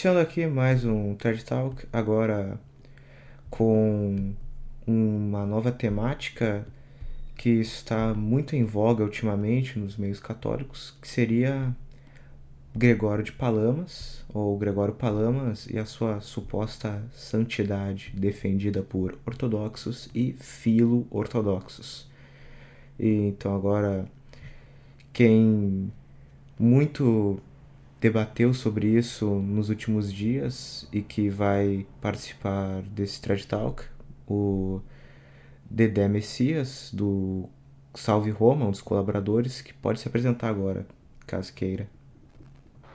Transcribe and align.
iniciando 0.00 0.18
aqui 0.18 0.46
mais 0.46 0.82
um 0.82 1.14
TED 1.14 1.44
Talk, 1.44 1.86
agora 1.92 2.58
com 3.50 4.32
uma 4.86 5.44
nova 5.44 5.70
temática 5.70 6.66
que 7.36 7.50
está 7.50 8.14
muito 8.14 8.56
em 8.56 8.64
voga 8.64 9.04
ultimamente 9.04 9.78
nos 9.78 9.98
meios 9.98 10.18
católicos, 10.18 10.96
que 11.02 11.06
seria 11.06 11.76
Gregório 12.74 13.22
de 13.22 13.30
Palamas, 13.30 14.24
ou 14.32 14.56
Gregório 14.56 14.94
Palamas 14.94 15.66
e 15.66 15.78
a 15.78 15.84
sua 15.84 16.22
suposta 16.22 17.04
santidade 17.12 18.10
defendida 18.16 18.82
por 18.82 19.18
ortodoxos 19.26 20.08
e 20.14 20.32
filo-ortodoxos. 20.32 22.08
Então 22.98 23.54
agora 23.54 24.06
quem 25.12 25.92
muito 26.58 27.38
debateu 28.00 28.54
sobre 28.54 28.86
isso 28.86 29.26
nos 29.26 29.68
últimos 29.68 30.10
dias 30.10 30.88
e 30.90 31.02
que 31.02 31.28
vai 31.28 31.86
participar 32.00 32.80
desse 32.82 33.20
TED 33.20 33.46
Talk, 33.46 33.84
o 34.26 34.80
Dedé 35.64 36.08
Messias, 36.08 36.90
do 36.94 37.46
Salve 37.94 38.30
Roma, 38.30 38.64
um 38.64 38.70
dos 38.70 38.80
colaboradores, 38.80 39.60
que 39.60 39.74
pode 39.74 40.00
se 40.00 40.08
apresentar 40.08 40.48
agora, 40.48 40.86
caso 41.26 41.52
queira. 41.52 41.86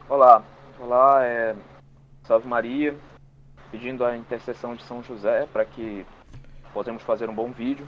Olá, 0.10 0.44
olá, 0.80 1.24
é... 1.24 1.55
Salve 2.24 2.48
Maria, 2.48 2.96
pedindo 3.72 4.04
a 4.04 4.18
intercessão 4.18 4.74
de 4.76 4.84
São 4.85 5.04
José 5.04 5.48
para 5.54 5.66
que 5.66 6.04
possamos 6.74 7.04
fazer 7.04 7.30
um 7.30 7.35
bom 7.35 7.52
vídeo. 7.52 7.88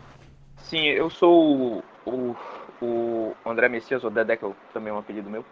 Sim, 0.58 0.86
eu 0.86 1.10
sou 1.10 1.84
o, 2.06 2.36
o 2.80 3.36
André 3.44 3.68
Messias, 3.68 4.04
ou 4.04 4.12
Dedé, 4.12 4.38
que 4.38 4.46
é 4.46 4.52
também 4.72 4.92
é 4.92 4.94
um 4.94 5.00
apelido 5.00 5.30
meu 5.30 5.44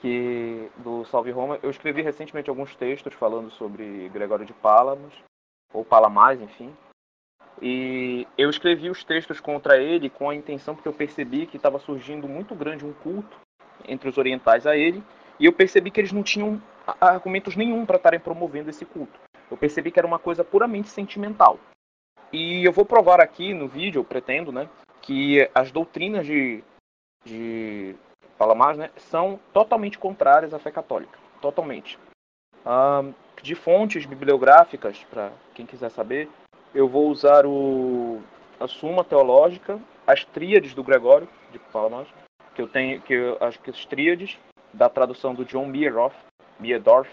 que 0.00 0.70
do 0.78 1.04
Salve 1.04 1.30
Roma. 1.30 1.58
Eu 1.62 1.70
escrevi 1.70 2.02
recentemente 2.02 2.50
alguns 2.50 2.74
textos 2.74 3.14
falando 3.14 3.50
sobre 3.50 4.08
Gregório 4.08 4.46
de 4.46 4.52
Palamas, 4.54 5.12
ou 5.72 5.84
Palamás, 5.84 6.40
enfim. 6.40 6.74
E 7.60 8.26
eu 8.38 8.48
escrevi 8.48 8.88
os 8.88 9.04
textos 9.04 9.38
contra 9.38 9.76
ele 9.76 10.08
com 10.08 10.30
a 10.30 10.34
intenção 10.34 10.74
porque 10.74 10.88
eu 10.88 10.92
percebi 10.92 11.46
que 11.46 11.56
estava 11.56 11.78
surgindo 11.78 12.26
muito 12.26 12.54
grande 12.54 12.86
um 12.86 12.92
culto 12.92 13.36
entre 13.86 14.08
os 14.08 14.16
orientais 14.18 14.66
a 14.66 14.76
ele, 14.76 15.02
e 15.38 15.46
eu 15.46 15.52
percebi 15.52 15.90
que 15.90 16.00
eles 16.00 16.12
não 16.12 16.22
tinham 16.22 16.60
argumentos 17.00 17.56
nenhum 17.56 17.86
para 17.86 17.96
estarem 17.96 18.20
promovendo 18.20 18.70
esse 18.70 18.84
culto. 18.84 19.18
Eu 19.50 19.56
percebi 19.56 19.90
que 19.90 19.98
era 19.98 20.06
uma 20.06 20.18
coisa 20.18 20.44
puramente 20.44 20.88
sentimental. 20.88 21.58
E 22.32 22.64
eu 22.64 22.72
vou 22.72 22.84
provar 22.84 23.20
aqui 23.20 23.52
no 23.52 23.66
vídeo, 23.66 24.00
eu 24.00 24.04
pretendo, 24.04 24.52
né, 24.52 24.68
que 25.02 25.48
as 25.54 25.72
doutrinas 25.72 26.26
de, 26.26 26.62
de 27.24 27.96
fala 28.40 28.54
mais, 28.54 28.78
né, 28.78 28.90
são 28.96 29.38
totalmente 29.52 29.98
contrárias 29.98 30.54
à 30.54 30.58
fé 30.58 30.70
católica. 30.70 31.18
Totalmente. 31.42 31.98
Um, 32.64 33.12
de 33.42 33.54
fontes 33.54 34.06
bibliográficas, 34.06 35.04
para 35.10 35.30
quem 35.54 35.66
quiser 35.66 35.90
saber, 35.90 36.26
eu 36.74 36.88
vou 36.88 37.10
usar 37.10 37.44
o, 37.44 38.22
a 38.58 38.66
Suma 38.66 39.04
Teológica, 39.04 39.78
as 40.06 40.24
tríades 40.24 40.72
do 40.72 40.82
Gregório, 40.82 41.28
de 41.52 41.58
Palamas, 41.58 42.08
que 42.54 42.62
eu 42.62 42.66
tenho, 42.66 43.02
que 43.02 43.12
eu, 43.12 43.36
acho 43.42 43.60
que 43.60 43.68
as 43.68 43.84
tríades, 43.84 44.38
da 44.72 44.88
tradução 44.88 45.34
do 45.34 45.44
John 45.44 45.66
Meerdorf, 45.66 46.16
Meerdorf, 46.58 47.10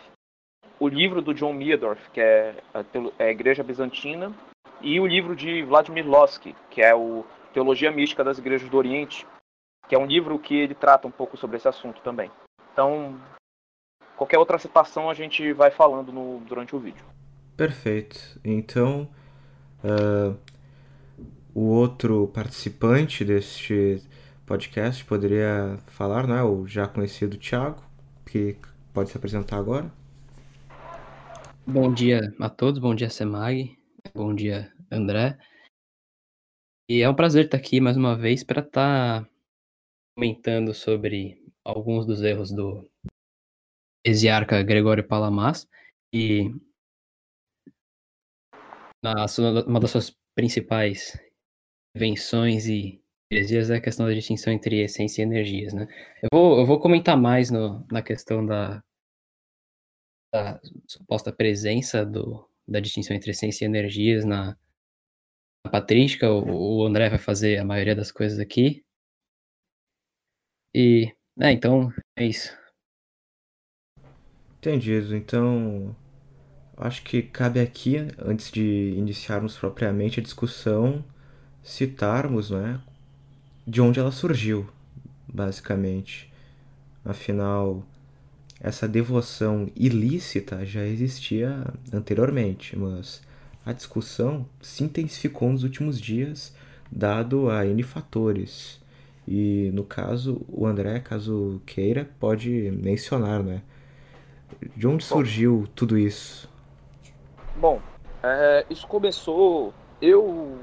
o 0.80 0.88
livro 0.88 1.22
do 1.22 1.34
John 1.34 1.52
Meerdorf, 1.52 2.10
que 2.12 2.22
é 2.22 2.56
a, 2.74 2.86
é 3.20 3.26
a 3.26 3.32
Igreja 3.32 3.64
Bizantina, 3.64 4.32
e 4.80 4.98
o 4.98 5.06
livro 5.06 5.36
de 5.36 5.62
Vladimir 5.64 6.08
Lossky, 6.08 6.56
que 6.70 6.82
é 6.82 6.96
o 6.96 7.26
Teologia 7.54 7.92
Mística 7.92 8.24
das 8.24 8.38
Igrejas 8.38 8.70
do 8.70 8.78
Oriente, 8.78 9.26
que 9.88 9.96
é 9.96 10.00
um 10.00 10.06
livro 10.06 10.38
que 10.38 10.56
ele 10.56 10.76
trata 10.76 11.08
um 11.08 11.12
pouco 11.12 11.38
sobre 11.38 11.58
esse 11.58 11.68
assunto 11.68 12.02
também. 12.02 12.30
Então, 12.74 13.20
qualquer 14.16 14.38
outra 14.38 14.58
citação 14.58 15.10
a 15.10 15.14
gente 15.14 15.54
vai 15.54 15.72
falando 15.72 16.12
no, 16.12 16.40
durante 16.42 16.76
o 16.76 16.80
vídeo. 16.80 17.06
Perfeito. 17.56 18.40
Então, 18.44 19.10
uh, 19.84 20.38
o 21.54 21.62
outro 21.62 22.28
participante 22.28 23.24
deste 23.24 24.04
podcast 24.46 25.04
poderia 25.06 25.78
falar, 25.88 26.28
né? 26.28 26.44
O 26.44 26.68
já 26.68 26.88
conhecido 26.88 27.38
Thiago, 27.38 27.82
que 28.26 28.58
pode 28.94 29.10
se 29.10 29.18
apresentar 29.18 29.58
agora. 29.58 29.92
Bom 31.66 31.92
dia 31.94 32.34
a 32.40 32.50
todos, 32.50 32.80
bom 32.80 32.96
dia 32.96 33.10
Semag, 33.10 33.78
bom 34.14 34.34
dia 34.34 34.72
André. 34.92 35.38
E 36.90 37.02
é 37.02 37.10
um 37.10 37.14
prazer 37.14 37.46
estar 37.46 37.58
aqui 37.58 37.82
mais 37.82 37.98
uma 37.98 38.16
vez 38.16 38.44
para 38.44 38.62
estar 38.62 39.24
tá 39.24 39.30
comentando 40.18 40.74
sobre 40.74 41.40
alguns 41.64 42.04
dos 42.04 42.24
erros 42.24 42.52
do 42.52 42.90
exiarca 44.04 44.64
Gregório 44.64 45.08
Palamas 45.08 45.68
e 46.12 46.50
na, 49.04 49.28
uma 49.68 49.80
das 49.80 49.92
suas 49.92 50.18
principais 50.34 51.16
invenções 51.96 52.66
e 52.66 53.00
heresias 53.32 53.70
é 53.70 53.76
a 53.76 53.82
questão 53.82 54.08
da 54.08 54.14
distinção 54.14 54.52
entre 54.52 54.82
essência 54.82 55.22
e 55.22 55.26
energias, 55.26 55.72
né? 55.72 55.88
Eu 56.24 56.30
vou, 56.34 56.60
eu 56.62 56.66
vou 56.66 56.80
comentar 56.80 57.16
mais 57.16 57.52
no, 57.52 57.86
na 57.92 58.02
questão 58.02 58.44
da, 58.44 58.82
da 60.34 60.60
suposta 60.88 61.32
presença 61.32 62.04
do, 62.04 62.50
da 62.68 62.80
distinção 62.80 63.16
entre 63.16 63.30
essência 63.30 63.66
e 63.66 63.68
energias 63.68 64.26
na, 64.26 64.58
na 65.64 65.72
patrística. 65.72 66.28
O, 66.28 66.80
o 66.80 66.86
André 66.88 67.08
vai 67.08 67.20
fazer 67.20 67.60
a 67.60 67.66
maioria 67.66 67.96
das 67.96 68.12
coisas 68.12 68.40
aqui. 68.40 68.84
E, 70.80 71.12
é, 71.40 71.52
então, 71.52 71.92
é 72.16 72.28
isso. 72.28 72.56
Entendido. 74.60 75.16
Então, 75.16 75.96
acho 76.78 77.02
que 77.02 77.24
cabe 77.24 77.60
aqui, 77.60 77.98
antes 78.20 78.52
de 78.52 78.94
iniciarmos 78.96 79.58
propriamente 79.58 80.20
a 80.20 80.24
discussão, 80.24 81.04
citarmos, 81.64 82.52
né, 82.52 82.80
de 83.66 83.82
onde 83.82 84.00
ela 84.00 84.12
surgiu, 84.12 84.70
basicamente. 85.28 86.32
Afinal, 87.04 87.84
essa 88.60 88.88
devoção 88.88 89.72
ilícita 89.76 90.64
já 90.64 90.86
existia 90.86 91.74
anteriormente, 91.92 92.78
mas 92.78 93.24
a 93.66 93.74
discussão 93.74 94.48
se 94.62 94.84
intensificou 94.84 95.52
nos 95.52 95.64
últimos 95.64 96.00
dias, 96.00 96.54
dado 96.92 97.50
a 97.50 97.66
N 97.66 97.82
fatores. 97.82 98.80
E 99.28 99.72
no 99.74 99.84
caso, 99.84 100.42
o 100.48 100.66
André, 100.66 101.00
caso 101.00 101.62
queira, 101.66 102.10
pode 102.20 102.50
mencionar, 102.72 103.44
né? 103.44 103.62
De 104.76 104.88
onde 104.88 105.04
surgiu 105.04 105.60
Bom, 105.60 105.72
tudo 105.76 105.98
isso? 105.98 106.50
Bom, 107.58 107.82
é, 108.24 108.66
isso 108.70 108.88
começou 108.88 109.74
eu 110.02 110.58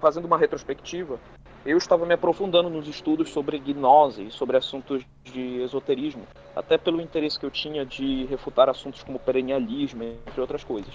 fazendo 0.00 0.24
uma 0.24 0.38
retrospectiva. 0.38 1.18
Eu 1.66 1.76
estava 1.76 2.06
me 2.06 2.14
aprofundando 2.14 2.70
nos 2.70 2.88
estudos 2.88 3.30
sobre 3.30 3.58
gnose, 3.58 4.30
sobre 4.30 4.56
assuntos 4.56 5.04
de 5.24 5.60
esoterismo, 5.60 6.22
até 6.56 6.78
pelo 6.78 7.02
interesse 7.02 7.38
que 7.38 7.44
eu 7.44 7.50
tinha 7.50 7.84
de 7.84 8.24
refutar 8.26 8.70
assuntos 8.70 9.02
como 9.02 9.18
perennialismo, 9.18 10.02
entre 10.04 10.40
outras 10.40 10.64
coisas. 10.64 10.94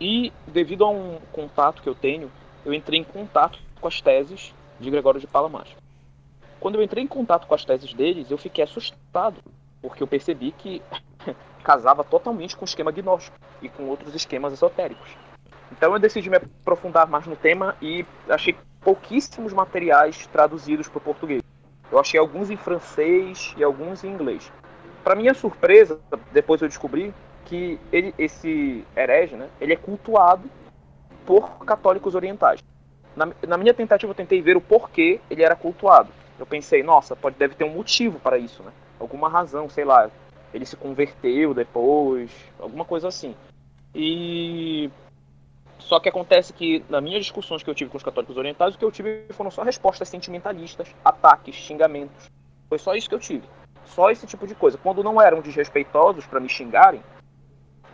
E 0.00 0.32
devido 0.46 0.84
a 0.84 0.90
um 0.90 1.18
contato 1.32 1.82
que 1.82 1.88
eu 1.88 1.94
tenho, 1.94 2.30
eu 2.64 2.72
entrei 2.72 3.00
em 3.00 3.04
contato 3.04 3.58
com 3.80 3.88
as 3.88 4.00
teses 4.00 4.54
de 4.80 4.90
Gregório 4.90 5.20
de 5.20 5.26
Palamas. 5.26 5.68
Quando 6.60 6.76
eu 6.76 6.82
entrei 6.82 7.04
em 7.04 7.06
contato 7.06 7.46
com 7.46 7.54
as 7.54 7.64
teses 7.64 7.92
deles, 7.92 8.30
eu 8.30 8.38
fiquei 8.38 8.64
assustado, 8.64 9.40
porque 9.82 10.02
eu 10.02 10.06
percebi 10.06 10.52
que 10.52 10.82
casava 11.62 12.02
totalmente 12.02 12.56
com 12.56 12.64
o 12.64 12.68
esquema 12.68 12.90
gnóstico 12.90 13.36
e 13.60 13.68
com 13.68 13.84
outros 13.84 14.14
esquemas 14.14 14.52
esotéricos. 14.52 15.16
Então 15.70 15.92
eu 15.92 15.98
decidi 15.98 16.30
me 16.30 16.36
aprofundar 16.36 17.06
mais 17.06 17.26
no 17.26 17.36
tema 17.36 17.76
e 17.82 18.06
achei 18.28 18.56
pouquíssimos 18.80 19.52
materiais 19.52 20.26
traduzidos 20.28 20.88
para 20.88 20.98
o 20.98 21.02
português. 21.02 21.42
Eu 21.90 21.98
achei 21.98 22.18
alguns 22.18 22.50
em 22.50 22.56
francês 22.56 23.54
e 23.56 23.62
alguns 23.62 24.02
em 24.02 24.08
inglês. 24.08 24.50
Para 25.04 25.14
minha 25.14 25.34
surpresa, 25.34 26.00
depois 26.32 26.60
eu 26.60 26.68
descobri 26.68 27.14
que 27.44 27.78
ele, 27.92 28.14
esse 28.18 28.84
herege, 28.96 29.36
né, 29.36 29.48
ele 29.60 29.72
é 29.72 29.76
cultuado 29.76 30.50
por 31.24 31.64
católicos 31.64 32.14
orientais. 32.14 32.60
Na, 33.14 33.28
na 33.46 33.56
minha 33.56 33.74
tentativa 33.74 34.10
eu 34.10 34.16
tentei 34.16 34.42
ver 34.42 34.56
o 34.56 34.60
porquê 34.60 35.20
ele 35.30 35.42
era 35.42 35.54
cultuado 35.54 36.10
eu 36.38 36.46
pensei, 36.46 36.82
nossa, 36.82 37.16
pode 37.16 37.36
deve 37.36 37.54
ter 37.54 37.64
um 37.64 37.72
motivo 37.72 38.18
para 38.18 38.38
isso, 38.38 38.62
né? 38.62 38.72
Alguma 38.98 39.28
razão, 39.28 39.68
sei 39.68 39.84
lá, 39.84 40.10
ele 40.52 40.66
se 40.66 40.76
converteu 40.76 41.54
depois, 41.54 42.30
alguma 42.58 42.84
coisa 42.84 43.08
assim. 43.08 43.34
E 43.94 44.90
só 45.78 46.00
que 46.00 46.08
acontece 46.08 46.52
que 46.52 46.84
nas 46.88 47.02
minhas 47.02 47.22
discussões 47.24 47.62
que 47.62 47.70
eu 47.70 47.74
tive 47.74 47.90
com 47.90 47.96
os 47.96 48.02
católicos 48.02 48.36
orientais, 48.36 48.74
o 48.74 48.78
que 48.78 48.84
eu 48.84 48.92
tive 48.92 49.26
foram 49.30 49.50
só 49.50 49.62
respostas 49.62 50.08
sentimentalistas, 50.08 50.94
ataques, 51.04 51.54
xingamentos. 51.54 52.30
Foi 52.68 52.78
só 52.78 52.94
isso 52.94 53.08
que 53.08 53.14
eu 53.14 53.20
tive. 53.20 53.46
Só 53.84 54.10
esse 54.10 54.26
tipo 54.26 54.46
de 54.46 54.54
coisa. 54.54 54.78
Quando 54.78 55.04
não 55.04 55.20
eram 55.20 55.40
desrespeitosos 55.40 56.26
para 56.26 56.40
me 56.40 56.48
xingarem, 56.48 57.02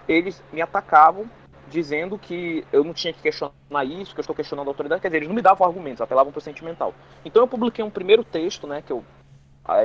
eles 0.09 0.43
me 0.53 0.62
atacavam 0.62 1.29
dizendo 1.72 2.19
que 2.19 2.64
eu 2.72 2.84
não 2.84 2.92
tinha 2.92 3.12
que 3.12 3.22
questionar 3.22 3.84
isso, 3.84 4.14
que 4.14 4.20
eu 4.20 4.22
estou 4.22 4.36
questionando 4.36 4.69
a 4.69 4.70
autoridade. 4.70 5.00
Quer 5.00 5.08
dizer, 5.08 5.19
eles 5.19 5.28
não 5.28 5.34
me 5.34 5.42
davam 5.42 5.66
argumentos, 5.66 6.00
apelavam 6.00 6.30
para 6.30 6.38
o 6.38 6.42
sentimental. 6.42 6.94
Então 7.24 7.42
eu 7.42 7.48
publiquei 7.48 7.84
um 7.84 7.90
primeiro 7.90 8.22
texto, 8.22 8.66
né, 8.66 8.82
que 8.82 8.92
eu 8.92 9.02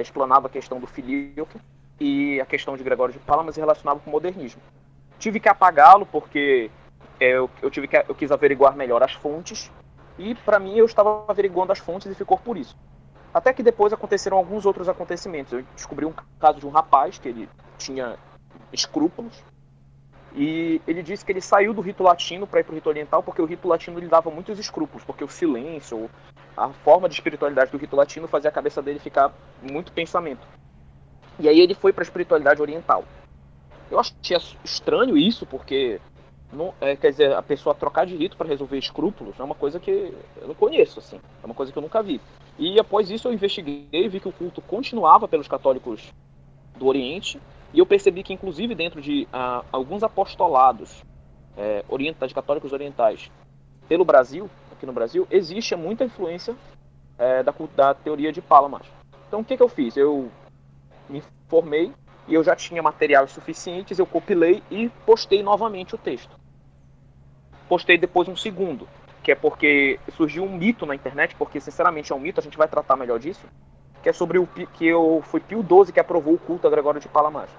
explanava 0.01 0.47
a 0.47 0.49
questão 0.49 0.79
do 0.79 0.87
filioque 0.87 1.57
e 1.99 2.39
a 2.41 2.45
questão 2.45 2.75
de 2.75 2.83
Gregório 2.83 3.13
de 3.13 3.19
Palamas 3.19 3.57
e 3.57 3.59
relacionava 3.59 3.99
com 3.99 4.09
o 4.09 4.13
modernismo. 4.13 4.61
tive 5.17 5.39
que 5.39 5.49
apagá-lo 5.49 6.05
porque 6.05 6.69
é, 7.19 7.31
eu, 7.31 7.49
eu, 7.61 7.71
tive 7.71 7.87
que, 7.87 7.97
eu 7.97 8.13
quis 8.13 8.31
averiguar 8.31 8.75
melhor 8.75 9.01
as 9.01 9.13
fontes 9.13 9.71
e 10.17 10.35
para 10.35 10.59
mim 10.59 10.75
eu 10.75 10.85
estava 10.85 11.25
averiguando 11.27 11.71
as 11.71 11.79
fontes 11.79 12.11
e 12.11 12.15
ficou 12.15 12.37
por 12.37 12.57
isso. 12.57 12.75
Até 13.33 13.53
que 13.53 13.63
depois 13.63 13.93
aconteceram 13.93 14.37
alguns 14.37 14.65
outros 14.65 14.89
acontecimentos. 14.89 15.53
Eu 15.53 15.63
descobri 15.75 16.05
um 16.05 16.13
caso 16.39 16.59
de 16.59 16.65
um 16.65 16.69
rapaz 16.69 17.17
que 17.17 17.29
ele 17.29 17.49
tinha 17.77 18.17
escrúpulos 18.73 19.43
e 20.35 20.81
ele 20.87 21.01
disse 21.01 21.25
que 21.25 21.31
ele 21.31 21.41
saiu 21.41 21.73
do 21.73 21.81
rito 21.81 22.03
latino 22.03 22.45
para 22.45 22.59
ir 22.59 22.63
para 22.63 22.71
o 22.71 22.75
rito 22.75 22.89
oriental 22.89 23.23
porque 23.23 23.41
o 23.41 23.45
rito 23.45 23.67
latino 23.67 23.99
lhe 23.99 24.07
dava 24.07 24.29
muitos 24.29 24.59
escrúpulos, 24.59 25.03
porque 25.03 25.23
o 25.23 25.27
silêncio, 25.27 26.09
a 26.55 26.69
forma 26.69 27.07
de 27.07 27.15
espiritualidade 27.15 27.71
do 27.71 27.77
rito 27.77 27.95
latino 27.95 28.27
fazia 28.27 28.49
a 28.49 28.53
cabeça 28.53 28.81
dele 28.81 28.99
ficar 28.99 29.33
muito 29.61 29.91
pensamento. 29.91 30.45
E 31.39 31.47
aí 31.47 31.59
ele 31.59 31.73
foi 31.73 31.93
para 31.93 32.01
a 32.01 32.05
espiritualidade 32.05 32.61
oriental. 32.61 33.03
Eu 33.89 33.99
achei 33.99 34.37
estranho 34.63 35.17
isso, 35.17 35.45
porque 35.45 35.99
não, 36.51 36.73
é, 36.79 36.95
quer 36.95 37.11
dizer, 37.11 37.33
a 37.33 37.41
pessoa 37.41 37.75
trocar 37.75 38.05
de 38.05 38.15
rito 38.15 38.37
para 38.37 38.47
resolver 38.47 38.77
escrúpulos 38.77 39.39
é 39.39 39.43
uma 39.43 39.55
coisa 39.55 39.79
que 39.79 40.13
eu 40.41 40.47
não 40.47 40.55
conheço, 40.55 40.99
assim, 40.99 41.19
é 41.41 41.45
uma 41.45 41.55
coisa 41.55 41.71
que 41.71 41.77
eu 41.77 41.81
nunca 41.81 42.01
vi. 42.01 42.21
E 42.57 42.79
após 42.79 43.09
isso 43.09 43.27
eu 43.27 43.33
investiguei 43.33 43.87
e 43.91 44.07
vi 44.07 44.19
que 44.19 44.27
o 44.27 44.31
culto 44.31 44.61
continuava 44.61 45.27
pelos 45.27 45.47
católicos 45.47 46.11
do 46.75 46.87
Oriente, 46.87 47.39
e 47.73 47.79
eu 47.79 47.85
percebi 47.85 48.23
que, 48.23 48.33
inclusive, 48.33 48.73
dentro 48.73 49.01
de 49.01 49.27
uh, 49.33 49.65
alguns 49.71 50.03
apostolados 50.03 51.03
é, 51.57 51.83
orientais, 51.89 52.31
católicos 52.31 52.71
orientais 52.71 53.31
pelo 53.87 54.05
Brasil, 54.05 54.49
aqui 54.71 54.85
no 54.85 54.93
Brasil, 54.93 55.27
existe 55.29 55.75
muita 55.75 56.05
influência 56.05 56.55
é, 57.17 57.43
da, 57.43 57.53
da 57.75 57.93
teoria 57.93 58.31
de 58.31 58.41
Palamas. 58.41 58.85
Então, 59.27 59.41
o 59.41 59.43
que, 59.43 59.57
que 59.57 59.63
eu 59.63 59.67
fiz? 59.67 59.97
Eu 59.97 60.31
me 61.09 61.21
formei 61.47 61.91
e 62.27 62.33
eu 62.33 62.43
já 62.43 62.55
tinha 62.55 62.81
materiais 62.81 63.31
suficientes, 63.31 63.97
eu 63.97 64.05
compilei 64.05 64.61
e 64.69 64.89
postei 65.05 65.41
novamente 65.41 65.95
o 65.95 65.97
texto. 65.97 66.37
Postei 67.67 67.97
depois 67.97 68.27
um 68.27 68.35
segundo, 68.35 68.87
que 69.23 69.31
é 69.31 69.35
porque 69.35 69.99
surgiu 70.15 70.43
um 70.43 70.57
mito 70.57 70.85
na 70.85 70.95
internet, 70.95 71.35
porque 71.35 71.59
sinceramente 71.59 72.11
é 72.11 72.15
um 72.15 72.19
mito, 72.19 72.39
a 72.39 72.43
gente 72.43 72.57
vai 72.57 72.67
tratar 72.67 72.95
melhor 72.95 73.19
disso, 73.19 73.45
que 74.01 74.09
é 74.09 74.13
sobre 74.13 74.39
o 74.39 74.47
que 74.47 74.85
eu 74.85 75.21
foi 75.25 75.39
Pio 75.39 75.61
XII 75.61 75.93
que 75.93 75.99
aprovou 75.99 76.33
o 76.33 76.39
culto 76.39 76.67
a 76.67 76.69
Gregório 76.69 77.01
de 77.01 77.07
Palamares. 77.07 77.51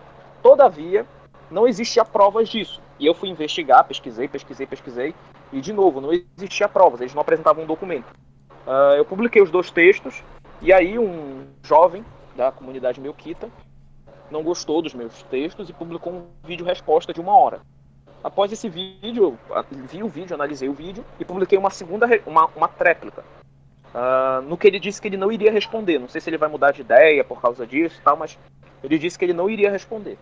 Todavia, 0.42 1.06
não 1.50 1.66
existia 1.66 2.04
provas 2.04 2.48
disso. 2.48 2.80
E 2.98 3.06
eu 3.06 3.14
fui 3.14 3.28
investigar, 3.28 3.84
pesquisei, 3.84 4.28
pesquisei, 4.28 4.66
pesquisei, 4.66 5.14
e 5.52 5.60
de 5.60 5.72
novo, 5.72 6.00
não 6.00 6.12
existia 6.12 6.68
provas, 6.68 7.00
eles 7.00 7.14
não 7.14 7.22
apresentavam 7.22 7.64
um 7.64 7.66
documento. 7.66 8.06
Uh, 8.66 8.96
eu 8.96 9.04
publiquei 9.04 9.40
os 9.40 9.50
dois 9.50 9.70
textos, 9.70 10.22
e 10.60 10.72
aí 10.72 10.98
um 10.98 11.46
jovem 11.62 12.04
da 12.36 12.52
comunidade 12.52 13.00
Melquita 13.00 13.48
não 14.30 14.42
gostou 14.42 14.82
dos 14.82 14.94
meus 14.94 15.22
textos 15.24 15.70
e 15.70 15.72
publicou 15.72 16.12
um 16.12 16.26
vídeo 16.44 16.66
resposta 16.66 17.12
de 17.12 17.20
uma 17.20 17.36
hora. 17.36 17.60
Após 18.22 18.52
esse 18.52 18.68
vídeo, 18.68 19.38
vi 19.70 20.02
o 20.02 20.08
vídeo, 20.08 20.34
analisei 20.34 20.68
o 20.68 20.72
vídeo 20.72 21.04
e 21.18 21.24
publiquei 21.24 21.56
uma 21.56 21.70
segunda, 21.70 22.06
uma, 22.26 22.46
uma 22.56 22.68
tréplica. 22.68 23.24
Uh, 23.94 24.42
no 24.42 24.56
que 24.56 24.66
ele 24.66 24.78
disse 24.78 25.00
que 25.00 25.08
ele 25.08 25.16
não 25.16 25.32
iria 25.32 25.50
responder. 25.50 25.98
Não 25.98 26.08
sei 26.08 26.20
se 26.20 26.28
ele 26.28 26.38
vai 26.38 26.48
mudar 26.48 26.72
de 26.72 26.82
ideia 26.82 27.24
por 27.24 27.40
causa 27.40 27.66
disso 27.66 28.00
tal, 28.04 28.16
mas 28.16 28.38
ele 28.82 28.98
disse 28.98 29.18
que 29.18 29.24
ele 29.24 29.32
não 29.32 29.48
iria 29.48 29.70
responder. 29.70 30.18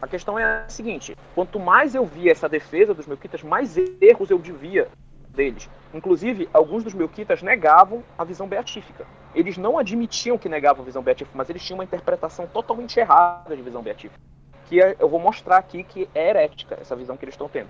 A 0.00 0.08
questão 0.08 0.38
é 0.38 0.44
a 0.44 0.68
seguinte: 0.68 1.16
quanto 1.34 1.60
mais 1.60 1.94
eu 1.94 2.04
via 2.04 2.32
essa 2.32 2.48
defesa 2.48 2.94
dos 2.94 3.06
melquitas, 3.06 3.42
mais 3.42 3.76
erros 4.00 4.30
eu 4.30 4.38
devia 4.38 4.88
deles. 5.34 5.68
Inclusive, 5.92 6.48
alguns 6.52 6.82
dos 6.82 6.94
melquitas 6.94 7.42
negavam 7.42 8.02
a 8.16 8.24
visão 8.24 8.46
beatífica. 8.46 9.06
Eles 9.34 9.56
não 9.56 9.78
admitiam 9.78 10.38
que 10.38 10.48
negavam 10.48 10.82
a 10.82 10.84
visão 10.84 11.02
beatífica, 11.02 11.36
mas 11.36 11.48
eles 11.50 11.62
tinham 11.62 11.78
uma 11.78 11.84
interpretação 11.84 12.46
totalmente 12.46 12.98
errada 12.98 13.54
de 13.54 13.62
visão 13.62 13.82
beatífica. 13.82 14.20
Que 14.66 14.80
é, 14.82 14.96
eu 14.98 15.08
vou 15.08 15.20
mostrar 15.20 15.58
aqui 15.58 15.82
que 15.82 16.08
é 16.14 16.30
herética 16.30 16.78
essa 16.80 16.96
visão 16.96 17.16
que 17.16 17.24
eles 17.24 17.34
estão 17.34 17.48
tendo. 17.48 17.68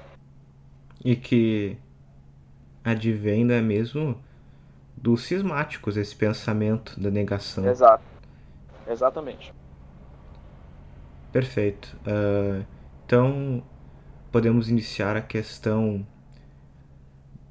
E 1.04 1.16
que 1.16 1.76
advém 2.84 3.44
né, 3.44 3.60
mesmo 3.60 4.18
dos 5.00 5.24
cismáticos, 5.24 5.96
esse 5.96 6.14
pensamento 6.14 6.98
da 7.00 7.10
negação. 7.10 7.66
Exato. 7.66 8.04
Exatamente. 8.86 9.52
Perfeito. 11.32 11.96
Uh, 12.06 12.64
então, 13.06 13.62
podemos 14.30 14.68
iniciar 14.68 15.16
a 15.16 15.22
questão 15.22 16.06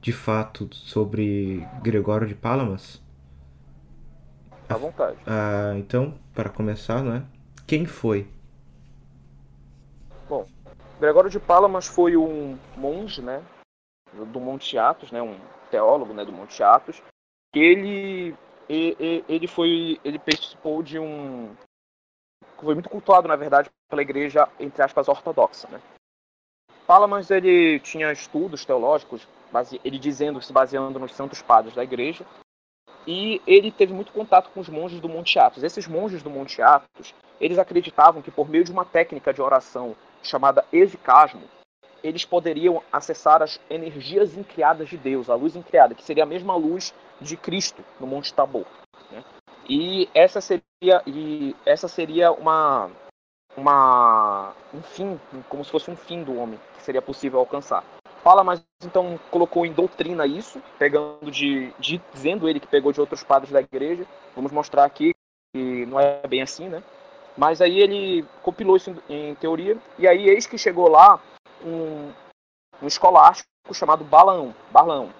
de 0.01 0.11
fato 0.11 0.69
sobre 0.73 1.67
Gregório 1.81 2.27
de 2.27 2.35
Palamas? 2.35 3.01
À 4.67 4.77
vontade. 4.77 5.17
Ah, 5.25 5.73
então, 5.77 6.17
para 6.33 6.49
começar, 6.49 7.03
não 7.03 7.15
é? 7.15 7.23
Quem 7.65 7.85
foi? 7.85 8.27
Bom, 10.27 10.45
Gregório 10.99 11.29
de 11.29 11.39
Palamas 11.39 11.87
foi 11.87 12.15
um 12.15 12.57
monge, 12.77 13.21
né, 13.21 13.43
do 14.13 14.39
Monte 14.39 14.77
Athos, 14.77 15.11
né, 15.11 15.21
um 15.21 15.35
teólogo, 15.71 16.13
né, 16.13 16.23
do 16.23 16.31
Monte 16.31 16.61
Athos, 16.61 16.99
que 16.99 17.18
ele 17.53 18.35
ele 18.67 19.47
foi 19.47 19.99
ele 20.03 20.19
participou 20.19 20.83
de 20.83 20.99
um 20.99 21.55
foi 22.57 22.73
muito 22.73 22.89
cultuado, 22.89 23.27
na 23.27 23.35
verdade, 23.35 23.69
pela 23.89 24.01
igreja 24.01 24.47
entre 24.59 24.83
aspas 24.83 25.07
ortodoxa, 25.07 25.67
né? 25.69 25.81
Palamas 26.85 27.31
ele 27.31 27.79
tinha 27.79 28.11
estudos 28.11 28.65
teológicos, 28.65 29.27
ele 29.83 29.97
dizendo 29.97 30.41
se 30.41 30.51
baseando 30.51 30.99
nos 30.99 31.13
santos 31.13 31.41
padres 31.41 31.75
da 31.75 31.83
igreja, 31.83 32.25
e 33.07 33.41
ele 33.47 33.71
teve 33.71 33.93
muito 33.93 34.11
contato 34.11 34.49
com 34.49 34.59
os 34.59 34.69
monges 34.69 34.99
do 34.99 35.07
Monte 35.07 35.39
Athos. 35.39 35.63
Esses 35.63 35.87
monges 35.87 36.21
do 36.21 36.29
Monte 36.29 36.61
Athos, 36.61 37.13
eles 37.39 37.57
acreditavam 37.57 38.21
que 38.21 38.31
por 38.31 38.49
meio 38.49 38.63
de 38.63 38.71
uma 38.71 38.85
técnica 38.85 39.33
de 39.33 39.41
oração 39.41 39.95
chamada 40.21 40.65
evicasmo, 40.73 41.43
eles 42.03 42.25
poderiam 42.25 42.81
acessar 42.91 43.41
as 43.41 43.59
energias 43.69 44.37
incriadas 44.37 44.89
de 44.89 44.97
Deus, 44.97 45.29
a 45.29 45.35
luz 45.35 45.55
incriada, 45.55 45.95
que 45.95 46.03
seria 46.03 46.23
a 46.23 46.27
mesma 46.27 46.55
luz 46.55 46.93
de 47.19 47.35
Cristo 47.35 47.83
no 47.99 48.07
Monte 48.07 48.33
Tabor. 48.33 48.65
Né? 49.11 49.23
E 49.69 50.09
essa 50.13 50.41
seria, 50.41 51.01
e 51.05 51.55
essa 51.65 51.87
seria 51.87 52.31
uma, 52.31 52.89
uma, 53.55 54.53
um 54.73 54.81
fim, 54.81 55.19
como 55.47 55.63
se 55.63 55.71
fosse 55.71 55.91
um 55.91 55.95
fim 55.95 56.23
do 56.23 56.35
homem, 56.37 56.59
que 56.77 56.83
seria 56.83 57.01
possível 57.01 57.39
alcançar. 57.39 57.83
Fala, 58.23 58.43
mas 58.43 58.61
então 58.83 59.17
colocou 59.31 59.65
em 59.65 59.71
doutrina 59.71 60.25
isso, 60.25 60.61
pegando 60.77 61.31
de, 61.31 61.73
de, 61.79 62.01
dizendo 62.13 62.49
ele 62.49 62.59
que 62.59 62.67
pegou 62.67 62.91
de 62.91 62.99
outros 62.99 63.23
padres 63.23 63.51
da 63.51 63.61
igreja. 63.61 64.05
Vamos 64.35 64.51
mostrar 64.51 64.83
aqui 64.83 65.13
que 65.53 65.85
não 65.85 65.99
é 65.99 66.21
bem 66.27 66.41
assim, 66.41 66.67
né? 66.67 66.83
Mas 67.37 67.61
aí 67.61 67.79
ele 67.79 68.25
compilou 68.43 68.75
isso 68.75 68.93
em, 69.07 69.29
em 69.29 69.35
teoria 69.35 69.77
e 69.97 70.07
aí 70.07 70.27
eis 70.27 70.45
que 70.45 70.57
chegou 70.57 70.89
lá 70.89 71.19
um, 71.63 72.11
um 72.81 72.87
escolástico 72.87 73.47
chamado 73.73 74.03
Balaão, 74.03 74.53
Barlaão. 74.71 75.13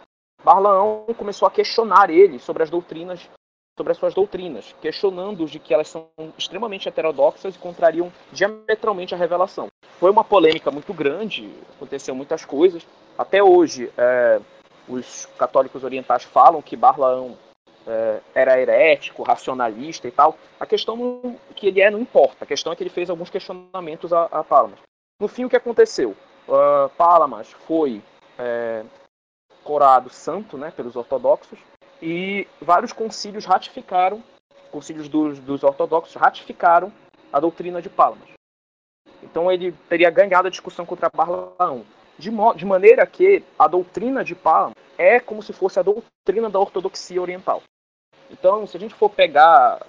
Barlaão 0.44 1.06
começou 1.18 1.48
a 1.48 1.52
questionar 1.52 2.10
ele 2.10 2.40
sobre 2.40 2.64
as 2.64 2.70
doutrinas, 2.70 3.30
sobre 3.78 3.92
as 3.92 3.98
suas 3.98 4.14
doutrinas, 4.14 4.74
questionando-os 4.82 5.52
de 5.52 5.60
que 5.60 5.74
elas 5.74 5.90
são 5.90 6.08
extremamente 6.38 6.88
heterodoxas 6.88 7.56
e 7.56 7.60
contrariam 7.60 8.12
diametralmente 8.32 9.14
a 9.14 9.18
revelação 9.18 9.70
foi 10.00 10.10
uma 10.10 10.24
polêmica 10.24 10.72
muito 10.72 10.94
grande, 10.94 11.52
aconteceu 11.76 12.16
muitas 12.16 12.46
coisas. 12.46 12.88
Até 13.18 13.44
hoje, 13.44 13.92
é, 13.98 14.40
os 14.88 15.26
católicos 15.38 15.84
orientais 15.84 16.24
falam 16.24 16.62
que 16.62 16.78
Barlaão 16.78 17.38
é, 17.86 18.22
era 18.34 18.60
herético, 18.60 19.24
racionalista 19.24 20.08
e 20.08 20.12
tal. 20.12 20.38
A 20.58 20.66
questão 20.66 21.36
que 21.54 21.68
ele 21.68 21.82
é 21.82 21.92
não 21.92 22.00
importa, 22.00 22.46
a 22.46 22.48
questão 22.48 22.72
é 22.72 22.76
que 22.78 22.84
ele 22.84 22.90
fez 22.90 23.10
alguns 23.10 23.30
questionamentos 23.30 24.14
a, 24.14 24.24
a 24.26 24.42
Palamas. 24.42 24.80
No 25.20 25.28
fim, 25.28 25.44
o 25.44 25.50
que 25.50 25.58
aconteceu? 25.58 26.16
Uh, 26.50 26.90
Palamas 26.98 27.52
foi 27.68 28.02
é, 28.38 28.84
corado 29.64 30.10
santo 30.10 30.58
né, 30.58 30.72
pelos 30.72 30.96
ortodoxos 30.96 31.60
e 32.02 32.48
vários 32.60 32.92
concílios 32.92 33.46
ratificaram, 33.46 34.24
concílios 34.72 35.08
dos, 35.08 35.38
dos 35.40 35.64
ortodoxos 35.64 36.16
ratificaram 36.16 36.92
a 37.32 37.40
doutrina 37.40 37.82
de 37.82 37.90
Palamas. 37.90 38.30
Então 39.22 39.52
ele 39.52 39.72
teria 39.88 40.10
ganhado 40.10 40.48
a 40.48 40.52
discussão 40.52 40.86
contra 40.86 41.12
Barlaão. 41.14 41.86
De, 42.18 42.32
de 42.56 42.66
maneira 42.66 43.06
que 43.06 43.44
a 43.58 43.68
doutrina 43.68 44.24
de 44.24 44.34
Palamas 44.34 44.76
é 44.98 45.20
como 45.20 45.44
se 45.44 45.54
fosse 45.54 45.80
a 45.80 45.84
doutrina 45.84 46.50
da 46.50 46.60
ortodoxia 46.60 47.22
oriental. 47.22 47.62
Então, 48.30 48.68
se 48.68 48.76
a 48.76 48.80
gente 48.80 48.94
for 48.94 49.10
pegar. 49.10 49.86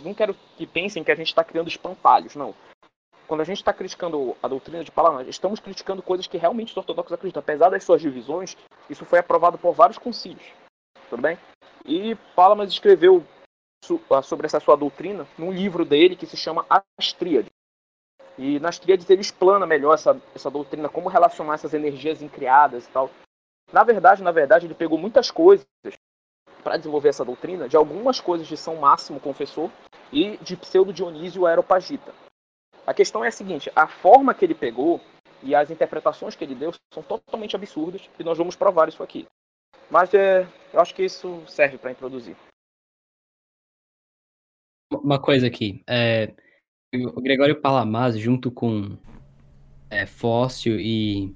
Não 0.00 0.12
quero 0.12 0.34
que 0.56 0.66
pensem 0.66 1.04
que 1.04 1.12
a 1.12 1.14
gente 1.14 1.28
está 1.28 1.44
criando 1.44 1.68
espantalhos, 1.68 2.34
não. 2.34 2.52
Quando 3.26 3.40
a 3.40 3.44
gente 3.44 3.58
está 3.58 3.72
criticando 3.72 4.36
a 4.42 4.48
doutrina 4.48 4.84
de 4.84 4.90
Palamas, 4.90 5.26
estamos 5.26 5.60
criticando 5.60 6.02
coisas 6.02 6.26
que 6.26 6.36
realmente 6.36 6.70
os 6.70 6.76
ortodoxos 6.76 7.12
acreditam. 7.12 7.40
Apesar 7.40 7.70
das 7.70 7.82
suas 7.82 8.00
divisões, 8.00 8.56
isso 8.88 9.04
foi 9.04 9.18
aprovado 9.18 9.56
por 9.56 9.72
vários 9.72 9.98
concílios. 9.98 10.46
Tudo 11.08 11.22
bem? 11.22 11.38
E 11.86 12.14
Palamas 12.36 12.70
escreveu 12.70 13.24
sobre 14.22 14.46
essa 14.46 14.60
sua 14.60 14.76
doutrina 14.76 15.26
num 15.38 15.52
livro 15.52 15.84
dele 15.84 16.16
que 16.16 16.26
se 16.26 16.36
chama 16.36 16.66
As 16.68 17.12
Tríades. 17.12 17.50
E 18.36 18.58
nas 18.58 18.78
tríades 18.78 19.08
ele 19.08 19.20
explana 19.20 19.66
melhor 19.66 19.94
essa, 19.94 20.20
essa 20.34 20.50
doutrina, 20.50 20.88
como 20.88 21.08
relacionar 21.08 21.54
essas 21.54 21.72
energias 21.72 22.20
incriadas 22.20 22.86
e 22.86 22.90
tal. 22.90 23.10
Na 23.72 23.84
verdade, 23.84 24.22
na 24.22 24.32
verdade, 24.32 24.66
ele 24.66 24.74
pegou 24.74 24.98
muitas 24.98 25.30
coisas 25.30 25.64
para 26.62 26.76
desenvolver 26.76 27.10
essa 27.10 27.24
doutrina, 27.24 27.68
de 27.68 27.76
algumas 27.76 28.20
coisas 28.20 28.46
de 28.46 28.56
São 28.56 28.76
Máximo 28.76 29.20
Confessor 29.20 29.70
e 30.12 30.36
de 30.38 30.56
Pseudo 30.56 30.92
Dionísio 30.92 31.46
Aeropagita. 31.46 32.12
A 32.86 32.92
questão 32.92 33.24
é 33.24 33.28
a 33.28 33.32
seguinte, 33.32 33.70
a 33.74 33.86
forma 33.86 34.34
que 34.34 34.44
ele 34.44 34.54
pegou 34.54 35.00
E 35.42 35.54
as 35.54 35.70
interpretações 35.70 36.34
que 36.34 36.42
ele 36.42 36.54
deu 36.54 36.72
são 36.92 37.02
totalmente 37.02 37.54
absurdas 37.54 38.08
e 38.18 38.24
nós 38.24 38.38
vamos 38.38 38.56
provar 38.56 38.88
isso 38.88 39.02
aqui. 39.02 39.26
Mas 39.90 40.12
é, 40.14 40.48
eu 40.72 40.80
acho 40.80 40.94
que 40.94 41.04
isso 41.04 41.42
serve 41.46 41.76
para 41.76 41.90
introduzir. 41.90 42.34
Uma 44.90 45.20
coisa 45.20 45.46
aqui, 45.46 45.82
é, 45.86 46.32
o 46.94 47.20
Gregório 47.20 47.60
Palamas, 47.60 48.18
junto 48.18 48.50
com 48.50 48.96
é, 49.90 50.06
Fóssil 50.06 50.80
e 50.80 51.34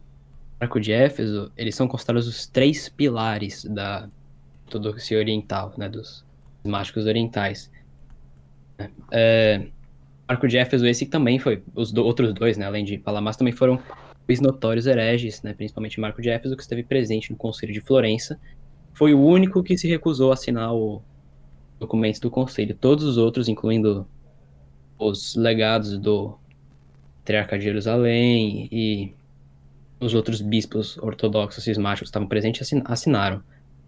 Marco 0.58 0.80
de 0.80 0.92
Éfeso, 0.92 1.52
eles 1.56 1.74
são 1.74 1.86
considerados 1.86 2.26
os 2.26 2.46
três 2.46 2.88
pilares 2.88 3.64
da 3.64 4.08
ortodoxia 4.64 5.18
oriental, 5.18 5.74
né, 5.76 5.88
dos 5.88 6.24
mágicos 6.64 7.06
orientais. 7.06 7.70
É, 9.10 9.68
Marco 10.28 10.46
de 10.46 10.58
Éfeso, 10.58 10.86
esse 10.86 11.06
também 11.06 11.38
foi, 11.38 11.62
os 11.74 11.90
do, 11.90 12.04
outros 12.04 12.34
dois, 12.34 12.56
né, 12.58 12.66
além 12.66 12.84
de 12.84 12.98
Palamas, 12.98 13.36
também 13.36 13.52
foram 13.52 13.80
os 14.28 14.40
notórios 14.40 14.86
hereges, 14.86 15.42
né, 15.42 15.54
principalmente 15.54 15.98
Marco 15.98 16.20
de 16.20 16.28
Éfeso, 16.28 16.54
que 16.54 16.62
esteve 16.62 16.82
presente 16.82 17.30
no 17.30 17.36
Conselho 17.36 17.72
de 17.72 17.80
Florença, 17.80 18.38
foi 18.92 19.14
o 19.14 19.20
único 19.20 19.62
que 19.62 19.78
se 19.78 19.88
recusou 19.88 20.30
a 20.30 20.34
assinar 20.34 20.74
o 20.74 21.00
documento 21.78 22.20
do 22.20 22.30
Conselho. 22.30 22.74
Todos 22.74 23.04
os 23.04 23.16
outros, 23.16 23.48
incluindo 23.48 24.06
os 24.98 25.36
legados 25.36 25.96
do 25.96 26.36
Patriarca 27.20 27.56
de 27.56 27.64
Jerusalém 27.64 28.68
e 28.72 29.14
os 30.00 30.14
outros 30.14 30.40
bispos 30.40 30.98
ortodoxos 30.98 31.62
cismáticos 31.62 32.08
que 32.08 32.10
estavam 32.10 32.26
presentes 32.26 32.68
assinaram. 32.86 33.40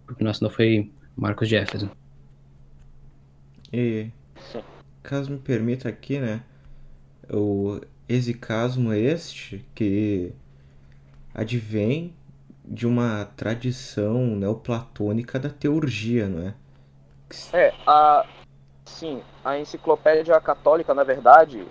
Porque 0.05 0.23
não 0.23 0.31
assinou 0.31 0.49
foi 0.49 0.89
Marcos 1.15 1.49
de 1.49 1.57
Éfeso. 1.57 1.91
E 3.73 4.07
caso 5.01 5.31
me 5.31 5.39
permita 5.39 5.89
aqui, 5.89 6.19
né? 6.19 6.43
O 7.29 7.79
exicasmo 8.07 8.93
este 8.93 9.65
que 9.73 10.33
advém 11.33 12.13
de 12.63 12.85
uma 12.85 13.25
tradição 13.35 14.35
neoplatônica 14.35 15.39
da 15.39 15.49
teurgia, 15.49 16.27
não 16.27 16.47
é? 16.47 16.53
É, 17.53 17.73
a, 17.87 18.25
sim, 18.85 19.21
a 19.43 19.57
enciclopédia 19.57 20.39
católica, 20.41 20.93
na 20.93 21.03
verdade, 21.03 21.65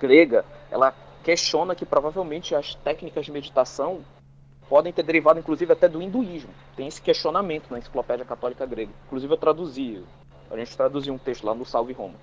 grega, 0.00 0.44
ela 0.70 0.94
questiona 1.22 1.74
que 1.74 1.84
provavelmente 1.84 2.54
as 2.54 2.74
técnicas 2.74 3.26
de 3.26 3.32
meditação 3.32 4.02
podem 4.68 4.92
ter 4.92 5.02
derivado, 5.02 5.38
inclusive, 5.38 5.72
até 5.72 5.88
do 5.88 6.00
hinduísmo. 6.00 6.50
Tem 6.76 6.86
esse 6.86 7.00
questionamento 7.00 7.70
na 7.70 7.78
enciclopédia 7.78 8.24
católica 8.24 8.66
grega. 8.66 8.92
Inclusive, 9.06 9.32
eu 9.32 9.38
traduzi, 9.38 10.04
a 10.50 10.56
gente 10.56 10.76
traduziu 10.76 11.14
um 11.14 11.18
texto 11.18 11.44
lá 11.44 11.54
no 11.54 11.64
Salve 11.64 11.92
Roma. 11.92 12.14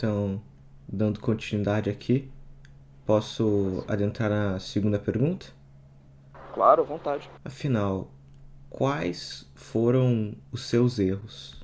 Então, 0.00 0.40
dando 0.88 1.20
continuidade 1.20 1.90
aqui, 1.90 2.32
posso 3.04 3.84
adentrar 3.86 4.30
na 4.30 4.58
segunda 4.58 4.98
pergunta? 4.98 5.48
Claro, 6.54 6.80
à 6.80 6.84
vontade. 6.86 7.30
Afinal, 7.44 8.08
quais 8.70 9.46
foram 9.54 10.34
os 10.50 10.62
seus 10.62 10.98
erros? 10.98 11.62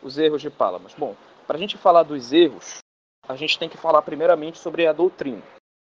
Os 0.00 0.18
erros 0.18 0.40
de 0.40 0.50
Palamas. 0.50 0.94
Bom, 0.96 1.16
para 1.48 1.56
a 1.56 1.58
gente 1.58 1.76
falar 1.76 2.04
dos 2.04 2.32
erros, 2.32 2.78
a 3.28 3.34
gente 3.34 3.58
tem 3.58 3.68
que 3.68 3.76
falar 3.76 4.02
primeiramente 4.02 4.58
sobre 4.58 4.86
a 4.86 4.92
doutrina. 4.92 5.42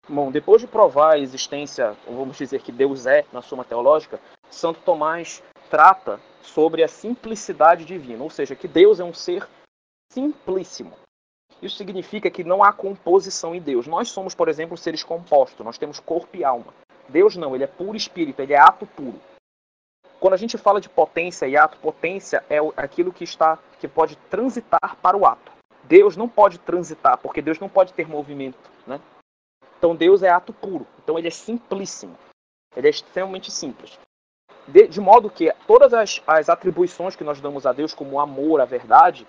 Bom, 0.09 0.31
depois 0.31 0.61
de 0.61 0.67
provar 0.67 1.13
a 1.13 1.19
existência, 1.19 1.95
ou 2.07 2.17
vamos 2.17 2.35
dizer 2.38 2.63
que 2.63 2.71
Deus 2.71 3.05
é 3.05 3.23
na 3.31 3.43
Suma 3.43 3.63
Teológica, 3.63 4.19
Santo 4.50 4.79
Tomás 4.83 5.43
trata 5.69 6.19
sobre 6.41 6.81
a 6.83 6.88
simplicidade 6.88 7.85
divina, 7.85 8.23
ou 8.23 8.31
seja, 8.31 8.55
que 8.55 8.67
Deus 8.67 9.00
é 9.00 9.03
um 9.03 9.13
ser 9.13 9.47
simplíssimo. 10.12 10.94
Isso 11.62 11.77
significa 11.77 12.30
que 12.30 12.44
não 12.44 12.63
há 12.63 12.74
composição 12.74 13.53
em 13.53 13.62
Deus. 13.62 13.88
Nós 13.88 14.10
somos, 14.10 14.34
por 14.34 14.50
exemplo, 14.50 14.77
seres 14.77 15.03
compostos, 15.03 15.65
nós 15.65 15.77
temos 15.77 16.00
corpo 16.00 16.36
e 16.36 16.44
alma. 16.44 16.74
Deus 17.08 17.36
não, 17.36 17.53
ele 17.53 17.63
é 17.63 17.68
puro 17.68 17.96
espírito, 17.96 18.41
ele 18.41 18.53
é 18.53 18.60
ato 18.60 18.86
puro. 18.86 19.20
Quando 20.20 20.34
a 20.34 20.38
gente 20.38 20.58
fala 20.58 20.80
de 20.80 20.89
potência 20.89 21.48
e 21.48 21.58
ato, 21.58 21.77
potência 21.77 22.44
é 22.50 22.58
aquilo 22.77 23.12
que 23.12 23.24
está 23.24 23.58
que 23.80 23.88
pode 23.88 24.15
transitar 24.30 24.98
para 25.01 25.18
o 25.18 25.25
ato. 25.25 25.51
Deus 25.84 26.15
não 26.15 26.30
pode 26.30 26.60
transitar, 26.60 27.18
porque 27.18 27.41
Deus 27.41 27.60
não 27.60 27.68
pode 27.68 27.94
ter 27.94 28.08
movimento, 28.08 28.70
né? 28.86 29.00
Então 29.77 29.96
Deus 29.96 30.22
é 30.22 30.30
ato 30.30 30.53
puro. 30.53 30.86
Então 31.03 31.18
ele 31.18 31.27
é 31.27 31.32
simplíssimo. 31.32 32.15
Ele 32.75 32.88
é 32.88 32.91
extremamente 32.91 33.51
simples. 33.51 34.00
De, 34.68 34.88
de 34.88 35.01
modo 35.01 35.30
que 35.30 35.51
todas 35.65 35.94
as, 35.94 36.22
as 36.27 36.50
atribuições 36.50 37.15
que 37.15 37.24
nós 37.24 37.41
damos 37.41 37.65
a 37.65 37.74
Deus, 37.74 37.94
como 37.94 38.12
o 38.12 38.20
amor, 38.20 38.62
a 38.62 38.65
verdade, 38.65 39.25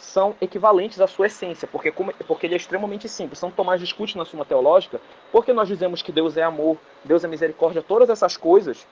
são 0.00 0.34
equivalentes 0.40 1.00
à 1.00 1.06
sua 1.06 1.26
essência, 1.26 1.68
porque, 1.68 1.92
como, 1.92 2.12
porque 2.26 2.46
ele 2.46 2.54
é 2.54 2.56
extremamente 2.56 3.08
simples. 3.08 3.38
São 3.38 3.50
Tomás 3.50 3.80
discute 3.80 4.16
na 4.16 4.24
Suma 4.24 4.44
Teológica, 4.44 5.00
porque 5.30 5.52
nós 5.52 5.68
dizemos 5.68 6.02
que 6.02 6.10
Deus 6.10 6.36
é 6.36 6.42
amor, 6.42 6.78
Deus 7.04 7.22
é 7.22 7.28
misericórdia, 7.28 7.82
todas 7.82 8.08
essas 8.08 8.36
coisas 8.36 8.86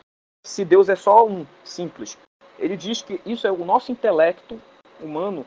se 0.46 0.64
Deus 0.64 0.88
é 0.88 0.94
só 0.94 1.26
um, 1.26 1.46
simples. 1.64 2.16
Ele 2.58 2.76
diz 2.76 3.02
que 3.02 3.20
isso 3.24 3.46
é 3.46 3.52
o 3.52 3.64
nosso 3.64 3.90
intelecto 3.90 4.60
humano 5.00 5.46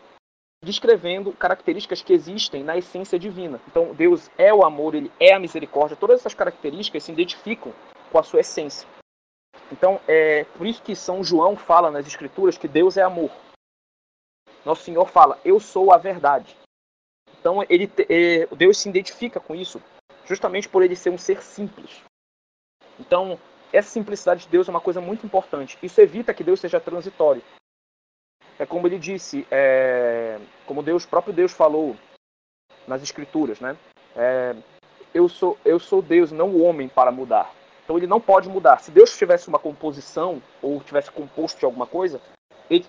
descrevendo 0.64 1.32
características 1.34 2.02
que 2.02 2.14
existem 2.14 2.64
na 2.64 2.78
essência 2.78 3.18
divina. 3.18 3.60
Então, 3.68 3.94
Deus 3.94 4.30
é 4.38 4.54
o 4.54 4.64
amor, 4.64 4.94
ele 4.94 5.12
é 5.20 5.34
a 5.34 5.40
misericórdia, 5.40 5.98
todas 5.98 6.20
essas 6.20 6.34
características 6.34 7.04
se 7.04 7.12
identificam 7.12 7.74
com 8.12 8.20
a 8.20 8.24
sua 8.24 8.42
essência. 8.42 8.88
Então, 9.72 10.00
é 10.08 10.44
por 10.58 10.68
isso 10.68 10.82
que 10.84 10.96
São 10.96 11.24
João 11.24 11.56
fala 11.56 11.90
nas 11.90 12.06
Escrituras 12.06 12.58
que 12.58 12.68
Deus 12.68 12.98
é 12.98 13.02
amor. 13.02 13.32
Nosso 14.66 14.84
Senhor 14.84 15.08
fala, 15.10 15.40
eu 15.44 15.60
sou 15.60 15.92
a 15.92 15.98
verdade. 15.98 16.56
Então, 17.40 17.64
ele, 17.70 17.92
é, 18.10 18.46
Deus 18.56 18.78
se 18.78 18.90
identifica 18.90 19.40
com 19.40 19.56
isso, 19.56 19.82
justamente 20.26 20.70
por 20.70 20.84
ele 20.84 20.96
ser 20.96 21.10
um 21.10 21.18
ser 21.18 21.42
simples. 21.42 22.02
Então, 23.00 23.40
essa 23.74 23.90
simplicidade 23.90 24.44
de 24.44 24.50
Deus 24.50 24.68
é 24.68 24.72
uma 24.72 24.82
coisa 24.82 25.02
muito 25.02 25.26
importante. 25.26 25.78
Isso 25.82 26.00
evita 26.00 26.34
que 26.34 26.44
Deus 26.44 26.60
seja 26.60 26.80
transitório. 26.80 27.42
É 28.60 28.66
como 28.66 28.88
ele 28.88 29.00
disse, 29.00 29.48
é, 29.50 30.40
como 30.68 30.84
Deus, 30.84 31.06
próprio 31.06 31.34
Deus 31.34 31.52
falou 31.52 31.96
nas 32.88 33.02
Escrituras, 33.02 33.60
né? 33.60 33.76
É, 34.16 34.56
eu 35.14 35.28
sou 35.28 35.58
eu 35.66 35.80
sou 35.80 36.02
Deus, 36.02 36.32
não 36.32 36.50
o 36.50 36.62
homem 36.64 36.88
para 36.88 37.12
mudar. 37.12 37.52
Então 37.84 37.98
ele 37.98 38.08
não 38.08 38.22
pode 38.22 38.48
mudar. 38.48 38.80
Se 38.80 38.92
Deus 38.92 39.18
tivesse 39.18 39.48
uma 39.48 39.60
composição 39.60 40.42
ou 40.62 40.82
tivesse 40.82 41.12
composto 41.12 41.60
de 41.60 41.66
alguma 41.66 41.88
coisa, 41.88 42.22
ele, 42.70 42.86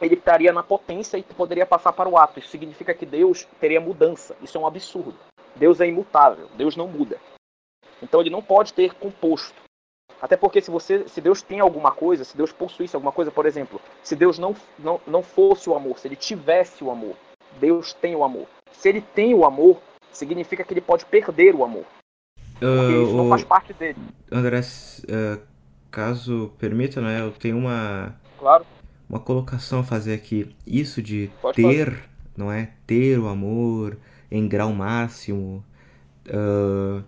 ele 0.00 0.14
estaria 0.14 0.52
na 0.52 0.62
potência 0.62 1.16
e 1.16 1.22
poderia 1.22 1.66
passar 1.66 1.92
para 1.92 2.08
o 2.08 2.18
ato. 2.18 2.38
Isso 2.38 2.48
significa 2.48 2.94
que 2.94 3.06
Deus 3.06 3.46
teria 3.60 3.80
mudança. 3.80 4.36
Isso 4.42 4.56
é 4.58 4.60
um 4.60 4.66
absurdo. 4.66 5.14
Deus 5.54 5.80
é 5.80 5.86
imutável. 5.86 6.48
Deus 6.56 6.76
não 6.76 6.86
muda. 6.86 7.18
Então 8.02 8.20
ele 8.20 8.30
não 8.30 8.42
pode 8.42 8.72
ter 8.72 8.94
composto. 8.94 9.54
Até 10.20 10.36
porque 10.36 10.60
se 10.60 10.70
você, 10.70 11.06
se 11.08 11.20
Deus 11.20 11.42
tem 11.42 11.60
alguma 11.60 11.92
coisa, 11.92 12.24
se 12.24 12.36
Deus 12.36 12.52
possuísse 12.52 12.96
alguma 12.96 13.12
coisa, 13.12 13.30
por 13.30 13.44
exemplo, 13.46 13.80
se 14.02 14.16
Deus 14.16 14.38
não, 14.38 14.54
não, 14.78 15.00
não 15.06 15.22
fosse 15.22 15.68
o 15.68 15.74
amor, 15.74 15.98
se 15.98 16.08
ele 16.08 16.16
tivesse 16.16 16.82
o 16.82 16.90
amor, 16.90 17.14
Deus 17.60 17.92
tem 17.92 18.16
o 18.16 18.24
amor. 18.24 18.46
Se 18.72 18.88
ele 18.88 19.00
tem 19.00 19.34
o 19.34 19.44
amor, 19.44 19.78
significa 20.12 20.64
que 20.64 20.72
ele 20.72 20.80
pode 20.80 21.04
perder 21.04 21.54
o 21.54 21.64
amor. 21.64 21.84
Porque 22.58 22.66
uh, 22.66 23.02
isso 23.04 23.14
não 23.14 23.28
faz 23.28 23.44
parte 23.44 23.72
dele. 23.74 23.98
André, 24.32 24.60
uh, 24.60 25.40
caso 25.90 26.52
permita, 26.58 27.00
né, 27.00 27.20
eu 27.20 27.32
tenho 27.32 27.58
uma 27.58 28.14
claro. 28.38 28.64
Uma 29.08 29.20
colocação 29.20 29.80
a 29.80 29.84
fazer 29.84 30.14
aqui. 30.14 30.48
Isso 30.66 31.02
de 31.02 31.30
pode 31.40 31.56
ter, 31.56 31.90
fazer. 31.90 32.02
não 32.36 32.50
é? 32.50 32.70
Ter 32.86 33.18
o 33.18 33.28
amor 33.28 33.98
em 34.30 34.46
grau 34.48 34.72
máximo, 34.72 35.64
uh, 36.28 37.02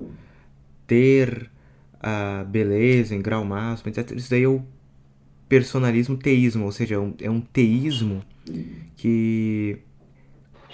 ter 0.86 1.50
a 2.00 2.44
beleza 2.44 3.14
em 3.14 3.20
grau 3.20 3.44
máximo, 3.44 3.90
etc. 3.90 4.12
Isso 4.16 4.30
daí 4.30 4.44
é 4.44 4.48
o 4.48 4.62
personalismo 5.48 6.16
teísmo, 6.16 6.64
ou 6.64 6.72
seja, 6.72 6.96
é 6.96 6.98
um, 6.98 7.14
é 7.20 7.30
um 7.30 7.40
teísmo 7.40 8.22
que 8.96 9.78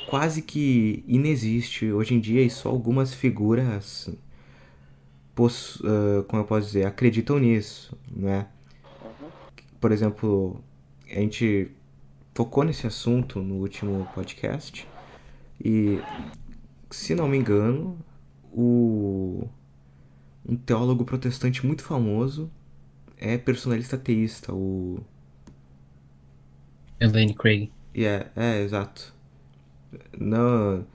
quase 0.08 0.42
que 0.42 1.04
inexiste 1.06 1.90
hoje 1.90 2.14
em 2.14 2.20
dia 2.20 2.42
e 2.42 2.50
só 2.50 2.68
algumas 2.68 3.14
figuras, 3.14 4.08
uh, 5.38 6.22
como 6.24 6.42
eu 6.42 6.46
posso 6.46 6.66
dizer, 6.66 6.86
acreditam 6.86 7.38
nisso, 7.38 7.96
né? 8.10 8.46
Por 9.80 9.92
exemplo, 9.92 10.62
a 11.10 11.20
gente 11.20 11.70
tocou 12.32 12.64
nesse 12.64 12.86
assunto 12.86 13.40
no 13.40 13.56
último 13.56 14.08
podcast 14.14 14.86
e, 15.62 16.00
se 16.90 17.14
não 17.14 17.28
me 17.28 17.36
engano, 17.36 17.98
o 18.52 19.48
um 20.46 20.56
teólogo 20.56 21.04
protestante 21.04 21.64
muito 21.64 21.82
famoso 21.82 22.50
é 23.16 23.38
personalista 23.38 23.96
teísta, 23.96 24.52
o. 24.52 25.02
Elaine 27.00 27.34
Craig. 27.34 27.72
Yeah, 27.96 28.30
é, 28.36 28.60
exato. 28.60 29.14
Não, 30.18 30.86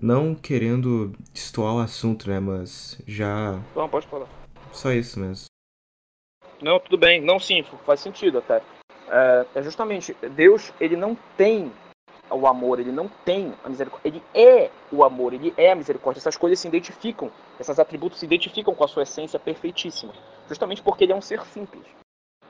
não 0.00 0.34
querendo 0.34 1.14
destoar 1.32 1.74
o 1.74 1.78
assunto, 1.78 2.28
né? 2.28 2.40
Mas 2.40 3.00
já. 3.06 3.62
Não, 3.74 3.88
pode 3.88 4.06
falar. 4.06 4.28
Só 4.72 4.92
isso 4.92 5.18
mesmo. 5.20 5.46
Não, 6.60 6.80
tudo 6.80 6.98
bem. 6.98 7.20
Não, 7.20 7.38
sim, 7.38 7.64
faz 7.84 8.00
sentido 8.00 8.38
até. 8.38 8.62
É, 9.08 9.46
é 9.56 9.62
justamente, 9.62 10.14
Deus, 10.30 10.72
ele 10.80 10.96
não 10.96 11.16
tem 11.36 11.72
o 12.30 12.46
amor, 12.46 12.80
ele 12.80 12.92
não 12.92 13.08
tem 13.08 13.54
a 13.62 13.68
misericórdia, 13.68 14.08
ele 14.08 14.22
é 14.34 14.70
o 14.90 15.04
amor, 15.04 15.32
ele 15.32 15.54
é 15.56 15.72
a 15.72 15.74
misericórdia. 15.74 16.20
Essas 16.20 16.36
coisas 16.36 16.58
se 16.58 16.68
identificam, 16.68 17.30
esses 17.60 17.78
atributos 17.78 18.18
se 18.18 18.26
identificam 18.26 18.74
com 18.74 18.84
a 18.84 18.88
sua 18.88 19.02
essência 19.02 19.38
perfeitíssima, 19.38 20.12
justamente 20.48 20.82
porque 20.82 21.04
ele 21.04 21.12
é 21.12 21.16
um 21.16 21.20
ser 21.20 21.44
simples. 21.46 21.84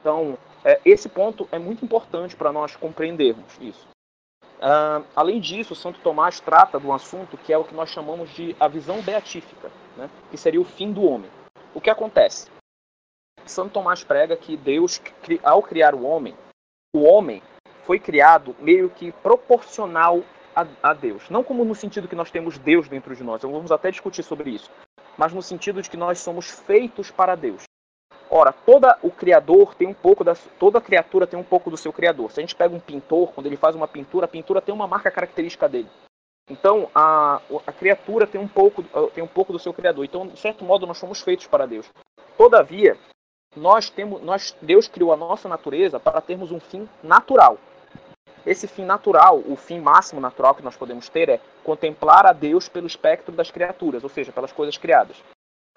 Então, 0.01 0.39
é, 0.65 0.81
esse 0.85 1.09
ponto 1.09 1.49
é 1.51 1.59
muito 1.59 1.85
importante 1.85 2.37
para 2.37 2.53
nós 2.53 2.77
compreendermos 2.77 3.59
isso. 3.61 3.89
Uh, 4.59 5.05
além 5.15 5.41
disso, 5.41 5.75
Santo 5.75 6.01
Tomás 6.01 6.41
trata 6.41 6.79
de 6.79 6.87
um 6.87 6.93
assunto 6.93 7.37
que 7.37 7.53
é 7.53 7.59
o 7.59 7.65
que 7.65 7.75
nós 7.75 7.91
chamamos 7.91 8.31
de 8.31 8.57
a 8.59 8.69
visão 8.69 9.03
beatífica, 9.03 9.71
né? 9.97 10.09
que 10.31 10.37
seria 10.37 10.61
o 10.61 10.65
fim 10.65 10.93
do 10.93 11.05
homem. 11.05 11.31
O 11.75 11.81
que 11.81 11.91
acontece? 11.91 12.49
Santo 13.45 13.73
Tomás 13.73 14.05
prega 14.05 14.37
que 14.37 14.57
Deus, 14.57 15.03
ao 15.43 15.63
criar 15.63 15.95
o 15.95 16.05
homem, 16.05 16.35
o 16.95 17.03
homem 17.03 17.43
foi 17.83 17.99
criado 17.99 18.55
meio 18.61 18.89
que 18.89 19.11
proporcional 19.13 20.23
a, 20.55 20.65
a, 20.83 20.95
Deus. 20.95 21.29
Não 21.29 21.43
como 21.43 21.65
no 21.65 21.75
sentido 21.75 22.07
que 22.07 22.15
nós 22.15 22.31
temos 22.31 22.57
Deus 22.57 22.89
dentro 22.89 23.15
de 23.15 23.25
nós, 23.25 23.43
vamos 23.43 23.73
até 23.73 23.91
discutir 23.91 24.23
sobre 24.23 24.51
isso, 24.51 24.71
mas 25.19 25.33
no 25.33 25.43
sentido 25.43 25.83
de 25.83 25.91
que 25.91 25.97
nós 25.97 26.21
somos 26.21 26.49
feitos 26.49 27.11
para 27.11 27.35
Deus. 27.35 27.65
Ora, 28.31 28.53
toda 28.53 28.97
o 29.03 29.11
criador 29.11 29.75
tem 29.75 29.89
um 29.89 29.95
pouco 29.95 30.25
da 30.25 30.35
toda 30.59 30.81
criatura 30.81 31.27
tem 31.27 31.39
um 31.39 31.45
pouco 31.45 31.69
do 31.69 31.77
seu 31.77 31.93
criador. 31.93 32.31
Se 32.31 32.41
a 32.41 32.43
gente 32.43 32.55
pega 32.55 32.75
um 32.75 32.81
pintor, 32.81 33.33
quando 33.33 33.47
ele 33.47 33.57
faz 33.57 33.75
uma 33.75 33.87
pintura, 33.87 34.25
a 34.25 34.29
pintura 34.29 34.63
tem 34.63 34.75
uma 34.75 34.87
marca 34.87 35.11
característica 35.11 35.69
dele. 35.69 35.89
Então, 36.49 36.91
a, 36.95 37.41
a 37.67 37.73
criatura 37.73 38.27
tem 38.27 38.41
um 38.41 38.49
pouco 38.49 38.83
tem 39.15 39.23
um 39.23 39.29
pouco 39.29 39.53
do 39.53 39.59
seu 39.59 39.73
criador. 39.73 40.05
Então, 40.05 40.27
de 40.27 40.39
certo 40.39 40.65
modo, 40.65 40.87
nós 40.87 40.99
somos 40.99 41.21
feitos 41.21 41.47
para 41.47 41.67
Deus. 41.67 41.89
Todavia, 42.37 42.97
nós 43.57 43.91
temos 43.91 44.23
nós 44.23 44.57
Deus 44.61 44.89
criou 44.89 45.13
a 45.13 45.17
nossa 45.17 45.49
natureza 45.49 46.01
para 46.01 46.21
termos 46.21 46.51
um 46.51 46.61
fim 46.61 46.89
natural. 47.03 47.59
Esse 48.47 48.67
fim 48.67 48.85
natural, 48.85 49.43
o 49.47 49.57
fim 49.57 49.81
máximo 49.81 50.21
natural 50.21 50.55
que 50.55 50.63
nós 50.63 50.77
podemos 50.77 51.09
ter 51.09 51.29
é 51.31 51.41
contemplar 51.63 52.27
a 52.27 52.33
Deus 52.33 52.69
pelo 52.69 52.87
espectro 52.87 53.35
das 53.35 53.51
criaturas, 53.51 54.05
ou 54.05 54.11
seja, 54.11 54.33
pelas 54.33 54.53
coisas 54.53 54.77
criadas. 54.77 55.17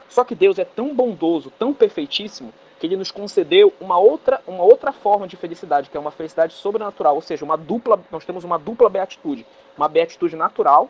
Só 0.10 0.24
que 0.24 0.36
Deus 0.36 0.60
é 0.60 0.66
tão 0.66 0.94
bondoso, 0.94 1.52
tão 1.52 1.74
perfeitíssimo, 1.74 2.54
que 2.80 2.86
ele 2.86 2.98
nos 2.98 3.12
concedeu 3.12 3.74
uma 3.80 3.98
outra, 3.98 4.42
uma 4.46 4.64
outra 4.64 4.92
forma 4.92 5.28
de 5.28 5.36
felicidade, 5.36 5.90
que 5.90 5.98
é 5.98 6.00
uma 6.00 6.12
felicidade 6.12 6.54
sobrenatural, 6.54 7.16
ou 7.16 7.22
seja, 7.22 7.44
uma 7.44 7.58
dupla, 7.58 8.00
nós 8.12 8.26
temos 8.26 8.44
uma 8.44 8.60
dupla 8.60 8.90
beatitude, 8.90 9.46
uma 9.78 9.88
beatitude 9.88 10.36
natural, 10.36 10.90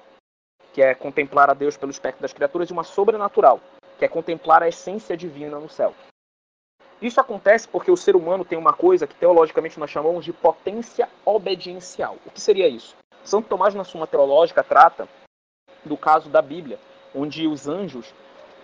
que 0.73 0.81
é 0.81 0.93
contemplar 0.93 1.49
a 1.49 1.53
Deus 1.53 1.77
pelo 1.77 1.91
espectro 1.91 2.21
das 2.21 2.33
criaturas, 2.33 2.69
e 2.69 2.73
uma 2.73 2.83
sobrenatural, 2.83 3.59
que 3.97 4.05
é 4.05 4.07
contemplar 4.07 4.61
a 4.61 4.67
essência 4.67 5.15
divina 5.15 5.59
no 5.59 5.69
céu. 5.69 5.93
Isso 7.01 7.21
acontece 7.21 7.67
porque 7.67 7.91
o 7.91 7.97
ser 7.97 8.15
humano 8.15 8.43
tem 8.43 8.57
uma 8.57 8.73
coisa 8.73 9.05
que 9.05 9.15
teologicamente 9.15 9.79
nós 9.79 9.89
chamamos 9.89 10.25
de 10.25 10.33
potência 10.33 11.07
obediencial. 11.23 12.17
O 12.25 12.31
que 12.31 12.41
seria 12.41 12.67
isso? 12.67 12.95
Santo 13.23 13.47
Tomás, 13.47 13.75
na 13.75 13.83
Suma 13.83 14.07
Teológica, 14.07 14.63
trata 14.63 15.07
do 15.85 15.95
caso 15.95 16.29
da 16.29 16.41
Bíblia, 16.41 16.79
onde 17.13 17.47
os 17.47 17.67
anjos 17.67 18.13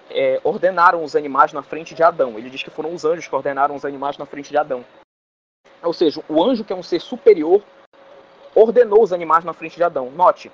é, 0.09 0.39
ordenaram 0.43 1.03
os 1.03 1.15
animais 1.15 1.53
na 1.53 1.61
frente 1.61 1.93
de 1.93 2.01
Adão. 2.01 2.37
Ele 2.37 2.49
diz 2.49 2.63
que 2.63 2.69
foram 2.69 2.93
os 2.93 3.05
anjos 3.05 3.27
que 3.27 3.35
ordenaram 3.35 3.75
os 3.75 3.85
animais 3.85 4.17
na 4.17 4.25
frente 4.25 4.49
de 4.49 4.57
Adão. 4.57 4.83
Ou 5.81 5.93
seja, 5.93 6.23
o 6.27 6.43
anjo, 6.43 6.63
que 6.63 6.73
é 6.73 6.75
um 6.75 6.83
ser 6.83 7.01
superior, 7.01 7.61
ordenou 8.55 9.03
os 9.03 9.13
animais 9.13 9.43
na 9.43 9.53
frente 9.53 9.75
de 9.75 9.83
Adão. 9.83 10.09
Note, 10.11 10.51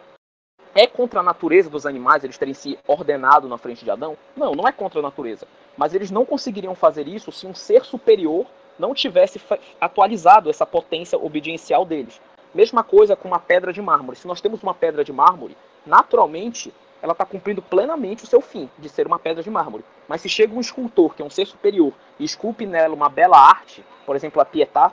é 0.76 0.86
contra 0.88 1.20
a 1.20 1.24
natureza 1.24 1.70
dos 1.70 1.86
animais 1.86 2.24
eles 2.24 2.38
terem 2.38 2.54
se 2.54 2.78
ordenado 2.88 3.48
na 3.48 3.58
frente 3.58 3.84
de 3.84 3.92
Adão? 3.92 4.18
Não, 4.36 4.54
não 4.54 4.68
é 4.68 4.72
contra 4.72 5.00
a 5.00 5.04
natureza. 5.04 5.48
Mas 5.78 5.94
eles 5.94 6.12
não 6.12 6.26
conseguiriam 6.26 6.76
fazer 6.76 7.08
isso 7.08 7.32
se 7.32 7.48
um 7.48 7.56
ser 7.56 7.84
superior 7.84 8.46
não 8.78 8.94
tivesse 8.94 9.42
atualizado 9.80 10.50
essa 10.50 10.66
potência 10.66 11.18
obediencial 11.18 11.86
deles. 11.86 12.22
Mesma 12.54 12.84
coisa 12.84 13.16
com 13.16 13.28
uma 13.28 13.40
pedra 13.40 13.74
de 13.74 13.82
mármore. 13.82 14.18
Se 14.18 14.28
nós 14.28 14.42
temos 14.42 14.64
uma 14.64 14.74
pedra 14.74 15.04
de 15.04 15.12
mármore, 15.12 15.58
naturalmente 15.86 16.74
ela 17.02 17.14
está 17.14 17.26
cumprindo 17.26 17.62
plenamente 17.62 18.24
o 18.24 18.28
seu 18.28 18.42
fim, 18.42 18.70
de 18.78 18.90
ser 18.90 19.08
uma 19.08 19.20
pedra 19.20 19.42
de 19.42 19.50
mármore. 19.50 19.86
Mas 20.08 20.22
se 20.22 20.30
chega 20.30 20.54
um 20.54 20.60
escultor, 20.60 21.16
que 21.16 21.22
é 21.22 21.26
um 21.26 21.30
ser 21.30 21.46
superior, 21.46 21.94
e 22.20 22.24
esculpe 22.24 22.66
nela 22.66 22.94
uma 22.94 23.10
bela 23.10 23.38
arte, 23.38 23.86
por 24.06 24.16
exemplo, 24.16 24.42
a 24.42 24.46
Pietà, 24.46 24.92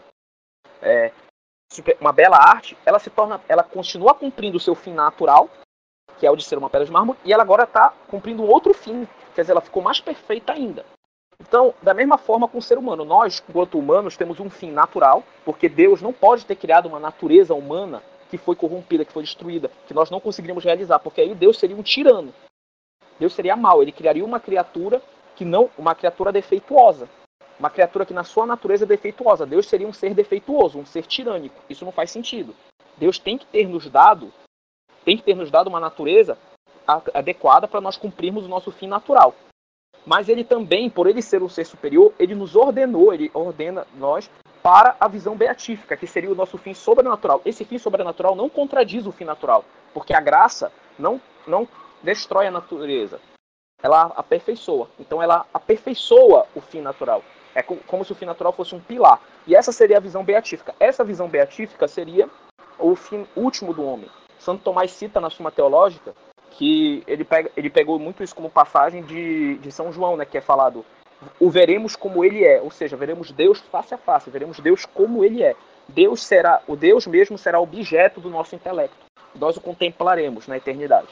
é, 0.82 1.10
uma 2.00 2.12
bela 2.12 2.36
arte, 2.36 2.76
ela 2.86 2.98
se 2.98 3.10
torna, 3.10 3.40
ela 3.48 3.62
continua 3.62 4.14
cumprindo 4.14 4.56
o 4.56 4.60
seu 4.60 4.74
fim 4.74 4.92
natural, 4.92 5.50
que 6.18 6.26
é 6.26 6.30
o 6.30 6.36
de 6.36 6.44
ser 6.44 6.58
uma 6.58 6.70
pedra 6.70 6.86
de 6.86 6.92
mármore, 6.92 7.18
e 7.24 7.32
ela 7.32 7.42
agora 7.42 7.64
está 7.64 7.92
cumprindo 8.08 8.42
um 8.42 8.48
outro 8.48 8.72
fim, 8.72 9.06
quer 9.34 9.42
dizer, 9.42 9.52
ela 9.52 9.60
ficou 9.60 9.82
mais 9.82 10.00
perfeita 10.00 10.52
ainda. 10.52 10.84
Então, 11.40 11.74
da 11.82 11.92
mesma 11.92 12.16
forma 12.16 12.48
com 12.48 12.58
o 12.58 12.62
ser 12.62 12.78
humano, 12.78 13.04
nós, 13.04 13.42
enquanto 13.48 13.78
humanos, 13.78 14.16
temos 14.16 14.40
um 14.40 14.48
fim 14.48 14.70
natural, 14.70 15.22
porque 15.44 15.68
Deus 15.68 16.00
não 16.00 16.12
pode 16.12 16.46
ter 16.46 16.56
criado 16.56 16.86
uma 16.86 16.98
natureza 16.98 17.54
humana 17.54 18.02
que 18.30 18.38
foi 18.38 18.56
corrompida, 18.56 19.04
que 19.04 19.12
foi 19.12 19.22
destruída, 19.22 19.70
que 19.86 19.94
nós 19.94 20.10
não 20.10 20.18
conseguiríamos 20.18 20.64
realizar, 20.64 20.98
porque 20.98 21.20
aí 21.20 21.34
Deus 21.34 21.58
seria 21.58 21.76
um 21.76 21.82
tirano. 21.82 22.32
Deus 23.18 23.34
seria 23.34 23.56
mal, 23.56 23.82
ele 23.82 23.92
criaria 23.92 24.24
uma 24.24 24.40
criatura 24.40 25.00
que 25.36 25.44
não, 25.44 25.70
uma 25.76 25.94
criatura 25.94 26.32
defeituosa, 26.32 27.08
uma 27.58 27.70
criatura 27.70 28.04
que 28.04 28.14
na 28.14 28.24
sua 28.24 28.46
natureza 28.46 28.84
é 28.84 28.86
defeituosa. 28.86 29.46
Deus 29.46 29.66
seria 29.66 29.86
um 29.86 29.92
ser 29.92 30.14
defeituoso, 30.14 30.78
um 30.78 30.86
ser 30.86 31.06
tirânico. 31.06 31.56
Isso 31.68 31.84
não 31.84 31.92
faz 31.92 32.10
sentido. 32.10 32.54
Deus 32.96 33.18
tem 33.18 33.38
que 33.38 33.46
ter 33.46 33.68
nos 33.68 33.88
dado, 33.88 34.32
tem 35.06 35.16
que 35.16 35.22
ter 35.22 35.36
nos 35.36 35.52
dado 35.52 35.68
uma 35.68 35.78
natureza 35.78 36.36
adequada 37.14 37.68
para 37.68 37.80
nós 37.80 37.96
cumprirmos 37.96 38.44
o 38.44 38.48
nosso 38.48 38.72
fim 38.72 38.88
natural. 38.88 39.36
Mas 40.04 40.28
ele 40.28 40.42
também, 40.42 40.90
por 40.90 41.06
ele 41.06 41.22
ser 41.22 41.42
um 41.44 41.48
ser 41.48 41.64
superior, 41.64 42.12
ele 42.18 42.34
nos 42.34 42.56
ordenou, 42.56 43.14
ele 43.14 43.30
ordena 43.32 43.86
nós 43.94 44.28
para 44.62 44.96
a 44.98 45.06
visão 45.06 45.36
beatífica, 45.36 45.96
que 45.96 46.08
seria 46.08 46.30
o 46.30 46.34
nosso 46.34 46.58
fim 46.58 46.74
sobrenatural. 46.74 47.40
Esse 47.44 47.64
fim 47.64 47.78
sobrenatural 47.78 48.34
não 48.34 48.48
contradiz 48.48 49.06
o 49.06 49.12
fim 49.12 49.24
natural, 49.24 49.64
porque 49.94 50.12
a 50.12 50.20
graça 50.20 50.72
não, 50.98 51.20
não 51.46 51.68
destrói 52.02 52.48
a 52.48 52.50
natureza, 52.50 53.20
ela 53.80 54.12
aperfeiçoa. 54.16 54.88
Então 54.98 55.22
ela 55.22 55.46
aperfeiçoa 55.54 56.46
o 56.52 56.60
fim 56.60 56.80
natural. 56.80 57.22
É 57.54 57.62
como 57.62 58.04
se 58.04 58.12
o 58.12 58.16
fim 58.16 58.26
natural 58.26 58.52
fosse 58.52 58.74
um 58.74 58.80
pilar. 58.80 59.20
E 59.46 59.54
essa 59.54 59.70
seria 59.70 59.98
a 59.98 60.00
visão 60.00 60.24
beatífica. 60.24 60.74
Essa 60.80 61.04
visão 61.04 61.28
beatífica 61.28 61.86
seria 61.86 62.28
o 62.78 62.94
fim 62.96 63.26
último 63.36 63.72
do 63.72 63.84
homem. 63.84 64.10
Santo 64.38 64.62
Tomás 64.62 64.90
cita 64.90 65.20
na 65.20 65.30
Suma 65.30 65.50
Teológica 65.50 66.14
que 66.52 67.02
ele, 67.06 67.24
pega, 67.24 67.50
ele 67.56 67.68
pegou 67.68 67.98
muito 67.98 68.22
isso 68.22 68.34
como 68.34 68.48
passagem 68.48 69.02
de, 69.02 69.56
de 69.58 69.70
São 69.70 69.92
João, 69.92 70.16
né, 70.16 70.24
que 70.24 70.38
é 70.38 70.40
falado 70.40 70.84
o 71.40 71.50
veremos 71.50 71.96
como 71.96 72.24
ele 72.24 72.44
é, 72.44 72.60
ou 72.60 72.70
seja, 72.70 72.96
veremos 72.96 73.30
Deus 73.32 73.60
face 73.60 73.94
a 73.94 73.98
face, 73.98 74.30
veremos 74.30 74.60
Deus 74.60 74.84
como 74.84 75.24
ele 75.24 75.42
é. 75.42 75.54
Deus 75.88 76.22
será, 76.22 76.62
o 76.66 76.76
Deus 76.76 77.06
mesmo 77.06 77.38
será 77.38 77.60
objeto 77.60 78.20
do 78.20 78.28
nosso 78.28 78.54
intelecto. 78.54 78.96
Nós 79.34 79.56
o 79.56 79.60
contemplaremos 79.60 80.46
na 80.46 80.56
eternidade. 80.56 81.08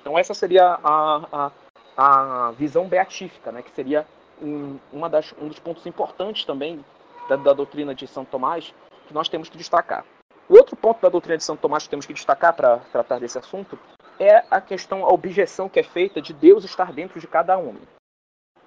Então 0.00 0.18
essa 0.18 0.34
seria 0.34 0.78
a, 0.82 1.50
a, 1.96 2.46
a 2.48 2.50
visão 2.52 2.86
beatífica, 2.86 3.50
né, 3.50 3.62
que 3.62 3.70
seria 3.70 4.06
um, 4.40 4.78
uma 4.92 5.08
das, 5.08 5.34
um 5.40 5.48
dos 5.48 5.58
pontos 5.58 5.86
importantes 5.86 6.44
também 6.44 6.84
da, 7.28 7.36
da 7.36 7.52
doutrina 7.52 7.94
de 7.94 8.06
São 8.06 8.24
Tomás 8.24 8.72
que 9.06 9.14
nós 9.14 9.28
temos 9.28 9.48
que 9.48 9.56
destacar. 9.56 10.04
O 10.48 10.54
outro 10.56 10.74
ponto 10.74 11.00
da 11.02 11.08
doutrina 11.08 11.36
de 11.36 11.44
São 11.44 11.56
Tomás 11.56 11.84
que 11.84 11.90
temos 11.90 12.06
que 12.06 12.14
destacar 12.14 12.54
para 12.54 12.78
tratar 12.90 13.18
desse 13.18 13.38
assunto 13.38 13.78
é 14.18 14.44
a 14.50 14.60
questão, 14.60 15.04
a 15.04 15.08
objeção 15.08 15.68
que 15.68 15.78
é 15.78 15.82
feita 15.82 16.22
de 16.22 16.32
Deus 16.32 16.64
estar 16.64 16.92
dentro 16.92 17.20
de 17.20 17.28
cada 17.28 17.58
homem. 17.58 17.82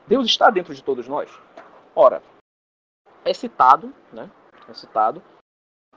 Deus 0.08 0.26
está 0.26 0.50
dentro 0.50 0.76
de 0.76 0.84
todos 0.84 1.08
nós? 1.08 1.32
Ora, 1.96 2.22
é 3.26 3.34
citado, 3.34 3.94
né? 4.14 4.30
É 4.70 4.74
citado 4.74 5.24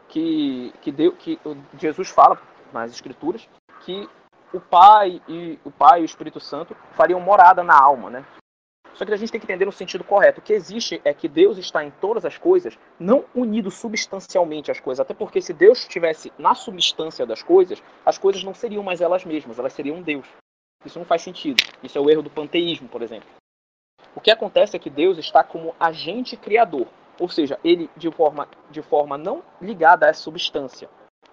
que, 0.08 0.72
que, 0.80 0.90
Deus, 0.90 1.14
que 1.18 1.38
Jesus 1.78 2.08
fala 2.08 2.40
nas 2.72 2.90
Escrituras 2.90 3.48
que 3.80 4.08
o 4.52 4.60
Pai 4.60 5.20
e 5.28 5.58
o 5.64 5.70
Pai 5.70 6.00
e 6.00 6.02
o 6.02 6.06
Espírito 6.06 6.40
Santo 6.40 6.74
fariam 6.92 7.20
morada 7.20 7.62
na 7.62 7.78
alma, 7.78 8.08
né? 8.08 8.24
Só 8.94 9.04
que 9.04 9.12
a 9.12 9.16
gente 9.16 9.32
tem 9.32 9.40
que 9.40 9.46
entender 9.46 9.64
no 9.64 9.72
sentido 9.72 10.04
correto. 10.04 10.40
O 10.40 10.42
que 10.42 10.52
existe 10.52 11.00
é 11.04 11.12
que 11.12 11.28
Deus 11.28 11.58
está 11.58 11.84
em 11.84 11.90
todas 11.90 12.24
as 12.24 12.38
coisas, 12.38 12.78
não 12.98 13.24
unido 13.34 13.70
substancialmente 13.70 14.70
às 14.70 14.80
coisas. 14.80 15.00
Até 15.00 15.12
porque 15.12 15.42
se 15.42 15.52
Deus 15.52 15.80
estivesse 15.80 16.32
na 16.38 16.54
substância 16.54 17.26
das 17.26 17.42
coisas, 17.42 17.82
as 18.06 18.18
coisas 18.18 18.44
não 18.44 18.54
seriam 18.54 18.82
mais 18.82 19.00
elas 19.00 19.24
mesmas, 19.24 19.58
elas 19.58 19.72
seriam 19.72 20.00
Deus. 20.00 20.26
Isso 20.84 20.98
não 20.98 21.06
faz 21.06 21.22
sentido. 21.22 21.62
Isso 21.82 21.98
é 21.98 22.00
o 22.00 22.08
erro 22.08 22.22
do 22.22 22.30
panteísmo, 22.30 22.88
por 22.88 23.02
exemplo. 23.02 23.28
O 24.14 24.20
que 24.20 24.30
acontece 24.30 24.76
é 24.76 24.78
que 24.78 24.90
Deus 24.90 25.18
está 25.18 25.42
como 25.42 25.74
agente 25.80 26.36
criador, 26.36 26.86
ou 27.18 27.28
seja, 27.28 27.58
ele 27.64 27.90
de 27.96 28.10
forma, 28.12 28.48
de 28.70 28.80
forma 28.80 29.18
não 29.18 29.42
ligada 29.60 30.08
à 30.08 30.14
substância, 30.14 30.88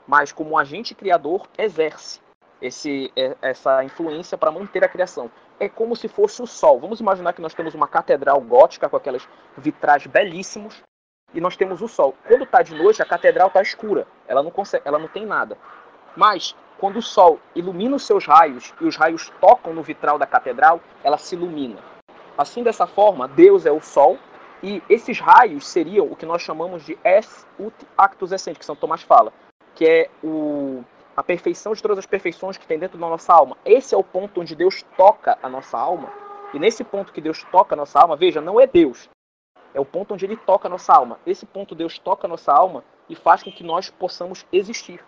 mas 0.08 0.32
como 0.32 0.58
agente 0.58 0.96
criador 0.96 1.48
exerce 1.58 2.20
esse, 2.62 3.12
é, 3.16 3.36
essa 3.42 3.84
influência 3.84 4.38
para 4.38 4.52
manter 4.52 4.84
a 4.84 4.90
criação. 4.90 5.30
É 5.62 5.70
como 5.70 5.96
se 5.96 6.08
fosse 6.08 6.42
o 6.42 6.48
sol. 6.48 6.80
Vamos 6.80 7.00
imaginar 7.00 7.34
que 7.34 7.42
nós 7.42 7.54
temos 7.54 7.74
uma 7.76 7.88
catedral 7.88 8.42
gótica 8.42 8.90
com 8.90 8.98
aquelas 8.98 9.28
vitrais 9.56 10.08
belíssimos 10.08 10.82
e 11.34 11.40
nós 11.40 11.56
temos 11.56 11.82
o 11.82 11.88
sol. 11.88 12.16
Quando 12.28 12.44
está 12.44 12.62
de 12.62 12.74
noite, 12.74 13.02
a 13.02 13.06
catedral 13.06 13.48
está 13.48 13.62
escura, 13.62 14.08
ela 14.28 14.42
não, 14.42 14.52
consegue, 14.52 14.84
ela 14.86 14.98
não 14.98 15.08
tem 15.08 15.26
nada. 15.26 15.56
Mas 16.18 16.56
quando 16.80 16.98
o 16.98 17.02
sol 17.02 17.40
ilumina 17.56 17.96
os 17.96 18.06
seus 18.06 18.26
raios 18.26 18.74
e 18.82 18.86
os 18.86 18.98
raios 18.98 19.32
tocam 19.40 19.72
no 19.72 19.84
vitral 19.84 20.18
da 20.18 20.26
catedral, 20.26 20.82
ela 21.04 21.18
se 21.18 21.36
ilumina. 21.36 21.78
Assim, 22.38 22.64
dessa 22.64 22.88
forma, 22.88 23.28
Deus 23.28 23.68
é 23.68 23.72
o 23.72 23.80
Sol 23.80 24.18
e 24.64 24.82
esses 24.90 25.20
raios 25.20 25.68
seriam 25.68 26.08
o 26.08 26.16
que 26.16 26.26
nós 26.26 26.42
chamamos 26.42 26.84
de 26.84 26.98
es 27.04 27.46
ut 27.60 27.76
actus 27.96 28.32
essent, 28.32 28.58
que 28.58 28.66
São 28.66 28.76
Tomás 28.76 29.04
fala, 29.04 29.32
que 29.76 29.86
é 29.86 30.10
o, 30.24 30.84
a 31.22 31.24
perfeição 31.24 31.74
de 31.74 31.82
todas 31.84 32.00
as 32.00 32.08
perfeições 32.08 32.58
que 32.58 32.66
tem 32.66 32.80
dentro 32.80 32.98
da 32.98 33.08
nossa 33.08 33.32
alma. 33.32 33.56
Esse 33.64 33.94
é 33.94 33.98
o 33.98 34.04
ponto 34.04 34.42
onde 34.42 34.56
Deus 34.56 34.84
toca 34.98 35.38
a 35.44 35.48
nossa 35.48 35.78
alma. 35.78 36.12
E 36.52 36.58
nesse 36.58 36.84
ponto 36.84 37.14
que 37.14 37.22
Deus 37.22 37.44
toca 37.52 37.76
a 37.76 37.78
nossa 37.78 38.00
alma, 38.00 38.16
veja, 38.16 38.42
não 38.42 38.60
é 38.60 38.66
Deus. 38.66 39.08
É 39.72 39.80
o 39.80 39.86
ponto 39.86 40.16
onde 40.16 40.26
ele 40.26 40.36
toca 40.36 40.68
a 40.68 40.72
nossa 40.72 40.92
alma. 40.92 41.20
Esse 41.24 41.46
ponto 41.46 41.76
Deus 41.76 42.00
toca 42.00 42.26
a 42.26 42.28
nossa 42.28 42.52
alma 42.52 42.84
e 43.08 43.16
faz 43.16 43.44
com 43.44 43.52
que 43.52 43.64
nós 43.64 43.92
possamos 43.92 44.48
existir. 44.52 45.00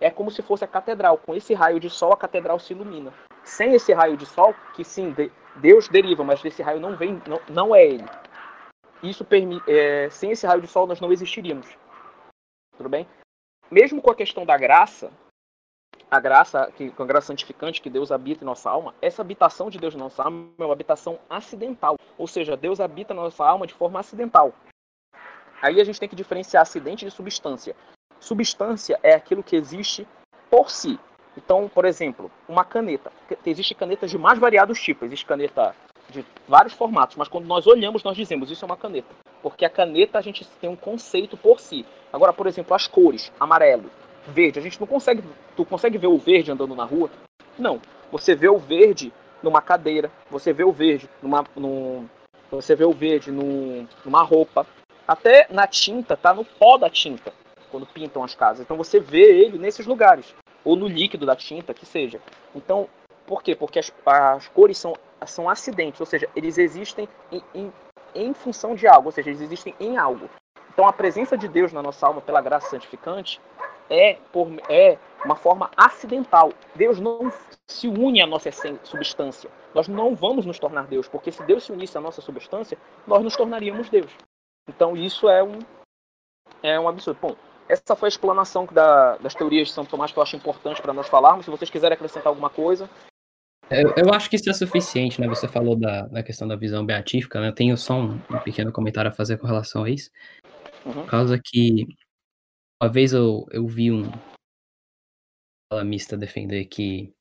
É 0.00 0.10
como 0.10 0.30
se 0.30 0.40
fosse 0.40 0.64
a 0.64 0.66
catedral. 0.66 1.18
Com 1.18 1.34
esse 1.34 1.52
raio 1.52 1.78
de 1.78 1.90
sol, 1.90 2.14
a 2.14 2.16
catedral 2.16 2.58
se 2.58 2.72
ilumina. 2.72 3.12
Sem 3.44 3.74
esse 3.74 3.92
raio 3.92 4.16
de 4.16 4.24
sol, 4.24 4.54
que 4.74 4.82
sim, 4.82 5.14
Deus 5.56 5.86
deriva, 5.86 6.24
mas 6.24 6.40
desse 6.40 6.62
raio 6.62 6.80
não 6.80 6.96
vem, 6.96 7.22
não, 7.28 7.40
não 7.50 7.74
é 7.74 7.84
ele. 7.84 8.06
Isso 9.02 9.22
permite, 9.22 9.70
é, 9.70 10.08
sem 10.08 10.30
esse 10.30 10.46
raio 10.46 10.62
de 10.62 10.66
sol 10.66 10.86
nós 10.86 10.98
não 10.98 11.12
existiríamos. 11.12 11.76
Tudo 12.74 12.88
bem? 12.88 13.06
Mesmo 13.70 14.00
com 14.00 14.10
a 14.10 14.14
questão 14.14 14.46
da 14.46 14.56
graça, 14.56 15.12
a 16.12 16.20
graça, 16.20 16.70
que, 16.76 16.90
com 16.90 17.04
a 17.04 17.06
graça 17.06 17.28
santificante 17.28 17.80
que 17.80 17.88
Deus 17.88 18.12
habita 18.12 18.44
em 18.44 18.46
nossa 18.46 18.68
alma, 18.68 18.94
essa 19.00 19.22
habitação 19.22 19.70
de 19.70 19.78
Deus 19.78 19.94
em 19.94 19.98
nossa 19.98 20.22
alma 20.22 20.50
é 20.58 20.62
uma 20.62 20.74
habitação 20.74 21.18
acidental. 21.30 21.96
Ou 22.18 22.26
seja, 22.26 22.54
Deus 22.54 22.80
habita 22.80 23.14
na 23.14 23.22
nossa 23.22 23.42
alma 23.42 23.66
de 23.66 23.72
forma 23.72 23.98
acidental. 23.98 24.52
Aí 25.62 25.80
a 25.80 25.84
gente 25.84 25.98
tem 25.98 26.06
que 26.10 26.14
diferenciar 26.14 26.60
acidente 26.60 27.06
de 27.06 27.10
substância. 27.10 27.74
Substância 28.20 29.00
é 29.02 29.14
aquilo 29.14 29.42
que 29.42 29.56
existe 29.56 30.06
por 30.50 30.68
si. 30.68 31.00
Então, 31.34 31.66
por 31.66 31.86
exemplo, 31.86 32.30
uma 32.46 32.62
caneta. 32.62 33.10
Existem 33.46 33.74
canetas 33.74 34.10
de 34.10 34.18
mais 34.18 34.38
variados 34.38 34.78
tipos. 34.78 35.06
Existe 35.06 35.24
caneta 35.24 35.74
de 36.10 36.26
vários 36.46 36.74
formatos, 36.74 37.16
mas 37.16 37.28
quando 37.28 37.46
nós 37.46 37.66
olhamos, 37.66 38.02
nós 38.02 38.18
dizemos 38.18 38.50
isso 38.50 38.62
é 38.62 38.66
uma 38.66 38.76
caneta. 38.76 39.08
Porque 39.42 39.64
a 39.64 39.70
caneta 39.70 40.18
a 40.18 40.22
gente 40.22 40.46
tem 40.60 40.68
um 40.68 40.76
conceito 40.76 41.38
por 41.38 41.58
si. 41.58 41.86
Agora, 42.12 42.34
por 42.34 42.46
exemplo, 42.46 42.74
as 42.74 42.86
cores, 42.86 43.32
amarelo, 43.40 43.90
verde, 44.28 44.58
a 44.58 44.62
gente 44.62 44.80
não 44.80 44.86
consegue. 44.86 45.22
Tu 45.56 45.64
consegue 45.64 45.98
ver 45.98 46.06
o 46.06 46.18
verde 46.18 46.50
andando 46.50 46.74
na 46.74 46.84
rua? 46.84 47.10
Não. 47.58 47.80
Você 48.10 48.34
vê 48.34 48.48
o 48.48 48.58
verde 48.58 49.12
numa 49.42 49.60
cadeira, 49.60 50.10
você 50.30 50.52
vê 50.52 50.64
o 50.64 50.72
verde 50.72 51.08
numa. 51.22 51.44
Num, 51.56 52.06
você 52.50 52.74
vê 52.74 52.84
o 52.84 52.92
verde 52.92 53.30
num, 53.30 53.86
numa 54.04 54.22
roupa. 54.22 54.66
Até 55.06 55.46
na 55.50 55.66
tinta, 55.66 56.16
tá 56.16 56.32
no 56.32 56.44
pó 56.44 56.78
da 56.78 56.88
tinta, 56.88 57.32
quando 57.70 57.86
pintam 57.86 58.22
as 58.22 58.34
casas. 58.34 58.64
Então 58.64 58.76
você 58.76 59.00
vê 59.00 59.44
ele 59.44 59.58
nesses 59.58 59.86
lugares. 59.86 60.34
Ou 60.64 60.76
no 60.76 60.86
líquido 60.86 61.26
da 61.26 61.34
tinta, 61.34 61.74
que 61.74 61.84
seja. 61.84 62.20
Então, 62.54 62.88
por 63.26 63.42
quê? 63.42 63.56
Porque 63.56 63.80
as, 63.80 63.92
as 64.06 64.46
cores 64.48 64.78
são, 64.78 64.94
são 65.26 65.48
acidentes, 65.48 65.98
ou 65.98 66.06
seja, 66.06 66.28
eles 66.36 66.56
existem 66.56 67.08
em, 67.32 67.42
em, 67.52 67.72
em 68.14 68.32
função 68.32 68.74
de 68.76 68.86
algo, 68.86 69.08
ou 69.08 69.12
seja, 69.12 69.30
eles 69.30 69.40
existem 69.40 69.74
em 69.80 69.96
algo. 69.96 70.30
Então 70.72 70.86
a 70.86 70.92
presença 70.92 71.36
de 71.36 71.48
Deus 71.48 71.72
na 71.72 71.82
nossa 71.82 72.06
alma 72.06 72.20
pela 72.20 72.40
graça 72.40 72.70
santificante 72.70 73.40
é, 73.88 74.14
por, 74.32 74.48
é 74.68 74.98
uma 75.24 75.36
forma 75.36 75.70
acidental. 75.76 76.52
Deus 76.74 76.98
não 76.98 77.32
se 77.66 77.88
une 77.88 78.22
à 78.22 78.26
nossa 78.26 78.50
substância. 78.82 79.50
Nós 79.74 79.88
não 79.88 80.14
vamos 80.14 80.44
nos 80.44 80.58
tornar 80.58 80.86
Deus, 80.86 81.08
porque 81.08 81.32
se 81.32 81.42
Deus 81.44 81.64
se 81.64 81.72
unisse 81.72 81.96
à 81.96 82.00
nossa 82.00 82.20
substância, 82.20 82.78
nós 83.06 83.22
nos 83.22 83.36
tornaríamos 83.36 83.88
Deus. 83.88 84.10
Então 84.68 84.96
isso 84.96 85.28
é 85.28 85.42
um, 85.42 85.58
é 86.62 86.78
um 86.78 86.88
absurdo. 86.88 87.18
Bom, 87.20 87.36
essa 87.68 87.96
foi 87.96 88.08
a 88.08 88.10
explanação 88.10 88.66
da, 88.70 89.16
das 89.16 89.34
teorias 89.34 89.68
de 89.68 89.74
São 89.74 89.84
Tomás 89.84 90.12
que 90.12 90.18
eu 90.18 90.22
acho 90.22 90.36
importante 90.36 90.82
para 90.82 90.92
nós 90.92 91.08
falarmos. 91.08 91.44
Se 91.44 91.50
vocês 91.50 91.70
quiserem 91.70 91.94
acrescentar 91.94 92.28
alguma 92.28 92.50
coisa. 92.50 92.88
Eu, 93.70 93.94
eu, 93.96 94.12
acho 94.12 94.28
que 94.28 94.36
isso 94.36 94.50
é 94.50 94.52
suficiente, 94.52 95.20
né? 95.20 95.26
Você 95.28 95.48
falou 95.48 95.74
da, 95.74 96.02
da 96.02 96.22
questão 96.22 96.46
da 96.46 96.56
visão 96.56 96.84
beatífica, 96.84 97.40
né? 97.40 97.48
Eu 97.48 97.54
tenho 97.54 97.76
só 97.76 97.94
um, 97.94 98.20
um 98.30 98.38
pequeno 98.40 98.70
comentário 98.70 99.08
a 99.08 99.14
fazer 99.14 99.38
com 99.38 99.46
relação 99.46 99.84
a 99.84 99.90
isso. 99.90 100.10
Uhum. 100.84 100.92
Por 100.92 101.06
causa 101.06 101.40
que 101.42 101.86
uma 102.82 102.90
vez 102.90 103.12
eu, 103.12 103.46
eu 103.52 103.64
vi 103.64 103.92
um 103.92 104.10
mista 105.86 106.16
defender 106.16 106.64
que 106.64 107.14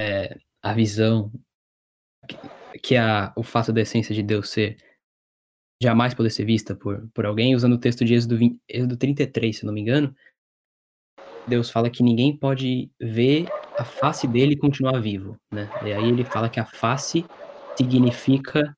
é, 0.00 0.34
a 0.62 0.72
visão, 0.72 1.30
que, 2.26 2.78
que 2.78 2.96
a, 2.96 3.30
o 3.36 3.42
fato 3.42 3.70
da 3.70 3.82
essência 3.82 4.14
de 4.14 4.22
Deus 4.22 4.48
ser 4.48 4.78
jamais 5.82 6.14
poder 6.14 6.30
ser 6.30 6.46
vista 6.46 6.74
por, 6.74 7.06
por 7.14 7.26
alguém, 7.26 7.54
usando 7.54 7.74
o 7.74 7.78
texto 7.78 8.02
de 8.02 8.14
Êxodo, 8.14 8.38
20, 8.38 8.58
Êxodo 8.66 8.96
33, 8.96 9.58
se 9.58 9.66
não 9.66 9.74
me 9.74 9.82
engano, 9.82 10.16
Deus 11.46 11.70
fala 11.70 11.90
que 11.90 12.02
ninguém 12.02 12.34
pode 12.34 12.90
ver 12.98 13.46
a 13.78 13.84
face 13.84 14.26
dele 14.26 14.54
e 14.54 14.58
continuar 14.58 15.00
vivo, 15.00 15.36
né? 15.52 15.68
E 15.84 15.92
aí 15.92 16.08
ele 16.08 16.24
fala 16.24 16.48
que 16.48 16.58
a 16.58 16.64
face 16.64 17.26
significa 17.76 18.74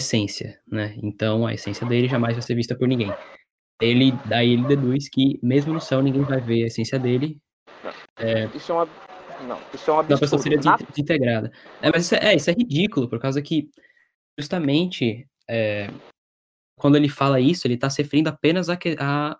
essência, 0.00 0.60
né? 0.64 0.94
Então 1.02 1.44
a 1.44 1.52
essência 1.52 1.84
dele 1.86 2.08
jamais 2.08 2.34
vai 2.34 2.42
ser 2.42 2.54
vista 2.54 2.76
por 2.78 2.86
ninguém. 2.86 3.12
Ele, 3.80 4.12
daí 4.26 4.52
ele 4.52 4.66
deduz 4.66 5.08
que 5.08 5.38
mesmo 5.42 5.72
no 5.72 5.80
céu 5.80 6.02
ninguém 6.02 6.22
vai 6.22 6.40
ver 6.40 6.64
a 6.64 6.66
essência 6.66 6.98
dele. 6.98 7.38
É, 8.16 8.46
isso 8.54 8.72
é 8.72 8.74
uma. 8.74 8.88
Não, 9.46 9.58
isso 9.72 9.90
é 9.90 9.94
uma 9.94 10.02
A 10.02 10.18
pessoa 10.18 10.42
seria 10.42 10.58
desintegrada. 10.58 11.52
É, 11.80 11.90
mas 11.92 12.06
isso 12.06 12.14
é, 12.16 12.32
é, 12.32 12.36
isso 12.36 12.50
é 12.50 12.52
ridículo, 12.52 13.08
por 13.08 13.20
causa 13.20 13.40
que 13.40 13.70
justamente 14.36 15.28
é, 15.48 15.88
quando 16.78 16.96
ele 16.96 17.08
fala 17.08 17.40
isso, 17.40 17.66
ele 17.66 17.74
está 17.74 17.88
se 17.90 18.02
referindo 18.02 18.28
apenas 18.28 18.68
à, 18.68 18.78
à 19.00 19.36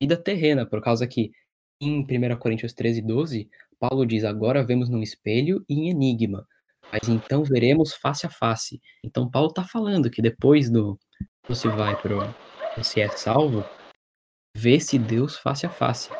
vida 0.00 0.16
terrena, 0.16 0.66
por 0.66 0.80
causa 0.80 1.06
que 1.06 1.32
em 1.80 2.02
1 2.02 2.36
Coríntios 2.38 2.72
13, 2.72 3.02
12, 3.02 3.48
Paulo 3.78 4.06
diz: 4.06 4.24
Agora 4.24 4.64
vemos 4.64 4.88
num 4.88 5.02
espelho 5.02 5.64
e 5.68 5.74
em 5.74 5.90
enigma, 5.90 6.46
mas 6.92 7.08
então 7.08 7.42
veremos 7.42 7.94
face 7.94 8.26
a 8.26 8.30
face. 8.30 8.80
Então 9.02 9.30
Paulo 9.30 9.48
está 9.48 9.64
falando 9.64 10.10
que 10.10 10.22
depois 10.22 10.70
do. 10.70 10.98
Você 11.48 11.68
vai 11.68 12.00
para 12.00 12.34
você 12.76 13.00
é 13.00 13.08
salvo, 13.08 13.64
vê-se 14.56 14.98
Deus 14.98 15.36
face 15.36 15.66
a 15.66 15.70
face. 15.70 16.10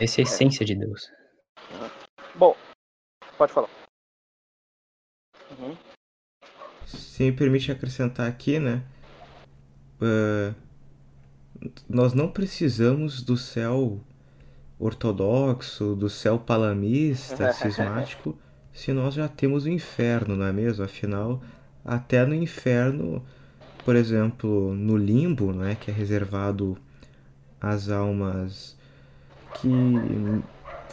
Essa 0.00 0.20
é 0.20 0.24
a 0.24 0.26
é. 0.26 0.28
essência 0.28 0.64
de 0.64 0.74
Deus. 0.74 1.10
Bom, 2.34 2.56
pode 3.36 3.52
falar. 3.52 3.68
Uhum. 5.58 5.76
Se 6.86 7.24
me 7.24 7.32
permite 7.32 7.72
acrescentar 7.72 8.28
aqui, 8.28 8.58
né? 8.58 8.82
Uh, 10.00 10.54
nós 11.88 12.12
não 12.12 12.30
precisamos 12.30 13.22
do 13.22 13.36
céu 13.36 14.00
ortodoxo, 14.78 15.96
do 15.96 16.08
céu 16.08 16.38
palamista, 16.38 17.50
cismático, 17.54 18.38
se 18.72 18.92
nós 18.92 19.14
já 19.14 19.28
temos 19.28 19.64
o 19.64 19.68
inferno, 19.68 20.36
não 20.36 20.46
é 20.46 20.52
mesmo? 20.52 20.84
Afinal, 20.84 21.42
até 21.84 22.24
no 22.24 22.34
inferno 22.34 23.26
por 23.88 23.96
exemplo, 23.96 24.74
no 24.74 24.98
limbo, 24.98 25.50
né, 25.50 25.74
que 25.80 25.90
é 25.90 25.94
reservado 25.94 26.76
às 27.58 27.88
almas 27.88 28.76
que, 29.54 29.70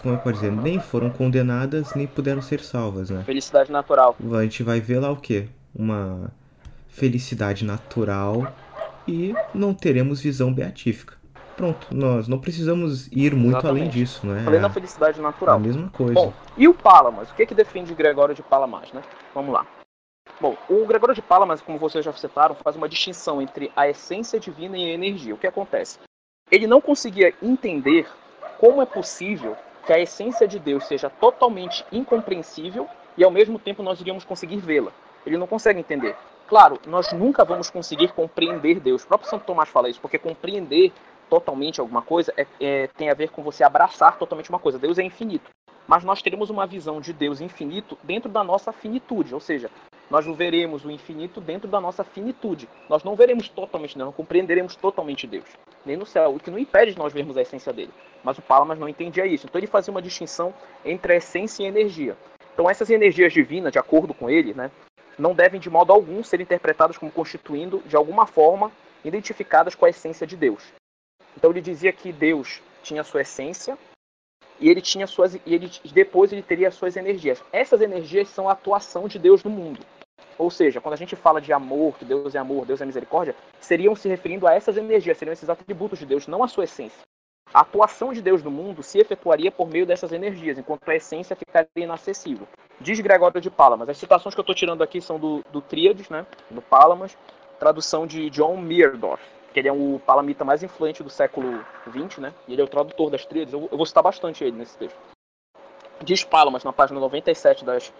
como 0.01 0.13
eu 0.13 0.17
posso 0.19 0.35
dizer, 0.35 0.53
nem 0.53 0.79
foram 0.79 1.09
condenadas 1.09 1.93
nem 1.93 2.07
puderam 2.07 2.41
ser 2.41 2.61
salvas, 2.61 3.09
né? 3.09 3.21
Felicidade 3.25 3.69
natural. 3.69 4.15
A 4.31 4.43
gente 4.43 4.63
vai 4.63 4.79
ver 4.79 4.99
lá 4.99 5.11
o 5.11 5.17
quê? 5.17 5.49
Uma 5.75 6.31
felicidade 6.87 7.65
natural 7.65 8.55
e 9.05 9.35
não 9.53 9.73
teremos 9.73 10.21
visão 10.21 10.53
beatífica. 10.53 11.17
Pronto, 11.57 11.87
nós 11.93 12.29
não 12.29 12.39
precisamos 12.39 13.07
ir 13.07 13.35
muito 13.35 13.57
Exatamente. 13.57 13.81
além 13.81 13.89
disso, 13.89 14.25
né? 14.25 14.41
Além 14.47 14.61
da 14.61 14.69
felicidade 14.69 15.19
natural. 15.19 15.57
A 15.57 15.59
mesma 15.59 15.89
coisa. 15.89 16.13
Bom, 16.13 16.33
e 16.55 16.65
o 16.65 16.73
Palamas? 16.73 17.29
O 17.29 17.35
que, 17.35 17.45
que 17.45 17.53
defende 17.53 17.93
Gregório 17.93 18.33
de 18.33 18.41
Palamas, 18.41 18.93
né? 18.93 19.01
Vamos 19.33 19.53
lá. 19.53 19.65
Bom, 20.39 20.57
o 20.69 20.85
Gregório 20.85 21.15
de 21.15 21.21
Palamas, 21.21 21.61
como 21.61 21.77
vocês 21.77 22.03
já 22.03 22.11
citaram, 22.11 22.55
faz 22.55 22.75
uma 22.75 22.89
distinção 22.89 23.41
entre 23.41 23.71
a 23.73 23.87
essência 23.87 24.37
divina 24.37 24.77
e 24.77 24.83
a 24.83 24.93
energia. 24.93 25.33
O 25.33 25.37
que 25.37 25.47
acontece? 25.47 25.97
Ele 26.51 26.67
não 26.67 26.81
conseguia 26.81 27.33
entender 27.41 28.05
como 28.59 28.81
é 28.81 28.85
possível 28.85 29.55
que 29.85 29.93
a 29.93 29.99
essência 29.99 30.45
de 30.45 30.59
Deus 30.59 30.85
seja 30.85 31.09
totalmente 31.09 31.85
incompreensível 31.89 32.87
e 33.17 33.23
ao 33.23 33.31
mesmo 33.31 33.57
tempo 33.57 33.81
nós 33.81 34.01
iríamos 34.01 34.25
conseguir 34.25 34.57
vê-la. 34.57 34.91
Ele 35.25 35.37
não 35.37 35.47
consegue 35.47 35.79
entender. 35.79 36.17
Claro, 36.47 36.79
nós 36.85 37.13
nunca 37.13 37.45
vamos 37.45 37.69
conseguir 37.69 38.11
compreender 38.11 38.81
Deus. 38.81 39.03
O 39.03 39.07
próprio 39.07 39.29
Santo 39.29 39.45
Tomás 39.45 39.69
fala 39.69 39.89
isso, 39.89 40.01
porque 40.01 40.19
compreender 40.19 40.91
totalmente 41.29 41.79
alguma 41.79 42.01
coisa 42.01 42.33
é, 42.35 42.45
é, 42.59 42.87
tem 42.87 43.09
a 43.09 43.13
ver 43.13 43.29
com 43.29 43.41
você 43.41 43.63
abraçar 43.63 44.17
totalmente 44.17 44.49
uma 44.49 44.59
coisa. 44.59 44.77
Deus 44.77 44.99
é 44.99 45.03
infinito. 45.03 45.49
Mas 45.87 46.03
nós 46.03 46.21
teremos 46.21 46.49
uma 46.49 46.67
visão 46.67 46.99
de 46.99 47.13
Deus 47.13 47.39
infinito 47.39 47.97
dentro 48.03 48.29
da 48.29 48.43
nossa 48.43 48.71
finitude, 48.71 49.33
ou 49.33 49.39
seja, 49.39 49.69
nós 50.09 50.25
veremos 50.25 50.85
o 50.85 50.91
infinito 50.91 51.41
dentro 51.41 51.67
da 51.67 51.81
nossa 51.81 52.03
finitude. 52.03 52.69
Nós 52.89 53.03
não 53.03 53.15
veremos 53.15 53.49
totalmente, 53.49 53.97
não 53.97 54.11
compreenderemos 54.11 54.75
totalmente 54.75 55.25
Deus, 55.25 55.45
nem 55.85 55.97
no 55.97 56.05
céu, 56.05 56.35
o 56.35 56.39
que 56.39 56.51
não 56.51 56.59
impede 56.59 56.91
de 56.91 56.97
nós 56.97 57.11
vermos 57.11 57.37
a 57.37 57.41
essência 57.41 57.73
dele. 57.73 57.91
Mas 58.23 58.37
o 58.37 58.41
Palamas 58.41 58.79
não 58.79 58.89
entendia 58.89 59.25
isso. 59.25 59.45
Então 59.47 59.59
ele 59.59 59.67
fazia 59.67 59.91
uma 59.91 60.01
distinção 60.01 60.53
entre 60.83 61.13
a 61.13 61.15
essência 61.17 61.63
e 61.63 61.65
a 61.65 61.69
energia. 61.69 62.15
Então 62.53 62.69
essas 62.69 62.89
energias 62.89 63.33
divinas, 63.33 63.71
de 63.71 63.79
acordo 63.79 64.13
com 64.13 64.29
ele, 64.29 64.53
né, 64.53 64.71
não 65.17 65.33
devem 65.33 65.59
de 65.59 65.69
modo 65.69 65.91
algum 65.91 66.23
ser 66.23 66.39
interpretadas 66.41 66.97
como 66.97 67.11
constituindo, 67.11 67.81
de 67.85 67.95
alguma 67.95 68.25
forma, 68.25 68.71
identificadas 69.03 69.75
com 69.75 69.85
a 69.85 69.89
essência 69.89 70.25
de 70.25 70.35
Deus. 70.35 70.63
Então 71.37 71.51
ele 71.51 71.61
dizia 71.61 71.91
que 71.91 72.11
Deus 72.11 72.61
tinha 72.81 73.03
sua 73.03 73.21
essência 73.21 73.77
e 74.59 74.69
ele 74.69 74.81
tinha 74.81 75.05
suas 75.05 75.35
e 75.35 75.41
ele 75.45 75.69
depois 75.91 76.31
ele 76.31 76.41
teria 76.41 76.67
as 76.67 76.75
suas 76.75 76.95
energias. 76.95 77.43
Essas 77.51 77.81
energias 77.81 78.29
são 78.29 78.47
a 78.47 78.53
atuação 78.53 79.07
de 79.07 79.19
Deus 79.19 79.43
no 79.43 79.49
mundo. 79.49 79.79
Ou 80.37 80.51
seja, 80.51 80.81
quando 80.81 80.93
a 80.93 80.97
gente 80.97 81.15
fala 81.15 81.39
de 81.39 81.53
amor, 81.53 81.97
que 81.97 82.05
Deus 82.05 82.35
é 82.35 82.37
amor, 82.37 82.65
Deus 82.65 82.81
é 82.81 82.85
misericórdia, 82.85 83.35
seriam 83.59 83.95
se 83.95 84.09
referindo 84.09 84.47
a 84.47 84.53
essas 84.53 84.75
energias, 84.77 85.17
seriam 85.17 85.33
esses 85.33 85.49
atributos 85.49 85.99
de 85.99 86.05
Deus, 86.05 86.27
não 86.27 86.43
a 86.43 86.47
sua 86.47 86.65
essência. 86.65 87.03
a 87.53 87.61
atuação 87.61 88.11
de 88.11 88.21
Deus 88.21 88.43
no 88.43 88.51
mundo 88.51 88.83
se 88.83 88.99
efetuaria 88.99 89.49
por 89.49 89.69
meio 89.69 89.85
dessas 89.85 90.11
energias, 90.11 90.57
enquanto 90.57 90.89
a 90.89 90.95
essência 90.95 91.35
ficaria 91.35 91.69
inacessível. 91.75 92.47
Diz 92.81 92.99
Gregório 92.99 93.39
de 93.39 93.49
Palamas. 93.49 93.87
As 93.87 93.97
citações 93.97 94.35
que 94.35 94.39
eu 94.39 94.43
estou 94.43 94.55
tirando 94.55 94.81
aqui 94.81 94.99
são 94.99 95.17
do, 95.17 95.41
do 95.51 95.61
Tríades, 95.61 96.09
né, 96.09 96.25
do 96.49 96.61
Palamas, 96.61 97.17
tradução 97.57 98.05
de 98.05 98.29
John 98.29 98.57
Meardorf, 98.57 99.23
que 99.53 99.59
ele 99.61 99.69
é 99.69 99.71
o 99.71 100.01
palamita 100.05 100.43
mais 100.43 100.63
influente 100.63 101.01
do 101.01 101.09
século 101.09 101.63
XX, 101.89 102.17
né, 102.17 102.33
e 102.45 102.53
ele 102.53 102.61
é 102.61 102.65
o 102.65 102.67
tradutor 102.67 103.09
das 103.09 103.25
Tríades. 103.25 103.53
Eu, 103.53 103.69
eu 103.71 103.77
vou 103.77 103.85
citar 103.85 104.03
bastante 104.03 104.43
ele 104.43 104.57
nesse 104.57 104.77
texto. 104.77 104.97
Diz 106.03 106.25
Palamas, 106.25 106.65
na 106.65 106.73
página 106.73 106.99
97 106.99 107.63
das, 107.63 107.93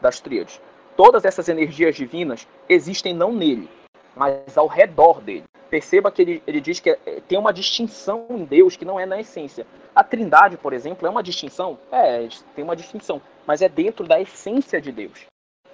das 0.00 0.18
Tríades. 0.18 0.58
Todas 0.96 1.24
essas 1.24 1.48
energias 1.48 1.96
divinas 1.96 2.46
existem 2.68 3.12
não 3.12 3.32
nele, 3.32 3.68
mas 4.14 4.56
ao 4.56 4.66
redor 4.66 5.20
dele. 5.20 5.44
Perceba 5.68 6.10
que 6.12 6.22
ele, 6.22 6.42
ele 6.46 6.60
diz 6.60 6.78
que 6.78 6.90
é, 6.90 6.98
tem 7.26 7.36
uma 7.36 7.52
distinção 7.52 8.26
em 8.30 8.44
Deus 8.44 8.76
que 8.76 8.84
não 8.84 9.00
é 9.00 9.04
na 9.04 9.18
essência. 9.18 9.66
A 9.94 10.04
Trindade, 10.04 10.56
por 10.56 10.72
exemplo, 10.72 11.06
é 11.06 11.10
uma 11.10 11.22
distinção? 11.22 11.78
É, 11.90 12.28
tem 12.54 12.62
uma 12.62 12.76
distinção, 12.76 13.20
mas 13.44 13.60
é 13.60 13.68
dentro 13.68 14.06
da 14.06 14.20
essência 14.20 14.80
de 14.80 14.92
Deus. 14.92 15.26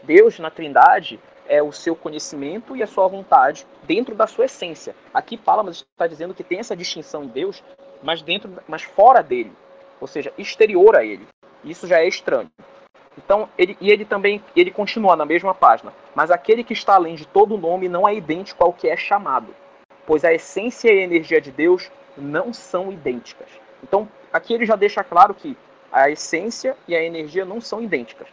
Deus 0.02 0.38
na 0.38 0.50
Trindade 0.50 1.20
é 1.46 1.62
o 1.62 1.72
seu 1.72 1.94
conhecimento 1.94 2.74
e 2.74 2.82
a 2.82 2.86
sua 2.86 3.06
vontade 3.08 3.66
dentro 3.82 4.14
da 4.14 4.26
sua 4.26 4.46
essência. 4.46 4.94
Aqui 5.12 5.36
Palamas 5.36 5.84
está 5.92 6.06
dizendo 6.06 6.32
que 6.32 6.44
tem 6.44 6.60
essa 6.60 6.76
distinção 6.76 7.24
em 7.24 7.28
Deus, 7.28 7.62
mas 8.02 8.22
dentro, 8.22 8.50
mas 8.66 8.82
fora 8.82 9.22
dele, 9.22 9.52
ou 10.00 10.06
seja, 10.06 10.32
exterior 10.38 10.96
a 10.96 11.04
ele. 11.04 11.26
Isso 11.62 11.86
já 11.86 11.98
é 11.98 12.08
estranho. 12.08 12.50
Então, 13.24 13.48
ele, 13.58 13.76
e 13.80 13.90
ele 13.90 14.04
também 14.04 14.42
ele 14.56 14.70
continua 14.70 15.14
na 15.14 15.26
mesma 15.26 15.54
página. 15.54 15.92
Mas 16.14 16.30
aquele 16.30 16.64
que 16.64 16.72
está 16.72 16.94
além 16.94 17.14
de 17.14 17.26
todo 17.26 17.58
nome 17.58 17.88
não 17.88 18.08
é 18.08 18.14
idêntico 18.14 18.64
ao 18.64 18.72
que 18.72 18.88
é 18.88 18.96
chamado, 18.96 19.54
pois 20.06 20.24
a 20.24 20.32
essência 20.32 20.92
e 20.92 20.98
a 20.98 21.02
energia 21.02 21.40
de 21.40 21.50
Deus 21.50 21.90
não 22.16 22.52
são 22.52 22.90
idênticas. 22.90 23.48
Então, 23.82 24.08
aqui 24.32 24.54
ele 24.54 24.64
já 24.64 24.74
deixa 24.74 25.04
claro 25.04 25.34
que 25.34 25.56
a 25.92 26.08
essência 26.08 26.76
e 26.88 26.96
a 26.96 27.02
energia 27.02 27.44
não 27.44 27.60
são 27.60 27.82
idênticas. 27.82 28.28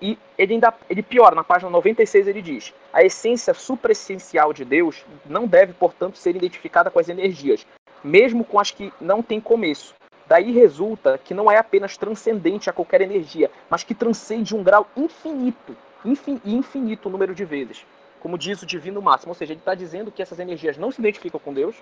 E 0.00 0.16
ele 0.38 0.54
ainda 0.54 0.72
ele 0.88 1.02
piora, 1.02 1.34
na 1.34 1.44
página 1.44 1.70
96 1.70 2.26
ele 2.28 2.40
diz: 2.40 2.72
a 2.92 3.02
essência 3.02 3.52
supraessencial 3.52 4.52
de 4.52 4.64
Deus 4.64 5.04
não 5.26 5.46
deve, 5.46 5.72
portanto, 5.72 6.16
ser 6.16 6.36
identificada 6.36 6.90
com 6.90 7.00
as 7.00 7.08
energias, 7.08 7.66
mesmo 8.02 8.44
com 8.44 8.60
as 8.60 8.70
que 8.70 8.92
não 9.00 9.22
têm 9.22 9.40
começo, 9.40 9.94
Daí 10.28 10.52
resulta 10.52 11.16
que 11.16 11.32
não 11.32 11.50
é 11.50 11.56
apenas 11.56 11.96
transcendente 11.96 12.68
a 12.68 12.72
qualquer 12.72 13.00
energia, 13.00 13.50
mas 13.70 13.82
que 13.82 13.94
transcende 13.94 14.54
um 14.54 14.62
grau 14.62 14.86
infinito, 14.94 15.74
infin, 16.04 16.38
infinito 16.44 17.08
número 17.08 17.34
de 17.34 17.46
vezes. 17.46 17.86
Como 18.20 18.36
diz 18.36 18.60
o 18.60 18.66
divino 18.66 19.00
máximo. 19.00 19.30
Ou 19.30 19.34
seja, 19.34 19.54
ele 19.54 19.60
está 19.60 19.74
dizendo 19.74 20.12
que 20.12 20.20
essas 20.20 20.38
energias 20.38 20.76
não 20.76 20.92
se 20.92 21.00
identificam 21.00 21.40
com 21.40 21.54
Deus 21.54 21.76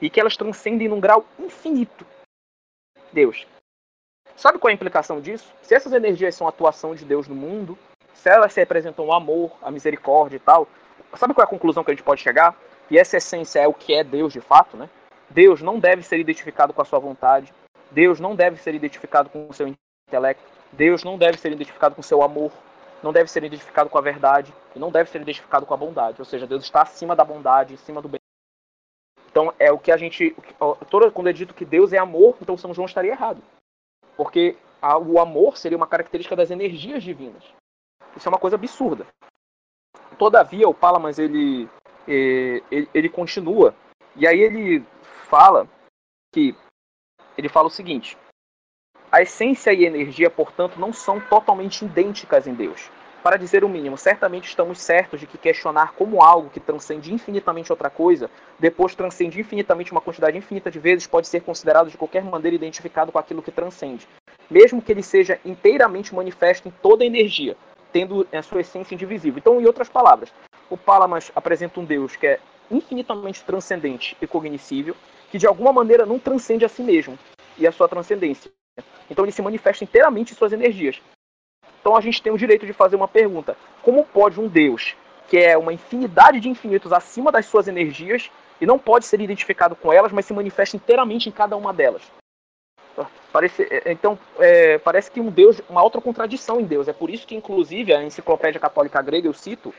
e 0.00 0.08
que 0.08 0.20
elas 0.20 0.36
transcendem 0.36 0.88
num 0.88 1.00
grau 1.00 1.26
infinito. 1.40 2.06
Deus. 3.12 3.44
Sabe 4.36 4.58
qual 4.58 4.70
é 4.70 4.72
a 4.72 4.74
implicação 4.74 5.20
disso? 5.20 5.52
Se 5.60 5.74
essas 5.74 5.92
energias 5.92 6.36
são 6.36 6.46
a 6.46 6.50
atuação 6.50 6.94
de 6.94 7.04
Deus 7.04 7.26
no 7.26 7.34
mundo, 7.34 7.76
se 8.14 8.28
elas 8.28 8.52
se 8.52 8.60
representam 8.60 9.06
o 9.06 9.12
amor, 9.12 9.50
a 9.60 9.72
misericórdia 9.72 10.36
e 10.36 10.40
tal, 10.40 10.68
sabe 11.16 11.34
qual 11.34 11.42
é 11.42 11.46
a 11.46 11.50
conclusão 11.50 11.82
que 11.82 11.90
a 11.90 11.94
gente 11.94 12.04
pode 12.04 12.22
chegar? 12.22 12.56
E 12.88 12.96
essa 12.96 13.16
essência 13.16 13.58
é 13.58 13.66
o 13.66 13.74
que 13.74 13.92
é 13.92 14.04
Deus 14.04 14.32
de 14.32 14.40
fato, 14.40 14.76
né? 14.76 14.88
Deus 15.30 15.62
não 15.62 15.78
deve 15.78 16.02
ser 16.02 16.18
identificado 16.18 16.72
com 16.72 16.82
a 16.82 16.84
sua 16.84 16.98
vontade. 16.98 17.52
Deus 17.90 18.20
não 18.20 18.34
deve 18.34 18.56
ser 18.60 18.74
identificado 18.74 19.30
com 19.30 19.48
o 19.48 19.54
seu 19.54 19.72
intelecto. 20.08 20.42
Deus 20.72 21.04
não 21.04 21.16
deve 21.16 21.38
ser 21.38 21.52
identificado 21.52 21.94
com 21.94 22.00
o 22.00 22.04
seu 22.04 22.22
amor. 22.22 22.52
Não 23.02 23.12
deve 23.12 23.30
ser 23.30 23.42
identificado 23.44 23.88
com 23.88 23.98
a 23.98 24.02
verdade. 24.02 24.52
E 24.74 24.78
não 24.78 24.90
deve 24.90 25.10
ser 25.10 25.20
identificado 25.20 25.64
com 25.64 25.74
a 25.74 25.76
bondade. 25.76 26.20
Ou 26.20 26.24
seja, 26.24 26.46
Deus 26.46 26.64
está 26.64 26.82
acima 26.82 27.14
da 27.14 27.24
bondade, 27.24 27.74
acima 27.74 28.02
do 28.02 28.08
bem. 28.08 28.20
Então, 29.30 29.54
é 29.58 29.70
o 29.70 29.78
que 29.78 29.92
a 29.92 29.96
gente. 29.96 30.36
Quando 31.14 31.28
é 31.28 31.32
dito 31.32 31.54
que 31.54 31.64
Deus 31.64 31.92
é 31.92 31.98
amor, 31.98 32.36
então 32.42 32.56
São 32.56 32.74
João 32.74 32.86
estaria 32.86 33.12
errado. 33.12 33.40
Porque 34.16 34.56
o 35.06 35.20
amor 35.20 35.56
seria 35.56 35.76
uma 35.76 35.86
característica 35.86 36.34
das 36.34 36.50
energias 36.50 37.02
divinas. 37.02 37.44
Isso 38.16 38.28
é 38.28 38.30
uma 38.30 38.38
coisa 38.38 38.56
absurda. 38.56 39.06
Todavia, 40.18 40.68
o 40.68 40.74
Palamas 40.74 41.18
ele, 41.18 41.68
eh, 42.08 42.62
ele, 42.70 42.88
ele 42.92 43.08
continua. 43.08 43.74
E 44.16 44.26
aí 44.26 44.40
ele 44.40 44.84
fala 45.30 45.68
que 46.34 46.54
ele 47.38 47.48
fala 47.48 47.68
o 47.68 47.70
seguinte: 47.70 48.18
a 49.10 49.22
essência 49.22 49.72
e 49.72 49.84
a 49.84 49.88
energia, 49.88 50.28
portanto, 50.28 50.78
não 50.78 50.92
são 50.92 51.20
totalmente 51.20 51.84
idênticas 51.84 52.46
em 52.46 52.54
Deus. 52.54 52.90
Para 53.22 53.36
dizer 53.36 53.62
o 53.62 53.68
mínimo, 53.68 53.98
certamente 53.98 54.48
estamos 54.48 54.80
certos 54.80 55.20
de 55.20 55.26
que 55.26 55.36
questionar 55.36 55.92
como 55.92 56.22
algo 56.22 56.48
que 56.48 56.58
transcende 56.58 57.12
infinitamente 57.12 57.70
outra 57.70 57.90
coisa, 57.90 58.30
depois 58.58 58.94
transcende 58.94 59.38
infinitamente 59.38 59.92
uma 59.92 60.00
quantidade 60.00 60.38
infinita 60.38 60.70
de 60.70 60.78
vezes, 60.78 61.06
pode 61.06 61.28
ser 61.28 61.42
considerado 61.42 61.90
de 61.90 61.98
qualquer 61.98 62.24
maneira 62.24 62.56
identificado 62.56 63.12
com 63.12 63.18
aquilo 63.18 63.42
que 63.42 63.52
transcende, 63.52 64.08
mesmo 64.50 64.80
que 64.80 64.90
ele 64.90 65.02
seja 65.02 65.38
inteiramente 65.44 66.14
manifesto 66.14 66.66
em 66.66 66.70
toda 66.82 67.04
a 67.04 67.06
energia, 67.06 67.58
tendo 67.92 68.26
a 68.32 68.42
sua 68.42 68.62
essência 68.62 68.94
indivisível. 68.94 69.38
Então, 69.38 69.60
em 69.60 69.66
outras 69.66 69.90
palavras, 69.90 70.32
o 70.70 70.78
Palamas 70.78 71.30
apresenta 71.36 71.78
um 71.78 71.84
Deus 71.84 72.16
que 72.16 72.26
é 72.26 72.40
infinitamente 72.70 73.44
transcendente 73.44 74.16
e 74.20 74.26
cognoscível, 74.26 74.96
que 75.30 75.38
de 75.38 75.46
alguma 75.46 75.72
maneira 75.72 76.04
não 76.04 76.18
transcende 76.18 76.64
a 76.64 76.68
si 76.68 76.82
mesmo 76.82 77.18
e 77.56 77.66
a 77.66 77.72
sua 77.72 77.88
transcendência. 77.88 78.50
Então 79.08 79.24
ele 79.24 79.32
se 79.32 79.42
manifesta 79.42 79.84
inteiramente 79.84 80.32
em 80.32 80.36
suas 80.36 80.52
energias. 80.52 81.00
Então 81.80 81.96
a 81.96 82.00
gente 82.00 82.22
tem 82.22 82.32
o 82.32 82.38
direito 82.38 82.66
de 82.66 82.72
fazer 82.72 82.96
uma 82.96 83.08
pergunta: 83.08 83.56
como 83.82 84.04
pode 84.04 84.40
um 84.40 84.48
Deus, 84.48 84.94
que 85.28 85.38
é 85.38 85.56
uma 85.56 85.72
infinidade 85.72 86.40
de 86.40 86.48
infinitos 86.48 86.92
acima 86.92 87.30
das 87.30 87.46
suas 87.46 87.68
energias, 87.68 88.30
e 88.60 88.66
não 88.66 88.78
pode 88.78 89.06
ser 89.06 89.20
identificado 89.20 89.74
com 89.76 89.92
elas, 89.92 90.12
mas 90.12 90.26
se 90.26 90.32
manifesta 90.32 90.76
inteiramente 90.76 91.28
em 91.28 91.32
cada 91.32 91.56
uma 91.56 91.72
delas? 91.72 92.02
Parece, 93.32 93.62
é, 93.62 93.92
então, 93.92 94.18
é, 94.38 94.76
parece 94.78 95.10
que 95.10 95.20
um 95.20 95.30
Deus, 95.30 95.62
uma 95.70 95.82
outra 95.82 96.00
contradição 96.00 96.60
em 96.60 96.64
Deus. 96.64 96.88
É 96.88 96.92
por 96.92 97.08
isso 97.08 97.26
que, 97.26 97.34
inclusive, 97.34 97.94
a 97.94 98.02
Enciclopédia 98.02 98.60
Católica 98.60 99.00
Grega, 99.00 99.28
eu 99.28 99.32
cito, 99.32 99.72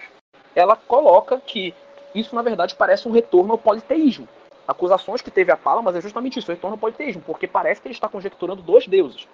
ela 0.56 0.76
coloca 0.76 1.40
que 1.40 1.74
isso, 2.16 2.34
na 2.34 2.42
verdade, 2.42 2.76
parece 2.76 3.08
um 3.08 3.12
retorno 3.12 3.52
ao 3.52 3.58
politeísmo 3.58 4.28
acusações 4.68 5.22
que 5.22 5.32
teve 5.32 5.52
a 5.52 5.58
Palamas 5.58 5.96
é 5.96 6.02
justamente 6.02 6.40
isso, 6.40 6.52
retorno 6.52 6.76
ao 6.76 6.80
politeísmo, 6.80 7.22
porque 7.26 7.48
parece 7.48 7.82
que 7.82 7.88
ele 7.88 7.96
está 7.96 8.08
conjecturando 8.08 8.62
dois 8.62 8.88
deuses. 8.88 9.28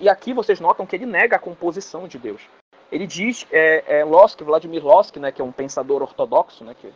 E 0.00 0.08
aqui 0.08 0.32
vocês 0.32 0.60
notam 0.60 0.86
que 0.86 0.94
ele 0.94 1.06
nega 1.06 1.36
a 1.36 1.40
composição 1.40 2.06
de 2.06 2.18
Deus. 2.18 2.42
Ele 2.90 3.06
diz, 3.06 3.46
é, 3.50 4.00
é 4.00 4.04
Losk, 4.04 4.40
Vladimir 4.42 4.84
Losk, 4.84 5.16
né, 5.16 5.30
que 5.30 5.42
é 5.42 5.44
um 5.44 5.52
pensador 5.52 6.02
ortodoxo, 6.02 6.64
né, 6.64 6.74
que, 6.74 6.92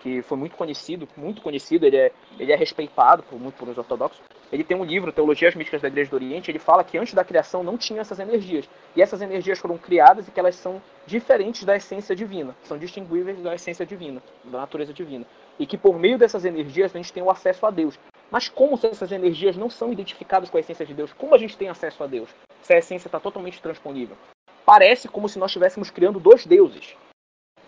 que 0.00 0.22
foi 0.22 0.38
muito 0.38 0.56
conhecido, 0.56 1.06
muito 1.16 1.42
conhecido, 1.42 1.84
ele 1.84 1.96
é, 1.96 2.12
ele 2.38 2.52
é 2.52 2.56
respeitado 2.56 3.22
por 3.24 3.38
muito 3.38 3.56
por 3.56 3.68
os 3.68 3.76
ortodoxos. 3.76 4.22
Ele 4.50 4.64
tem 4.64 4.76
um 4.76 4.84
livro, 4.84 5.12
Teologias 5.12 5.54
Místicas 5.54 5.82
da 5.82 5.88
Igreja 5.88 6.10
do 6.10 6.16
Oriente, 6.16 6.50
ele 6.50 6.58
fala 6.58 6.84
que 6.84 6.96
antes 6.96 7.14
da 7.14 7.24
criação 7.24 7.62
não 7.62 7.76
tinha 7.76 8.00
essas 8.00 8.18
energias. 8.18 8.68
E 8.94 9.02
essas 9.02 9.20
energias 9.20 9.58
foram 9.58 9.76
criadas 9.76 10.28
e 10.28 10.30
que 10.30 10.38
elas 10.38 10.54
são 10.54 10.80
diferentes 11.06 11.64
da 11.64 11.76
essência 11.76 12.14
divina, 12.14 12.54
são 12.62 12.78
distinguíveis 12.78 13.40
da 13.42 13.54
essência 13.54 13.84
divina, 13.84 14.22
da 14.44 14.60
natureza 14.60 14.92
divina 14.92 15.26
e 15.58 15.66
que 15.66 15.78
por 15.78 15.98
meio 15.98 16.18
dessas 16.18 16.44
energias 16.44 16.94
a 16.94 16.98
gente 16.98 17.12
tem 17.12 17.22
o 17.22 17.30
acesso 17.30 17.66
a 17.66 17.70
Deus. 17.70 17.98
Mas 18.30 18.48
como 18.48 18.76
se 18.76 18.86
essas 18.86 19.12
energias 19.12 19.56
não 19.56 19.68
são 19.68 19.92
identificadas 19.92 20.48
com 20.48 20.56
a 20.56 20.60
essência 20.60 20.86
de 20.86 20.94
Deus? 20.94 21.12
Como 21.12 21.34
a 21.34 21.38
gente 21.38 21.56
tem 21.56 21.68
acesso 21.68 22.02
a 22.02 22.06
Deus? 22.06 22.30
Se 22.62 22.72
a 22.72 22.78
essência 22.78 23.08
está 23.08 23.20
totalmente 23.20 23.60
transponível? 23.60 24.16
Parece 24.64 25.08
como 25.08 25.28
se 25.28 25.38
nós 25.38 25.50
estivéssemos 25.50 25.90
criando 25.90 26.18
dois 26.18 26.46
deuses. 26.46 26.96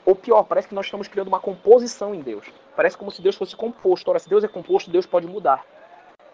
Ou 0.07 0.15
pior, 0.15 0.45
parece 0.45 0.69
que 0.69 0.75
nós 0.75 0.87
estamos 0.87 1.09
criando 1.09 1.29
uma 1.29 1.41
composição 1.41 2.15
em 2.15 2.21
Deus. 2.21 2.47
Parece 2.77 2.97
como 2.97 3.11
se 3.11 3.23
Deus 3.23 3.37
fosse 3.37 3.57
composto. 3.57 4.09
Ora, 4.11 4.19
se 4.19 4.29
Deus 4.29 4.45
é 4.45 4.49
composto, 4.49 4.91
Deus 4.91 5.07
pode 5.07 5.27
mudar. 5.27 5.65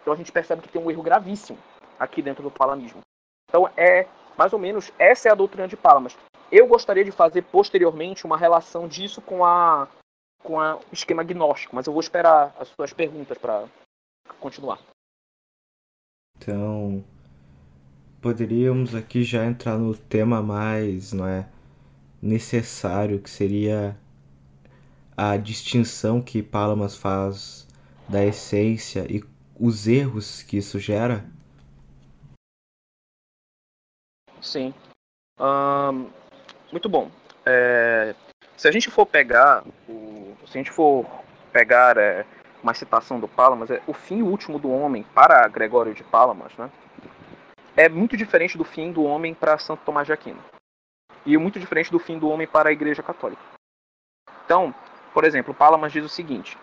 Então 0.01 0.13
a 0.13 0.15
gente 0.17 0.31
percebe 0.31 0.61
que 0.61 0.69
tem 0.69 0.81
um 0.81 0.89
erro 0.89 1.03
gravíssimo 1.03 1.57
aqui 1.99 2.21
dentro 2.21 2.43
do 2.43 2.51
palamismo. 2.51 3.01
Então 3.49 3.69
é 3.77 4.07
mais 4.37 4.53
ou 4.53 4.59
menos 4.59 4.91
essa 4.97 5.29
é 5.29 5.31
a 5.31 5.35
doutrina 5.35 5.67
de 5.67 5.77
Palamas. 5.77 6.17
Eu 6.51 6.67
gostaria 6.67 7.03
de 7.03 7.11
fazer 7.11 7.43
posteriormente 7.43 8.25
uma 8.25 8.37
relação 8.37 8.87
disso 8.87 9.21
com 9.21 9.45
a 9.45 9.87
com 10.43 10.57
o 10.57 10.81
esquema 10.91 11.23
gnóstico, 11.23 11.75
mas 11.75 11.87
eu 11.87 11.93
vou 11.93 12.01
esperar 12.01 12.55
as 12.59 12.67
suas 12.69 12.93
perguntas 12.93 13.37
para 13.37 13.67
continuar. 14.39 14.79
Então, 16.37 17.03
poderíamos 18.21 18.95
aqui 18.95 19.23
já 19.23 19.45
entrar 19.45 19.77
no 19.77 19.95
tema 19.95 20.41
mais, 20.41 21.13
não 21.13 21.27
é, 21.27 21.47
necessário, 22.21 23.21
que 23.21 23.29
seria 23.29 23.97
a 25.15 25.37
distinção 25.37 26.21
que 26.21 26.41
Palamas 26.41 26.95
faz 26.95 27.67
da 28.09 28.23
essência 28.25 29.05
e 29.09 29.23
os 29.59 29.87
erros 29.87 30.41
que 30.41 30.57
isso 30.57 30.79
gera? 30.79 31.23
Sim. 34.41 34.73
Um, 35.39 36.09
muito 36.71 36.89
bom. 36.89 37.11
É, 37.45 38.15
se 38.57 38.67
a 38.67 38.71
gente 38.71 38.89
for 38.89 39.05
pegar 39.05 39.63
o 39.87 40.30
se 40.47 40.57
a 40.57 40.61
gente 40.61 40.71
for 40.71 41.05
pegar 41.51 41.97
é, 41.97 42.25
uma 42.61 42.73
citação 42.73 43.19
do 43.19 43.27
Palamas, 43.27 43.71
é 43.71 43.81
o 43.87 43.93
fim 43.93 44.21
último 44.21 44.59
do 44.59 44.71
homem 44.71 45.03
para 45.13 45.47
Gregório 45.47 45.93
de 45.93 46.03
Palamas, 46.03 46.55
né? 46.57 46.69
É 47.75 47.87
muito 47.87 48.17
diferente 48.17 48.57
do 48.57 48.63
fim 48.63 48.91
do 48.91 49.03
homem 49.03 49.33
para 49.33 49.57
Santo 49.57 49.83
Tomás 49.85 50.05
de 50.05 50.13
Aquino. 50.13 50.43
E 51.25 51.37
muito 51.37 51.59
diferente 51.59 51.91
do 51.91 51.99
fim 51.99 52.19
do 52.19 52.29
homem 52.29 52.47
para 52.47 52.69
a 52.69 52.73
Igreja 52.73 53.01
Católica. 53.01 53.41
Então, 54.45 54.73
por 55.13 55.23
exemplo, 55.23 55.53
Palamas 55.53 55.91
diz 55.91 56.03
o 56.03 56.09
seguinte: 56.09 56.57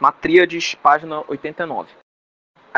na 0.00 0.12
Tríades, 0.12 0.74
página 0.76 1.24
89. 1.28 1.92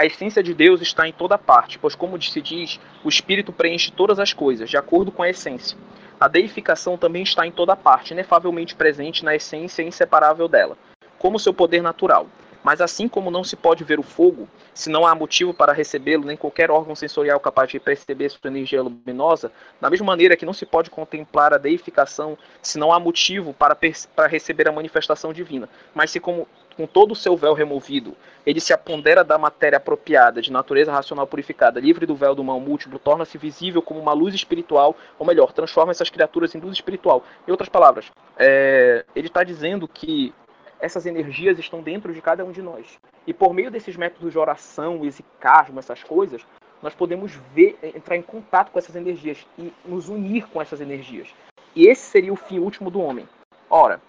A 0.00 0.06
essência 0.06 0.42
de 0.42 0.54
Deus 0.54 0.80
está 0.80 1.06
em 1.06 1.12
toda 1.12 1.36
parte, 1.36 1.78
pois, 1.78 1.94
como 1.94 2.18
se 2.22 2.40
diz, 2.40 2.80
o 3.04 3.08
Espírito 3.10 3.52
preenche 3.52 3.92
todas 3.92 4.18
as 4.18 4.32
coisas, 4.32 4.70
de 4.70 4.78
acordo 4.78 5.12
com 5.12 5.22
a 5.22 5.28
essência. 5.28 5.76
A 6.18 6.26
deificação 6.26 6.96
também 6.96 7.22
está 7.22 7.46
em 7.46 7.52
toda 7.52 7.76
parte, 7.76 8.14
inefavelmente 8.14 8.74
presente 8.74 9.22
na 9.22 9.36
essência 9.36 9.82
inseparável 9.82 10.48
dela, 10.48 10.78
como 11.18 11.38
seu 11.38 11.52
poder 11.52 11.82
natural. 11.82 12.26
Mas 12.62 12.80
assim 12.80 13.08
como 13.08 13.30
não 13.30 13.42
se 13.42 13.56
pode 13.56 13.84
ver 13.84 13.98
o 13.98 14.02
fogo, 14.02 14.48
se 14.74 14.90
não 14.90 15.06
há 15.06 15.14
motivo 15.14 15.54
para 15.54 15.72
recebê-lo, 15.72 16.24
nem 16.24 16.36
qualquer 16.36 16.70
órgão 16.70 16.94
sensorial 16.94 17.40
capaz 17.40 17.70
de 17.70 17.80
perceber 17.80 18.30
sua 18.30 18.48
energia 18.48 18.82
luminosa, 18.82 19.50
da 19.80 19.88
mesma 19.88 20.06
maneira 20.06 20.36
que 20.36 20.46
não 20.46 20.52
se 20.52 20.66
pode 20.66 20.90
contemplar 20.90 21.54
a 21.54 21.58
deificação 21.58 22.36
se 22.62 22.78
não 22.78 22.92
há 22.92 23.00
motivo 23.00 23.54
para, 23.54 23.76
para 24.14 24.26
receber 24.26 24.68
a 24.68 24.72
manifestação 24.72 25.32
divina. 25.32 25.68
Mas 25.94 26.10
se 26.10 26.20
como 26.20 26.46
com 26.76 26.86
todo 26.86 27.12
o 27.12 27.16
seu 27.16 27.36
véu 27.36 27.52
removido, 27.52 28.16
ele 28.46 28.60
se 28.60 28.72
apondera 28.72 29.22
da 29.22 29.36
matéria 29.36 29.76
apropriada, 29.76 30.40
de 30.40 30.50
natureza 30.50 30.90
racional 30.90 31.26
purificada, 31.26 31.80
livre 31.80 32.06
do 32.06 32.14
véu 32.14 32.34
do 32.34 32.42
mal 32.42 32.58
múltiplo, 32.58 32.98
torna-se 32.98 33.36
visível 33.36 33.82
como 33.82 34.00
uma 34.00 34.12
luz 34.12 34.34
espiritual, 34.34 34.96
ou 35.18 35.26
melhor, 35.26 35.52
transforma 35.52 35.92
essas 35.92 36.08
criaturas 36.08 36.54
em 36.54 36.60
luz 36.60 36.72
espiritual. 36.72 37.22
Em 37.46 37.50
outras 37.50 37.68
palavras, 37.68 38.06
é, 38.38 39.04
ele 39.14 39.26
está 39.26 39.44
dizendo 39.44 39.86
que 39.86 40.32
essas 40.80 41.06
energias 41.06 41.58
estão 41.58 41.82
dentro 41.82 42.12
de 42.12 42.22
cada 42.22 42.44
um 42.44 42.52
de 42.52 42.62
nós. 42.62 42.98
E 43.26 43.34
por 43.34 43.52
meio 43.52 43.70
desses 43.70 43.96
métodos 43.96 44.32
de 44.32 44.38
oração, 44.38 45.04
exicasmo, 45.04 45.78
essas 45.78 46.02
coisas, 46.02 46.46
nós 46.82 46.94
podemos 46.94 47.32
ver, 47.54 47.78
entrar 47.82 48.16
em 48.16 48.22
contato 48.22 48.70
com 48.70 48.78
essas 48.78 48.96
energias 48.96 49.46
e 49.58 49.72
nos 49.84 50.08
unir 50.08 50.48
com 50.48 50.60
essas 50.60 50.80
energias. 50.80 51.34
E 51.74 51.86
esse 51.86 52.02
seria 52.02 52.32
o 52.32 52.36
fim 52.36 52.58
último 52.58 52.90
do 52.90 53.00
homem. 53.00 53.28
Ora, 53.68 54.00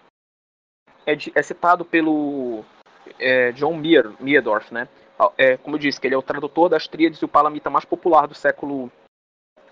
é, 1.06 1.14
de, 1.14 1.30
é 1.34 1.42
citado 1.42 1.84
pelo 1.84 2.64
é, 3.18 3.52
John 3.52 3.76
Mear, 3.76 4.12
Meardorf, 4.18 4.72
né? 4.72 4.88
É, 5.36 5.56
como 5.56 5.76
eu 5.76 5.80
disse, 5.80 6.00
que 6.00 6.06
ele 6.06 6.14
é 6.14 6.18
o 6.18 6.22
tradutor 6.22 6.68
das 6.68 6.88
tríades 6.88 7.20
e 7.20 7.24
o 7.24 7.28
palamita 7.28 7.70
mais 7.70 7.84
popular 7.84 8.26
do 8.26 8.34
século 8.34 8.90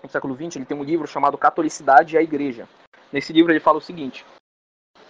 do 0.01 0.09
século 0.09 0.35
XX. 0.35 0.55
Ele 0.55 0.65
tem 0.65 0.77
um 0.77 0.83
livro 0.83 1.07
chamado 1.07 1.37
Catolicidade 1.37 2.15
e 2.15 2.17
a 2.17 2.21
Igreja. 2.21 2.67
Nesse 3.11 3.33
livro 3.33 3.51
ele 3.51 3.59
fala 3.59 3.77
o 3.77 3.81
seguinte: 3.81 4.25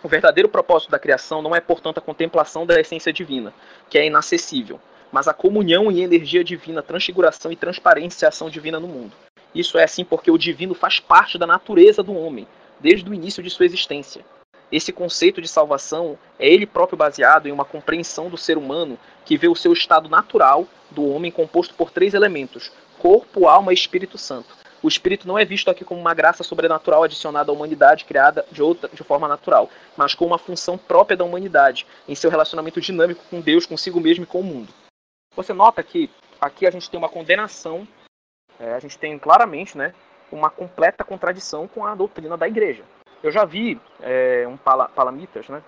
o 0.03 0.07
verdadeiro 0.07 0.49
propósito 0.49 0.89
da 0.89 0.99
criação 0.99 1.41
não 1.41 1.55
é, 1.55 1.61
portanto, 1.61 1.99
a 1.99 2.01
contemplação 2.01 2.65
da 2.65 2.79
essência 2.79 3.13
divina, 3.13 3.53
que 3.89 3.97
é 3.97 4.05
inacessível, 4.05 4.79
mas 5.11 5.27
a 5.27 5.33
comunhão 5.33 5.91
e 5.91 6.01
energia 6.01 6.43
divina, 6.43 6.81
transfiguração 6.81 7.51
e 7.51 7.55
transparência 7.55 8.25
e 8.25 8.27
ação 8.27 8.49
divina 8.49 8.79
no 8.79 8.87
mundo. 8.87 9.13
Isso 9.53 9.77
é 9.77 9.83
assim 9.83 10.03
porque 10.03 10.31
o 10.31 10.37
divino 10.37 10.73
faz 10.73 10.99
parte 10.99 11.37
da 11.37 11.45
natureza 11.45 12.01
do 12.01 12.15
homem, 12.15 12.47
desde 12.79 13.07
o 13.09 13.13
início 13.13 13.43
de 13.43 13.49
sua 13.49 13.65
existência. 13.65 14.25
Esse 14.71 14.91
conceito 14.91 15.41
de 15.41 15.47
salvação 15.47 16.17
é 16.39 16.47
ele 16.47 16.65
próprio 16.65 16.97
baseado 16.97 17.47
em 17.47 17.51
uma 17.51 17.65
compreensão 17.65 18.29
do 18.29 18.37
ser 18.37 18.57
humano 18.57 18.97
que 19.25 19.37
vê 19.37 19.49
o 19.49 19.55
seu 19.55 19.73
estado 19.73 20.09
natural 20.09 20.65
do 20.89 21.05
homem 21.05 21.29
composto 21.29 21.75
por 21.75 21.91
três 21.91 22.13
elementos: 22.13 22.71
corpo, 22.97 23.47
alma 23.47 23.71
e 23.71 23.75
Espírito 23.75 24.17
Santo 24.17 24.61
o 24.83 24.87
espírito 24.87 25.27
não 25.27 25.37
é 25.37 25.45
visto 25.45 25.69
aqui 25.69 25.85
como 25.85 26.01
uma 26.01 26.13
graça 26.13 26.43
sobrenatural 26.43 27.03
adicionada 27.03 27.51
à 27.51 27.53
humanidade 27.53 28.05
criada 28.05 28.45
de 28.51 28.61
outra 28.61 28.89
de 28.89 29.03
forma 29.03 29.27
natural, 29.27 29.69
mas 29.95 30.15
como 30.15 30.31
uma 30.31 30.37
função 30.37 30.77
própria 30.77 31.15
da 31.15 31.23
humanidade 31.23 31.85
em 32.07 32.15
seu 32.15 32.29
relacionamento 32.29 32.81
dinâmico 32.81 33.23
com 33.29 33.41
Deus, 33.41 33.65
consigo 33.65 33.99
mesmo 33.99 34.23
e 34.23 34.27
com 34.27 34.39
o 34.39 34.43
mundo. 34.43 34.73
Você 35.35 35.53
nota 35.53 35.83
que 35.83 36.09
aqui 36.39 36.65
a 36.65 36.71
gente 36.71 36.89
tem 36.89 36.97
uma 36.97 37.09
condenação, 37.09 37.87
é, 38.59 38.73
a 38.73 38.79
gente 38.79 38.97
tem 38.97 39.17
claramente, 39.17 39.77
né, 39.77 39.93
uma 40.31 40.49
completa 40.49 41.03
contradição 41.03 41.67
com 41.67 41.85
a 41.85 41.93
doutrina 41.93 42.37
da 42.37 42.47
Igreja. 42.47 42.83
Eu 43.21 43.31
já 43.31 43.45
vi 43.45 43.79
é, 44.01 44.47
um 44.47 44.57
pala, 44.57 44.89
palamitas, 44.89 45.47
né, 45.47 45.63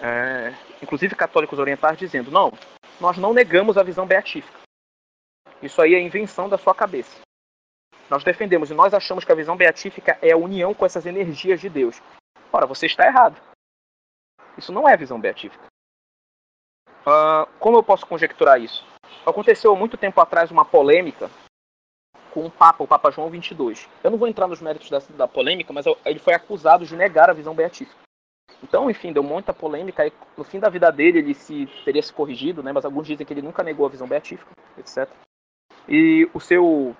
é, 0.00 0.54
inclusive 0.82 1.14
católicos 1.14 1.58
orientais, 1.58 1.98
dizendo: 1.98 2.30
não, 2.30 2.52
nós 3.00 3.16
não 3.16 3.32
negamos 3.32 3.78
a 3.78 3.82
visão 3.82 4.06
beatífica. 4.06 4.58
Isso 5.62 5.80
aí 5.80 5.94
é 5.94 6.00
invenção 6.00 6.48
da 6.48 6.58
sua 6.58 6.74
cabeça. 6.74 7.20
Nós 8.10 8.24
defendemos 8.24 8.70
e 8.70 8.74
nós 8.74 8.92
achamos 8.92 9.24
que 9.24 9.30
a 9.30 9.36
visão 9.36 9.56
beatífica 9.56 10.18
é 10.20 10.32
a 10.32 10.36
união 10.36 10.74
com 10.74 10.84
essas 10.84 11.06
energias 11.06 11.60
de 11.60 11.68
Deus. 11.68 12.02
Ora, 12.52 12.66
você 12.66 12.86
está 12.86 13.06
errado. 13.06 13.40
Isso 14.58 14.72
não 14.72 14.88
é 14.88 14.96
visão 14.96 15.20
beatífica. 15.20 15.64
Uh, 17.02 17.46
como 17.60 17.78
eu 17.78 17.82
posso 17.84 18.04
conjecturar 18.04 18.60
isso? 18.60 18.84
Aconteceu 19.24 19.74
muito 19.76 19.96
tempo 19.96 20.20
atrás 20.20 20.50
uma 20.50 20.64
polêmica 20.64 21.30
com 22.32 22.44
o 22.44 22.50
Papa, 22.50 22.82
o 22.82 22.88
Papa 22.88 23.12
João 23.12 23.30
22. 23.30 23.88
Eu 24.02 24.10
não 24.10 24.18
vou 24.18 24.26
entrar 24.26 24.48
nos 24.48 24.60
méritos 24.60 24.90
dessa, 24.90 25.12
da 25.12 25.28
polêmica, 25.28 25.72
mas 25.72 25.86
eu, 25.86 25.96
ele 26.04 26.18
foi 26.18 26.34
acusado 26.34 26.84
de 26.84 26.96
negar 26.96 27.30
a 27.30 27.34
visão 27.34 27.54
beatífica. 27.54 27.96
Então, 28.62 28.90
enfim, 28.90 29.12
deu 29.12 29.22
muita 29.22 29.54
polêmica. 29.54 30.06
E 30.06 30.12
no 30.36 30.44
fim 30.44 30.58
da 30.58 30.68
vida 30.68 30.90
dele, 30.90 31.20
ele 31.20 31.34
se 31.34 31.66
teria 31.84 32.02
se 32.02 32.12
corrigido, 32.12 32.62
né? 32.62 32.72
Mas 32.72 32.84
alguns 32.84 33.06
dizem 33.06 33.24
que 33.24 33.32
ele 33.32 33.42
nunca 33.42 33.62
negou 33.62 33.86
a 33.86 33.90
visão 33.90 34.06
beatífica, 34.06 34.50
etc. 34.76 35.08
E 35.88 36.28
o 36.34 36.40
seu 36.40 36.94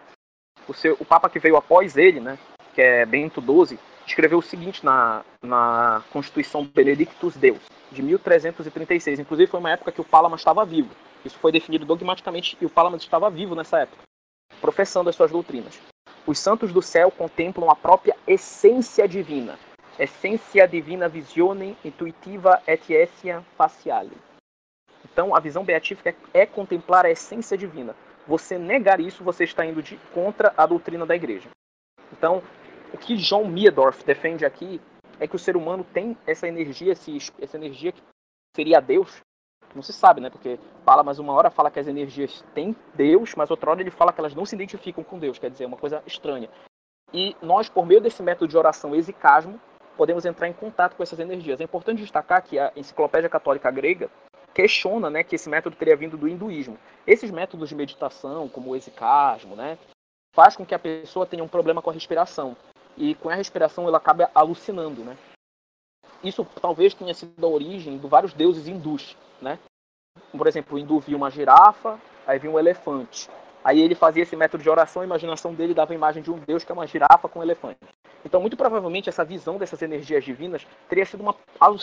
o, 0.68 0.74
seu, 0.74 0.96
o 0.98 1.04
Papa 1.04 1.28
que 1.28 1.38
veio 1.38 1.56
após 1.56 1.96
ele, 1.96 2.20
né, 2.20 2.38
que 2.74 2.80
é 2.80 3.04
Bento 3.04 3.40
XII, 3.40 3.78
escreveu 4.06 4.38
o 4.38 4.42
seguinte 4.42 4.84
na, 4.84 5.22
na 5.42 6.02
Constituição 6.12 6.64
Benedictus 6.64 7.36
Deus, 7.36 7.60
de 7.90 8.02
1336. 8.02 9.20
Inclusive, 9.20 9.50
foi 9.50 9.60
uma 9.60 9.72
época 9.72 9.92
que 9.92 10.00
o 10.00 10.04
Palamas 10.04 10.40
estava 10.40 10.64
vivo. 10.64 10.90
Isso 11.24 11.38
foi 11.38 11.52
definido 11.52 11.84
dogmaticamente 11.84 12.56
e 12.60 12.66
o 12.66 12.70
Palamas 12.70 13.02
estava 13.02 13.30
vivo 13.30 13.54
nessa 13.54 13.80
época, 13.80 14.02
professando 14.60 15.10
as 15.10 15.16
suas 15.16 15.30
doutrinas. 15.30 15.80
Os 16.26 16.38
santos 16.38 16.72
do 16.72 16.82
céu 16.82 17.10
contemplam 17.10 17.70
a 17.70 17.76
própria 17.76 18.16
essência 18.26 19.06
divina. 19.06 19.58
Essência 19.98 20.66
divina 20.66 21.08
visione 21.08 21.76
intuitiva 21.84 22.60
et 22.66 22.90
essia 22.90 23.44
faciale. 23.56 24.16
Então, 25.04 25.34
a 25.34 25.40
visão 25.40 25.64
beatífica 25.64 26.14
é 26.32 26.46
contemplar 26.46 27.04
a 27.04 27.10
essência 27.10 27.56
divina 27.56 27.94
você 28.30 28.56
negar 28.56 29.00
isso, 29.00 29.24
você 29.24 29.42
está 29.42 29.66
indo 29.66 29.82
de 29.82 29.96
contra 30.14 30.54
a 30.56 30.64
doutrina 30.64 31.04
da 31.04 31.16
igreja. 31.16 31.50
Então, 32.12 32.40
o 32.94 32.96
que 32.96 33.16
John 33.16 33.44
Meadorf 33.44 34.04
defende 34.04 34.46
aqui 34.46 34.80
é 35.18 35.26
que 35.26 35.34
o 35.34 35.38
ser 35.38 35.56
humano 35.56 35.84
tem 35.92 36.16
essa 36.24 36.46
energia, 36.46 36.92
essa 36.92 37.56
energia 37.56 37.90
que 37.90 38.00
seria 38.54 38.78
Deus. 38.78 39.20
Não 39.74 39.82
se 39.82 39.92
sabe, 39.92 40.20
né? 40.20 40.30
Porque 40.30 40.60
fala, 40.84 41.02
mas 41.02 41.18
uma 41.18 41.32
hora 41.32 41.50
fala 41.50 41.72
que 41.72 41.80
as 41.80 41.88
energias 41.88 42.44
têm 42.54 42.76
Deus, 42.94 43.34
mas 43.34 43.50
outra 43.50 43.70
hora 43.72 43.80
ele 43.80 43.90
fala 43.90 44.12
que 44.12 44.20
elas 44.20 44.34
não 44.34 44.46
se 44.46 44.54
identificam 44.54 45.02
com 45.02 45.18
Deus. 45.18 45.36
Quer 45.36 45.50
dizer, 45.50 45.64
é 45.64 45.66
uma 45.66 45.76
coisa 45.76 46.00
estranha. 46.06 46.48
E 47.12 47.36
nós, 47.42 47.68
por 47.68 47.84
meio 47.84 48.00
desse 48.00 48.22
método 48.22 48.46
de 48.46 48.56
oração 48.56 48.94
exicasmo, 48.94 49.60
podemos 49.96 50.24
entrar 50.24 50.46
em 50.46 50.52
contato 50.52 50.94
com 50.94 51.02
essas 51.02 51.18
energias. 51.18 51.60
É 51.60 51.64
importante 51.64 52.00
destacar 52.00 52.42
que 52.44 52.60
a 52.60 52.72
Enciclopédia 52.76 53.28
Católica 53.28 53.72
Grega 53.72 54.08
questiona 54.54 55.08
né, 55.10 55.22
que 55.22 55.34
esse 55.34 55.48
método 55.48 55.76
teria 55.76 55.96
vindo 55.96 56.16
do 56.16 56.28
hinduísmo. 56.28 56.78
Esses 57.06 57.30
métodos 57.30 57.68
de 57.68 57.74
meditação, 57.74 58.48
como 58.48 58.70
o 58.70 58.76
exicasmo, 58.76 59.56
né, 59.56 59.78
faz 60.34 60.56
com 60.56 60.64
que 60.64 60.74
a 60.74 60.78
pessoa 60.78 61.26
tenha 61.26 61.44
um 61.44 61.48
problema 61.48 61.82
com 61.82 61.90
a 61.90 61.92
respiração. 61.92 62.56
E 62.96 63.14
com 63.14 63.28
a 63.28 63.34
respiração 63.34 63.86
ela 63.86 63.98
acaba 63.98 64.30
alucinando. 64.34 65.02
Né? 65.02 65.16
Isso 66.22 66.46
talvez 66.60 66.94
tenha 66.94 67.14
sido 67.14 67.44
a 67.44 67.48
origem 67.48 67.98
de 67.98 68.06
vários 68.06 68.32
deuses 68.32 68.66
hindus. 68.66 69.16
Né? 69.40 69.58
Por 70.36 70.46
exemplo, 70.46 70.76
o 70.76 70.78
hindu 70.78 71.00
viu 71.00 71.16
uma 71.16 71.30
girafa, 71.30 71.98
aí 72.26 72.38
viu 72.38 72.52
um 72.52 72.58
elefante. 72.58 73.28
Aí 73.62 73.80
ele 73.80 73.94
fazia 73.94 74.22
esse 74.22 74.34
método 74.36 74.62
de 74.62 74.70
oração, 74.70 75.02
a 75.02 75.04
imaginação 75.04 75.54
dele 75.54 75.74
dava 75.74 75.92
a 75.92 75.94
imagem 75.94 76.22
de 76.22 76.30
um 76.30 76.38
deus 76.38 76.64
que 76.64 76.72
é 76.72 76.74
uma 76.74 76.86
girafa 76.86 77.28
com 77.28 77.40
um 77.40 77.42
elefante. 77.42 77.78
Então, 78.24 78.40
muito 78.40 78.56
provavelmente, 78.56 79.08
essa 79.08 79.24
visão 79.24 79.58
dessas 79.58 79.80
energias 79.82 80.24
divinas 80.24 80.66
teria 80.88 81.04
sido 81.04 81.22
uma 81.22 81.34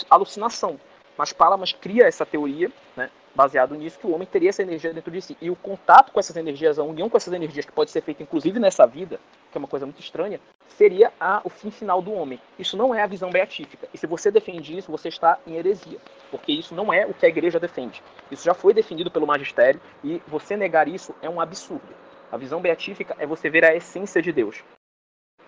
alucinação. 0.09 0.79
Mas 1.17 1.33
Palamas 1.33 1.73
cria 1.73 2.05
essa 2.05 2.25
teoria, 2.25 2.71
né, 2.95 3.09
baseado 3.33 3.75
nisso, 3.75 3.99
que 3.99 4.07
o 4.07 4.13
homem 4.13 4.27
teria 4.27 4.49
essa 4.49 4.61
energia 4.61 4.93
dentro 4.93 5.11
de 5.11 5.21
si. 5.21 5.37
E 5.41 5.49
o 5.49 5.55
contato 5.55 6.11
com 6.11 6.19
essas 6.19 6.35
energias, 6.35 6.79
a 6.79 6.83
união 6.83 7.09
com 7.09 7.17
essas 7.17 7.33
energias, 7.33 7.65
que 7.65 7.71
pode 7.71 7.91
ser 7.91 8.01
feita 8.01 8.23
inclusive 8.23 8.59
nessa 8.59 8.85
vida, 8.85 9.19
que 9.51 9.57
é 9.57 9.59
uma 9.59 9.67
coisa 9.67 9.85
muito 9.85 9.99
estranha, 9.99 10.39
seria 10.69 11.11
a, 11.19 11.41
o 11.43 11.49
fim 11.49 11.71
final 11.71 12.01
do 12.01 12.11
homem. 12.11 12.39
Isso 12.57 12.75
não 12.75 12.93
é 12.93 13.01
a 13.01 13.07
visão 13.07 13.29
beatífica. 13.29 13.87
E 13.93 13.97
se 13.97 14.07
você 14.07 14.31
defende 14.31 14.77
isso, 14.77 14.91
você 14.91 15.07
está 15.09 15.39
em 15.45 15.55
heresia. 15.55 15.99
Porque 16.31 16.51
isso 16.51 16.73
não 16.75 16.91
é 16.91 17.05
o 17.05 17.13
que 17.13 17.25
a 17.25 17.29
igreja 17.29 17.59
defende. 17.59 18.03
Isso 18.31 18.43
já 18.43 18.53
foi 18.53 18.73
defendido 18.73 19.11
pelo 19.11 19.27
magistério 19.27 19.79
e 20.03 20.21
você 20.27 20.57
negar 20.57 20.87
isso 20.87 21.15
é 21.21 21.29
um 21.29 21.39
absurdo. 21.39 21.95
A 22.31 22.37
visão 22.37 22.61
beatífica 22.61 23.15
é 23.19 23.25
você 23.25 23.49
ver 23.49 23.63
a 23.63 23.75
essência 23.75 24.21
de 24.21 24.31
Deus. 24.31 24.63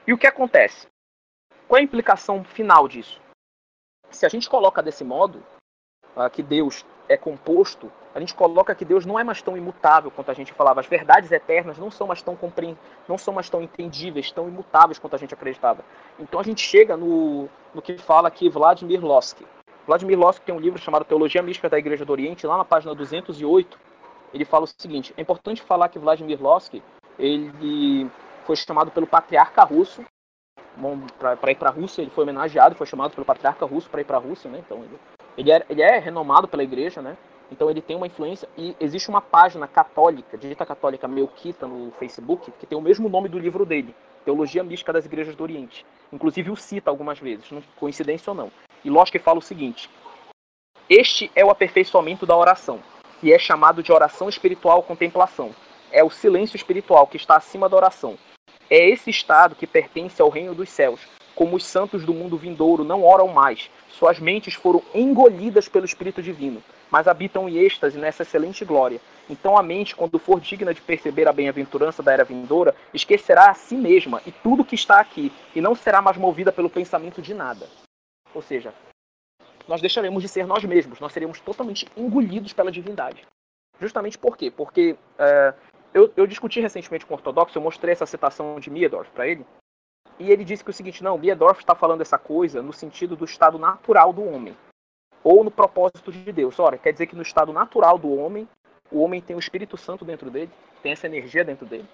E 0.08 0.14
o 0.14 0.18
que 0.18 0.28
acontece? 0.28 0.88
Qual 1.68 1.78
é 1.78 1.82
a 1.82 1.84
implicação 1.84 2.44
final 2.44 2.88
disso? 2.88 3.22
Se 4.10 4.26
a 4.26 4.30
gente 4.30 4.50
coloca 4.50 4.82
desse 4.82 5.04
modo, 5.04 5.44
que 6.32 6.44
Deus 6.44 6.86
é 7.08 7.18
composto, 7.18 7.92
a 8.14 8.20
gente 8.20 8.34
coloca 8.34 8.76
que 8.76 8.84
Deus 8.84 9.06
não 9.06 9.20
é 9.20 9.24
mais 9.24 9.42
tão 9.42 9.56
imutável 9.56 10.12
quanto 10.12 10.30
a 10.32 10.34
gente 10.34 10.52
falava. 10.54 10.80
As 10.80 10.88
verdades 10.88 11.32
eternas 11.32 11.78
não 11.78 11.92
são 11.92 12.08
mais 12.08 12.22
tão 12.22 12.36
compre... 12.36 12.78
não 13.08 13.18
são 13.18 13.34
mais 13.34 13.50
tão 13.50 13.62
entendíveis, 13.62 14.32
tão 14.32 14.48
imutáveis 14.48 15.00
quanto 15.00 15.16
a 15.16 15.20
gente 15.20 15.34
acreditava. 15.34 15.84
Então 16.20 16.40
a 16.40 16.44
gente 16.44 16.62
chega 16.62 16.98
no, 16.98 17.48
no 17.74 17.82
que 17.82 17.98
fala 17.98 18.28
aqui 18.28 18.50
Vladimir 18.50 19.04
Lossky. 19.04 19.46
Vladimir 19.86 20.20
Lossky 20.20 20.46
tem 20.46 20.56
um 20.56 20.60
livro 20.60 20.80
chamado 20.80 21.06
Teologia 21.06 21.42
Mística 21.42 21.70
da 21.70 21.80
Igreja 21.80 22.06
do 22.06 22.12
Oriente, 22.12 22.46
lá 22.46 22.58
na 22.58 22.66
página 22.66 22.94
208, 22.94 23.80
ele 24.34 24.46
fala 24.46 24.66
o 24.66 24.68
seguinte: 24.68 25.14
é 25.18 25.22
importante 25.22 25.62
falar 25.62 25.90
que 25.90 25.98
Vladimir 25.98 26.42
Lossky 26.42 26.84
ele 27.18 28.10
foi 28.46 28.56
chamado 28.56 28.92
pelo 28.92 29.08
patriarca 29.08 29.64
russo 29.64 30.04
para 31.18 31.52
ir 31.52 31.56
para 31.56 31.70
a 31.70 31.72
Rússia, 31.72 32.02
ele 32.02 32.12
foi 32.12 32.24
homenageado, 32.24 32.76
foi 32.76 32.88
chamado 32.88 33.14
pelo 33.14 33.26
patriarca 33.26 33.66
russo 33.66 33.90
para 33.90 34.02
ir 34.02 34.06
para 34.06 34.18
a 34.18 34.20
Rússia, 34.20 34.50
né? 34.50 34.60
Então 34.60 34.78
ele 34.78 34.98
ele 35.40 35.54
é, 35.54 35.66
ele 35.70 35.82
é 35.82 35.98
renomado 35.98 36.50
pela 36.50 36.64
igreja, 36.64 37.02
né? 37.02 37.16
Então 37.50 37.70
ele 37.70 37.82
tem 37.82 37.96
uma 37.96 38.06
influência 38.06 38.48
e 38.58 38.76
existe 38.78 39.10
uma 39.10 39.22
página 39.22 39.68
católica, 39.68 40.38
dita 40.38 40.66
católica 40.66 41.08
Melquita 41.08 41.66
no 41.66 41.92
Facebook, 41.92 42.52
que 42.60 42.66
tem 42.66 42.78
o 42.78 42.82
mesmo 42.82 43.08
nome 43.08 43.30
do 43.30 43.40
livro 43.40 43.66
dele, 43.66 43.96
Teologia 44.26 44.64
Mística 44.64 44.92
das 44.92 45.06
Igrejas 45.06 45.38
do 45.38 45.44
Oriente. 45.44 45.86
Inclusive 46.12 46.52
o 46.52 46.58
cita 46.58 46.92
algumas 46.92 47.20
vezes, 47.20 47.50
não 47.52 47.64
coincidência 47.78 48.30
ou 48.32 48.36
não. 48.36 48.52
E 48.84 48.90
Losky 48.90 49.18
fala 49.18 49.40
o 49.40 49.42
seguinte: 49.42 49.90
Este 50.90 51.32
é 51.34 51.46
o 51.46 51.50
aperfeiçoamento 51.50 52.26
da 52.26 52.36
oração, 52.36 52.82
que 53.22 53.32
é 53.32 53.40
chamado 53.40 53.82
de 53.82 53.94
oração 53.94 54.28
espiritual 54.28 54.84
contemplação. 54.84 55.52
É 55.90 56.04
o 56.04 56.10
silêncio 56.10 56.58
espiritual 56.58 57.08
que 57.08 57.18
está 57.18 57.38
acima 57.38 57.70
da 57.70 57.78
oração. 57.78 58.18
É 58.70 58.90
esse 58.90 59.10
estado 59.10 59.56
que 59.56 59.66
pertence 59.66 60.22
ao 60.22 60.30
reino 60.30 60.54
dos 60.54 60.70
céus, 60.70 61.08
como 61.40 61.56
os 61.56 61.66
santos 61.66 62.06
do 62.06 62.14
mundo 62.14 62.38
vindouro 62.38 62.84
não 62.84 63.04
oram 63.04 63.30
mais, 63.30 63.72
suas 63.90 64.20
mentes 64.20 64.54
foram 64.54 64.84
engolidas 64.94 65.68
pelo 65.68 65.86
Espírito 65.86 66.22
Divino 66.22 66.62
mas 66.90 67.08
habitam 67.08 67.48
em 67.48 67.58
êxtase 67.58 67.98
nessa 67.98 68.24
excelente 68.24 68.66
glória. 68.66 69.00
Então 69.30 69.58
a 69.58 69.64
mente, 69.64 69.96
quando 69.96 70.18
for 70.18 70.40
digna 70.40 70.74
de 70.74 70.82
perceber 70.82 71.28
a 71.28 71.34
bem-aventurança 71.34 72.02
da 72.02 72.12
era 72.12 72.24
vindoura, 72.24 72.76
esquecerá 72.94 73.52
a 73.52 73.54
si 73.54 73.76
mesma 73.76 74.22
e 74.26 74.32
tudo 74.32 74.66
que 74.66 74.76
está 74.76 75.00
aqui, 75.00 75.32
e 75.56 75.62
não 75.62 75.76
será 75.76 76.02
mais 76.02 76.18
movida 76.18 76.52
pelo 76.52 76.70
pensamento 76.70 77.22
de 77.22 77.34
nada. 77.34 77.68
Ou 78.34 78.42
seja, 78.42 78.74
nós 79.68 79.82
deixaremos 79.82 80.24
de 80.24 80.30
ser 80.30 80.48
nós 80.48 80.64
mesmos, 80.64 81.00
nós 81.00 81.14
seremos 81.14 81.40
totalmente 81.40 81.88
engolidos 81.96 82.54
pela 82.54 82.72
divindade. 82.72 83.22
Justamente 83.80 84.18
por 84.18 84.36
quê? 84.36 84.52
Porque 84.52 84.98
é, 85.18 85.54
eu, 85.94 86.12
eu, 86.18 86.28
discuti 86.28 86.60
recentemente 86.60 87.06
com 87.06 87.14
o 87.14 87.18
ortodoxo, 87.18 87.58
eu 87.58 87.62
mostrei 87.62 87.94
essa 87.94 88.06
citação 88.06 88.60
de 88.60 88.70
Miedorf 88.70 89.10
para 89.12 89.28
ele, 89.28 89.46
e 90.20 90.32
ele 90.32 90.44
disse 90.44 90.64
que 90.64 90.70
o 90.70 90.74
seguinte, 90.74 91.04
não, 91.04 91.18
Miedorf 91.18 91.62
está 91.62 91.74
falando 91.74 92.02
essa 92.02 92.18
coisa 92.18 92.62
no 92.62 92.74
sentido 92.74 93.16
do 93.16 93.24
estado 93.24 93.58
natural 93.58 94.12
do 94.12 94.24
homem 94.24 94.56
ou 95.24 95.44
no 95.44 95.52
propósito 95.52 96.12
de 96.12 96.32
Deus. 96.32 96.60
Ora, 96.60 96.78
quer 96.78 96.92
dizer 96.92 97.08
que 97.08 97.16
no 97.16 97.22
estado 97.22 97.54
natural 97.54 97.98
do 97.98 98.14
homem, 98.14 98.48
o 98.92 99.02
homem 99.02 99.22
tem 99.22 99.36
o 99.36 99.40
Espírito 99.40 99.78
Santo 99.78 100.04
dentro 100.04 100.30
dele, 100.30 100.52
tem 100.84 100.92
essa 100.92 101.08
energia 101.08 101.44
dentro 101.44 101.66
dele. 101.66 101.88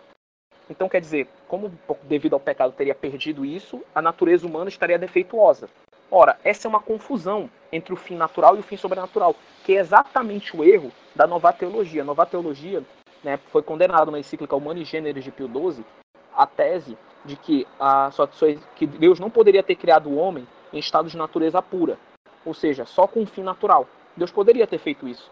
Então, 0.68 0.90
quer 0.90 1.00
dizer, 1.00 1.28
como 1.48 1.72
devido 2.04 2.34
ao 2.34 2.40
pecado 2.40 2.74
teria 2.74 2.96
perdido 2.96 3.46
isso, 3.46 3.84
a 3.94 4.02
natureza 4.02 4.48
humana 4.48 4.70
estaria 4.70 4.98
defeituosa. 4.98 5.70
Ora, 6.10 6.40
essa 6.44 6.68
é 6.68 6.70
uma 6.70 6.80
confusão 6.80 7.50
entre 7.72 7.94
o 7.94 7.98
fim 7.98 8.16
natural 8.16 8.56
e 8.56 8.60
o 8.60 8.64
fim 8.64 8.78
sobrenatural, 8.78 9.36
que 9.64 9.76
é 9.76 9.80
exatamente 9.80 10.56
o 10.56 10.64
erro 10.64 10.92
da 11.16 11.28
nova 11.28 11.54
teologia. 11.54 12.02
A 12.02 12.06
nova 12.06 12.26
teologia 12.26 12.84
né, 13.24 13.38
foi 13.52 13.62
condenada 13.62 14.10
na 14.10 14.20
encíclica 14.20 14.56
Humano 14.56 14.80
e 14.80 14.86
Gêneros 14.86 15.24
de 15.24 15.32
Pio 15.32 15.48
XII 15.48 15.84
a 16.34 16.46
tese 16.46 16.98
de 17.26 17.36
que, 17.36 17.68
a, 17.80 18.10
que 18.76 18.86
Deus 18.86 19.20
não 19.20 19.30
poderia 19.30 19.64
ter 19.64 19.76
criado 19.76 20.10
o 20.10 20.16
homem 20.16 20.48
em 20.72 20.80
estado 20.80 21.10
de 21.10 21.18
natureza 21.18 21.62
pura, 21.62 21.98
ou 22.46 22.54
seja, 22.54 22.86
só 22.86 23.08
com 23.08 23.22
um 23.22 23.26
fim 23.26 23.42
natural. 23.42 23.88
Deus 24.16 24.32
poderia 24.32 24.68
ter 24.68 24.78
feito 24.78 25.08
isso. 25.08 25.30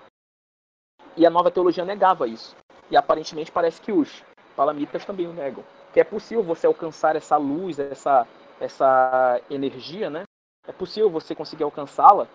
E 1.15 1.25
a 1.25 1.29
nova 1.29 1.51
teologia 1.51 1.85
negava 1.85 2.27
isso. 2.27 2.55
E 2.89 2.97
aparentemente 2.97 3.51
parece 3.51 3.79
que 3.79 3.91
os 3.91 4.23
palamitas 4.55 5.05
também 5.05 5.27
o 5.27 5.33
negam. 5.33 5.63
Que 5.93 5.99
é 5.99 6.03
possível 6.03 6.43
você 6.43 6.65
alcançar 6.65 7.15
essa 7.15 7.37
luz, 7.37 7.77
essa, 7.77 8.27
essa 8.59 9.39
energia, 9.49 10.09
né? 10.09 10.23
É 10.67 10.71
possível 10.71 11.09
você 11.09 11.35
conseguir 11.35 11.63
alcançá-la 11.63 12.27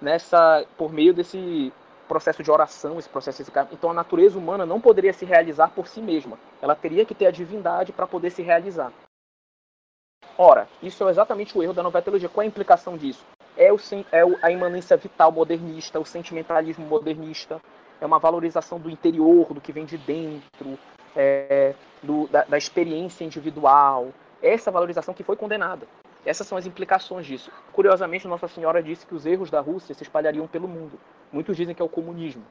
nessa 0.00 0.64
por 0.76 0.92
meio 0.92 1.12
desse 1.12 1.72
processo 2.08 2.42
de 2.42 2.50
oração, 2.50 2.98
esse 2.98 3.08
processo 3.08 3.44
de... 3.44 3.50
então 3.70 3.90
a 3.90 3.94
natureza 3.94 4.38
humana 4.38 4.66
não 4.66 4.80
poderia 4.80 5.12
se 5.12 5.24
realizar 5.24 5.68
por 5.68 5.86
si 5.86 6.00
mesma. 6.00 6.38
Ela 6.60 6.74
teria 6.74 7.04
que 7.04 7.14
ter 7.14 7.26
a 7.26 7.30
divindade 7.30 7.92
para 7.92 8.06
poder 8.06 8.30
se 8.30 8.42
realizar. 8.42 8.92
Ora, 10.36 10.68
isso 10.82 11.06
é 11.06 11.10
exatamente 11.10 11.56
o 11.56 11.62
erro 11.62 11.74
da 11.74 11.82
nova 11.82 12.02
teologia. 12.02 12.28
Qual 12.28 12.42
é 12.42 12.46
a 12.46 12.48
implicação 12.48 12.96
disso? 12.96 13.24
é, 13.58 13.72
o, 13.72 13.78
é 14.12 14.22
a 14.40 14.50
imanência 14.52 14.96
vital 14.96 15.32
modernista, 15.32 15.98
o 15.98 16.04
sentimentalismo 16.04 16.86
modernista, 16.86 17.60
é 18.00 18.06
uma 18.06 18.20
valorização 18.20 18.78
do 18.78 18.88
interior, 18.88 19.52
do 19.52 19.60
que 19.60 19.72
vem 19.72 19.84
de 19.84 19.98
dentro, 19.98 20.78
é, 21.16 21.74
do, 22.00 22.28
da, 22.28 22.44
da, 22.44 22.56
experiência 22.56 23.24
individual. 23.24 24.10
Essa 24.40 24.70
valorização 24.70 25.12
que 25.12 25.24
foi 25.24 25.34
condenada. 25.34 25.88
Essas 26.24 26.46
são 26.46 26.56
as 26.56 26.66
implicações 26.66 27.26
disso. 27.26 27.50
Curiosamente, 27.72 28.28
Nossa 28.28 28.46
Senhora 28.46 28.80
disse 28.80 29.04
que 29.04 29.14
os 29.14 29.26
erros 29.26 29.50
da 29.50 29.60
Rússia 29.60 29.94
se 29.94 30.04
espalhariam 30.04 30.46
pelo 30.46 30.68
mundo. 30.68 30.98
Muitos 31.32 31.56
dizem 31.56 31.74
que 31.74 31.82
é 31.82 31.84
o 31.84 31.88
comunismo. 31.88 32.44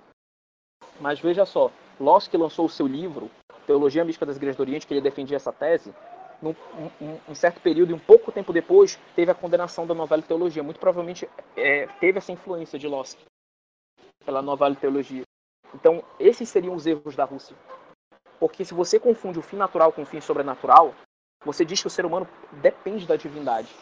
Mas 0.99 1.19
veja 1.19 1.45
só, 1.45 1.71
Losky 1.99 2.37
lançou 2.37 2.65
o 2.65 2.69
seu 2.69 2.87
livro, 2.87 3.29
Teologia 3.65 4.03
Mística 4.03 4.25
das 4.25 4.37
Igrejas 4.37 4.57
do 4.57 4.61
Oriente, 4.61 4.87
que 4.87 4.93
ele 4.93 5.01
defendia 5.01 5.37
essa 5.37 5.51
tese, 5.51 5.93
num, 6.41 6.55
um, 7.01 7.19
um, 7.29 7.35
certo 7.35 7.59
período 7.61 7.91
e 7.91 7.93
um 7.93 7.99
pouco 7.99 8.31
tempo 8.31 8.53
depois 8.53 8.99
teve 9.15 9.31
a 9.31 9.35
condenação 9.35 9.85
da 9.85 9.93
novela 9.93 10.21
teologia. 10.21 10.63
Muito 10.63 10.79
provavelmente 10.79 11.27
é, 11.55 11.87
teve 11.99 12.19
essa 12.19 12.31
influência 12.31 12.77
de 12.77 12.87
Losky 12.87 13.23
pela 14.25 14.41
novela 14.41 14.75
teologia. 14.75 15.23
Então, 15.73 16.03
esses 16.19 16.47
seriam 16.49 16.75
os 16.75 16.85
erros 16.85 17.15
da 17.15 17.25
Rússia. 17.25 17.55
Porque 18.39 18.63
se 18.63 18.73
você 18.73 18.99
confunde 18.99 19.39
o 19.39 19.41
fim 19.41 19.55
natural 19.55 19.91
com 19.91 20.03
o 20.03 20.05
fim 20.05 20.21
sobrenatural, 20.21 20.93
você 21.43 21.65
diz 21.65 21.81
que 21.81 21.87
o 21.87 21.89
ser 21.89 22.05
humano 22.05 22.27
depende 22.61 23.07
da 23.07 23.15
divindade. 23.15 23.73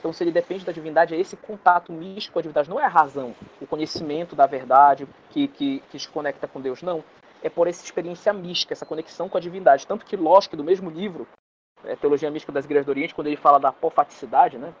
Então, 0.00 0.14
se 0.14 0.24
ele 0.24 0.32
depende 0.32 0.64
da 0.64 0.72
divindade, 0.72 1.14
é 1.14 1.20
esse 1.20 1.36
contato 1.36 1.92
místico 1.92 2.32
com 2.32 2.38
a 2.38 2.42
divindade. 2.42 2.70
Não 2.70 2.80
é 2.80 2.84
a 2.84 2.88
razão, 2.88 3.34
o 3.60 3.66
conhecimento 3.66 4.34
da 4.34 4.46
verdade 4.46 5.06
que, 5.28 5.46
que, 5.46 5.80
que 5.90 5.98
se 5.98 6.08
conecta 6.08 6.48
com 6.48 6.58
Deus. 6.58 6.82
Não. 6.82 7.04
É 7.42 7.50
por 7.50 7.68
essa 7.68 7.84
experiência 7.84 8.32
mística, 8.32 8.72
essa 8.72 8.86
conexão 8.86 9.28
com 9.28 9.36
a 9.36 9.40
divindade. 9.40 9.86
Tanto 9.86 10.06
que 10.06 10.16
Losky, 10.16 10.56
do 10.56 10.64
mesmo 10.64 10.88
livro, 10.90 11.28
é, 11.84 11.94
Teologia 11.94 12.30
Mística 12.30 12.50
das 12.50 12.64
Igrejas 12.64 12.86
do 12.86 12.90
Oriente, 12.90 13.14
quando 13.14 13.26
ele 13.26 13.36
fala 13.36 13.60
da 13.60 13.68
apofaticidade, 13.68 14.56
né? 14.56 14.72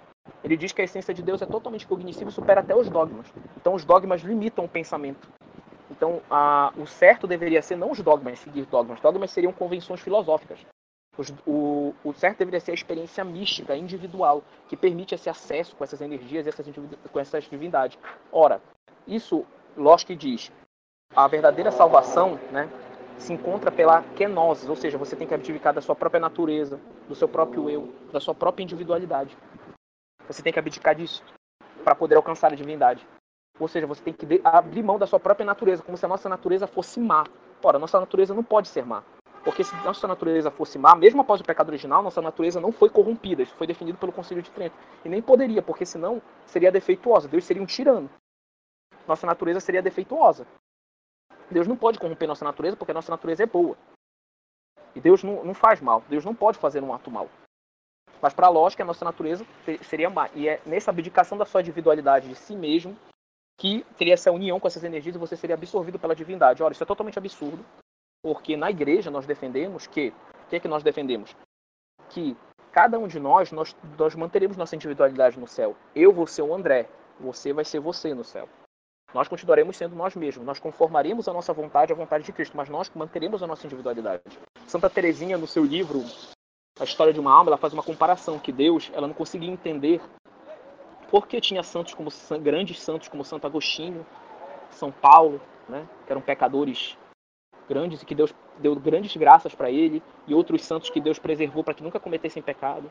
Ele 0.42 0.56
diz 0.56 0.72
que 0.72 0.80
a 0.80 0.84
essência 0.84 1.12
de 1.12 1.22
Deus 1.22 1.42
é 1.42 1.46
totalmente 1.46 1.86
cognitiva 1.86 2.30
e 2.30 2.32
supera 2.32 2.60
até 2.60 2.74
os 2.74 2.88
dogmas. 2.88 3.26
Então 3.56 3.74
os 3.74 3.84
dogmas 3.84 4.22
limitam 4.22 4.64
o 4.64 4.68
pensamento. 4.68 5.28
Então 5.90 6.22
a, 6.30 6.72
o 6.76 6.86
certo 6.86 7.26
deveria 7.26 7.60
ser 7.60 7.76
não 7.76 7.90
os 7.90 8.00
dogmas, 8.00 8.38
seguir 8.38 8.64
dogmas. 8.66 9.00
Dogmas 9.00 9.30
seriam 9.30 9.52
convenções 9.52 10.00
filosóficas. 10.00 10.60
Os, 11.20 11.34
o, 11.46 11.94
o, 12.02 12.14
certo 12.14 12.38
deveria 12.38 12.60
ser 12.60 12.70
a 12.70 12.74
experiência 12.74 13.22
mística, 13.22 13.76
individual, 13.76 14.42
que 14.66 14.74
permite 14.74 15.14
esse 15.14 15.28
acesso 15.28 15.76
com 15.76 15.84
essas 15.84 16.00
energias, 16.00 16.46
essas, 16.46 16.64
com 17.12 17.20
essas 17.20 17.44
divindades. 17.44 17.98
Ora, 18.32 18.62
isso 19.06 19.44
Locke 19.76 20.16
diz, 20.16 20.50
a 21.14 21.28
verdadeira 21.28 21.70
salvação, 21.70 22.40
né, 22.50 22.70
se 23.18 23.34
encontra 23.34 23.70
pela 23.70 24.02
kenosis, 24.16 24.66
ou 24.66 24.74
seja, 24.74 24.96
você 24.96 25.14
tem 25.14 25.26
que 25.26 25.34
abdicar 25.34 25.74
da 25.74 25.82
sua 25.82 25.94
própria 25.94 26.18
natureza, 26.18 26.80
do 27.06 27.14
seu 27.14 27.28
próprio 27.28 27.68
eu, 27.68 27.92
da 28.10 28.18
sua 28.18 28.34
própria 28.34 28.64
individualidade. 28.64 29.36
Você 30.26 30.42
tem 30.42 30.54
que 30.54 30.58
abdicar 30.58 30.94
disso 30.94 31.22
para 31.84 31.94
poder 31.94 32.14
alcançar 32.14 32.50
a 32.50 32.56
divindade. 32.56 33.06
Ou 33.58 33.68
seja, 33.68 33.86
você 33.86 34.02
tem 34.02 34.14
que 34.14 34.40
abrir 34.42 34.82
mão 34.82 34.98
da 34.98 35.06
sua 35.06 35.20
própria 35.20 35.44
natureza, 35.44 35.82
como 35.82 35.98
se 35.98 36.06
a 36.06 36.08
nossa 36.08 36.30
natureza 36.30 36.66
fosse 36.66 36.98
má. 36.98 37.24
Ora, 37.62 37.78
nossa 37.78 38.00
natureza 38.00 38.32
não 38.32 38.42
pode 38.42 38.68
ser 38.68 38.86
má. 38.86 39.02
Porque 39.44 39.64
se 39.64 39.74
nossa 39.76 40.06
natureza 40.06 40.50
fosse 40.50 40.78
má, 40.78 40.94
mesmo 40.94 41.22
após 41.22 41.40
o 41.40 41.44
pecado 41.44 41.70
original, 41.70 42.02
nossa 42.02 42.20
natureza 42.20 42.60
não 42.60 42.72
foi 42.72 42.90
corrompida. 42.90 43.42
Isso 43.42 43.54
foi 43.54 43.66
definido 43.66 43.96
pelo 43.96 44.12
Concílio 44.12 44.42
de 44.42 44.50
Trento. 44.50 44.76
E 45.04 45.08
nem 45.08 45.22
poderia, 45.22 45.62
porque 45.62 45.86
senão 45.86 46.20
seria 46.46 46.70
defeituosa. 46.70 47.26
Deus 47.26 47.44
seria 47.44 47.62
um 47.62 47.66
tirano. 47.66 48.10
Nossa 49.08 49.26
natureza 49.26 49.60
seria 49.60 49.80
defeituosa. 49.80 50.46
Deus 51.50 51.66
não 51.66 51.76
pode 51.76 51.98
corromper 51.98 52.28
nossa 52.28 52.44
natureza 52.44 52.76
porque 52.76 52.92
nossa 52.92 53.10
natureza 53.10 53.42
é 53.42 53.46
boa. 53.46 53.76
E 54.94 55.00
Deus 55.00 55.22
não, 55.22 55.42
não 55.42 55.54
faz 55.54 55.80
mal. 55.80 56.04
Deus 56.08 56.24
não 56.24 56.34
pode 56.34 56.58
fazer 56.58 56.82
um 56.82 56.92
ato 56.92 57.10
mal. 57.10 57.28
Mas 58.20 58.34
para 58.34 58.46
a 58.46 58.50
lógica, 58.50 58.82
a 58.82 58.86
nossa 58.86 59.04
natureza 59.04 59.46
seria 59.82 60.10
má. 60.10 60.28
E 60.34 60.48
é 60.48 60.60
nessa 60.66 60.90
abdicação 60.90 61.38
da 61.38 61.46
sua 61.46 61.62
individualidade 61.62 62.28
de 62.28 62.34
si 62.34 62.54
mesmo 62.54 62.96
que 63.58 63.84
teria 63.96 64.14
essa 64.14 64.30
união 64.30 64.60
com 64.60 64.66
essas 64.66 64.84
energias 64.84 65.14
e 65.14 65.18
você 65.18 65.36
seria 65.36 65.54
absorvido 65.54 65.98
pela 65.98 66.14
divindade. 66.14 66.62
Olha, 66.62 66.72
isso 66.72 66.82
é 66.82 66.86
totalmente 66.86 67.18
absurdo, 67.18 67.64
porque 68.22 68.56
na 68.56 68.70
igreja 68.70 69.10
nós 69.10 69.26
defendemos 69.26 69.86
que. 69.86 70.12
O 70.44 70.50
que 70.50 70.56
é 70.56 70.60
que 70.60 70.68
nós 70.68 70.82
defendemos? 70.82 71.34
Que 72.08 72.36
cada 72.72 72.98
um 72.98 73.06
de 73.06 73.20
nós, 73.20 73.52
nós, 73.52 73.74
nós 73.96 74.14
manteremos 74.14 74.56
nossa 74.56 74.74
individualidade 74.74 75.38
no 75.38 75.46
céu. 75.46 75.76
Eu 75.94 76.12
vou 76.12 76.26
ser 76.26 76.42
o 76.42 76.54
André, 76.54 76.88
você 77.20 77.52
vai 77.52 77.64
ser 77.64 77.78
você 77.78 78.14
no 78.14 78.24
céu. 78.24 78.48
Nós 79.12 79.26
continuaremos 79.26 79.76
sendo 79.76 79.96
nós 79.96 80.14
mesmos, 80.14 80.46
nós 80.46 80.58
conformaremos 80.58 81.28
a 81.28 81.32
nossa 81.32 81.52
vontade 81.52 81.92
à 81.92 81.96
vontade 81.96 82.24
de 82.24 82.32
Cristo, 82.32 82.56
mas 82.56 82.68
nós 82.68 82.90
manteremos 82.94 83.42
a 83.42 83.46
nossa 83.46 83.66
individualidade. 83.66 84.22
Santa 84.66 84.88
Teresinha, 84.88 85.36
no 85.36 85.48
seu 85.48 85.64
livro 85.64 86.04
A 86.78 86.84
História 86.84 87.12
de 87.12 87.18
uma 87.18 87.32
Alma, 87.32 87.50
ela 87.50 87.56
faz 87.56 87.72
uma 87.72 87.82
comparação 87.82 88.38
que 88.38 88.52
Deus, 88.52 88.90
ela 88.94 89.08
não 89.08 89.14
conseguia 89.14 89.50
entender 89.50 90.00
por 91.10 91.26
que 91.26 91.40
tinha 91.40 91.62
santos 91.62 91.92
como 91.92 92.08
grandes 92.40 92.80
santos 92.80 93.08
como 93.08 93.24
Santo 93.24 93.48
Agostinho, 93.48 94.06
São 94.70 94.92
Paulo, 94.92 95.40
né, 95.68 95.88
que 96.06 96.12
eram 96.12 96.22
pecadores 96.22 96.96
grandes 97.70 98.02
e 98.02 98.06
que 98.06 98.14
Deus 98.14 98.34
deu 98.58 98.74
grandes 98.74 99.16
graças 99.16 99.54
para 99.54 99.70
ele, 99.70 100.02
e 100.26 100.34
outros 100.34 100.64
santos 100.64 100.90
que 100.90 101.00
Deus 101.00 101.18
preservou 101.18 101.62
para 101.62 101.74
que 101.74 101.82
nunca 101.82 102.00
cometessem 102.00 102.42
pecado. 102.42 102.90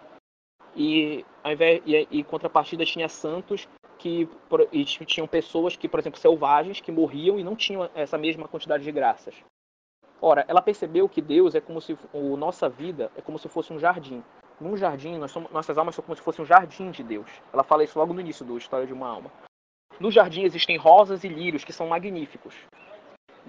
E, 0.75 1.25
ao 1.43 1.51
invés, 1.51 1.82
e, 1.86 2.07
e 2.09 2.23
contrapartida 2.23 2.86
tinha 2.86 3.09
santos 3.09 3.67
que 3.97 4.30
e 4.71 4.86
tinham 4.86 5.27
pessoas 5.27 5.75
que, 5.75 5.89
por 5.89 5.99
exemplo, 5.99 6.17
selvagens, 6.17 6.80
que 6.80 6.91
morriam 6.91 7.38
e 7.38 7.43
não 7.43 7.55
tinham 7.55 7.89
essa 7.93 8.17
mesma 8.17 8.47
quantidade 8.47 8.84
de 8.84 8.91
graças. 8.91 9.36
Ora, 10.21 10.45
ela 10.47 10.61
percebeu 10.61 11.09
que 11.09 11.21
Deus 11.21 11.53
é 11.53 11.61
como 11.61 11.82
se 11.82 11.97
a 12.13 12.38
nossa 12.38 12.69
vida 12.69 13.11
é 13.17 13.21
como 13.21 13.38
se 13.38 13.49
fosse 13.49 13.73
um 13.73 13.80
jardim. 13.80 14.23
Num 14.59 14.75
jardim, 14.75 15.17
nós 15.17 15.32
somos, 15.32 15.51
nossas 15.51 15.77
almas 15.77 15.95
são 15.95 16.03
como 16.03 16.15
se 16.15 16.21
fosse 16.21 16.41
um 16.41 16.45
jardim 16.45 16.91
de 16.91 17.03
Deus. 17.03 17.30
Ela 17.53 17.63
fala 17.63 17.84
isso 17.84 17.99
logo 17.99 18.13
no 18.13 18.21
início 18.21 18.45
do 18.45 18.57
História 18.57 18.88
de 18.88 18.93
uma 18.93 19.07
Alma. 19.07 19.32
No 19.99 20.11
jardim 20.11 20.43
existem 20.43 20.77
rosas 20.77 21.23
e 21.23 21.27
lírios 21.27 21.63
que 21.63 21.73
são 21.73 21.88
magníficos, 21.88 22.55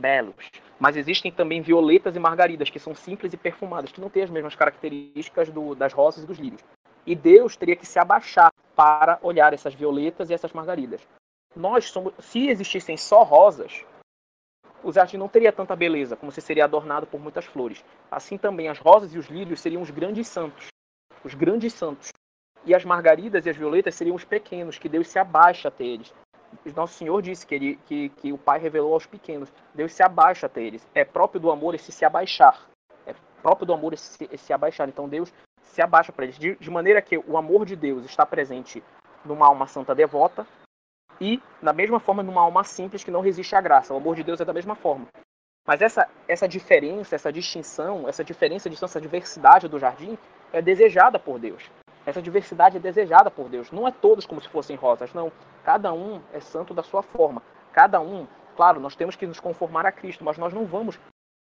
belos. 0.00 0.50
Mas 0.78 0.96
existem 0.96 1.30
também 1.30 1.60
violetas 1.60 2.16
e 2.16 2.18
margaridas 2.18 2.70
que 2.70 2.78
são 2.78 2.94
simples 2.94 3.32
e 3.32 3.36
perfumadas, 3.36 3.92
que 3.92 4.00
não 4.00 4.08
têm 4.08 4.22
as 4.22 4.30
mesmas 4.30 4.54
características 4.54 5.50
do, 5.50 5.74
das 5.74 5.92
rosas 5.92 6.24
e 6.24 6.26
dos 6.26 6.38
lírios. 6.38 6.64
E 7.06 7.14
Deus 7.14 7.56
teria 7.56 7.76
que 7.76 7.86
se 7.86 7.98
abaixar 7.98 8.50
para 8.74 9.18
olhar 9.22 9.52
essas 9.52 9.74
violetas 9.74 10.30
e 10.30 10.34
essas 10.34 10.52
margaridas. 10.52 11.06
Nós 11.54 11.90
somos, 11.90 12.14
se 12.18 12.48
existissem 12.48 12.96
só 12.96 13.22
rosas, 13.22 13.84
o 14.82 14.92
jardim 14.92 15.16
não 15.16 15.28
teria 15.28 15.52
tanta 15.52 15.76
beleza, 15.76 16.16
como 16.16 16.32
se 16.32 16.40
seria 16.40 16.64
adornado 16.64 17.06
por 17.06 17.20
muitas 17.20 17.44
flores. 17.44 17.84
Assim 18.10 18.38
também 18.38 18.68
as 18.68 18.78
rosas 18.78 19.14
e 19.14 19.18
os 19.18 19.26
lírios 19.26 19.60
seriam 19.60 19.82
os 19.82 19.90
grandes 19.90 20.28
santos, 20.28 20.68
os 21.22 21.34
grandes 21.34 21.74
santos. 21.74 22.10
E 22.64 22.74
as 22.74 22.84
margaridas 22.84 23.46
e 23.46 23.50
as 23.50 23.56
violetas 23.56 23.94
seriam 23.94 24.16
os 24.16 24.24
pequenos, 24.24 24.78
que 24.78 24.88
Deus 24.88 25.08
se 25.08 25.18
abaixa 25.18 25.68
até 25.68 25.84
eles. 25.84 26.12
Nosso 26.74 26.94
Senhor 26.94 27.20
disse 27.22 27.46
que, 27.46 27.54
ele, 27.54 27.76
que, 27.86 28.08
que 28.10 28.32
o 28.32 28.38
Pai 28.38 28.58
revelou 28.58 28.94
aos 28.94 29.06
pequenos. 29.06 29.52
Deus 29.74 29.92
se 29.92 30.02
abaixa 30.02 30.46
até 30.46 30.62
eles. 30.62 30.86
É 30.94 31.04
próprio 31.04 31.40
do 31.40 31.50
amor 31.50 31.74
esse 31.74 31.92
se 31.92 32.04
abaixar. 32.04 32.68
É 33.06 33.14
próprio 33.42 33.66
do 33.66 33.72
amor 33.72 33.92
esse, 33.92 34.28
esse 34.30 34.44
se 34.44 34.52
abaixar. 34.52 34.88
Então 34.88 35.08
Deus 35.08 35.32
se 35.62 35.82
abaixa 35.82 36.12
para 36.12 36.24
eles. 36.24 36.38
De, 36.38 36.56
de 36.56 36.70
maneira 36.70 37.00
que 37.00 37.18
o 37.18 37.36
amor 37.36 37.64
de 37.64 37.76
Deus 37.76 38.04
está 38.04 38.26
presente 38.26 38.82
numa 39.24 39.46
alma 39.46 39.66
santa 39.66 39.94
devota, 39.94 40.46
e, 41.20 41.40
da 41.62 41.72
mesma 41.72 42.00
forma, 42.00 42.22
numa 42.22 42.40
alma 42.40 42.64
simples 42.64 43.04
que 43.04 43.10
não 43.10 43.20
resiste 43.20 43.54
à 43.54 43.60
graça. 43.60 43.92
O 43.92 43.98
amor 43.98 44.16
de 44.16 44.24
Deus 44.24 44.40
é 44.40 44.44
da 44.44 44.52
mesma 44.52 44.74
forma. 44.74 45.06
Mas 45.66 45.82
essa, 45.82 46.08
essa 46.26 46.48
diferença, 46.48 47.14
essa 47.14 47.30
distinção, 47.30 48.08
essa 48.08 48.24
diferença, 48.24 48.68
essa 48.68 49.00
diversidade 49.00 49.68
do 49.68 49.78
jardim 49.78 50.16
é 50.52 50.62
desejada 50.62 51.18
por 51.18 51.38
Deus. 51.38 51.70
Essa 52.10 52.20
diversidade 52.20 52.76
é 52.76 52.80
desejada 52.80 53.30
por 53.30 53.48
Deus. 53.48 53.70
Não 53.70 53.86
é 53.86 53.92
todos 53.92 54.26
como 54.26 54.40
se 54.40 54.48
fossem 54.48 54.74
rosas, 54.74 55.14
não. 55.14 55.30
Cada 55.62 55.92
um 55.92 56.20
é 56.32 56.40
santo 56.40 56.74
da 56.74 56.82
sua 56.82 57.04
forma. 57.04 57.40
Cada 57.72 58.00
um, 58.00 58.26
claro, 58.56 58.80
nós 58.80 58.96
temos 58.96 59.14
que 59.14 59.28
nos 59.28 59.38
conformar 59.38 59.86
a 59.86 59.92
Cristo, 59.92 60.24
mas 60.24 60.36
nós 60.36 60.52
não 60.52 60.66
vamos 60.66 60.98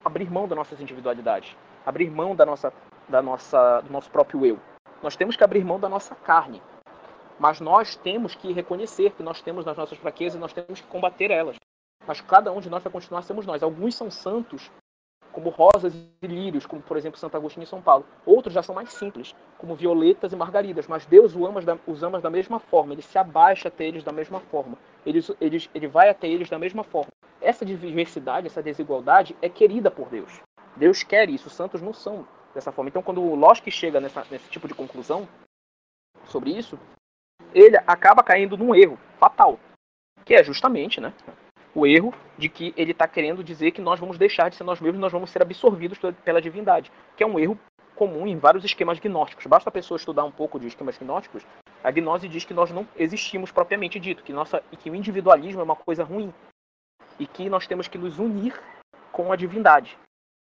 abrir 0.04 0.30
mão 0.30 0.46
das 0.46 0.58
nossas 0.58 0.78
individualidades, 0.78 1.56
abrir 1.86 2.10
mão 2.10 2.36
da 2.36 2.44
nossa, 2.44 2.70
da 3.08 3.22
nossa, 3.22 3.80
do 3.80 3.90
nosso 3.90 4.10
próprio 4.10 4.44
eu. 4.44 4.58
Nós 5.02 5.16
temos 5.16 5.34
que 5.34 5.42
abrir 5.42 5.64
mão 5.64 5.80
da 5.80 5.88
nossa 5.88 6.14
carne, 6.14 6.62
mas 7.38 7.58
nós 7.58 7.96
temos 7.96 8.34
que 8.34 8.52
reconhecer 8.52 9.12
que 9.12 9.22
nós 9.22 9.40
temos 9.40 9.64
nas 9.64 9.78
nossas 9.78 9.96
fraquezas 9.96 10.36
e 10.36 10.40
nós 10.40 10.52
temos 10.52 10.82
que 10.82 10.86
combater 10.88 11.30
elas. 11.30 11.56
Mas 12.06 12.20
cada 12.20 12.52
um 12.52 12.60
de 12.60 12.68
nós 12.68 12.82
vai 12.82 12.92
continuar 12.92 13.22
sendo 13.22 13.42
nós. 13.44 13.62
Alguns 13.62 13.94
são 13.94 14.10
santos, 14.10 14.70
como 15.32 15.50
rosas 15.50 15.94
e 15.94 16.26
lírios, 16.26 16.66
como 16.66 16.82
por 16.82 16.96
exemplo 16.96 17.18
Santo 17.18 17.36
Agostinho 17.36 17.64
em 17.64 17.66
São 17.66 17.80
Paulo. 17.80 18.04
Outros 18.26 18.54
já 18.54 18.62
são 18.62 18.74
mais 18.74 18.92
simples, 18.92 19.34
como 19.58 19.74
violetas 19.74 20.32
e 20.32 20.36
margaridas. 20.36 20.86
Mas 20.86 21.06
Deus 21.06 21.34
os 21.34 21.42
ama, 21.42 21.60
os 21.86 22.02
ama 22.02 22.20
da 22.20 22.30
mesma 22.30 22.58
forma. 22.58 22.92
Ele 22.92 23.02
se 23.02 23.18
abaixa 23.18 23.68
até 23.68 23.84
eles 23.84 24.04
da 24.04 24.12
mesma 24.12 24.40
forma. 24.40 24.76
Ele, 25.04 25.20
ele, 25.40 25.68
ele 25.74 25.88
vai 25.88 26.08
até 26.08 26.28
eles 26.28 26.48
da 26.48 26.58
mesma 26.58 26.84
forma. 26.84 27.10
Essa 27.40 27.64
diversidade, 27.64 28.46
essa 28.46 28.62
desigualdade 28.62 29.36
é 29.40 29.48
querida 29.48 29.90
por 29.90 30.08
Deus. 30.08 30.40
Deus 30.76 31.02
quer 31.02 31.30
isso. 31.30 31.48
Os 31.48 31.54
santos 31.54 31.80
não 31.80 31.92
são 31.92 32.26
dessa 32.54 32.72
forma. 32.72 32.88
Então, 32.88 33.02
quando 33.02 33.22
o 33.22 33.34
Locke 33.34 33.70
chega 33.70 34.00
nessa, 34.00 34.24
nesse 34.30 34.48
tipo 34.50 34.68
de 34.68 34.74
conclusão 34.74 35.28
sobre 36.26 36.50
isso, 36.50 36.78
ele 37.54 37.76
acaba 37.86 38.22
caindo 38.22 38.56
num 38.56 38.74
erro 38.74 38.98
fatal, 39.18 39.58
que 40.24 40.34
é 40.34 40.44
justamente, 40.44 41.00
né, 41.00 41.12
o 41.74 41.86
erro 41.86 42.12
de 42.36 42.48
que 42.48 42.74
ele 42.76 42.92
está 42.92 43.06
querendo 43.06 43.44
dizer 43.44 43.70
que 43.70 43.80
nós 43.80 44.00
vamos 44.00 44.18
deixar 44.18 44.48
de 44.48 44.56
ser 44.56 44.64
nós 44.64 44.80
mesmos, 44.80 45.00
nós 45.00 45.12
vamos 45.12 45.30
ser 45.30 45.42
absorvidos 45.42 45.98
pela 46.24 46.42
divindade, 46.42 46.90
que 47.16 47.22
é 47.22 47.26
um 47.26 47.38
erro 47.38 47.58
comum 47.94 48.26
em 48.26 48.38
vários 48.38 48.64
esquemas 48.64 48.98
gnósticos. 48.98 49.46
Basta 49.46 49.68
a 49.68 49.72
pessoa 49.72 49.96
estudar 49.96 50.24
um 50.24 50.32
pouco 50.32 50.58
de 50.58 50.66
esquemas 50.66 50.98
gnósticos, 50.98 51.44
a 51.82 51.90
gnose 51.90 52.28
diz 52.28 52.44
que 52.44 52.52
nós 52.52 52.70
não 52.70 52.86
existimos 52.96 53.50
propriamente 53.50 53.98
dito, 53.98 54.22
que 54.22 54.32
nossa 54.32 54.62
e 54.70 54.76
que 54.76 54.90
o 54.90 54.94
individualismo 54.94 55.60
é 55.60 55.64
uma 55.64 55.76
coisa 55.76 56.04
ruim 56.04 56.32
e 57.18 57.26
que 57.26 57.48
nós 57.48 57.66
temos 57.66 57.88
que 57.88 57.98
nos 57.98 58.18
unir 58.18 58.60
com 59.10 59.32
a 59.32 59.36
divindade 59.36 59.98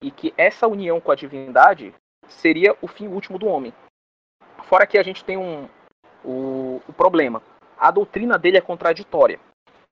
e 0.03 0.11
que 0.11 0.35
essa 0.37 0.67
união 0.67 1.01
com 1.01 1.13
a 1.13 1.15
divindade 1.15 1.95
seria 2.27 2.77
o 2.81 2.89
fim 2.89 3.07
último 3.07 3.39
do 3.39 3.47
homem. 3.47 3.73
Fora 4.65 4.87
que 4.87 4.99
a 4.99 5.03
gente 5.03 5.25
tem 5.25 5.37
um, 5.37 5.69
o, 6.25 6.83
o 6.89 6.93
problema. 6.93 7.43
A 7.79 7.91
doutrina 7.91 8.39
dele 8.39 8.59
é 8.59 8.61
contraditória. 8.61 9.39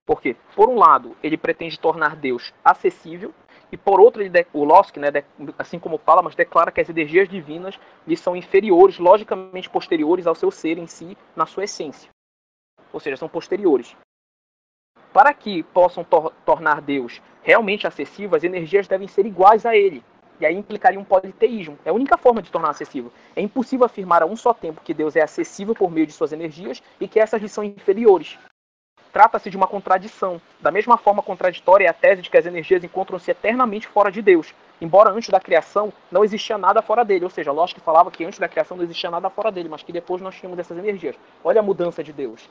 Porque, 0.09 0.35
por 0.57 0.71
um 0.71 0.79
lado, 0.79 1.15
ele 1.23 1.37
pretende 1.37 1.79
tornar 1.79 2.17
Deus 2.17 2.55
acessível, 2.65 3.35
e 3.71 3.77
por 3.77 4.01
outro, 4.01 4.23
ele, 4.23 4.47
o 4.55 4.65
Losk, 4.65 4.97
né, 4.97 5.09
assim 5.59 5.79
como 5.79 5.99
fala, 5.99 6.23
mas 6.23 6.35
declara 6.35 6.73
que 6.73 6.81
as 6.81 6.89
energias 6.89 7.29
divinas 7.29 7.79
lhe 8.07 8.17
são 8.17 8.35
inferiores, 8.35 8.99
logicamente 8.99 9.69
posteriores 9.69 10.27
ao 10.27 10.35
seu 10.35 10.51
ser 10.51 10.79
em 10.79 10.87
si, 10.87 11.15
na 11.37 11.45
sua 11.45 11.65
essência. 11.65 12.09
Ou 12.91 12.99
seja, 12.99 13.19
são 13.19 13.29
posteriores. 13.29 13.95
Para 15.13 15.35
que 15.35 15.63
possam 15.63 16.03
tor 16.03 16.33
tornar 16.43 16.81
Deus 16.81 17.21
realmente 17.43 17.87
acessível, 17.87 18.35
as 18.35 18.45
energias 18.45 18.89
devem 18.89 19.09
ser 19.09 19.27
iguais 19.27 19.67
a 19.67 19.77
ele. 19.77 20.03
E 20.41 20.47
aí 20.47 20.57
implicaria 20.57 20.99
um 20.99 21.05
politeísmo. 21.05 21.79
É 21.85 21.91
a 21.91 21.93
única 21.93 22.17
forma 22.17 22.41
de 22.41 22.51
tornar 22.51 22.71
acessível. 22.71 23.13
É 23.37 23.43
impossível 23.43 23.85
afirmar 23.85 24.23
a 24.23 24.27
um 24.27 24.37
só 24.37 24.55
tempo 24.55 24.81
que 24.83 24.95
Deus 24.95 25.17
é 25.17 25.21
acessível 25.21 25.75
por 25.75 25.91
meio 25.91 26.07
de 26.07 26.15
suas 26.15 26.33
energias 26.33 26.83
e 26.99 27.07
que 27.07 27.21
essas 27.21 27.43
lhe 27.43 27.49
são 27.51 27.63
inferiores. 27.63 28.39
Trata-se 29.13 29.51
de 29.51 29.57
uma 29.57 29.67
contradição. 29.67 30.41
Da 30.61 30.71
mesma 30.71 30.97
forma 30.97 31.23
contraditória 31.23 31.87
é 31.87 31.89
a 31.89 31.93
tese 31.93 32.23
de 32.23 32.31
que 32.31 32.37
as 32.37 32.47
energias 32.47 32.85
encontram-se 32.85 33.31
eternamente 33.31 33.87
fora 33.87 34.11
de 34.11 34.21
Deus, 34.21 34.55
embora 34.81 35.11
antes 35.11 35.31
da 35.31 35.41
criação 35.41 35.93
não 36.11 36.25
existia 36.25 36.59
nada 36.59 36.83
fora 36.83 37.05
dele. 37.05 37.25
Ou 37.25 37.31
seja, 37.31 37.53
Lógico 37.53 37.81
falava 37.81 38.11
que 38.11 38.25
antes 38.25 38.39
da 38.39 38.49
criação 38.49 38.77
não 38.77 38.85
existia 38.85 39.11
nada 39.11 39.31
fora 39.31 39.51
dele, 39.51 39.69
mas 39.69 39.83
que 39.83 39.93
depois 39.93 40.21
nós 40.21 40.35
tínhamos 40.35 40.59
essas 40.59 40.77
energias. 40.77 41.17
Olha 41.43 41.61
a 41.61 41.63
mudança 41.63 42.05
de 42.05 42.13
Deus. 42.13 42.49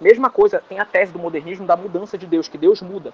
Mesma 0.00 0.28
coisa 0.28 0.62
tem 0.68 0.78
a 0.80 0.84
tese 0.84 1.12
do 1.12 1.18
modernismo 1.18 1.66
da 1.66 1.76
mudança 1.76 2.18
de 2.18 2.26
Deus, 2.26 2.48
que 2.48 2.58
Deus 2.58 2.82
muda. 2.82 3.12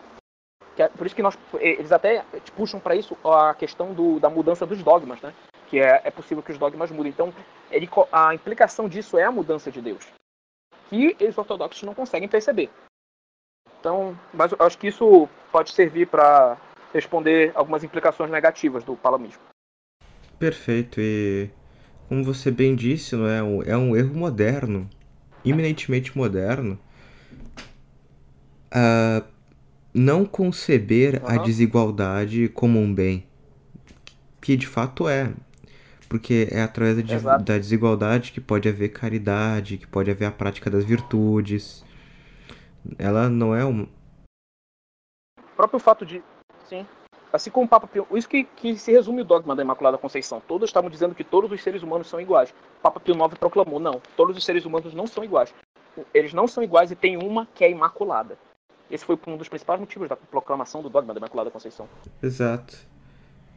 Que 0.75 0.83
é, 0.83 0.89
por 0.89 1.07
isso 1.07 1.15
que 1.15 1.23
nós, 1.23 1.39
eles 1.59 1.93
até 1.93 2.25
puxam 2.57 2.81
para 2.81 2.95
isso 2.95 3.17
a 3.25 3.55
questão 3.55 3.93
do, 3.93 4.19
da 4.19 4.31
mudança 4.31 4.67
dos 4.67 4.83
dogmas, 4.83 5.21
né? 5.21 5.33
Que 5.69 5.79
é, 5.79 6.01
é 6.05 6.11
possível 6.11 6.43
que 6.43 6.53
os 6.53 6.59
dogmas 6.59 6.91
mudem. 6.91 7.11
Então, 7.11 7.33
ele, 7.71 7.89
a 8.11 8.35
implicação 8.35 8.89
disso 8.89 9.19
é 9.19 9.25
a 9.25 9.31
mudança 9.31 9.71
de 9.71 9.81
Deus, 9.81 10.07
que 10.91 11.17
eles 11.21 11.39
ortodoxos 11.39 11.83
não 11.85 11.95
conseguem 11.95 12.29
perceber. 12.29 12.69
Então, 13.79 14.19
mas 14.35 14.53
eu 14.53 14.59
acho 14.61 14.77
que 14.77 14.89
isso 14.89 15.29
pode 15.51 15.71
servir 15.71 16.09
para 16.09 16.59
responder 16.93 17.53
algumas 17.55 17.85
implicações 17.85 18.31
negativas 18.31 18.85
do 18.85 18.97
palamismo. 18.97 19.41
Perfeito. 20.39 21.01
E 21.01 21.49
como 22.09 22.25
você 22.25 22.51
bem 22.51 22.75
disse, 22.75 23.15
não 23.15 23.29
é 23.29 23.43
um, 23.43 23.63
é 23.63 23.77
um 23.77 23.97
erro 23.97 24.15
moderno, 24.15 24.91
iminentemente 25.45 26.17
moderno. 26.19 26.79
Uh, 28.73 29.25
não 29.95 30.25
conceber 30.25 31.23
uhum. 31.23 31.29
a 31.29 31.37
desigualdade 31.39 32.49
como 32.49 32.79
um 32.79 32.93
bem, 32.93 33.25
que 34.41 34.57
de 34.57 34.67
fato 34.67 35.09
é. 35.09 35.33
Porque 36.11 36.49
é 36.51 36.61
através 36.61 37.23
da, 37.23 37.37
da 37.39 37.57
desigualdade 37.57 38.33
que 38.33 38.41
pode 38.41 38.69
haver 38.69 38.89
caridade, 38.89 39.79
que 39.79 39.87
pode 39.87 40.11
haver 40.11 40.25
a 40.25 40.33
prática 40.33 40.69
das 40.69 40.85
virtudes. 40.85 41.85
Ela 42.99 43.29
não 43.29 43.55
é 43.55 43.65
um. 43.65 43.85
O 45.39 45.57
próprio 45.57 45.79
fato 45.79 46.05
de. 46.05 46.21
Sim. 46.69 46.85
Assim 47.33 47.49
como 47.49 47.67
o 47.67 47.69
Papa 47.69 47.87
Pio. 47.87 48.09
Isso 48.13 48.29
que, 48.29 48.43
que 48.43 48.77
se 48.77 48.91
resume 48.91 49.23
o 49.23 49.25
dogma 49.25 49.55
da 49.55 49.63
Imaculada 49.63 49.97
Conceição. 49.97 50.43
Todos 50.49 50.69
estavam 50.69 50.91
dizendo 50.91 51.15
que 51.15 51.23
todos 51.23 51.53
os 51.53 51.63
seres 51.63 51.81
humanos 51.81 52.09
são 52.09 52.21
iguais. 52.21 52.51
O 52.51 52.83
Papa 52.83 52.99
Pio 52.99 53.15
IX 53.15 53.39
proclamou: 53.39 53.79
não, 53.79 54.03
todos 54.17 54.37
os 54.37 54.45
seres 54.45 54.65
humanos 54.65 54.93
não 54.93 55.07
são 55.07 55.23
iguais. 55.23 55.55
Eles 56.13 56.33
não 56.33 56.49
são 56.49 56.65
iguais 56.65 56.91
e 56.91 56.97
tem 56.97 57.17
uma 57.17 57.47
que 57.55 57.65
é 57.65 57.71
imaculada. 57.71 58.37
Esse 58.91 59.05
foi 59.05 59.17
um 59.29 59.37
dos 59.37 59.49
principais 59.49 59.79
motivos 59.79 60.09
da 60.09 60.17
proclamação 60.17 60.83
do 60.83 60.91
dogma 60.91 61.15
da 61.15 61.19
Imaculada 61.19 61.53
Conceição. 61.53 61.89
Exato. 62.21 62.77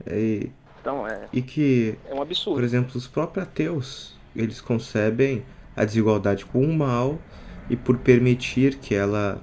E, 0.05 0.51
então, 0.83 1.07
é, 1.07 1.29
e 1.31 1.41
que, 1.41 1.97
é 2.09 2.13
um 2.13 2.21
absurdo. 2.21 2.55
Por 2.55 2.63
exemplo, 2.65 2.91
os 2.97 3.07
próprios 3.07 3.47
ateus, 3.47 4.13
eles 4.35 4.59
concebem 4.59 5.45
a 5.77 5.85
desigualdade 5.85 6.45
como 6.45 6.65
um 6.65 6.75
mal 6.75 7.17
e 7.69 7.77
por 7.77 7.97
permitir 7.99 8.75
que 8.75 8.93
ela 8.93 9.41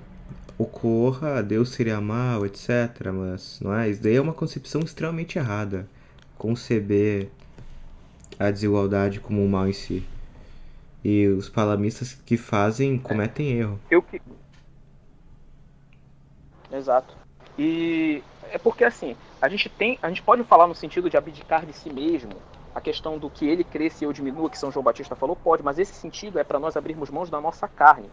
ocorra, 0.59 1.43
Deus 1.43 1.71
seria 1.71 1.99
mal, 1.99 2.45
etc. 2.45 3.11
Mas 3.11 3.59
não 3.59 3.73
é? 3.75 3.89
Isso 3.89 4.03
daí 4.03 4.17
é 4.17 4.21
uma 4.21 4.35
concepção 4.35 4.83
extremamente 4.83 5.39
errada. 5.39 5.89
Conceber 6.37 7.31
a 8.39 8.51
desigualdade 8.51 9.19
como 9.19 9.43
um 9.43 9.49
mal 9.49 9.67
em 9.67 9.73
si. 9.73 10.07
E 11.03 11.27
os 11.27 11.49
palamistas 11.49 12.13
que 12.13 12.37
fazem 12.37 12.99
cometem 12.99 13.55
é. 13.55 13.61
erro. 13.61 13.81
Eu 13.91 14.03
que 14.03 14.21
Exato. 16.71 17.17
E 17.59 18.23
é 18.53 18.59
porque 18.59 18.85
assim, 18.85 19.17
a 19.41 19.49
gente 19.49 19.69
tem, 19.69 19.99
a 20.03 20.09
gente 20.09 20.23
pode 20.23 20.43
falar 20.45 20.67
no 20.67 20.75
sentido 20.75 21.09
de 21.09 21.17
abdicar 21.17 21.65
de 21.65 21.73
si 21.73 21.93
mesmo, 21.93 22.33
a 22.75 22.81
questão 22.81 23.19
do 23.19 23.29
que 23.29 23.49
ele 23.49 23.65
cresça 23.65 24.05
e 24.05 24.07
eu 24.07 24.13
diminua, 24.13 24.49
que 24.49 24.59
São 24.59 24.71
João 24.71 24.85
Batista 24.85 25.17
falou, 25.17 25.35
pode, 25.35 25.63
mas 25.63 25.79
esse 25.79 25.93
sentido 25.95 26.39
é 26.39 26.45
para 26.45 26.59
nós 26.59 26.77
abrirmos 26.77 27.11
mãos 27.11 27.29
da 27.29 27.41
nossa 27.41 27.67
carne. 27.67 28.09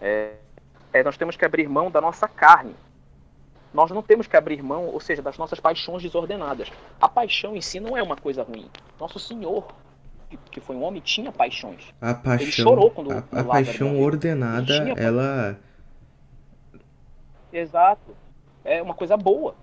É, 0.00 0.34
é, 0.92 1.02
nós 1.02 1.16
temos 1.16 1.36
que 1.36 1.44
abrir 1.44 1.68
mão 1.68 1.90
da 1.90 2.00
nossa 2.00 2.28
carne. 2.28 2.74
Nós 3.72 3.90
não 3.90 4.02
temos 4.02 4.26
que 4.26 4.36
abrir 4.36 4.62
mão, 4.62 4.86
ou 4.86 5.00
seja, 5.00 5.22
das 5.22 5.38
nossas 5.38 5.58
paixões 5.58 6.02
desordenadas. 6.02 6.70
A 7.00 7.08
paixão 7.08 7.56
em 7.56 7.60
si 7.60 7.80
não 7.80 7.96
é 7.96 8.02
uma 8.02 8.16
coisa 8.16 8.42
ruim. 8.42 8.68
Nosso 9.00 9.18
Senhor, 9.18 9.66
que 10.50 10.60
foi 10.60 10.76
um 10.76 10.82
homem, 10.82 11.00
tinha 11.00 11.32
paixões. 11.32 11.92
A 12.00 12.12
paixão, 12.12 12.42
Ele 12.42 12.52
chorou 12.52 12.90
quando 12.90 13.12
a, 13.12 13.24
a 13.32 13.44
paixão 13.44 13.98
ordenada, 14.00 14.74
ela 14.96 15.58
Exato. 17.52 18.16
É 18.64 18.82
uma 18.82 18.94
coisa 18.94 19.16
boa. 19.16 19.54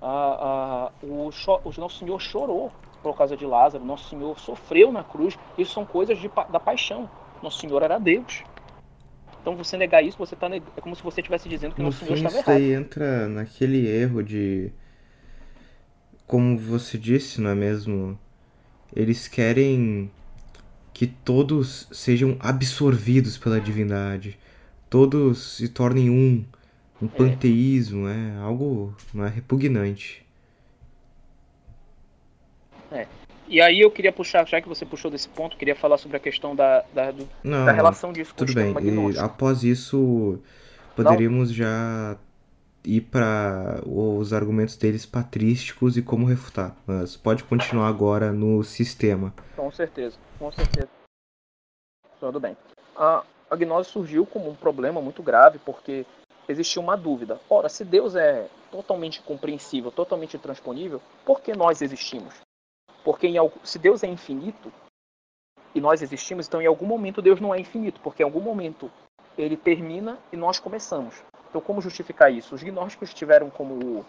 Ah, 0.00 0.90
ah, 0.90 0.92
o, 1.02 1.30
o 1.64 1.80
nosso 1.80 1.98
Senhor 1.98 2.20
chorou 2.20 2.70
por 3.02 3.16
causa 3.16 3.36
de 3.36 3.46
Lázaro, 3.46 3.84
nosso 3.84 4.08
Senhor 4.08 4.38
sofreu 4.38 4.90
na 4.90 5.04
cruz. 5.04 5.38
Isso 5.56 5.72
são 5.72 5.84
coisas 5.84 6.18
de, 6.18 6.30
da 6.50 6.60
paixão. 6.60 7.08
Nosso 7.42 7.58
Senhor 7.58 7.82
era 7.82 7.98
Deus. 7.98 8.42
Então 9.40 9.56
você 9.56 9.76
negar 9.76 10.02
isso, 10.02 10.16
você 10.16 10.34
tá 10.34 10.48
neg... 10.48 10.62
é 10.74 10.80
como 10.80 10.96
se 10.96 11.02
você 11.02 11.20
estivesse 11.20 11.48
dizendo 11.48 11.74
que 11.74 11.80
no 11.80 11.86
nosso 11.86 11.98
Senhor 11.98 12.16
fim, 12.16 12.24
estava 12.24 12.40
isso 12.40 12.50
errado. 12.50 12.62
aí 12.62 12.72
entra 12.72 13.28
naquele 13.28 13.86
erro 13.86 14.22
de 14.22 14.72
como 16.26 16.56
você 16.56 16.96
disse, 16.96 17.40
não 17.40 17.50
é 17.50 17.54
mesmo? 17.54 18.18
Eles 18.94 19.28
querem 19.28 20.10
que 20.92 21.06
todos 21.06 21.88
sejam 21.92 22.36
absorvidos 22.40 23.36
pela 23.36 23.60
divindade. 23.60 24.38
Todos 24.94 25.56
se 25.56 25.68
tornem 25.68 26.08
um. 26.08 26.44
Um 27.02 27.08
panteísmo, 27.08 28.06
é 28.06 28.36
algo 28.40 28.94
não 29.12 29.24
é, 29.24 29.28
repugnante. 29.28 30.24
É. 32.92 33.04
E 33.48 33.60
aí 33.60 33.80
eu 33.80 33.90
queria 33.90 34.12
puxar, 34.12 34.46
já 34.46 34.60
que 34.60 34.68
você 34.68 34.86
puxou 34.86 35.10
desse 35.10 35.28
ponto, 35.28 35.56
queria 35.56 35.74
falar 35.74 35.98
sobre 35.98 36.16
a 36.16 36.20
questão 36.20 36.54
da, 36.54 36.84
da, 36.94 37.10
do, 37.10 37.28
Não, 37.42 37.64
da 37.64 37.72
relação 37.72 38.12
disso 38.12 38.30
com 38.30 38.44
tudo 38.44 38.54
bem. 38.54 38.72
E 39.12 39.18
após 39.18 39.64
isso, 39.64 40.38
poderíamos 40.94 41.52
já 41.52 42.16
ir 42.84 43.00
para 43.00 43.82
os 43.84 44.32
argumentos 44.32 44.76
deles 44.76 45.04
patrísticos 45.04 45.96
e 45.96 46.02
como 46.02 46.24
refutar. 46.24 46.76
Mas 46.86 47.16
pode 47.16 47.42
continuar 47.42 47.88
agora 47.88 48.30
no 48.30 48.62
sistema. 48.62 49.34
Com 49.56 49.72
certeza, 49.72 50.16
com 50.38 50.52
certeza. 50.52 50.88
Tudo 52.20 52.38
bem. 52.38 52.56
A, 52.96 53.24
a 53.54 53.56
gnose 53.56 53.88
surgiu 53.88 54.26
como 54.26 54.50
um 54.50 54.54
problema 54.54 55.00
muito 55.00 55.22
grave, 55.22 55.58
porque 55.58 56.04
existia 56.48 56.80
uma 56.82 56.96
dúvida. 56.96 57.40
Ora, 57.48 57.68
se 57.68 57.84
Deus 57.84 58.14
é 58.14 58.48
totalmente 58.70 59.22
compreensível, 59.22 59.90
totalmente 59.90 60.36
transponível, 60.38 61.00
por 61.24 61.40
que 61.40 61.54
nós 61.54 61.80
existimos? 61.80 62.34
Porque 63.04 63.26
em, 63.26 63.36
se 63.62 63.78
Deus 63.78 64.02
é 64.02 64.06
infinito 64.06 64.72
e 65.74 65.80
nós 65.80 66.02
existimos, 66.02 66.46
então 66.46 66.60
em 66.60 66.66
algum 66.66 66.86
momento 66.86 67.22
Deus 67.22 67.40
não 67.40 67.54
é 67.54 67.60
infinito, 67.60 68.00
porque 68.00 68.22
em 68.22 68.26
algum 68.26 68.40
momento 68.40 68.90
ele 69.36 69.56
termina 69.56 70.18
e 70.32 70.36
nós 70.36 70.58
começamos. 70.58 71.14
Então 71.48 71.60
como 71.60 71.80
justificar 71.80 72.32
isso? 72.32 72.54
Os 72.54 72.62
gnósticos 72.62 73.12
tiveram 73.14 73.50
como 73.50 74.04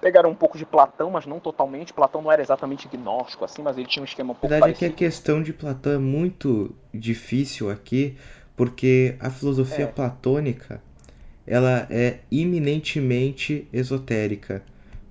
pegaram 0.00 0.30
um 0.30 0.34
pouco 0.34 0.58
de 0.58 0.66
Platão, 0.66 1.10
mas 1.10 1.24
não 1.24 1.40
totalmente. 1.40 1.92
Platão 1.92 2.20
não 2.20 2.30
era 2.30 2.42
exatamente 2.42 2.88
gnóstico 2.88 3.44
assim, 3.44 3.62
mas 3.62 3.78
ele 3.78 3.86
tinha 3.86 4.02
um 4.02 4.04
esquema 4.04 4.32
um 4.32 4.36
A 4.36 4.38
pouco 4.38 4.48
verdade 4.48 4.72
é 4.72 4.74
que 4.74 4.84
a 4.84 4.88
parecido. 4.88 4.98
questão 4.98 5.42
de 5.42 5.52
Platão 5.52 5.92
é 5.92 5.98
muito 5.98 6.74
difícil 6.92 7.70
aqui, 7.70 8.18
porque 8.56 9.16
a 9.20 9.30
filosofia 9.30 9.84
É. 9.84 9.88
platônica 9.88 10.80
ela 11.46 11.86
é 11.90 12.20
eminentemente 12.32 13.68
esotérica, 13.72 14.62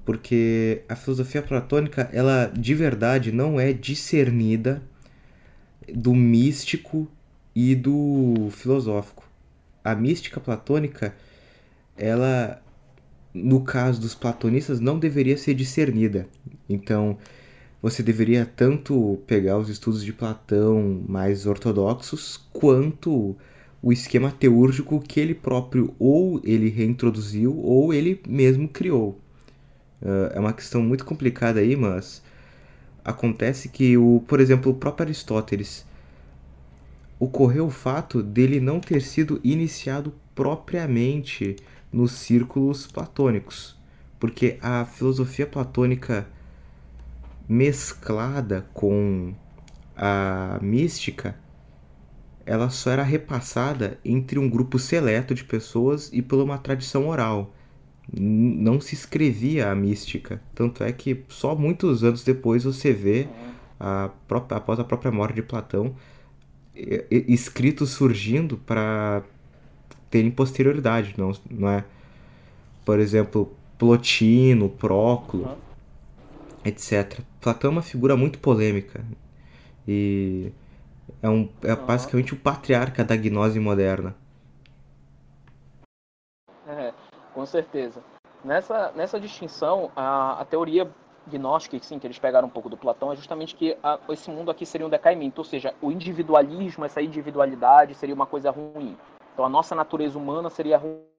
porque 0.06 0.82
a 0.90 0.96
filosofia 0.96 1.42
platônica 1.42 2.10
ela 2.12 2.48
de 2.48 2.74
verdade 2.74 3.32
não 3.32 3.60
é 3.60 3.72
discernida 3.72 4.82
do 5.94 6.14
místico 6.16 7.08
e 7.56 7.76
do 7.76 8.50
filosófico. 8.52 9.24
A 9.84 9.94
mística 9.94 10.40
platônica, 10.40 11.14
ela 11.96 12.62
no 13.34 13.62
caso 13.62 14.00
dos 14.00 14.16
platonistas 14.16 14.80
não 14.80 14.98
deveria 15.00 15.38
ser 15.38 15.54
discernida. 15.54 16.28
Então, 16.70 17.18
você 17.84 18.02
deveria 18.02 18.46
tanto 18.46 19.20
pegar 19.28 19.58
os 19.58 19.68
estudos 19.68 20.06
de 20.06 20.14
Platão 20.14 21.04
mais 21.06 21.46
ortodoxos, 21.46 22.38
quanto 22.54 23.36
o 23.82 23.92
esquema 23.92 24.32
teúrgico 24.32 25.02
que 25.02 25.20
ele 25.20 25.36
próprio 25.36 25.94
ou 26.00 26.40
ele 26.46 26.70
reintroduziu 26.70 27.60
ou 27.60 27.94
ele 27.94 28.22
mesmo 28.26 28.70
criou. 28.70 29.20
Ah, 30.02 30.32
é 30.34 30.40
uma 30.40 30.54
questão 30.54 30.82
muito 30.82 31.04
complicada 31.04 31.60
aí, 31.60 31.76
mas 31.76 32.24
acontece 33.04 33.68
que 33.68 33.98
o, 33.98 34.24
por 34.30 34.40
exemplo, 34.40 34.72
o 34.72 34.76
próprio 34.76 35.08
Aristóteles 35.08 35.86
ocorreu 37.20 37.66
o 37.66 37.70
fato 37.70 38.24
dele 38.24 38.62
não 38.62 38.80
ter 38.80 39.02
sido 39.02 39.42
iniciado 39.44 40.14
propriamente 40.34 41.58
nos 41.92 42.14
círculos 42.14 42.88
platônicos, 42.88 43.78
porque 44.18 44.58
a 44.62 44.86
filosofia 44.86 45.46
platônica 45.46 46.26
mesclada 47.48 48.66
com 48.74 49.34
a 49.96 50.60
mística, 50.62 51.36
ela 52.46 52.70
só 52.70 52.92
era 52.92 53.04
repassada 53.04 54.00
entre 54.04 54.38
um 54.40 54.50
grupo 54.50 54.78
seleto 54.78 55.34
de 55.34 55.44
pessoas 55.44 56.10
e 56.12 56.22
por 56.22 56.42
uma 56.44 56.58
tradição 56.58 57.08
oral. 57.08 57.54
Não 58.12 58.82
se 58.82 58.96
escrevia 58.96 59.72
a 59.72 59.76
mística. 59.76 60.42
Tanto 60.54 60.84
é 60.84 60.92
que 60.92 61.24
só 61.30 61.56
muitos 61.56 62.04
anos 62.04 62.24
depois 62.24 62.64
você 62.66 62.92
vê, 62.92 63.28
a 63.80 64.10
própria, 64.28 64.58
após 64.58 64.80
a 64.80 64.84
própria 64.84 65.12
morte 65.12 65.36
de 65.36 65.42
Platão, 65.42 65.96
escritos 67.10 67.92
surgindo 67.92 68.58
para 68.58 69.24
terem 70.10 70.32
posterioridade, 70.32 71.16
não, 71.18 71.32
não 71.50 71.70
é? 71.70 71.86
Por 72.86 73.00
exemplo, 73.00 73.52
Plotino, 73.78 74.70
Próclo, 74.70 75.44
Uhum. 75.44 75.56
Etc. 76.66 77.24
Platão 77.42 77.70
é 77.72 77.74
uma 77.74 77.82
figura 77.82 78.16
muito 78.16 78.40
polêmica 78.40 79.04
e 79.88 80.52
é, 81.22 81.30
um, 81.30 81.50
é 81.64 81.74
Aham. 81.74 81.86
basicamente 81.86 82.34
o 82.34 82.38
patriarca 82.38 83.04
da 83.04 83.16
gnose 83.16 83.60
moderna. 83.60 84.16
É, 86.68 86.94
com 87.34 87.46
certeza. 87.46 88.02
Nessa, 88.44 88.92
nessa 88.94 89.20
distinção, 89.20 89.92
a, 89.96 90.42
a 90.42 90.46
teoria 90.46 90.90
gnóstica, 91.28 91.78
sim, 91.82 91.98
que 92.00 92.06
eles 92.06 92.20
pegaram 92.20 92.48
um 92.48 92.52
pouco 92.52 92.70
do 92.70 92.76
Platão, 92.78 93.12
é 93.12 93.16
justamente 93.16 93.56
que 93.56 93.78
a- 93.82 94.00
esse 94.10 94.30
mundo 94.30 94.52
aqui 94.52 94.66
seria 94.66 94.86
um 94.86 94.90
decaimento, 94.90 95.40
ou 95.40 95.46
seja, 95.46 95.74
o 95.82 95.92
individualismo, 95.92 96.84
essa 96.84 97.02
individualidade 97.02 97.96
seria 97.96 98.14
uma 98.16 98.26
coisa 98.26 98.52
ruim. 98.52 98.98
Então 99.34 99.46
a 99.46 99.50
nossa 99.50 99.74
natureza 99.74 100.18
humana 100.18 100.50
seria 100.50 100.78
ruim. 100.78 101.13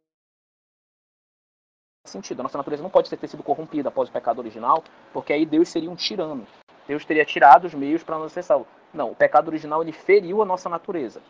Sentido. 2.05 2.41
A 2.41 2.43
nossa 2.43 2.59
natureza 2.59 2.83
não 2.83 2.91
pode 2.91 3.11
ter 3.11 3.29
sido 3.29 3.43
corrompida 3.43 3.89
após 3.89 4.09
o 4.09 4.13
pecado 4.13 4.39
original, 4.39 4.85
porque 5.13 5.33
aí 5.33 5.45
Deus 5.47 5.69
seria 5.69 5.91
um 5.91 5.97
tirano. 5.97 6.47
Deus 6.87 7.05
teria 7.05 7.25
tirado 7.25 7.67
os 7.67 7.75
meios 7.75 8.03
para 8.03 8.19
nos 8.19 8.33
ser 8.33 8.43
salvo. 8.43 8.67
Não, 8.93 9.11
o 9.11 9.17
pecado 9.17 9.49
original 9.49 9.83
ele 9.83 9.93
feriu 9.93 10.43
a 10.43 10.45
nossa 10.45 10.69
natureza 10.69 11.21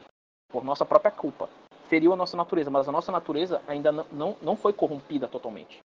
por 0.48 0.64
nossa 0.64 0.84
própria 0.84 1.10
culpa. 1.10 1.48
Feriu 1.88 2.12
a 2.12 2.16
nossa 2.16 2.36
natureza, 2.36 2.70
mas 2.70 2.88
a 2.88 2.92
nossa 2.92 3.12
natureza 3.12 3.62
ainda 3.66 3.92
não, 3.92 4.06
não, 4.10 4.36
não 4.42 4.56
foi 4.56 4.72
corrompida 4.72 5.28
totalmente. 5.28 5.78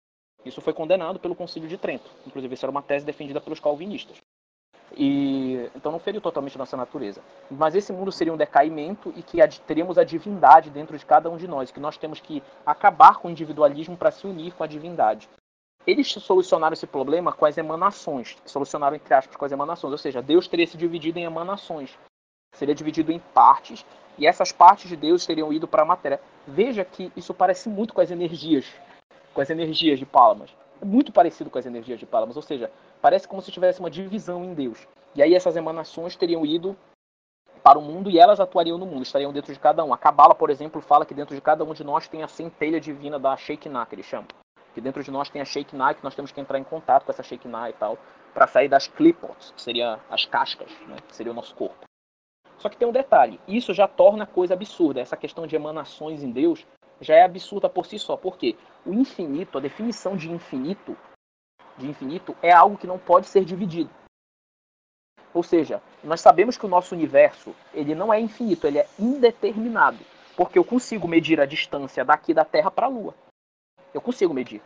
Isso 0.44 0.60
foi 0.60 0.72
condenado 0.72 1.18
pelo 1.18 1.34
Concílio 1.34 1.68
de 1.68 1.76
Trento. 1.76 2.10
Inclusive, 2.26 2.54
isso 2.54 2.64
era 2.64 2.70
uma 2.70 2.82
tese 2.82 3.04
defendida 3.04 3.40
pelos 3.40 3.60
calvinistas. 3.60 4.16
E 4.96 5.70
então 5.74 5.92
não 5.92 5.98
feriu 5.98 6.20
totalmente 6.20 6.56
nossa 6.56 6.76
natureza. 6.76 7.20
Mas 7.50 7.74
esse 7.74 7.92
mundo 7.92 8.10
seria 8.10 8.32
um 8.32 8.36
decaimento 8.36 9.12
e 9.16 9.22
que 9.22 9.38
teríamos 9.66 9.98
a 9.98 10.04
divindade 10.04 10.70
dentro 10.70 10.96
de 10.96 11.04
cada 11.04 11.30
um 11.30 11.36
de 11.36 11.46
nós, 11.46 11.70
que 11.70 11.80
nós 11.80 11.96
temos 11.96 12.20
que 12.20 12.42
acabar 12.64 13.18
com 13.18 13.28
o 13.28 13.30
individualismo 13.30 13.96
para 13.96 14.10
se 14.10 14.26
unir 14.26 14.52
com 14.52 14.64
a 14.64 14.66
divindade. 14.66 15.28
Eles 15.86 16.08
solucionaram 16.08 16.74
esse 16.74 16.86
problema 16.86 17.32
com 17.32 17.46
as 17.46 17.56
emanações, 17.56 18.36
solucionaram 18.44 18.96
entre 18.96 19.14
aspas 19.14 19.36
com 19.36 19.44
as 19.44 19.52
emanações, 19.52 19.92
ou 19.92 19.98
seja, 19.98 20.20
Deus 20.20 20.46
teria 20.46 20.66
se 20.66 20.76
dividido 20.76 21.18
em 21.18 21.24
emanações. 21.24 21.98
Seria 22.54 22.74
dividido 22.74 23.12
em 23.12 23.18
partes 23.18 23.84
e 24.18 24.26
essas 24.26 24.52
partes 24.52 24.88
de 24.88 24.96
Deus 24.96 25.24
teriam 25.24 25.52
ido 25.52 25.68
para 25.68 25.82
a 25.82 25.86
matéria. 25.86 26.20
Veja 26.46 26.84
que 26.84 27.12
isso 27.16 27.32
parece 27.32 27.68
muito 27.68 27.94
com 27.94 28.00
as 28.00 28.10
energias, 28.10 28.66
com 29.32 29.40
as 29.40 29.48
energias 29.48 29.98
de 29.98 30.04
Palamas. 30.04 30.50
É 30.80 30.84
muito 30.84 31.12
parecido 31.12 31.50
com 31.50 31.58
as 31.58 31.66
energias 31.66 31.98
de 31.98 32.06
Palamas, 32.06 32.36
ou 32.36 32.42
seja, 32.42 32.70
parece 33.00 33.26
como 33.26 33.42
se 33.42 33.50
tivesse 33.50 33.80
uma 33.80 33.90
divisão 33.90 34.44
em 34.44 34.54
Deus. 34.54 34.86
E 35.14 35.22
aí 35.22 35.34
essas 35.34 35.56
emanações 35.56 36.16
teriam 36.16 36.44
ido 36.44 36.76
para 37.62 37.78
o 37.78 37.82
mundo 37.82 38.10
e 38.10 38.18
elas 38.18 38.40
atuariam 38.40 38.78
no 38.78 38.86
mundo, 38.86 39.02
estariam 39.02 39.32
dentro 39.32 39.52
de 39.52 39.58
cada 39.58 39.84
um. 39.84 39.92
A 39.92 39.98
Cabala, 39.98 40.34
por 40.34 40.50
exemplo, 40.50 40.80
fala 40.80 41.04
que 41.04 41.14
dentro 41.14 41.34
de 41.34 41.40
cada 41.40 41.64
um 41.64 41.72
de 41.72 41.84
nós 41.84 42.08
tem 42.08 42.22
a 42.22 42.28
centelha 42.28 42.80
divina 42.80 43.18
da 43.18 43.36
Shekinah, 43.36 43.86
que 43.86 43.94
eles 43.94 44.06
chamam. 44.06 44.28
Que 44.74 44.80
dentro 44.80 45.02
de 45.02 45.10
nós 45.10 45.28
tem 45.28 45.42
a 45.42 45.44
Shekinah, 45.44 45.94
que 45.94 46.04
nós 46.04 46.14
temos 46.14 46.30
que 46.30 46.40
entrar 46.40 46.58
em 46.58 46.64
contato 46.64 47.04
com 47.04 47.12
essa 47.12 47.22
Shekinah 47.22 47.70
e 47.70 47.72
tal, 47.72 47.98
para 48.32 48.46
sair 48.46 48.68
das 48.68 48.86
clipots, 48.86 49.50
que 49.50 49.60
seriam 49.60 49.98
as 50.08 50.24
cascas, 50.24 50.70
né, 50.86 50.96
que 51.06 51.16
seria 51.16 51.32
o 51.32 51.34
nosso 51.34 51.54
corpo. 51.54 51.84
Só 52.58 52.68
que 52.68 52.76
tem 52.76 52.86
um 52.86 52.92
detalhe, 52.92 53.40
isso 53.46 53.72
já 53.72 53.86
torna 53.86 54.24
a 54.24 54.26
coisa 54.26 54.54
absurda. 54.54 55.00
Essa 55.00 55.16
questão 55.16 55.46
de 55.46 55.56
emanações 55.56 56.22
em 56.22 56.30
Deus 56.30 56.66
já 57.00 57.14
é 57.14 57.22
absurda 57.22 57.68
por 57.68 57.86
si 57.86 57.98
só. 57.98 58.16
Por 58.16 58.36
quê? 58.36 58.56
O 58.84 58.92
infinito, 58.92 59.58
a 59.58 59.60
definição 59.60 60.16
de 60.16 60.30
infinito, 60.30 60.96
de 61.78 61.88
infinito 61.88 62.36
é 62.42 62.52
algo 62.52 62.76
que 62.76 62.86
não 62.86 62.98
pode 62.98 63.26
ser 63.26 63.44
dividido. 63.44 63.90
Ou 65.32 65.42
seja, 65.42 65.82
nós 66.02 66.20
sabemos 66.20 66.56
que 66.56 66.66
o 66.66 66.68
nosso 66.68 66.94
universo, 66.94 67.54
ele 67.72 67.94
não 67.94 68.12
é 68.12 68.20
infinito, 68.20 68.66
ele 68.66 68.78
é 68.78 68.88
indeterminado, 68.98 69.98
porque 70.36 70.58
eu 70.58 70.64
consigo 70.64 71.06
medir 71.06 71.40
a 71.40 71.46
distância 71.46 72.04
daqui 72.04 72.34
da 72.34 72.44
Terra 72.44 72.70
para 72.70 72.86
a 72.86 72.90
Lua. 72.90 73.14
Eu 73.92 74.00
consigo 74.00 74.34
medir. 74.34 74.60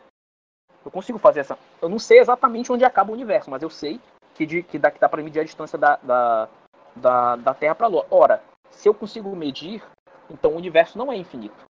Eu 0.85 0.91
consigo 0.91 1.19
fazer 1.19 1.41
essa. 1.41 1.59
Eu 1.81 1.89
não 1.89 1.99
sei 1.99 2.19
exatamente 2.19 2.73
onde 2.73 2.85
acaba 2.85 3.11
o 3.11 3.15
universo, 3.15 3.51
mas 3.51 3.63
eu 3.63 3.71
sei 3.71 4.01
que, 4.35 4.47
de, 4.47 4.63
que 4.63 4.79
daqui 4.79 4.99
dá 4.99 5.09
para 5.09 5.23
medir 5.23 5.41
a 5.41 5.45
distância 5.45 5.79
da, 5.79 5.97
da, 5.97 6.49
da, 6.97 7.37
da 7.37 7.55
Terra 7.55 7.75
para 7.75 7.87
a 7.87 7.91
Lua. 7.91 8.07
Ora, 8.11 8.43
se 8.71 8.89
eu 8.89 8.95
consigo 8.95 9.35
medir, 9.37 9.83
então 10.31 10.53
o 10.53 10.57
universo 10.57 10.99
não 10.99 11.13
é 11.13 11.17
infinito. 11.17 11.65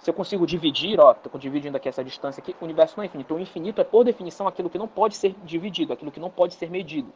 Se 0.00 0.10
eu 0.10 0.14
consigo 0.14 0.46
dividir, 0.46 1.00
ó, 1.00 1.12
estou 1.12 1.40
dividindo 1.40 1.76
aqui 1.76 1.88
essa 1.88 2.04
distância 2.04 2.40
aqui, 2.40 2.54
o 2.60 2.64
universo 2.64 2.96
não 2.96 3.02
é 3.02 3.06
infinito. 3.06 3.34
O 3.34 3.40
infinito 3.40 3.80
é, 3.80 3.84
por 3.84 4.04
definição, 4.04 4.46
aquilo 4.46 4.70
que 4.70 4.78
não 4.78 4.88
pode 4.88 5.16
ser 5.16 5.34
dividido, 5.44 5.92
aquilo 5.92 6.12
que 6.12 6.20
não 6.20 6.30
pode 6.30 6.54
ser 6.54 6.70
medido. 6.70 7.12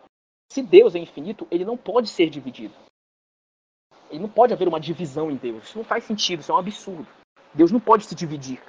Se 0.52 0.62
Deus 0.62 0.94
é 0.94 0.98
infinito, 0.98 1.46
ele 1.50 1.64
não 1.64 1.76
pode 1.76 2.08
ser 2.08 2.28
dividido. 2.28 2.74
Ele 4.10 4.20
não 4.20 4.28
pode 4.28 4.52
haver 4.52 4.68
uma 4.68 4.80
divisão 4.80 5.30
em 5.30 5.36
Deus. 5.36 5.64
Isso 5.64 5.78
não 5.78 5.84
faz 5.84 6.04
sentido, 6.04 6.40
isso 6.40 6.52
é 6.52 6.54
um 6.54 6.58
absurdo. 6.58 7.06
Deus 7.54 7.70
não 7.70 7.80
pode 7.80 8.04
se 8.04 8.14
dividir. 8.14 8.60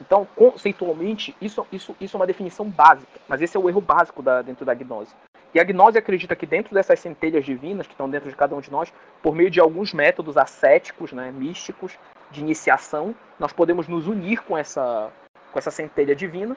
Então, 0.00 0.26
conceitualmente, 0.34 1.36
isso, 1.40 1.66
isso, 1.70 1.94
isso 2.00 2.16
é 2.16 2.18
uma 2.18 2.26
definição 2.26 2.70
básica, 2.70 3.20
mas 3.28 3.42
esse 3.42 3.56
é 3.56 3.60
o 3.60 3.68
erro 3.68 3.82
básico 3.82 4.22
da, 4.22 4.40
dentro 4.40 4.64
da 4.64 4.72
gnose. 4.72 5.14
E 5.52 5.60
a 5.60 5.64
gnose 5.64 5.98
acredita 5.98 6.34
que 6.34 6.46
dentro 6.46 6.72
dessas 6.72 7.00
centelhas 7.00 7.44
divinas 7.44 7.86
que 7.86 7.92
estão 7.92 8.08
dentro 8.08 8.30
de 8.30 8.36
cada 8.36 8.54
um 8.54 8.60
de 8.60 8.70
nós, 8.70 8.92
por 9.22 9.34
meio 9.34 9.50
de 9.50 9.60
alguns 9.60 9.92
métodos 9.92 10.38
ascéticos, 10.38 11.12
né, 11.12 11.30
místicos, 11.30 11.98
de 12.30 12.40
iniciação, 12.40 13.14
nós 13.38 13.52
podemos 13.52 13.88
nos 13.88 14.06
unir 14.06 14.42
com 14.42 14.56
essa, 14.56 15.10
com 15.52 15.58
essa 15.58 15.70
centelha 15.70 16.14
divina. 16.14 16.56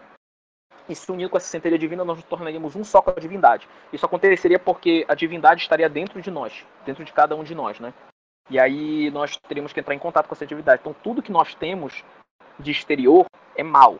E 0.87 0.95
se 0.95 1.09
unir 1.11 1.29
com 1.29 1.37
essa 1.37 1.47
centelha 1.47 1.77
divina, 1.77 2.03
nós 2.03 2.17
nos 2.17 2.25
tornaríamos 2.25 2.75
um 2.75 2.83
só 2.83 3.01
com 3.01 3.11
a 3.11 3.13
divindade. 3.13 3.67
Isso 3.91 4.05
aconteceria 4.05 4.59
porque 4.59 5.05
a 5.07 5.15
divindade 5.15 5.61
estaria 5.61 5.87
dentro 5.87 6.21
de 6.21 6.29
nós, 6.29 6.65
dentro 6.85 7.05
de 7.05 7.13
cada 7.13 7.35
um 7.35 7.43
de 7.43 7.55
nós, 7.55 7.79
né? 7.79 7.93
E 8.49 8.59
aí 8.59 9.09
nós 9.11 9.37
teríamos 9.37 9.71
que 9.71 9.79
entrar 9.79 9.95
em 9.95 9.99
contato 9.99 10.27
com 10.27 10.35
essa 10.35 10.45
divindade. 10.45 10.81
Então 10.81 10.95
tudo 11.01 11.21
que 11.21 11.31
nós 11.31 11.55
temos 11.55 12.03
de 12.59 12.71
exterior 12.71 13.25
é 13.55 13.63
mal. 13.63 13.97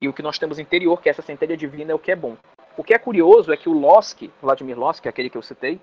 E 0.00 0.08
o 0.08 0.12
que 0.12 0.22
nós 0.22 0.38
temos 0.38 0.58
interior, 0.58 1.02
que 1.02 1.08
é 1.08 1.10
essa 1.10 1.20
centelha 1.20 1.56
divina, 1.56 1.92
é 1.92 1.94
o 1.94 1.98
que 1.98 2.12
é 2.12 2.16
bom. 2.16 2.36
O 2.76 2.84
que 2.84 2.94
é 2.94 2.98
curioso 2.98 3.52
é 3.52 3.56
que 3.56 3.68
o 3.68 3.72
Lossky, 3.72 4.32
Vladimir 4.40 4.78
Lossky, 4.78 5.08
aquele 5.08 5.28
que 5.28 5.36
eu 5.36 5.42
citei, 5.42 5.80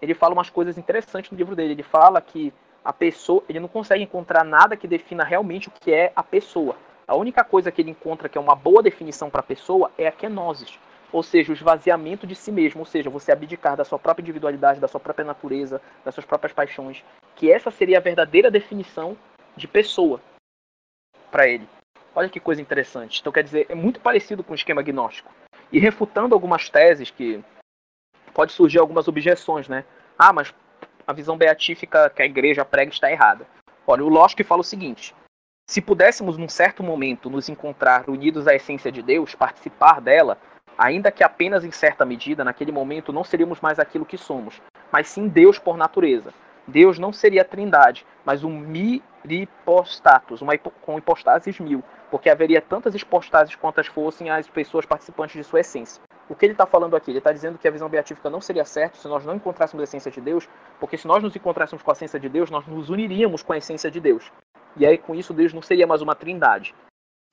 ele 0.00 0.14
fala 0.14 0.32
umas 0.32 0.50
coisas 0.50 0.78
interessantes 0.78 1.30
no 1.30 1.38
livro 1.38 1.54
dele. 1.54 1.74
Ele 1.74 1.82
fala 1.82 2.20
que 2.20 2.52
a 2.84 2.92
pessoa, 2.92 3.42
ele 3.48 3.60
não 3.60 3.68
consegue 3.68 4.02
encontrar 4.02 4.44
nada 4.44 4.76
que 4.76 4.88
defina 4.88 5.24
realmente 5.24 5.68
o 5.68 5.72
que 5.72 5.92
é 5.92 6.12
a 6.16 6.22
pessoa. 6.22 6.76
A 7.06 7.16
única 7.16 7.44
coisa 7.44 7.70
que 7.70 7.82
ele 7.82 7.90
encontra 7.90 8.28
que 8.28 8.38
é 8.38 8.40
uma 8.40 8.54
boa 8.54 8.82
definição 8.82 9.28
para 9.28 9.40
a 9.40 9.44
pessoa 9.44 9.90
é 9.98 10.06
a 10.06 10.12
kenosis, 10.12 10.78
ou 11.12 11.22
seja, 11.22 11.50
o 11.50 11.54
esvaziamento 11.54 12.26
de 12.26 12.34
si 12.34 12.52
mesmo, 12.52 12.80
ou 12.80 12.86
seja, 12.86 13.10
você 13.10 13.32
abdicar 13.32 13.76
da 13.76 13.84
sua 13.84 13.98
própria 13.98 14.22
individualidade, 14.22 14.80
da 14.80 14.88
sua 14.88 15.00
própria 15.00 15.24
natureza, 15.24 15.80
das 16.04 16.14
suas 16.14 16.24
próprias 16.24 16.52
paixões, 16.52 17.04
que 17.34 17.50
essa 17.50 17.70
seria 17.70 17.98
a 17.98 18.00
verdadeira 18.00 18.50
definição 18.50 19.16
de 19.56 19.66
pessoa 19.66 20.20
para 21.30 21.48
ele. 21.48 21.68
Olha 22.14 22.28
que 22.28 22.40
coisa 22.40 22.60
interessante. 22.60 23.20
Então, 23.20 23.32
quer 23.32 23.44
dizer, 23.44 23.66
é 23.68 23.74
muito 23.74 24.00
parecido 24.00 24.42
com 24.42 24.52
o 24.52 24.56
esquema 24.56 24.82
gnóstico. 24.82 25.32
E 25.72 25.78
refutando 25.78 26.34
algumas 26.34 26.68
teses 26.68 27.10
que 27.10 27.42
pode 28.34 28.52
surgir 28.52 28.78
algumas 28.78 29.06
objeções, 29.06 29.68
né? 29.68 29.84
Ah, 30.18 30.32
mas 30.32 30.52
a 31.10 31.12
visão 31.12 31.36
beatífica 31.36 32.08
que 32.08 32.22
a 32.22 32.26
igreja 32.26 32.64
prega 32.64 32.92
está 32.92 33.10
errada. 33.10 33.46
Olha, 33.86 34.04
o 34.04 34.08
Lógico 34.08 34.44
fala 34.44 34.60
o 34.60 34.64
seguinte: 34.64 35.14
se 35.68 35.80
pudéssemos, 35.80 36.38
num 36.38 36.48
certo 36.48 36.82
momento, 36.82 37.28
nos 37.28 37.48
encontrar 37.48 38.08
unidos 38.08 38.46
à 38.46 38.54
essência 38.54 38.90
de 38.90 39.02
Deus, 39.02 39.34
participar 39.34 40.00
dela, 40.00 40.38
ainda 40.78 41.10
que 41.10 41.24
apenas 41.24 41.64
em 41.64 41.72
certa 41.72 42.04
medida, 42.04 42.44
naquele 42.44 42.72
momento 42.72 43.12
não 43.12 43.24
seríamos 43.24 43.60
mais 43.60 43.78
aquilo 43.78 44.06
que 44.06 44.16
somos, 44.16 44.62
mas 44.90 45.08
sim 45.08 45.28
Deus 45.28 45.58
por 45.58 45.76
natureza. 45.76 46.32
Deus 46.66 46.98
não 46.98 47.12
seria 47.12 47.42
a 47.42 47.44
trindade, 47.44 48.06
mas 48.24 48.44
um 48.44 48.50
miripostatus, 49.24 50.40
uma 50.40 50.56
com 50.56 50.98
hipostases 50.98 51.58
mil, 51.58 51.82
porque 52.10 52.30
haveria 52.30 52.60
tantas 52.60 52.94
hipostases 52.94 53.56
quantas 53.56 53.88
fossem 53.88 54.30
as 54.30 54.48
pessoas 54.48 54.86
participantes 54.86 55.34
de 55.34 55.42
sua 55.42 55.60
essência. 55.60 56.00
O 56.30 56.36
que 56.36 56.46
ele 56.46 56.52
está 56.52 56.64
falando 56.64 56.94
aqui? 56.94 57.10
Ele 57.10 57.18
está 57.18 57.32
dizendo 57.32 57.58
que 57.58 57.66
a 57.66 57.70
visão 57.72 57.88
beatífica 57.88 58.30
não 58.30 58.40
seria 58.40 58.64
certa 58.64 58.96
se 58.96 59.08
nós 59.08 59.26
não 59.26 59.34
encontrássemos 59.34 59.80
a 59.80 59.84
essência 59.84 60.12
de 60.12 60.20
Deus, 60.20 60.48
porque 60.78 60.96
se 60.96 61.04
nós 61.04 61.20
nos 61.20 61.34
encontrássemos 61.34 61.82
com 61.82 61.90
a 61.90 61.92
essência 61.92 62.20
de 62.20 62.28
Deus, 62.28 62.52
nós 62.52 62.64
nos 62.68 62.88
uniríamos 62.88 63.42
com 63.42 63.52
a 63.52 63.58
essência 63.58 63.90
de 63.90 63.98
Deus. 63.98 64.30
E 64.76 64.86
aí, 64.86 64.96
com 64.96 65.12
isso, 65.12 65.34
Deus 65.34 65.52
não 65.52 65.60
seria 65.60 65.88
mais 65.88 66.00
uma 66.00 66.14
trindade. 66.14 66.72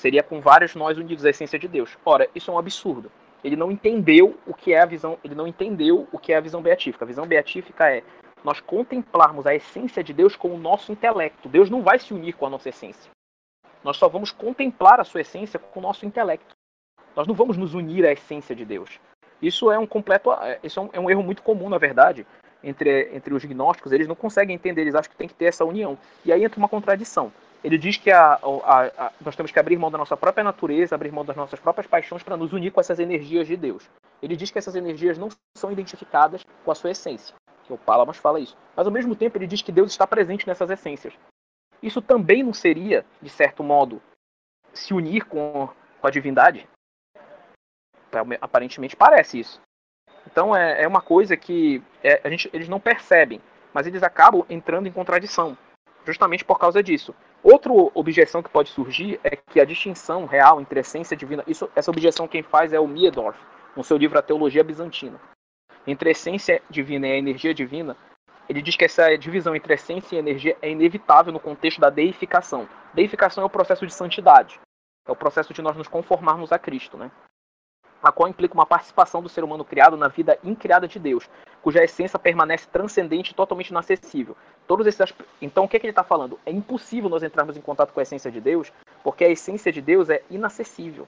Seria 0.01 0.23
com 0.23 0.41
vários 0.41 0.73
nós 0.73 0.97
unidos 0.97 1.23
à 1.25 1.29
essência 1.29 1.59
de 1.59 1.67
Deus. 1.67 1.95
Ora, 2.03 2.27
isso 2.33 2.49
é 2.49 2.53
um 2.55 2.57
absurdo. 2.57 3.11
Ele 3.43 3.55
não 3.55 3.71
entendeu 3.71 4.35
o 4.47 4.53
que 4.55 4.73
é 4.73 4.81
a 4.81 4.85
visão, 4.87 5.19
ele 5.23 5.35
não 5.35 5.45
entendeu 5.45 6.07
o 6.11 6.17
que 6.17 6.33
é 6.33 6.37
a 6.37 6.41
visão 6.41 6.59
beatífica. 6.59 7.05
A 7.05 7.07
visão 7.07 7.27
beatífica 7.27 7.87
é 7.91 8.01
nós 8.43 8.59
contemplarmos 8.59 9.45
a 9.45 9.53
essência 9.53 10.03
de 10.03 10.11
Deus 10.11 10.35
com 10.35 10.49
o 10.49 10.57
nosso 10.57 10.91
intelecto. 10.91 11.47
Deus 11.47 11.69
não 11.69 11.83
vai 11.83 11.99
se 11.99 12.15
unir 12.15 12.33
com 12.33 12.47
a 12.47 12.49
nossa 12.49 12.69
essência. 12.69 13.11
Nós 13.83 13.97
só 13.97 14.07
vamos 14.07 14.31
contemplar 14.31 14.99
a 14.99 15.03
sua 15.03 15.21
essência 15.21 15.59
com 15.59 15.79
o 15.79 15.83
nosso 15.83 16.03
intelecto. 16.03 16.55
Nós 17.17 17.27
não 17.27 17.35
vamos 17.35 17.57
nos 17.57 17.73
unir 17.73 18.05
à 18.05 18.11
essência 18.13 18.55
de 18.55 18.63
Deus. 18.63 18.99
Isso 19.41 19.71
é 19.71 19.77
um 19.77 19.87
completo, 19.87 20.31
é, 20.31 20.59
isso 20.63 20.79
é 20.79 20.83
um, 20.83 20.89
é 20.93 20.99
um 20.99 21.09
erro 21.09 21.23
muito 21.23 21.41
comum, 21.41 21.67
na 21.67 21.77
verdade, 21.77 22.25
entre, 22.63 23.09
entre 23.13 23.33
os 23.33 23.43
gnósticos. 23.43 23.91
Eles 23.91 24.07
não 24.07 24.15
conseguem 24.15 24.55
entender, 24.55 24.81
eles 24.81 24.95
acham 24.95 25.11
que 25.11 25.17
tem 25.17 25.27
que 25.27 25.33
ter 25.33 25.45
essa 25.45 25.65
união. 25.65 25.97
E 26.23 26.31
aí 26.31 26.43
entra 26.43 26.59
uma 26.59 26.69
contradição. 26.69 27.33
Ele 27.63 27.77
diz 27.77 27.97
que 27.97 28.11
a, 28.11 28.33
a, 28.33 28.85
a, 28.97 29.11
nós 29.19 29.35
temos 29.35 29.51
que 29.51 29.59
abrir 29.59 29.77
mão 29.77 29.89
da 29.89 29.97
nossa 29.97 30.15
própria 30.15 30.43
natureza, 30.43 30.93
abrir 30.93 31.11
mão 31.11 31.25
das 31.25 31.35
nossas 31.35 31.59
próprias 31.59 31.87
paixões 31.87 32.21
para 32.21 32.37
nos 32.37 32.53
unir 32.53 32.71
com 32.71 32.79
essas 32.79 32.99
energias 32.99 33.47
de 33.47 33.57
Deus. 33.57 33.89
Ele 34.21 34.35
diz 34.35 34.51
que 34.51 34.59
essas 34.59 34.75
energias 34.75 35.17
não 35.17 35.29
são 35.57 35.71
identificadas 35.71 36.45
com 36.63 36.71
a 36.71 36.75
sua 36.75 36.91
essência 36.91 37.35
que 37.67 37.73
o 37.73 37.77
Palamas 37.77 38.17
fala 38.17 38.39
isso. 38.39 38.57
Mas 38.75 38.87
ao 38.87 38.93
mesmo 38.93 39.15
tempo 39.15 39.37
ele 39.37 39.45
diz 39.45 39.61
que 39.61 39.71
Deus 39.71 39.91
está 39.91 40.07
presente 40.07 40.47
nessas 40.47 40.69
essências. 40.69 41.13
Isso 41.83 42.01
também 42.01 42.41
não 42.41 42.53
seria, 42.53 43.05
de 43.21 43.29
certo 43.29 43.63
modo, 43.63 44.01
se 44.73 44.93
unir 44.93 45.25
com, 45.25 45.69
com 45.99 46.07
a 46.07 46.09
divindade? 46.09 46.67
Aparentemente 48.41 48.95
parece 48.95 49.39
isso. 49.39 49.61
Então 50.25 50.55
é, 50.55 50.83
é 50.83 50.87
uma 50.87 51.01
coisa 51.01 51.37
que 51.37 51.81
é, 52.03 52.21
a 52.23 52.29
gente, 52.29 52.49
eles 52.53 52.67
não 52.67 52.79
percebem, 52.79 53.41
mas 53.73 53.87
eles 53.87 54.03
acabam 54.03 54.45
entrando 54.49 54.87
em 54.87 54.91
contradição, 54.91 55.57
justamente 56.05 56.43
por 56.43 56.59
causa 56.59 56.83
disso. 56.83 57.15
Outra 57.43 57.71
objeção 57.93 58.43
que 58.43 58.49
pode 58.49 58.69
surgir 58.69 59.19
é 59.23 59.35
que 59.35 59.59
a 59.59 59.65
distinção 59.65 60.25
real 60.25 60.59
entre 60.59 60.79
essência 60.79 61.15
divina, 61.15 61.43
isso, 61.47 61.69
essa 61.75 61.91
objeção 61.91 62.27
quem 62.27 62.43
faz 62.43 62.73
é 62.73 62.79
o 62.79 62.87
Miedorf, 62.87 63.39
no 63.75 63.83
seu 63.83 63.95
livro 63.95 64.17
A 64.17 64.21
Teologia 64.21 64.63
Bizantina 64.63 65.19
entre 65.87 66.11
essência 66.11 66.61
divina 66.69 67.07
e 67.07 67.13
a 67.13 67.17
energia 67.17 67.53
divina, 67.53 67.95
ele 68.49 68.61
diz 68.61 68.75
que 68.75 68.85
essa 68.85 69.17
divisão 69.17 69.55
entre 69.55 69.73
essência 69.73 70.15
e 70.15 70.19
energia 70.19 70.57
é 70.61 70.69
inevitável 70.69 71.31
no 71.31 71.39
contexto 71.39 71.79
da 71.79 71.89
deificação. 71.89 72.67
Deificação 72.93 73.43
é 73.43 73.47
o 73.47 73.49
processo 73.49 73.87
de 73.87 73.93
santidade, 73.93 74.59
é 75.07 75.11
o 75.11 75.15
processo 75.15 75.53
de 75.53 75.61
nós 75.61 75.77
nos 75.77 75.87
conformarmos 75.87 76.51
a 76.51 76.59
Cristo, 76.59 76.97
né? 76.97 77.09
A 78.01 78.11
qual 78.11 78.29
implica 78.29 78.53
uma 78.53 78.65
participação 78.65 79.21
do 79.21 79.29
ser 79.29 79.43
humano 79.43 79.65
criado 79.65 79.97
na 79.97 80.07
vida 80.07 80.37
incriada 80.43 80.87
de 80.87 80.99
Deus, 80.99 81.29
cuja 81.61 81.83
essência 81.83 82.19
permanece 82.19 82.67
transcendente 82.67 83.31
e 83.31 83.35
totalmente 83.35 83.69
inacessível. 83.69 84.35
Todos 84.67 84.85
esses 84.87 85.13
Então, 85.41 85.65
o 85.65 85.67
que, 85.67 85.77
é 85.77 85.79
que 85.79 85.85
ele 85.85 85.91
está 85.91 86.03
falando? 86.03 86.39
É 86.45 86.51
impossível 86.51 87.09
nós 87.09 87.23
entrarmos 87.23 87.57
em 87.57 87.61
contato 87.61 87.93
com 87.93 87.99
a 87.99 88.03
essência 88.03 88.31
de 88.31 88.39
Deus, 88.39 88.71
porque 89.03 89.23
a 89.23 89.29
essência 89.29 89.71
de 89.71 89.81
Deus 89.81 90.09
é 90.09 90.21
inacessível. 90.29 91.07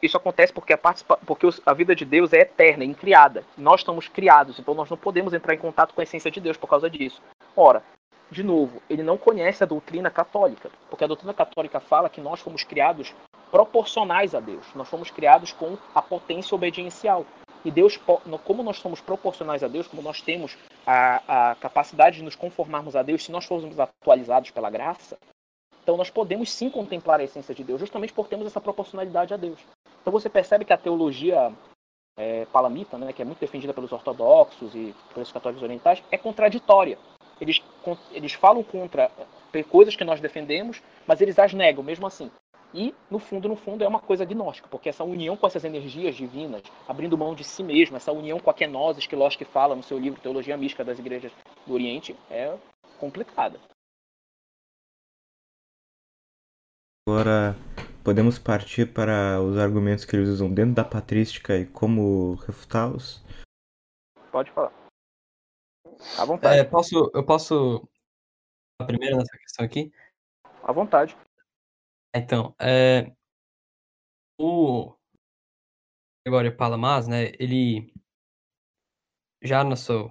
Isso 0.00 0.16
acontece 0.16 0.52
porque 0.52 0.72
a, 0.72 0.78
participa... 0.78 1.16
porque 1.24 1.48
a 1.64 1.72
vida 1.72 1.94
de 1.94 2.04
Deus 2.04 2.32
é 2.32 2.40
eterna, 2.40 2.84
é 2.84 2.86
incriada. 2.86 3.44
Nós 3.56 3.80
estamos 3.80 4.08
criados, 4.08 4.58
então 4.58 4.74
nós 4.74 4.90
não 4.90 4.96
podemos 4.96 5.32
entrar 5.32 5.54
em 5.54 5.58
contato 5.58 5.94
com 5.94 6.00
a 6.00 6.04
essência 6.04 6.30
de 6.30 6.40
Deus 6.40 6.56
por 6.56 6.68
causa 6.68 6.90
disso. 6.90 7.22
Ora, 7.56 7.82
de 8.30 8.42
novo, 8.42 8.82
ele 8.90 9.02
não 9.02 9.16
conhece 9.16 9.62
a 9.62 9.66
doutrina 9.66 10.10
católica, 10.10 10.70
porque 10.90 11.04
a 11.04 11.06
doutrina 11.06 11.32
católica 11.32 11.80
fala 11.80 12.10
que 12.10 12.20
nós 12.20 12.40
fomos 12.40 12.64
criados 12.64 13.14
proporcionais 13.56 14.34
a 14.34 14.40
Deus. 14.40 14.66
Nós 14.74 14.86
fomos 14.86 15.10
criados 15.10 15.50
com 15.50 15.78
a 15.94 16.02
potência 16.02 16.54
obediencial. 16.54 17.24
E 17.64 17.70
Deus, 17.70 17.98
como 18.44 18.62
nós 18.62 18.76
somos 18.76 19.00
proporcionais 19.00 19.64
a 19.64 19.66
Deus, 19.66 19.88
como 19.88 20.02
nós 20.02 20.20
temos 20.20 20.58
a, 20.86 21.50
a 21.50 21.54
capacidade 21.54 22.18
de 22.18 22.22
nos 22.22 22.36
conformarmos 22.36 22.94
a 22.94 23.02
Deus, 23.02 23.24
se 23.24 23.32
nós 23.32 23.46
formos 23.46 23.80
atualizados 23.80 24.50
pela 24.50 24.68
graça, 24.68 25.16
então 25.82 25.96
nós 25.96 26.10
podemos 26.10 26.52
sim 26.52 26.68
contemplar 26.68 27.18
a 27.18 27.24
essência 27.24 27.54
de 27.54 27.64
Deus, 27.64 27.80
justamente 27.80 28.12
por 28.12 28.28
termos 28.28 28.46
essa 28.46 28.60
proporcionalidade 28.60 29.32
a 29.32 29.38
Deus. 29.38 29.58
Então 30.02 30.12
você 30.12 30.28
percebe 30.28 30.66
que 30.66 30.74
a 30.74 30.78
teologia 30.78 31.50
é, 32.14 32.44
palamita, 32.52 32.98
né, 32.98 33.10
que 33.10 33.22
é 33.22 33.24
muito 33.24 33.40
defendida 33.40 33.72
pelos 33.72 33.90
ortodoxos 33.90 34.74
e 34.74 34.94
pelos 35.14 35.32
católicos 35.32 35.62
orientais, 35.62 36.02
é 36.10 36.18
contraditória. 36.18 36.98
Eles, 37.40 37.62
eles 38.12 38.34
falam 38.34 38.62
contra 38.62 39.10
é, 39.54 39.62
coisas 39.62 39.96
que 39.96 40.04
nós 40.04 40.20
defendemos, 40.20 40.82
mas 41.06 41.22
eles 41.22 41.38
as 41.38 41.54
negam 41.54 41.82
mesmo 41.82 42.06
assim. 42.06 42.30
E, 42.78 42.94
no 43.10 43.18
fundo, 43.18 43.48
no 43.48 43.56
fundo, 43.56 43.82
é 43.82 43.88
uma 43.88 44.00
coisa 44.00 44.22
gnóstica, 44.22 44.68
porque 44.68 44.90
essa 44.90 45.02
união 45.02 45.34
com 45.34 45.46
essas 45.46 45.64
energias 45.64 46.14
divinas, 46.14 46.62
abrindo 46.86 47.16
mão 47.16 47.34
de 47.34 47.42
si 47.42 47.62
mesmo, 47.62 47.96
essa 47.96 48.12
união 48.12 48.38
com 48.38 48.50
a 48.50 48.54
kenosis 48.54 49.06
que 49.06 49.16
Losky 49.16 49.46
fala 49.46 49.74
no 49.74 49.82
seu 49.82 49.98
livro 49.98 50.20
Teologia 50.20 50.58
Mística 50.58 50.84
das 50.84 50.98
Igrejas 50.98 51.32
do 51.66 51.72
Oriente, 51.72 52.14
é 52.30 52.54
complicada. 53.00 53.58
Agora 57.08 57.56
podemos 58.04 58.38
partir 58.38 58.92
para 58.92 59.40
os 59.40 59.56
argumentos 59.56 60.04
que 60.04 60.14
eles 60.14 60.28
usam 60.28 60.52
dentro 60.52 60.74
da 60.74 60.84
patrística 60.84 61.56
e 61.56 61.64
como 61.64 62.34
refutá-los? 62.46 63.24
Pode 64.30 64.50
falar. 64.50 64.70
À 66.18 66.26
vontade. 66.26 66.58
É, 66.58 66.64
posso, 66.64 67.10
eu 67.14 67.24
posso 67.24 67.88
a 68.82 68.84
primeira 68.84 69.16
nessa 69.16 69.38
questão 69.38 69.64
aqui? 69.64 69.90
À 70.62 70.72
vontade. 70.72 71.16
Então, 72.18 72.54
é, 72.60 73.12
o 74.38 74.94
Gregório 76.24 76.56
Palamas, 76.56 77.06
né, 77.06 77.32
ele 77.38 77.92
já 79.42 79.62
no 79.62 79.76
seu, 79.76 80.08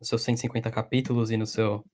no 0.00 0.06
seus 0.06 0.22
150 0.22 0.70
capítulos 0.70 1.30
e 1.30 1.36
no 1.36 1.46
seu 1.46 1.84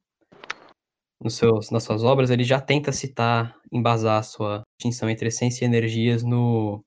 nos 1.23 1.35
seus, 1.37 1.71
nas 1.71 1.85
suas 1.85 2.03
obras, 2.03 2.31
ele 2.31 2.45
já 2.45 2.61
tenta 2.61 2.93
citar, 2.93 3.55
embasar 3.71 4.19
a 4.21 4.23
sua 4.23 4.63
distinção 4.79 5.11
entre 5.11 5.29
essência 5.29 5.65
e 5.65 5.69
energias 5.69 6.23
no 6.23 6.83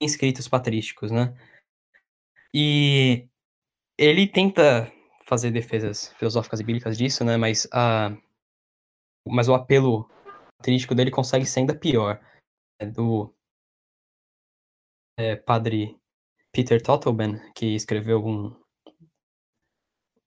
em 0.00 0.04
escritos 0.04 0.48
patrísticos, 0.48 1.10
né? 1.10 1.34
E 2.54 3.28
ele 3.96 4.26
tenta 4.26 4.92
fazer 5.24 5.50
defesas 5.50 6.08
filosóficas 6.18 6.60
e 6.60 6.64
bíblicas 6.64 6.98
disso, 6.98 7.24
né? 7.24 7.36
Mas, 7.36 7.66
a, 7.72 8.14
mas 9.26 9.48
o 9.48 9.54
apelo 9.54 10.10
patrístico 10.62 10.94
dele 10.94 11.10
consegue 11.10 11.44
ser 11.44 11.60
ainda 11.60 11.74
pior. 11.74 12.20
É 12.80 12.86
do 12.86 13.34
é, 15.18 15.34
padre 15.34 15.96
Peter 16.52 16.80
Tottelben, 16.80 17.40
que 17.54 17.74
escreveu 17.74 18.24
um, 18.24 18.54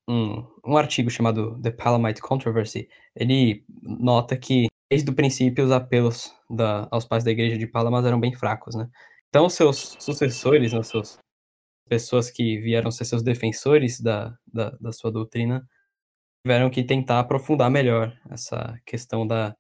um, 0.10 0.46
um 0.66 0.78
artigo 0.78 1.10
chamado 1.10 1.60
The 1.62 1.72
Palamite 1.72 2.22
Controversy, 2.22 2.90
ele 3.16 3.66
nota 3.82 4.38
que, 4.38 4.68
desde 4.92 5.10
o 5.10 5.16
princípio, 5.16 5.66
os 5.66 5.72
apelos 5.72 6.34
da, 6.50 6.88
aos 6.92 7.06
pais 7.06 7.24
da 7.24 7.32
igreja 7.32 7.58
de 7.58 7.68
Palamas 7.68 8.06
eram 8.06 8.20
bem 8.20 8.34
fracos, 8.34 8.76
né? 8.76 8.90
Então, 9.30 9.50
seus 9.50 9.98
sucessores, 10.00 10.74
né, 10.74 10.82
seus, 10.84 11.18
pessoas 11.88 12.32
que 12.32 12.60
vieram 12.60 12.90
ser 12.92 13.06
seus 13.06 13.22
defensores 13.22 14.00
da, 14.00 14.38
da, 14.48 14.72
da 14.72 14.92
sua 14.92 15.12
doutrina, 15.12 15.68
tiveram 16.46 16.70
que 16.70 16.84
tentar 16.84 17.20
aprofundar 17.20 17.70
melhor 17.70 18.18
essa 18.30 18.80
questão 18.86 19.28
da, 19.28 19.56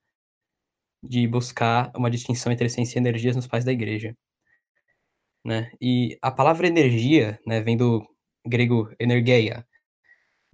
de 1.07 1.27
buscar 1.27 1.91
uma 1.95 2.09
distinção 2.09 2.51
entre 2.51 2.67
essência 2.67 2.97
e 2.97 3.01
energias 3.01 3.35
nos 3.35 3.47
pais 3.47 3.65
da 3.65 3.71
igreja. 3.71 4.15
Né? 5.43 5.71
E 5.79 6.17
a 6.21 6.31
palavra 6.31 6.67
energia 6.67 7.39
né, 7.45 7.61
vem 7.61 7.77
do 7.77 8.05
grego 8.45 8.91
energeia, 8.99 9.65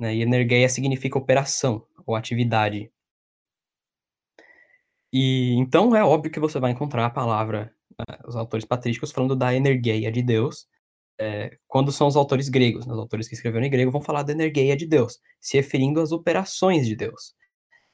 né? 0.02 0.16
E 0.16 0.22
energeia 0.24 0.68
significa 0.68 1.18
operação 1.20 1.86
ou 2.06 2.16
atividade. 2.16 2.92
E 5.14 5.54
então 5.60 5.96
é 5.96 6.04
óbvio 6.04 6.32
que 6.32 6.40
você 6.40 6.60
vai 6.60 6.72
encontrar 6.72 7.06
a 7.06 7.10
palavra, 7.10 7.74
né, 8.00 8.18
os 8.26 8.36
autores 8.36 8.66
patrísticos 8.66 9.12
falando 9.12 9.36
da 9.36 9.54
energeia 9.54 10.12
de 10.12 10.24
Deus, 10.24 10.68
é, 11.20 11.58
quando 11.68 11.92
são 11.92 12.08
os 12.08 12.16
autores 12.16 12.50
gregos. 12.50 12.86
Né, 12.88 12.94
os 12.94 13.00
autores 13.00 13.28
que 13.28 13.36
escreveram 13.36 13.66
em 13.66 13.70
grego 13.70 13.92
vão 13.92 14.02
falar 14.02 14.24
da 14.24 14.34
energeia 14.34 14.76
de 14.76 14.88
Deus, 14.88 15.20
se 15.40 15.58
referindo 15.58 16.02
às 16.02 16.12
operações 16.12 16.88
de 16.88 16.96
Deus. 16.96 17.34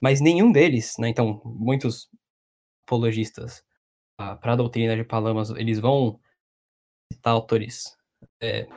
Mas 0.01 0.22
nenhum 0.22 0.51
deles, 0.51 0.93
né, 0.99 1.10
então, 1.10 1.41
muitos 1.45 2.10
apologistas 2.88 3.63
para 4.17 4.53
a 4.53 4.55
doutrina 4.55 4.95
de 4.95 5.03
Palamas, 5.03 5.49
eles 5.51 5.79
vão 5.79 6.19
citar 7.13 7.33
autores 7.33 7.95
é, 8.41 8.67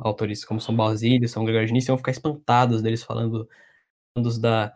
autores 0.00 0.44
como 0.44 0.60
São 0.60 0.74
Basílio, 0.74 1.28
São 1.28 1.44
Gregório 1.44 1.66
de 1.66 1.72
Nícia, 1.72 1.88
vão 1.92 1.98
ficar 1.98 2.12
espantados 2.12 2.80
deles 2.80 3.02
falando, 3.02 3.48
falando 4.16 4.40
da, 4.40 4.72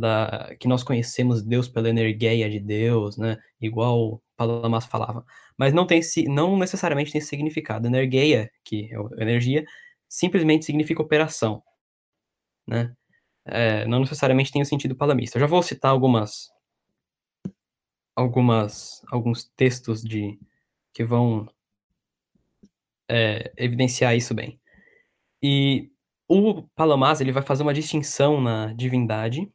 da 0.00 0.56
que 0.58 0.66
nós 0.66 0.82
conhecemos 0.82 1.42
Deus 1.42 1.68
pela 1.68 1.88
energia 1.88 2.48
de 2.50 2.58
Deus, 2.58 3.16
né? 3.16 3.38
Igual 3.60 4.22
Palamas 4.36 4.86
falava. 4.86 5.24
Mas 5.58 5.72
não 5.74 5.86
tem 5.86 6.00
não 6.28 6.58
necessariamente 6.58 7.12
tem 7.12 7.20
significado. 7.20 7.86
Energia, 7.86 8.50
que 8.64 8.90
é 8.92 9.22
energia, 9.22 9.64
simplesmente 10.08 10.64
significa 10.64 11.02
operação, 11.02 11.62
né? 12.66 12.94
É, 13.46 13.86
não 13.86 14.00
necessariamente 14.00 14.52
tem 14.52 14.62
o 14.62 14.66
sentido 14.66 14.96
palamista. 14.96 15.38
Eu 15.38 15.40
já 15.40 15.46
vou 15.46 15.62
citar 15.62 15.90
algumas 15.90 16.50
algumas 18.14 19.02
alguns 19.10 19.44
textos 19.56 20.02
de 20.02 20.38
que 20.92 21.04
vão 21.04 21.48
é, 23.08 23.52
evidenciar 23.56 24.16
isso 24.16 24.34
bem. 24.34 24.60
E 25.42 25.90
o 26.28 26.62
Palamas 26.76 27.20
ele 27.20 27.32
vai 27.32 27.42
fazer 27.42 27.62
uma 27.62 27.74
distinção 27.74 28.40
na 28.40 28.72
divindade. 28.74 29.50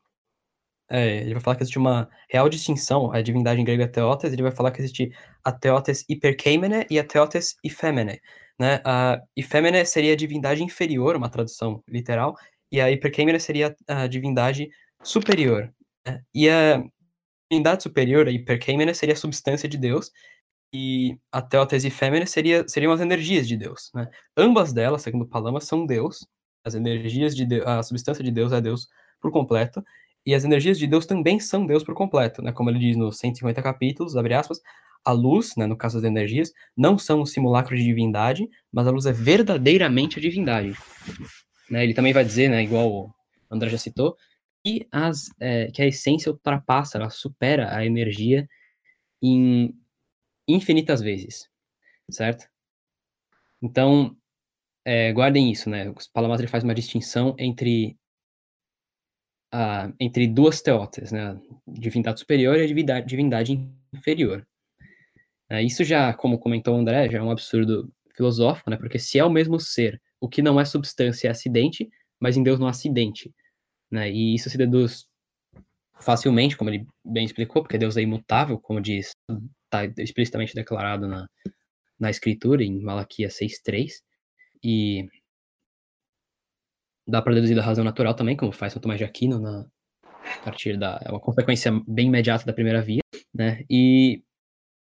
É, 0.89 1.17
ele 1.21 1.33
vai 1.33 1.41
falar 1.41 1.55
que 1.55 1.63
existe 1.63 1.79
uma 1.79 2.09
real 2.29 2.47
distinção, 2.49 3.11
a 3.11 3.21
divindade 3.21 3.59
em 3.59 3.63
grego 3.63 3.81
é 3.81 3.87
Theotes, 3.87 4.31
ele 4.31 4.43
vai 4.43 4.51
falar 4.51 4.71
que 4.71 4.81
existe 4.81 5.11
a 5.43 5.51
Theotes 5.51 6.05
hiperkeimene 6.07 6.85
e 6.91 6.99
a 6.99 7.03
Theotes 7.03 7.55
ifemene. 7.63 8.19
Né? 8.59 8.81
A 8.85 9.19
ifemene 9.35 9.83
seria 9.85 10.13
a 10.13 10.15
divindade 10.15 10.63
inferior, 10.63 11.15
uma 11.15 11.29
tradução 11.29 11.83
literal, 11.87 12.35
e 12.71 12.79
a 12.79 12.91
hiperkeimene 12.91 13.39
seria 13.39 13.75
a 13.87 14.05
divindade 14.07 14.69
superior. 15.01 15.73
Né? 16.05 16.21
E 16.33 16.49
a 16.49 16.83
divindade 17.49 17.83
superior, 17.83 18.27
a 18.27 18.31
hiperkeimene, 18.31 18.93
seria 18.93 19.13
a 19.13 19.17
substância 19.17 19.67
de 19.69 19.77
Deus, 19.77 20.11
e 20.73 21.17
a 21.31 21.41
Teotese 21.41 21.89
Fêmea 21.89 22.25
seria, 22.25 22.67
seriam 22.67 22.91
as 22.91 22.99
energias 22.99 23.47
de 23.47 23.55
Deus. 23.55 23.91
Né? 23.93 24.09
Ambas 24.35 24.73
delas, 24.73 25.01
segundo 25.01 25.25
Palama, 25.25 25.61
são 25.61 25.85
Deus. 25.85 26.27
As 26.63 26.75
energias 26.75 27.35
de 27.35 27.45
Deus, 27.45 27.65
a 27.65 27.83
substância 27.83 28.23
de 28.23 28.31
Deus 28.31 28.51
é 28.51 28.59
Deus 28.59 28.87
por 29.21 29.31
completo, 29.31 29.83
e 30.25 30.33
as 30.33 30.43
energias 30.43 30.79
de 30.79 30.87
Deus 30.87 31.05
também 31.05 31.39
são 31.39 31.65
Deus 31.65 31.83
por 31.83 31.93
completo, 31.93 32.41
né? 32.41 32.51
Como 32.51 32.69
ele 32.69 32.79
diz 32.79 32.97
nos 32.97 33.19
150 33.19 33.61
capítulos, 33.61 34.17
abre 34.17 34.33
aspas, 34.33 34.59
a 35.05 35.11
luz, 35.11 35.55
né, 35.55 35.67
no 35.67 35.77
caso 35.77 36.01
das 36.01 36.03
energias, 36.03 36.51
não 36.75 36.97
são 36.97 37.21
um 37.21 37.25
simulacro 37.25 37.77
de 37.77 37.83
divindade, 37.83 38.49
mas 38.71 38.87
a 38.87 38.91
luz 38.91 39.05
é 39.05 39.11
verdadeiramente 39.11 40.17
a 40.17 40.21
divindade. 40.21 40.75
Né? 41.69 41.83
Ele 41.83 41.93
também 41.93 42.11
vai 42.11 42.25
dizer, 42.25 42.49
né, 42.49 42.63
igual 42.63 42.91
o 42.91 43.13
André 43.51 43.69
já 43.69 43.77
citou, 43.77 44.17
que, 44.65 44.87
as, 44.91 45.29
é, 45.39 45.67
que 45.71 45.79
a 45.83 45.85
essência 45.85 46.31
ultrapassa, 46.31 46.97
ela 46.97 47.11
supera 47.11 47.75
a 47.75 47.85
energia 47.85 48.49
em 49.21 49.79
infinitas 50.47 51.01
vezes, 51.01 51.47
certo? 52.09 52.49
Então, 53.61 54.17
é, 54.83 55.13
guardem 55.13 55.51
isso, 55.51 55.69
né? 55.69 55.87
O 55.89 55.95
Palamatre 56.11 56.47
faz 56.47 56.63
uma 56.63 56.73
distinção 56.73 57.35
entre 57.37 57.95
a, 59.51 59.91
entre 59.99 60.27
duas 60.27 60.61
teotes, 60.61 61.11
né? 61.11 61.39
Divindade 61.67 62.19
superior 62.19 62.57
e 62.57 62.63
a 62.63 62.67
divindade, 62.67 63.07
divindade 63.07 63.71
inferior. 63.93 64.47
É, 65.47 65.61
isso 65.61 65.83
já, 65.83 66.11
como 66.11 66.39
comentou 66.39 66.75
o 66.75 66.79
André, 66.79 67.07
já 67.09 67.19
é 67.19 67.21
um 67.21 67.29
absurdo 67.29 67.93
filosófico, 68.15 68.71
né? 68.71 68.77
Porque 68.77 68.97
se 68.97 69.19
é 69.19 69.23
o 69.23 69.29
mesmo 69.29 69.59
ser, 69.59 70.01
o 70.19 70.27
que 70.27 70.41
não 70.41 70.59
é 70.59 70.65
substância 70.65 71.27
é 71.27 71.31
acidente, 71.31 71.87
mas 72.19 72.35
em 72.35 72.41
Deus 72.41 72.59
não 72.59 72.65
há 72.67 72.71
acidente, 72.71 73.31
né? 73.95 74.11
E 74.11 74.35
isso 74.35 74.49
se 74.49 74.57
deduz 74.57 75.07
facilmente, 75.99 76.57
como 76.57 76.69
ele 76.69 76.85
bem 77.03 77.25
explicou, 77.25 77.63
porque 77.63 77.77
Deus 77.77 77.97
é 77.97 78.01
imutável, 78.01 78.59
como 78.59 78.81
diz 78.81 79.11
está 79.65 79.85
explicitamente 80.01 80.53
declarado 80.53 81.07
na, 81.07 81.27
na 81.99 82.09
escritura, 82.09 82.63
em 82.63 82.81
Malaquias 82.81 83.37
6.3, 83.39 83.91
e 84.63 85.09
dá 87.07 87.21
para 87.21 87.33
deduzir 87.33 87.55
da 87.55 87.63
razão 87.63 87.83
natural 87.83 88.13
também, 88.13 88.37
como 88.37 88.51
faz 88.51 88.73
São 88.73 88.81
Tomás 88.81 88.97
de 88.97 89.03
Aquino, 89.03 89.39
na, 89.39 89.65
a 90.03 90.43
partir 90.43 90.77
da... 90.77 90.99
é 91.03 91.09
uma 91.09 91.19
consequência 91.19 91.71
bem 91.87 92.07
imediata 92.07 92.45
da 92.45 92.53
primeira 92.53 92.81
via, 92.81 93.01
né, 93.33 93.63
e 93.69 94.23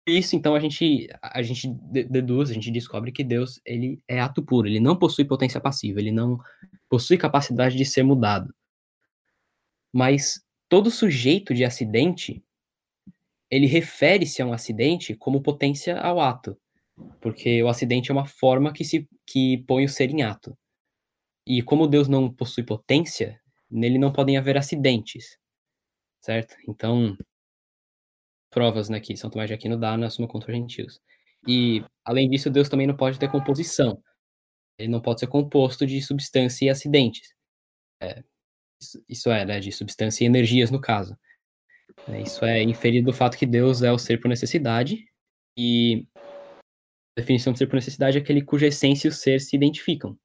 isso, 0.07 0.35
então, 0.35 0.55
a 0.55 0.59
gente, 0.59 1.07
a 1.21 1.43
gente 1.43 1.67
deduz, 2.09 2.49
a 2.49 2.53
gente 2.53 2.71
descobre 2.71 3.11
que 3.11 3.23
Deus, 3.23 3.61
ele 3.63 4.03
é 4.07 4.19
ato 4.19 4.43
puro, 4.43 4.67
ele 4.67 4.79
não 4.79 4.97
possui 4.97 5.25
potência 5.25 5.61
passiva, 5.61 5.99
ele 5.99 6.11
não 6.11 6.39
possui 6.89 7.17
capacidade 7.17 7.77
de 7.77 7.85
ser 7.85 8.01
mudado. 8.01 8.51
Mas 9.93 10.41
todo 10.69 10.91
sujeito 10.91 11.53
de 11.53 11.65
acidente, 11.65 12.43
ele 13.49 13.67
refere-se 13.67 14.41
a 14.41 14.45
um 14.45 14.53
acidente 14.53 15.15
como 15.15 15.41
potência 15.41 15.99
ao 15.99 16.19
ato, 16.19 16.57
porque 17.19 17.61
o 17.63 17.67
acidente 17.67 18.11
é 18.11 18.13
uma 18.13 18.25
forma 18.25 18.73
que 18.73 18.85
se 18.85 19.07
que 19.25 19.59
põe 19.67 19.85
o 19.85 19.89
ser 19.89 20.09
em 20.09 20.23
ato. 20.23 20.57
E 21.45 21.61
como 21.61 21.87
Deus 21.87 22.07
não 22.07 22.31
possui 22.31 22.63
potência, 22.63 23.39
nele 23.69 23.97
não 23.97 24.11
podem 24.13 24.37
haver 24.37 24.57
acidentes, 24.57 25.37
certo? 26.21 26.55
Então, 26.67 27.17
provas 28.51 28.89
né, 28.89 28.99
que 28.99 29.17
São 29.17 29.29
Tomás 29.29 29.49
de 29.49 29.53
Aquino 29.53 29.77
dá 29.77 29.97
na 29.97 30.09
Suma 30.09 30.27
contra 30.27 30.51
os 30.51 30.57
Gentios. 30.57 31.01
E, 31.47 31.83
além 32.05 32.29
disso, 32.29 32.49
Deus 32.49 32.69
também 32.69 32.85
não 32.85 32.95
pode 32.95 33.17
ter 33.17 33.31
composição. 33.31 34.01
Ele 34.77 34.89
não 34.89 35.01
pode 35.01 35.21
ser 35.21 35.27
composto 35.27 35.85
de 35.87 36.01
substância 36.01 36.65
e 36.65 36.69
acidentes. 36.69 37.33
É, 38.01 38.23
isso, 39.07 39.29
é, 39.29 39.45
né, 39.45 39.59
de 39.59 39.71
substância 39.71 40.23
e 40.23 40.27
energias, 40.27 40.71
no 40.71 40.81
caso. 40.81 41.17
É, 42.07 42.21
isso 42.21 42.43
é 42.45 42.63
inferido 42.63 43.11
do 43.11 43.13
fato 43.13 43.37
que 43.37 43.45
Deus 43.45 43.81
é 43.81 43.91
o 43.91 43.97
ser 43.97 44.19
por 44.19 44.27
necessidade, 44.27 45.05
e 45.57 46.07
a 46.17 47.21
definição 47.21 47.53
de 47.53 47.59
ser 47.59 47.67
por 47.67 47.75
necessidade 47.75 48.17
é 48.17 48.21
aquele 48.21 48.41
cuja 48.41 48.67
essência 48.67 49.07
e 49.07 49.09
o 49.09 49.13
ser 49.13 49.39
se 49.39 49.55
identificam. 49.55 50.17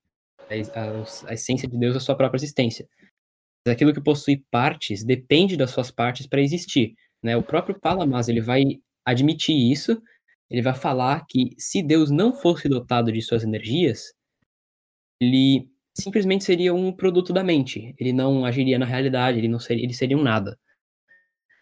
A, 0.49 0.81
a, 0.81 1.31
a 1.31 1.35
essência 1.35 1.69
de 1.69 1.79
Deus 1.79 1.95
é 1.95 1.99
a 1.99 2.01
sua 2.01 2.17
própria 2.17 2.39
existência. 2.39 2.89
Mas 3.67 3.75
aquilo 3.75 3.93
que 3.93 4.01
possui 4.01 4.45
partes 4.51 5.05
depende 5.05 5.57
das 5.57 5.73
suas 5.73 5.91
partes 5.91 6.27
para 6.27 6.41
existir. 6.41 6.95
Né? 7.23 7.37
O 7.37 7.43
próprio 7.43 7.79
Palamas 7.81 8.29
ele 8.29 8.41
vai 8.41 8.63
admitir 9.05 9.57
isso, 9.57 10.01
ele 10.49 10.63
vai 10.63 10.75
falar 10.75 11.27
que 11.29 11.51
se 11.59 11.83
Deus 11.83 12.11
não 12.11 12.33
fosse 12.33 12.69
dotado 12.69 13.11
de 13.11 13.21
suas 13.21 13.43
energias, 13.43 14.13
ele 15.21 15.69
simplesmente 15.97 16.45
seria 16.45 16.75
um 16.75 16.93
produto 16.93 17.33
da 17.33 17.43
mente. 17.45 17.95
Ele 17.99 18.13
não 18.13 18.45
agiria 18.45 18.79
na 18.79 18.87
realidade, 18.87 19.39
ele 19.39 19.49
não 19.49 19.59
seria, 19.59 19.85
ele 19.85 19.95
seria 19.95 20.17
um 20.17 20.23
nada. 20.23 20.59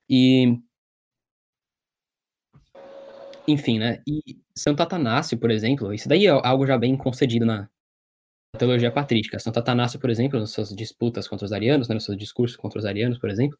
E. 0.08 0.58
Enfim, 3.46 3.78
né? 3.78 4.02
E 4.06 4.38
Santo 4.56 4.82
Atanásio, 4.82 5.38
por 5.38 5.50
exemplo, 5.50 5.92
isso 5.92 6.08
daí 6.08 6.26
é 6.26 6.30
algo 6.30 6.66
já 6.66 6.78
bem 6.78 6.96
concedido 6.96 7.44
na, 7.44 7.68
teologia 8.56 8.90
patrística. 8.90 9.38
Santo 9.38 9.58
Atanásio, 9.58 10.00
por 10.00 10.10
exemplo, 10.10 10.38
nas 10.38 10.50
suas 10.50 10.74
disputas 10.74 11.28
contra 11.28 11.44
os 11.44 11.52
arianos, 11.52 11.88
né, 11.88 11.94
nos 11.94 12.04
seus 12.04 12.16
discursos 12.16 12.56
contra 12.56 12.78
os 12.78 12.84
arianos, 12.84 13.18
por 13.18 13.30
exemplo, 13.30 13.58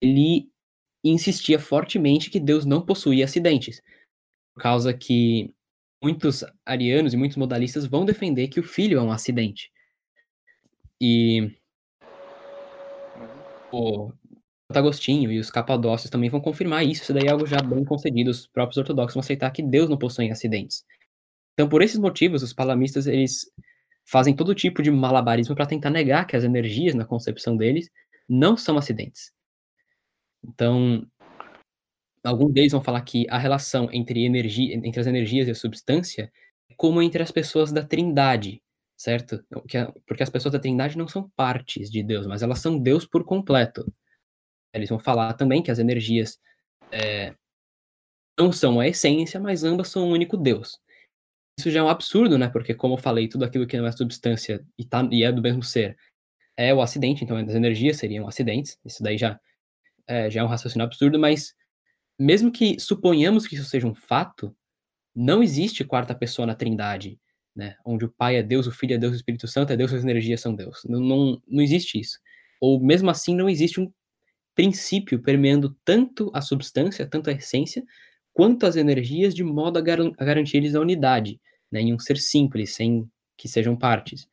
ele 0.00 0.48
insistia 1.04 1.58
fortemente 1.58 2.30
que 2.30 2.40
Deus 2.40 2.64
não 2.64 2.84
possuía 2.84 3.24
acidentes, 3.24 3.80
por 4.54 4.62
causa 4.62 4.92
que 4.92 5.54
muitos 6.02 6.44
arianos 6.64 7.14
e 7.14 7.16
muitos 7.16 7.36
modalistas 7.36 7.86
vão 7.86 8.04
defender 8.04 8.48
que 8.48 8.60
o 8.60 8.64
filho 8.64 8.98
é 8.98 9.02
um 9.02 9.12
acidente. 9.12 9.70
E 11.00 11.54
o 13.72 14.12
Agostinho 14.70 15.32
e 15.32 15.38
os 15.38 15.50
capadócios 15.50 16.10
também 16.10 16.28
vão 16.28 16.40
confirmar 16.40 16.84
isso, 16.84 17.02
isso 17.02 17.14
daí 17.14 17.26
é 17.26 17.30
algo 17.30 17.46
já 17.46 17.60
bem 17.62 17.84
concedido, 17.84 18.30
os 18.30 18.46
próprios 18.46 18.76
ortodoxos 18.76 19.14
vão 19.14 19.20
aceitar 19.20 19.50
que 19.50 19.62
Deus 19.62 19.88
não 19.88 19.96
possui 19.96 20.30
acidentes. 20.30 20.84
Então, 21.54 21.68
por 21.68 21.82
esses 21.82 21.98
motivos, 21.98 22.42
os 22.42 22.52
palamistas, 22.52 23.06
eles 23.06 23.50
fazem 24.06 24.34
todo 24.34 24.54
tipo 24.54 24.82
de 24.82 24.90
malabarismo 24.90 25.54
para 25.54 25.66
tentar 25.66 25.90
negar 25.90 26.26
que 26.26 26.36
as 26.36 26.44
energias, 26.44 26.94
na 26.94 27.04
concepção 27.04 27.56
deles, 27.56 27.90
não 28.28 28.56
são 28.56 28.76
acidentes. 28.78 29.32
Então, 30.44 31.06
alguns 32.22 32.52
deles 32.52 32.72
vão 32.72 32.82
falar 32.82 33.00
que 33.02 33.26
a 33.28 33.38
relação 33.38 33.88
entre, 33.92 34.24
energia, 34.24 34.74
entre 34.74 35.00
as 35.00 35.06
energias 35.06 35.48
e 35.48 35.50
a 35.50 35.54
substância 35.54 36.30
é 36.70 36.74
como 36.76 37.02
entre 37.02 37.22
as 37.22 37.30
pessoas 37.30 37.72
da 37.72 37.84
trindade, 37.84 38.62
certo? 38.98 39.42
Porque 40.06 40.22
as 40.22 40.28
pessoas 40.28 40.52
da 40.52 40.58
trindade 40.58 40.98
não 40.98 41.06
são 41.06 41.30
partes 41.30 41.88
de 41.90 42.02
Deus, 42.02 42.26
mas 42.26 42.42
elas 42.42 42.58
são 42.58 42.78
Deus 42.78 43.06
por 43.06 43.24
completo. 43.24 43.90
Eles 44.74 44.88
vão 44.88 44.98
falar 44.98 45.32
também 45.34 45.62
que 45.62 45.70
as 45.70 45.78
energias 45.78 46.38
é, 46.90 47.34
não 48.38 48.50
são 48.52 48.80
a 48.80 48.88
essência, 48.88 49.40
mas 49.40 49.62
ambas 49.62 49.88
são 49.88 50.08
um 50.08 50.10
único 50.10 50.36
Deus. 50.36 50.78
Isso 51.58 51.70
já 51.70 51.80
é 51.80 51.82
um 51.82 51.88
absurdo, 51.88 52.36
né? 52.36 52.48
Porque, 52.48 52.74
como 52.74 52.94
eu 52.94 52.98
falei, 52.98 53.28
tudo 53.28 53.44
aquilo 53.44 53.66
que 53.66 53.78
não 53.78 53.86
é 53.86 53.92
substância 53.92 54.64
e, 54.76 54.84
tá, 54.84 55.08
e 55.10 55.22
é 55.24 55.32
do 55.32 55.40
mesmo 55.40 55.62
ser 55.62 55.96
é 56.56 56.74
o 56.74 56.82
acidente, 56.82 57.22
então 57.22 57.36
as 57.36 57.54
energias 57.54 57.98
seriam 57.98 58.26
acidentes. 58.26 58.76
Isso 58.84 59.00
daí 59.00 59.16
já 59.16 59.38
é, 60.08 60.28
já 60.28 60.40
é 60.40 60.44
um 60.44 60.48
raciocínio 60.48 60.84
absurdo, 60.84 61.16
mas 61.16 61.54
mesmo 62.18 62.50
que 62.50 62.80
suponhamos 62.80 63.46
que 63.46 63.54
isso 63.54 63.64
seja 63.64 63.86
um 63.86 63.94
fato, 63.94 64.56
não 65.14 65.40
existe 65.40 65.84
quarta 65.84 66.16
pessoa 66.16 66.46
na 66.46 66.56
Trindade, 66.56 67.20
né? 67.58 67.74
Onde 67.84 68.04
o 68.04 68.08
Pai 68.08 68.36
é 68.36 68.42
Deus, 68.42 68.68
o 68.68 68.70
Filho 68.70 68.94
é 68.94 68.98
Deus, 68.98 69.12
o 69.12 69.16
Espírito 69.16 69.48
Santo 69.48 69.72
é 69.72 69.76
Deus, 69.76 69.92
as 69.92 70.04
energias 70.04 70.40
são 70.40 70.54
Deus. 70.54 70.82
Não, 70.88 71.00
não, 71.00 71.42
não 71.48 71.60
existe 71.60 71.98
isso. 71.98 72.20
Ou 72.60 72.80
mesmo 72.80 73.10
assim, 73.10 73.34
não 73.34 73.50
existe 73.50 73.80
um 73.80 73.92
princípio 74.54 75.20
permeando 75.20 75.76
tanto 75.84 76.30
a 76.32 76.40
substância, 76.40 77.04
tanto 77.04 77.30
a 77.30 77.32
essência, 77.32 77.82
quanto 78.32 78.64
as 78.64 78.76
energias, 78.76 79.34
de 79.34 79.42
modo 79.42 79.76
a, 79.76 79.82
gar 79.82 79.98
a 80.00 80.24
garantir-lhes 80.24 80.76
a 80.76 80.80
unidade, 80.80 81.40
né? 81.70 81.80
Em 81.80 81.92
um 81.92 81.98
ser 81.98 82.16
simples, 82.18 82.76
sem 82.76 83.10
que 83.36 83.48
sejam 83.48 83.76
partes. 83.76 84.28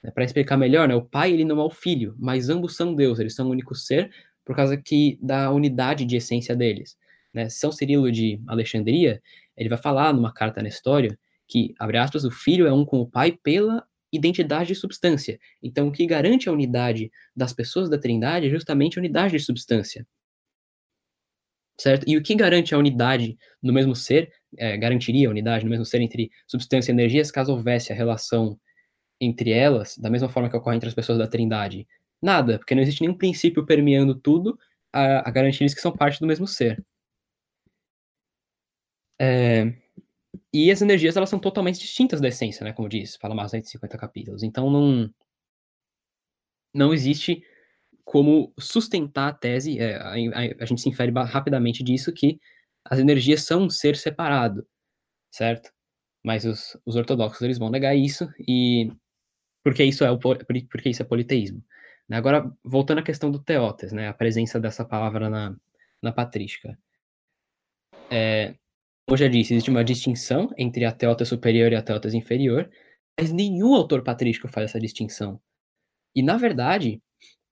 Né? 0.00 0.12
Para 0.12 0.24
explicar 0.24 0.56
melhor, 0.56 0.86
né? 0.86 0.94
O 0.94 1.02
Pai 1.02 1.32
ele 1.32 1.44
não 1.44 1.60
é 1.60 1.64
o 1.64 1.70
Filho, 1.70 2.14
mas 2.20 2.48
ambos 2.48 2.76
são 2.76 2.94
Deus. 2.94 3.18
Eles 3.18 3.34
são 3.34 3.48
um 3.48 3.50
único 3.50 3.74
ser, 3.74 4.12
por 4.44 4.54
causa 4.54 4.76
que 4.76 5.18
da 5.20 5.50
unidade 5.50 6.04
de 6.04 6.16
essência 6.16 6.54
deles. 6.54 6.96
Né? 7.34 7.48
São 7.48 7.72
Cirilo 7.72 8.12
de 8.12 8.40
Alexandria, 8.46 9.20
ele 9.56 9.68
vai 9.68 9.78
falar 9.78 10.14
numa 10.14 10.32
carta 10.32 10.62
na 10.62 10.68
história 10.68 11.18
que, 11.50 11.74
abre 11.78 11.98
aspas, 11.98 12.24
o 12.24 12.30
filho 12.30 12.66
é 12.66 12.72
um 12.72 12.84
com 12.84 13.00
o 13.00 13.06
pai 13.06 13.32
pela 13.42 13.84
identidade 14.12 14.68
de 14.68 14.74
substância. 14.74 15.38
Então, 15.62 15.88
o 15.88 15.92
que 15.92 16.06
garante 16.06 16.48
a 16.48 16.52
unidade 16.52 17.10
das 17.34 17.52
pessoas 17.52 17.88
da 17.88 17.98
Trindade 17.98 18.46
é 18.46 18.50
justamente 18.50 18.98
a 18.98 19.00
unidade 19.00 19.36
de 19.36 19.40
substância. 19.40 20.06
Certo? 21.78 22.04
E 22.06 22.16
o 22.16 22.22
que 22.22 22.34
garante 22.34 22.74
a 22.74 22.78
unidade 22.78 23.38
no 23.62 23.72
mesmo 23.72 23.96
ser, 23.96 24.32
é, 24.58 24.76
garantiria 24.76 25.28
a 25.28 25.30
unidade 25.30 25.64
no 25.64 25.70
mesmo 25.70 25.84
ser 25.84 26.00
entre 26.00 26.30
substância 26.46 26.90
e 26.90 26.94
energias, 26.94 27.30
caso 27.30 27.52
houvesse 27.52 27.92
a 27.92 27.96
relação 27.96 28.58
entre 29.20 29.50
elas, 29.50 29.96
da 29.98 30.10
mesma 30.10 30.28
forma 30.28 30.48
que 30.50 30.56
ocorre 30.56 30.76
entre 30.76 30.88
as 30.88 30.94
pessoas 30.94 31.18
da 31.18 31.26
Trindade, 31.26 31.86
Nada, 32.22 32.58
porque 32.58 32.74
não 32.74 32.82
existe 32.82 33.00
nenhum 33.00 33.16
princípio 33.16 33.64
permeando 33.64 34.14
tudo 34.14 34.58
a, 34.92 35.28
a 35.28 35.30
garantir 35.30 35.64
que 35.74 35.80
são 35.80 35.92
parte 35.92 36.20
do 36.20 36.26
mesmo 36.26 36.46
ser. 36.46 36.84
É, 39.18 39.74
e 40.52 40.70
as 40.70 40.82
energias 40.82 41.16
elas 41.16 41.30
são 41.30 41.38
totalmente 41.38 41.78
distintas 41.78 42.20
da 42.20 42.28
essência, 42.28 42.64
né? 42.64 42.72
Como 42.72 42.88
diz, 42.88 43.16
fala 43.16 43.34
mais 43.34 43.50
150 43.52 43.96
capítulos. 43.98 44.42
Então 44.42 44.70
não 44.70 45.12
não 46.74 46.94
existe 46.94 47.42
como 48.04 48.52
sustentar 48.58 49.28
a 49.28 49.32
tese. 49.34 49.78
É, 49.78 49.96
a, 49.96 50.10
a, 50.12 50.62
a, 50.62 50.66
gente 50.66 50.80
se 50.80 50.88
infere 50.88 51.12
rapidamente 51.12 51.82
disso 51.82 52.12
que 52.12 52.40
as 52.84 52.98
energias 52.98 53.44
são 53.44 53.64
um 53.64 53.70
ser 53.70 53.96
separado, 53.96 54.66
certo? 55.30 55.72
Mas 56.24 56.44
os, 56.44 56.76
os 56.84 56.96
ortodoxos 56.96 57.42
eles 57.42 57.58
vão 57.58 57.70
negar 57.70 57.94
isso 57.96 58.28
e 58.46 58.90
porque 59.62 59.84
isso 59.84 60.04
é 60.04 60.10
o 60.10 60.18
porque 60.18 60.88
isso 60.90 61.02
é 61.02 61.04
politeísmo. 61.04 61.64
Né, 62.08 62.16
agora, 62.16 62.52
voltando 62.64 62.98
à 62.98 63.02
questão 63.02 63.30
do 63.30 63.38
teotes, 63.38 63.92
né, 63.92 64.08
a 64.08 64.14
presença 64.14 64.58
dessa 64.58 64.84
palavra 64.84 65.30
na, 65.30 65.56
na 66.02 66.12
patrística. 66.12 66.76
É, 68.10 68.56
como 69.10 69.18
já 69.18 69.26
disse, 69.26 69.54
existe 69.54 69.70
uma 69.70 69.82
distinção 69.82 70.48
entre 70.56 70.84
a 70.84 70.92
teota 70.92 71.24
superior 71.24 71.72
e 71.72 71.74
a 71.74 71.82
teotes 71.82 72.14
inferior, 72.14 72.70
mas 73.18 73.32
nenhum 73.32 73.74
autor 73.74 74.04
patrístico 74.04 74.46
faz 74.46 74.70
essa 74.70 74.78
distinção. 74.78 75.40
E, 76.14 76.22
na 76.22 76.36
verdade, 76.36 77.02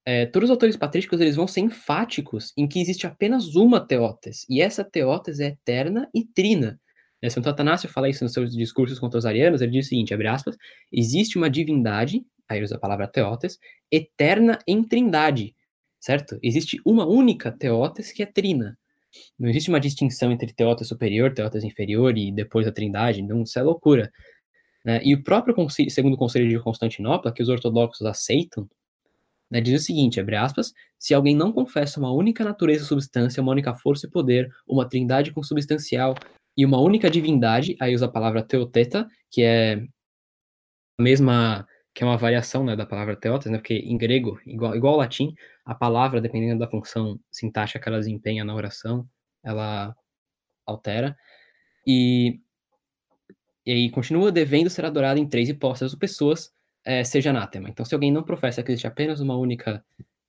é, 0.06 0.24
todos 0.24 0.50
os 0.50 0.52
autores 0.52 0.76
patrísticos 0.76 1.20
eles 1.20 1.34
vão 1.34 1.48
ser 1.48 1.62
enfáticos 1.62 2.52
em 2.56 2.68
que 2.68 2.80
existe 2.80 3.09
apenas 3.09 3.56
uma 3.56 3.84
teotes, 3.84 4.46
e 4.48 4.61
essa 4.61 4.84
teotes 4.84 5.40
é 5.40 5.46
eterna 5.46 6.09
e 6.14 6.24
trina. 6.24 6.80
Né, 7.20 7.28
Santo 7.28 7.48
Atanásio 7.48 7.88
fala 7.88 8.09
isso 8.09 8.22
nos 8.22 8.32
seus 8.32 8.54
discursos 8.54 9.00
contra 9.00 9.18
os 9.18 9.26
arianos, 9.26 9.61
ele 9.61 9.72
diz 9.72 9.86
o 9.86 9.88
seguinte, 9.88 10.14
abre 10.14 10.28
aspas, 10.28 10.56
existe 10.92 11.36
uma 11.36 11.50
divindade, 11.50 12.24
aí 12.48 12.62
usa 12.62 12.76
a 12.76 12.80
palavra 12.80 13.09
teotes, 13.09 13.59
eterna 13.90 14.61
em 14.64 14.84
trindade, 14.84 15.56
certo? 15.98 16.38
Existe 16.40 16.80
uma 16.86 17.04
única 17.04 17.50
teotes 17.50 18.12
que 18.12 18.22
é 18.22 18.26
trina. 18.26 18.78
Não 19.38 19.48
existe 19.48 19.68
uma 19.68 19.80
distinção 19.80 20.32
entre 20.32 20.52
teotes 20.52 20.88
superior, 20.88 21.32
teotes 21.32 21.64
inferior 21.64 22.16
e 22.16 22.32
depois 22.32 22.66
a 22.66 22.72
trindade, 22.72 23.22
não, 23.22 23.42
isso 23.42 23.58
é 23.58 23.62
loucura. 23.62 24.10
Né? 24.84 25.00
E 25.04 25.14
o 25.14 25.22
próprio 25.22 25.54
concílio, 25.54 25.90
segundo 25.90 26.16
Conselho 26.16 26.48
de 26.48 26.58
Constantinopla, 26.60 27.32
que 27.32 27.42
os 27.42 27.48
ortodoxos 27.48 28.06
aceitam, 28.06 28.68
né, 29.50 29.60
diz 29.60 29.80
o 29.80 29.84
seguinte, 29.84 30.20
abre 30.20 30.36
aspas, 30.36 30.72
se 30.98 31.14
alguém 31.14 31.34
não 31.34 31.52
confessa 31.52 31.98
uma 31.98 32.12
única 32.12 32.44
natureza 32.44 32.84
substância, 32.84 33.42
uma 33.42 33.52
única 33.52 33.74
força 33.74 34.06
e 34.06 34.10
poder, 34.10 34.50
uma 34.66 34.88
trindade 34.88 35.32
consubstancial 35.32 36.14
e 36.56 36.64
uma 36.64 36.80
única 36.80 37.10
divindade, 37.10 37.76
aí 37.80 37.94
usa 37.94 38.06
a 38.06 38.10
palavra 38.10 38.42
teoteta, 38.42 39.08
que 39.30 39.42
é 39.42 39.82
a 40.98 41.02
mesma 41.02 41.66
que 41.94 42.04
é 42.04 42.06
uma 42.06 42.16
variação 42.16 42.64
né, 42.64 42.76
da 42.76 42.86
palavra 42.86 43.16
teotes, 43.16 43.50
né, 43.50 43.58
porque 43.58 43.74
em 43.74 43.98
grego, 43.98 44.38
igual, 44.46 44.76
igual 44.76 44.92
ao 44.94 44.98
latim, 45.00 45.34
a 45.68 45.74
palavra, 45.74 46.18
dependendo 46.18 46.60
da 46.60 46.66
função 46.66 47.20
sintática 47.30 47.78
que 47.78 47.86
ela 47.86 47.98
desempenha 47.98 48.42
na 48.42 48.54
oração, 48.54 49.06
ela 49.44 49.94
altera. 50.64 51.14
E, 51.86 52.40
e 53.66 53.72
aí 53.72 53.90
continua 53.90 54.32
devendo 54.32 54.70
ser 54.70 54.86
adorado 54.86 55.20
em 55.20 55.28
três 55.28 55.46
hipóteses 55.50 55.92
ou 55.92 55.98
pessoas, 55.98 56.50
é, 56.86 57.04
seja 57.04 57.28
anátema. 57.28 57.68
Então, 57.68 57.84
se 57.84 57.94
alguém 57.94 58.10
não 58.10 58.22
professa 58.22 58.62
que 58.62 58.72
existe 58.72 58.86
apenas 58.86 59.20
uma 59.20 59.36
única 59.36 59.84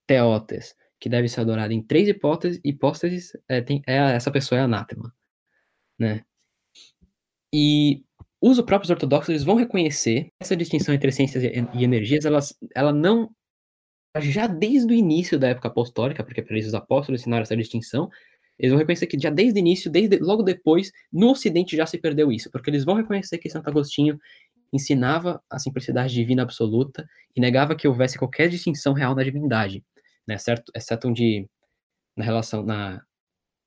teotes 0.06 0.76
que 1.00 1.08
deve 1.08 1.30
ser 1.30 1.40
adorada 1.40 1.74
em 1.74 1.82
três 1.82 2.10
hipóteses, 2.10 2.60
hipóteses 2.62 3.32
é, 3.48 3.62
tem, 3.62 3.82
é, 3.88 3.96
essa 3.96 4.30
pessoa 4.30 4.60
é 4.60 4.64
anátema. 4.64 5.16
Né? 5.98 6.26
E 7.54 8.04
os 8.42 8.60
próprios 8.60 8.90
ortodoxos 8.90 9.30
eles 9.30 9.44
vão 9.46 9.56
reconhecer 9.56 10.34
essa 10.38 10.54
distinção 10.54 10.94
entre 10.94 11.08
essências 11.08 11.42
e 11.46 11.84
energias, 11.84 12.26
elas, 12.26 12.54
ela 12.76 12.92
não 12.92 13.34
já 14.18 14.48
desde 14.48 14.92
o 14.92 14.96
início 14.96 15.38
da 15.38 15.50
época 15.50 15.68
apostólica, 15.68 16.24
porque 16.24 16.42
para 16.42 16.56
eles 16.56 16.68
os 16.68 16.74
apóstolos 16.74 17.22
ensinaram 17.22 17.44
essa 17.44 17.56
distinção, 17.56 18.10
eles 18.58 18.72
vão 18.72 18.80
reconhecer 18.80 19.08
que 19.08 19.18
já 19.18 19.30
desde 19.30 19.60
o 19.60 19.62
início, 19.62 19.90
desde 19.90 20.18
logo 20.18 20.44
depois, 20.44 20.92
no 21.12 21.32
Ocidente 21.32 21.78
já 21.78 21.86
se 21.86 21.98
perdeu 21.98 22.32
isso, 22.32 22.52
porque 22.52 22.70
eles 22.70 22.84
vão 22.84 22.96
reconhecer 22.96 23.38
que 23.38 23.50
Santo 23.50 23.70
Agostinho 23.70 24.20
ensinava 24.74 25.42
a 25.50 25.58
simplicidade 25.58 26.14
divina 26.14 26.44
absoluta 26.44 27.08
e 27.36 27.42
negava 27.42 27.76
que 27.76 27.88
houvesse 27.88 28.18
qualquer 28.18 28.50
distinção 28.50 28.94
real 28.94 29.16
na 29.16 29.24
divindade, 29.24 29.84
né, 30.28 30.38
certo? 30.38 30.72
Exceto 30.76 31.08
onde 31.08 31.48
na 32.16 32.24
relação 32.24 32.64
na 32.64 33.02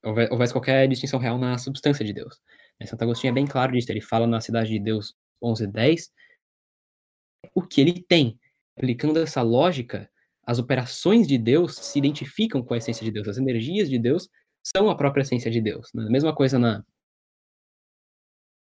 houvesse 0.05 0.53
qualquer 0.53 0.86
distinção 0.88 1.18
real 1.18 1.38
na 1.38 1.57
substância 1.59 2.05
de 2.05 2.12
Deus. 2.12 2.40
Né? 2.78 2.86
Santo 2.86 3.03
Agostinho 3.03 3.30
é 3.30 3.34
bem 3.34 3.47
claro 3.47 3.72
disso, 3.72 3.90
ele 3.90 4.01
fala 4.01 4.26
na 4.26 4.40
Cidade 4.40 4.70
de 4.70 4.78
Deus 4.78 5.14
11.10 5.43 6.11
o 7.55 7.62
que 7.62 7.80
ele 7.80 8.05
tem. 8.07 8.38
Aplicando 8.76 9.18
essa 9.18 9.43
lógica, 9.43 10.11
as 10.45 10.59
operações 10.59 11.26
de 11.26 11.38
Deus 11.38 11.76
se 11.76 11.99
identificam 11.99 12.62
com 12.62 12.74
a 12.74 12.76
essência 12.76 13.05
de 13.05 13.11
Deus, 13.11 13.28
as 13.28 13.38
energias 13.38 13.88
de 13.88 13.99
Deus 13.99 14.28
são 14.62 14.90
a 14.90 14.97
própria 14.97 15.22
essência 15.22 15.51
de 15.51 15.61
Deus. 15.61 15.88
Né? 15.95 16.07
Mesma 16.09 16.34
coisa 16.34 16.59
na 16.59 16.84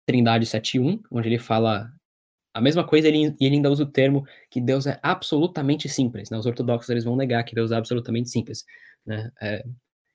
Trindade 0.07 0.45
7.1, 0.45 1.01
onde 1.11 1.28
ele 1.28 1.39
fala 1.39 1.91
a 2.53 2.61
mesma 2.61 2.88
coisa, 2.88 3.07
ele, 3.07 3.36
ele 3.39 3.55
ainda 3.55 3.70
usa 3.70 3.84
o 3.84 3.91
termo 3.91 4.26
que 4.49 4.61
Deus 4.61 4.88
é 4.88 4.97
absolutamente 5.03 5.89
simples. 5.89 6.30
Né? 6.30 6.38
Os 6.38 6.45
ortodoxos 6.45 6.89
eles 6.89 7.03
vão 7.03 7.16
negar 7.16 7.43
que 7.43 7.53
Deus 7.53 7.72
é 7.72 7.76
absolutamente 7.76 8.30
simples. 8.30 8.63
Né? 9.05 9.30
É, 9.41 9.66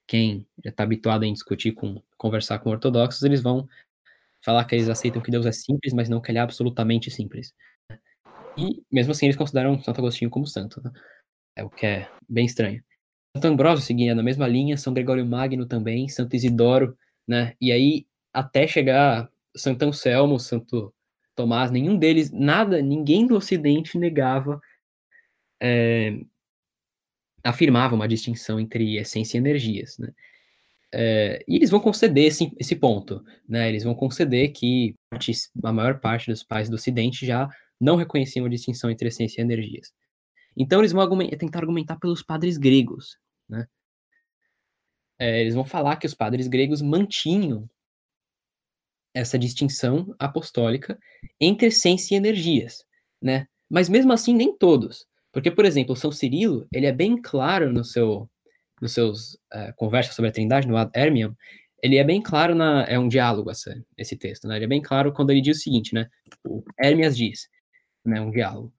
quem 0.06 0.46
já 0.64 0.70
está 0.70 0.82
habituado 0.84 1.24
em 1.24 1.32
discutir 1.32 1.72
com, 1.72 2.02
conversar 2.16 2.58
com 2.60 2.70
ortodoxos, 2.70 3.22
eles 3.22 3.42
vão 3.42 3.68
falar 4.42 4.64
que 4.64 4.74
eles 4.74 4.88
aceitam 4.88 5.20
que 5.20 5.30
Deus 5.30 5.44
é 5.44 5.52
simples, 5.52 5.92
mas 5.92 6.08
não 6.08 6.20
que 6.20 6.30
ele 6.30 6.38
é 6.38 6.40
absolutamente 6.40 7.10
simples. 7.10 7.52
E 8.56 8.82
mesmo 8.90 9.12
assim 9.12 9.26
eles 9.26 9.36
consideram 9.36 9.80
Santo 9.82 9.98
Agostinho 9.98 10.30
como 10.30 10.46
santo, 10.46 10.82
né? 10.82 10.90
É 11.56 11.64
o 11.64 11.70
que 11.70 11.86
é 11.86 12.08
bem 12.28 12.46
estranho. 12.46 12.82
Santo 13.36 13.46
Ambrósio 13.46 13.84
seguia 13.84 14.14
na 14.14 14.22
mesma 14.22 14.46
linha, 14.46 14.76
São 14.76 14.92
Gregório 14.92 15.24
Magno 15.24 15.66
também, 15.66 16.08
Santo 16.08 16.34
Isidoro, 16.34 16.96
né? 17.26 17.54
E 17.60 17.70
aí 17.70 18.06
até 18.32 18.66
chegar 18.66 19.30
Santo 19.56 19.84
Anselmo, 19.84 20.38
Santo 20.38 20.92
Tomás, 21.34 21.70
nenhum 21.70 21.96
deles, 21.96 22.30
nada, 22.30 22.82
ninguém 22.82 23.26
do 23.26 23.36
Ocidente 23.36 23.98
negava, 23.98 24.60
é, 25.60 26.18
afirmava 27.42 27.94
uma 27.94 28.08
distinção 28.08 28.58
entre 28.60 28.96
essência 28.96 29.36
e 29.36 29.40
energias, 29.40 29.98
né? 29.98 30.12
É, 30.92 31.44
e 31.46 31.54
eles 31.54 31.70
vão 31.70 31.78
conceder 31.78 32.26
esse, 32.26 32.52
esse 32.58 32.74
ponto, 32.74 33.24
né? 33.48 33.68
Eles 33.68 33.84
vão 33.84 33.94
conceder 33.94 34.52
que 34.52 34.94
a 35.62 35.72
maior 35.72 36.00
parte 36.00 36.28
dos 36.30 36.42
pais 36.42 36.68
do 36.68 36.74
Ocidente 36.74 37.24
já 37.24 37.48
não 37.80 37.96
reconheciam 37.96 38.44
a 38.46 38.48
distinção 38.48 38.90
entre 38.90 39.08
essência 39.08 39.40
e 39.40 39.44
energias. 39.44 39.92
Então 40.56 40.80
eles 40.80 40.92
vão 40.92 41.02
argumentar, 41.02 41.36
tentar 41.36 41.58
argumentar 41.60 41.96
pelos 41.96 42.22
padres 42.22 42.56
gregos, 42.56 43.18
né? 43.48 43.66
É, 45.18 45.40
eles 45.40 45.54
vão 45.54 45.64
falar 45.64 45.96
que 45.96 46.06
os 46.06 46.14
padres 46.14 46.48
gregos 46.48 46.80
mantinham 46.80 47.68
essa 49.14 49.38
distinção 49.38 50.14
apostólica 50.18 50.98
entre 51.40 51.68
essência 51.68 52.14
e 52.14 52.18
energias, 52.18 52.84
né? 53.20 53.46
Mas 53.68 53.88
mesmo 53.88 54.12
assim 54.12 54.34
nem 54.34 54.56
todos, 54.56 55.06
porque 55.32 55.50
por 55.50 55.64
exemplo, 55.64 55.96
São 55.96 56.10
Cirilo, 56.10 56.66
ele 56.72 56.86
é 56.86 56.92
bem 56.92 57.20
claro 57.20 57.72
no 57.72 57.84
seu 57.84 58.28
nos 58.80 58.94
seus 58.94 59.34
uh, 59.52 59.74
conversas 59.76 60.14
sobre 60.14 60.30
a 60.30 60.32
Trindade 60.32 60.66
no 60.66 60.76
Ad 60.76 60.90
Hermiam, 60.98 61.36
ele 61.82 61.96
é 61.96 62.04
bem 62.04 62.22
claro 62.22 62.54
na 62.54 62.84
é 62.84 62.98
um 62.98 63.08
diálogo 63.08 63.50
essa, 63.50 63.74
esse 63.96 64.16
texto, 64.16 64.48
né? 64.48 64.56
Ele 64.56 64.64
é 64.64 64.68
bem 64.68 64.82
claro 64.82 65.12
quando 65.12 65.30
ele 65.30 65.40
diz 65.40 65.58
o 65.58 65.60
seguinte, 65.60 65.94
né? 65.94 66.08
O 66.44 66.62
Hermias 66.78 67.16
diz, 67.16 67.48
né, 68.04 68.20
um 68.20 68.30
diálogo. 68.30 68.72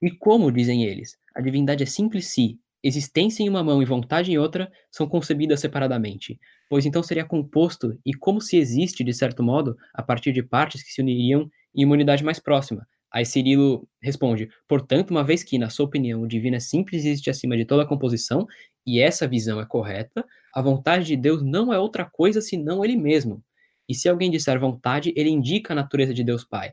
E 0.00 0.10
como 0.10 0.52
dizem 0.52 0.84
eles, 0.84 1.16
a 1.34 1.40
divindade 1.40 1.82
é 1.82 1.86
simples 1.86 2.26
se 2.26 2.58
existência 2.82 3.42
em 3.42 3.48
uma 3.48 3.64
mão 3.64 3.82
e 3.82 3.84
vontade 3.84 4.30
em 4.30 4.38
outra 4.38 4.70
são 4.90 5.08
concebidas 5.08 5.60
separadamente, 5.60 6.38
pois 6.70 6.86
então 6.86 7.02
seria 7.02 7.24
composto 7.24 7.98
e 8.06 8.14
como 8.14 8.40
se 8.40 8.56
existe, 8.56 9.02
de 9.02 9.12
certo 9.12 9.42
modo, 9.42 9.76
a 9.92 10.02
partir 10.02 10.32
de 10.32 10.42
partes 10.42 10.82
que 10.82 10.92
se 10.92 11.00
uniriam 11.00 11.50
em 11.74 11.84
uma 11.84 11.94
unidade 11.94 12.22
mais 12.22 12.38
próxima. 12.38 12.86
Aí 13.12 13.24
Cirilo 13.24 13.88
responde: 14.00 14.48
portanto, 14.68 15.10
uma 15.10 15.24
vez 15.24 15.42
que, 15.42 15.58
na 15.58 15.70
sua 15.70 15.86
opinião, 15.86 16.22
o 16.22 16.28
divino 16.28 16.56
é 16.56 16.60
simples 16.60 17.04
e 17.04 17.08
existe 17.08 17.30
acima 17.30 17.56
de 17.56 17.64
toda 17.64 17.82
a 17.82 17.86
composição, 17.86 18.46
e 18.86 19.00
essa 19.00 19.26
visão 19.26 19.60
é 19.60 19.66
correta, 19.66 20.24
a 20.54 20.62
vontade 20.62 21.04
de 21.04 21.16
Deus 21.16 21.42
não 21.42 21.72
é 21.72 21.78
outra 21.78 22.04
coisa 22.04 22.40
senão 22.40 22.84
Ele 22.84 22.96
mesmo. 22.96 23.42
E 23.88 23.94
se 23.94 24.08
alguém 24.08 24.30
disser 24.30 24.60
vontade, 24.60 25.14
ele 25.16 25.30
indica 25.30 25.72
a 25.72 25.76
natureza 25.76 26.12
de 26.12 26.22
Deus 26.22 26.44
Pai 26.44 26.72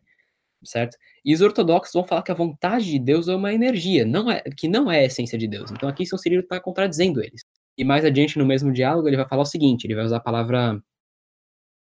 certo? 0.65 0.97
E 1.23 1.33
os 1.33 1.41
ortodoxos 1.41 1.93
vão 1.93 2.03
falar 2.03 2.23
que 2.23 2.31
a 2.31 2.35
vontade 2.35 2.85
de 2.85 2.99
Deus 2.99 3.27
é 3.27 3.35
uma 3.35 3.53
energia, 3.53 4.05
não 4.05 4.29
é, 4.31 4.41
que 4.55 4.67
não 4.67 4.91
é 4.91 4.99
a 4.99 5.05
essência 5.05 5.37
de 5.37 5.47
Deus. 5.47 5.71
Então 5.71 5.89
aqui 5.89 6.05
São 6.05 6.17
Cirilo 6.19 6.43
está 6.43 6.59
contradizendo 6.59 7.21
eles. 7.23 7.41
E 7.77 7.83
mais 7.83 8.05
adiante 8.05 8.37
no 8.37 8.45
mesmo 8.45 8.71
diálogo 8.71 9.07
ele 9.07 9.17
vai 9.17 9.27
falar 9.27 9.43
o 9.43 9.45
seguinte, 9.45 9.85
ele 9.85 9.95
vai 9.95 10.05
usar 10.05 10.17
a 10.17 10.21
palavra 10.21 10.81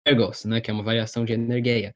ergos, 0.05 0.45
né, 0.45 0.61
que 0.61 0.71
é 0.71 0.73
uma 0.73 0.83
variação 0.83 1.25
de 1.25 1.33
energeia. 1.33 1.95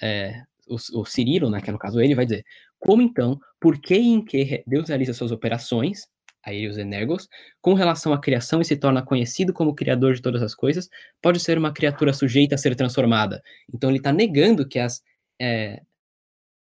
É, 0.00 0.42
o, 0.66 0.76
o 1.00 1.04
Cirilo, 1.04 1.50
né, 1.50 1.60
que 1.60 1.70
é 1.70 1.72
no 1.72 1.78
caso 1.78 2.00
ele, 2.00 2.14
vai 2.14 2.26
dizer, 2.26 2.44
como 2.78 3.02
então, 3.02 3.38
por 3.60 3.80
que 3.80 3.94
e 3.94 4.08
em 4.08 4.24
que 4.24 4.62
Deus 4.66 4.88
realiza 4.88 5.14
suas 5.14 5.30
operações, 5.32 6.06
aí 6.44 6.66
os 6.66 6.76
energos, 6.76 7.28
com 7.60 7.74
relação 7.74 8.12
à 8.12 8.20
criação 8.20 8.60
e 8.60 8.64
se 8.64 8.76
torna 8.76 9.04
conhecido 9.04 9.52
como 9.52 9.74
criador 9.74 10.14
de 10.14 10.22
todas 10.22 10.42
as 10.42 10.54
coisas, 10.54 10.88
pode 11.22 11.38
ser 11.38 11.56
uma 11.56 11.72
criatura 11.72 12.12
sujeita 12.12 12.56
a 12.56 12.58
ser 12.58 12.74
transformada. 12.74 13.40
Então 13.72 13.90
ele 13.90 13.98
está 13.98 14.12
negando 14.12 14.66
que 14.66 14.78
as 14.78 15.00
é, 15.42 15.82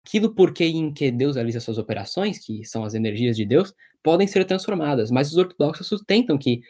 aquilo 0.04 0.34
por 0.34 0.52
que 0.52 0.66
em 0.66 0.92
que 0.92 1.12
Deus 1.12 1.36
realiza 1.36 1.60
suas 1.60 1.78
operações, 1.78 2.40
que 2.40 2.66
são 2.66 2.84
as 2.84 2.96
energias 2.96 3.38
de 3.38 3.46
Deus, 3.46 3.72
podem 4.02 4.28
ser 4.28 4.44
transformadas, 4.46 5.12
mas 5.12 5.32
os 5.32 5.38
ortodoxos 5.38 5.88
sustentam 5.88 6.38
que 6.40 6.62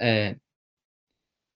é, 0.00 0.36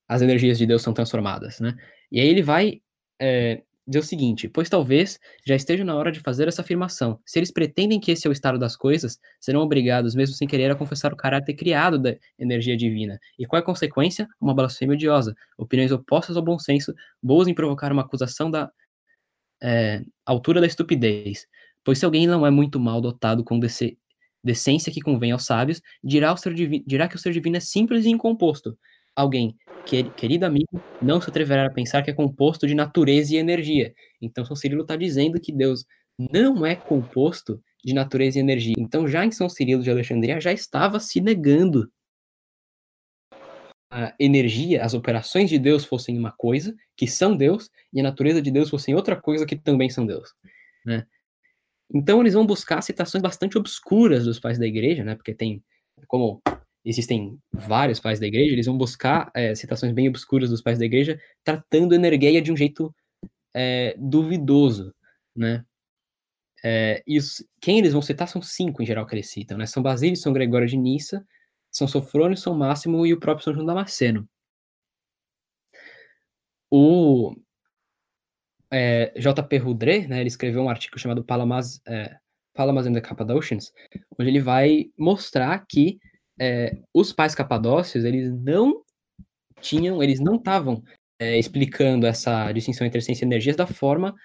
as 0.07 0.21
energias 0.21 0.59
de 0.59 0.67
Deus 0.67 0.83
são 0.83 0.93
transformadas, 0.93 1.59
né? 1.59 1.75
E 2.11 2.19
aí 2.19 2.27
ele 2.27 2.43
vai 2.43 2.81
é, 3.19 3.63
dizer 3.87 3.99
o 3.99 4.03
seguinte: 4.03 4.47
pois 4.47 4.69
talvez 4.69 5.19
já 5.43 5.55
esteja 5.55 5.83
na 5.83 5.95
hora 5.95 6.11
de 6.11 6.19
fazer 6.19 6.47
essa 6.47 6.61
afirmação. 6.61 7.19
Se 7.25 7.39
eles 7.39 7.51
pretendem 7.51 7.99
que 7.99 8.11
esse 8.11 8.27
é 8.27 8.29
o 8.29 8.33
estado 8.33 8.59
das 8.59 8.75
coisas, 8.75 9.19
serão 9.39 9.61
obrigados, 9.61 10.13
mesmo 10.13 10.35
sem 10.35 10.47
querer, 10.47 10.69
a 10.69 10.75
confessar 10.75 11.11
o 11.11 11.17
caráter 11.17 11.55
criado 11.55 11.97
da 11.97 12.15
energia 12.37 12.77
divina. 12.77 13.19
E 13.39 13.45
qual 13.47 13.59
é 13.59 13.63
a 13.63 13.65
consequência? 13.65 14.27
Uma 14.39 14.53
blasfêmia 14.53 14.93
odiosa. 14.93 15.35
Opiniões 15.57 15.91
opostas 15.91 16.37
ao 16.37 16.43
bom 16.43 16.59
senso, 16.59 16.93
boas 17.21 17.47
em 17.47 17.55
provocar 17.55 17.91
uma 17.91 18.03
acusação 18.03 18.51
da 18.51 18.71
é, 19.61 20.03
altura 20.25 20.61
da 20.61 20.67
estupidez. 20.67 21.47
Pois 21.83 21.99
se 21.99 22.05
alguém 22.05 22.27
não 22.27 22.45
é 22.45 22.49
muito 22.49 22.79
mal 22.79 22.99
dotado 22.99 23.43
com 23.43 23.59
decência 24.43 24.91
que 24.91 25.01
convém 25.01 25.31
aos 25.31 25.45
sábios, 25.45 25.81
dirá, 26.03 26.33
o 26.33 26.53
divino, 26.53 26.83
dirá 26.87 27.07
que 27.07 27.15
o 27.15 27.19
ser 27.19 27.31
divino 27.31 27.57
é 27.57 27.59
simples 27.59 28.05
e 28.05 28.09
incomposto. 28.09 28.77
Alguém, 29.15 29.55
que, 29.85 30.03
querido 30.11 30.45
amigo, 30.45 30.81
não 31.01 31.21
se 31.21 31.29
atreverá 31.29 31.67
a 31.67 31.71
pensar 31.71 32.01
que 32.01 32.09
é 32.11 32.13
composto 32.13 32.67
de 32.67 32.75
natureza 32.75 33.33
e 33.33 33.37
energia. 33.37 33.93
Então, 34.21 34.43
São 34.43 34.55
Cirilo 34.55 34.81
está 34.81 34.95
dizendo 34.95 35.39
que 35.39 35.53
Deus 35.53 35.85
não 36.17 36.65
é 36.65 36.75
composto 36.75 37.61
de 37.83 37.93
natureza 37.93 38.37
e 38.37 38.41
energia. 38.41 38.75
Então, 38.77 39.07
já 39.07 39.25
em 39.25 39.31
São 39.31 39.47
Cirilo 39.47 39.83
de 39.83 39.91
Alexandria, 39.91 40.41
já 40.41 40.51
estava 40.51 40.99
se 40.99 41.21
negando 41.21 41.89
a 43.95 44.13
energia, 44.19 44.83
as 44.83 44.93
operações 44.93 45.49
de 45.49 45.57
Deus 45.57 45.85
fossem 45.85 46.19
uma 46.19 46.33
coisa, 46.33 46.75
que 46.97 47.07
são 47.07 47.35
Deus, 47.35 47.71
e 47.93 48.01
a 48.01 48.03
natureza 48.03 48.41
de 48.41 48.51
Deus 48.51 48.69
fossem 48.69 48.93
outra 48.93 49.15
coisa, 49.15 49.45
que 49.45 49.55
também 49.55 49.89
são 49.89 50.05
Deus, 50.05 50.33
né? 50.85 51.07
Então 51.93 52.19
eles 52.19 52.33
vão 52.33 52.45
buscar 52.45 52.81
citações 52.81 53.21
bastante 53.21 53.57
obscuras 53.57 54.25
dos 54.25 54.37
pais 54.37 54.59
da 54.59 54.65
igreja, 54.65 55.01
né? 55.05 55.15
Porque 55.15 55.33
tem, 55.33 55.63
como 56.07 56.41
existem 56.83 57.39
vários 57.53 57.97
pais 58.01 58.19
da 58.19 58.27
igreja, 58.27 58.51
eles 58.51 58.65
vão 58.65 58.77
buscar 58.77 59.31
é, 59.33 59.55
citações 59.55 59.93
bem 59.93 60.09
obscuras 60.09 60.49
dos 60.49 60.61
pais 60.61 60.77
da 60.77 60.85
igreja, 60.85 61.17
tratando 61.41 61.95
energia 61.95 62.41
de 62.41 62.51
um 62.51 62.57
jeito 62.57 62.93
é, 63.53 63.95
duvidoso, 63.97 64.93
né? 65.33 65.63
É, 66.61 67.01
e 67.07 67.17
os, 67.17 67.45
quem 67.61 67.79
eles 67.79 67.93
vão 67.93 68.01
citar 68.01 68.27
são 68.27 68.41
cinco 68.41 68.83
em 68.83 68.85
geral 68.85 69.05
que 69.05 69.15
eles 69.15 69.29
citam, 69.29 69.57
né? 69.57 69.65
São 69.65 69.81
Basílio, 69.81 70.17
São 70.17 70.33
Gregório 70.33 70.67
de 70.67 70.75
Nissa, 70.75 71.25
são 71.75 71.87
Sofrônio, 71.89 72.37
São 72.37 72.55
Máximo 72.55 73.05
e 73.05 73.13
o 73.13 73.19
próprio 73.19 73.43
São 73.43 73.53
João 73.53 73.65
Damasceno. 73.65 74.25
O 76.71 77.35
é, 78.71 79.13
J.P. 79.19 79.57
Rudré, 79.57 80.07
né, 80.07 80.19
ele 80.21 80.29
escreveu 80.29 80.61
um 80.61 80.69
artigo 80.69 80.97
chamado 80.97 81.23
Palamas, 81.23 81.81
é, 81.85 82.15
Palamas 82.53 82.87
and 82.87 82.93
the 82.93 83.01
Cappadocians, 83.01 83.73
onde 84.17 84.29
ele 84.29 84.39
vai 84.39 84.85
mostrar 84.97 85.65
que 85.67 85.99
é, 86.39 86.77
os 86.93 87.11
pais 87.11 87.35
capadócios, 87.35 88.05
eles 88.05 88.31
não 88.31 88.81
tinham, 89.59 90.01
eles 90.01 90.21
não 90.21 90.35
estavam 90.35 90.81
é, 91.19 91.37
explicando 91.37 92.07
essa 92.07 92.51
distinção 92.53 92.87
entre 92.87 92.99
essência 92.99 93.25
e 93.25 93.27
energias 93.27 93.57
da 93.57 93.67
forma 93.67 94.15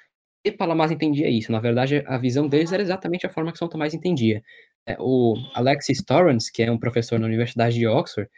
que 0.45 0.53
Palamas 0.53 0.93
entendia 0.93 1.29
isso. 1.29 1.51
Na 1.51 1.61
verdade, 1.61 2.05
a 2.07 2.17
visão 2.17 2.49
deles 2.49 2.73
era 2.73 2.83
exatamente 2.83 3.27
a 3.27 3.31
forma 3.31 3.51
que 3.53 3.59
São 3.59 3.69
Tomás 3.69 3.93
entendia. 3.93 4.41
É, 4.87 4.97
o 4.99 5.35
Alexis 5.55 6.03
Torrance, 6.03 6.51
que 6.53 6.63
é 6.63 6.71
um 6.71 6.79
professor 6.79 7.19
na 7.19 7.27
Universidade 7.27 7.77
de 7.77 7.87
Oxford, 7.87 8.31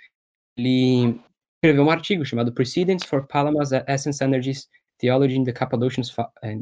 ele 0.57 1.21
escreveu 1.57 1.85
um 1.85 1.91
artigo 1.91 2.25
chamado 2.25 2.53
Precedents 2.53 3.05
for 3.07 3.27
Palamas 3.27 3.71
Essence 3.87 4.23
Energies 4.23 4.69
Theology 4.99 5.37
in 5.37 5.45
the, 5.45 5.53
Cappadocian, 5.53 6.03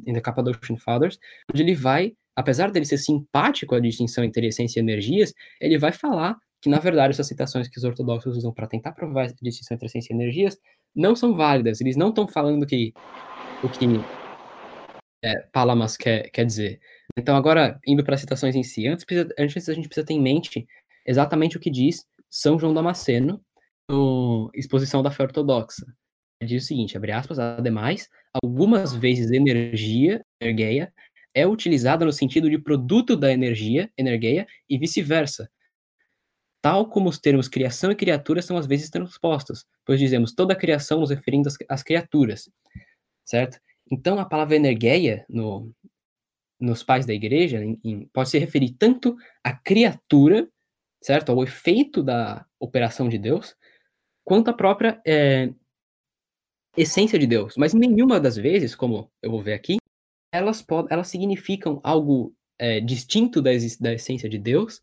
in 0.07 0.15
the 0.15 0.21
Cappadocian 0.21 0.77
Fathers, 0.77 1.19
onde 1.53 1.63
ele 1.63 1.75
vai, 1.75 2.13
apesar 2.37 2.71
dele 2.71 2.85
ser 2.85 2.99
simpático 2.99 3.75
à 3.75 3.81
distinção 3.81 4.25
entre 4.25 4.47
essência 4.47 4.81
e 4.81 4.83
energias, 4.83 5.35
ele 5.61 5.79
vai 5.79 5.93
falar 5.93 6.37
que, 6.61 6.69
na 6.69 6.79
verdade, 6.79 7.13
essas 7.13 7.27
citações 7.27 7.69
que 7.69 7.79
os 7.79 7.85
ortodoxos 7.85 8.37
usam 8.37 8.53
para 8.53 8.67
tentar 8.67 8.93
provar 8.93 9.27
a 9.27 9.33
distinção 9.43 9.75
entre 9.75 9.87
essência 9.87 10.13
e 10.13 10.17
energias 10.17 10.59
não 10.95 11.17
são 11.17 11.35
válidas. 11.35 11.81
Eles 11.81 11.97
não 11.97 12.11
estão 12.11 12.29
falando 12.29 12.67
que 12.67 12.93
o 13.63 13.69
que 13.69 13.87
é, 15.23 15.41
Palamas 15.53 15.97
quer, 15.97 16.31
quer 16.31 16.45
dizer. 16.45 16.81
Então, 17.21 17.37
agora, 17.37 17.79
indo 17.87 18.03
para 18.03 18.15
as 18.15 18.21
citações 18.23 18.57
em 18.57 18.63
si, 18.63 18.89
antes, 18.89 19.05
precisa, 19.05 19.29
antes 19.39 19.69
a 19.69 19.75
gente 19.75 19.89
precisa 19.89 20.07
ter 20.07 20.15
em 20.15 20.23
mente 20.23 20.67
exatamente 21.07 21.59
o 21.59 21.61
que 21.61 21.71
diz 21.71 22.07
São 22.31 22.59
João 22.59 22.73
Damasceno 22.73 23.45
no 23.91 24.51
Exposição 24.55 25.03
da 25.03 25.11
Fé 25.11 25.25
Ortodoxa. 25.25 25.85
Ele 26.41 26.49
diz 26.49 26.65
o 26.65 26.67
seguinte, 26.67 26.97
abre 26.97 27.13
aspas, 27.13 27.39
ademais, 27.39 28.09
algumas 28.43 28.95
vezes 28.95 29.31
energia, 29.31 30.25
energeia, 30.41 30.91
é 31.35 31.47
utilizada 31.47 32.07
no 32.07 32.13
sentido 32.13 32.49
de 32.49 32.59
produto 32.59 33.15
da 33.15 33.31
energia, 33.31 33.91
energeia, 33.99 34.47
e 34.67 34.79
vice-versa, 34.79 35.51
tal 36.63 36.89
como 36.89 37.11
os 37.11 37.19
termos 37.19 37.49
criação 37.49 37.93
e 37.93 37.95
criatura 37.95 38.41
são 38.41 38.57
às 38.57 38.67
vezes 38.67 38.89
transpostos, 38.89 39.67
pois 39.85 40.01
dizemos 40.01 40.33
toda 40.33 40.55
a 40.55 40.57
criação 40.57 41.01
nos 41.01 41.11
referindo 41.11 41.51
às, 41.69 41.83
criaturas, 41.83 42.49
certo? 43.27 43.61
Então, 43.93 44.19
a 44.19 44.25
palavra 44.25 44.57
energeia, 44.57 45.27
no, 45.29 45.71
nos 46.61 46.83
pais 46.83 47.07
da 47.07 47.15
igreja, 47.15 47.65
em, 47.65 47.81
em, 47.83 48.07
pode 48.13 48.29
se 48.31 48.39
referir 48.39 48.73
tanto 48.79 49.17
à 49.43 49.53
criatura, 49.53 50.49
certo? 51.03 51.33
Ao 51.33 51.43
efeito 51.43 52.03
da 52.03 52.45
operação 52.59 53.09
de 53.09 53.19
Deus, 53.19 53.57
quanto 54.25 54.49
à 54.49 54.53
própria 54.53 55.01
é, 55.07 55.51
essência 56.77 57.19
de 57.19 57.27
Deus. 57.27 57.55
Mas 57.57 57.75
nenhuma 57.75 58.21
das 58.21 58.37
vezes, 58.37 58.75
como 58.75 59.11
eu 59.23 59.31
vou 59.31 59.43
ver 59.43 59.55
aqui, 59.55 59.79
elas, 60.33 60.65
elas 60.89 61.09
significam 61.09 61.81
algo 61.83 62.35
é, 62.59 62.81
distinto 62.81 63.41
da, 63.41 63.51
da, 63.81 63.95
essência 63.95 64.29
de 64.29 64.39
Deus, 64.39 64.81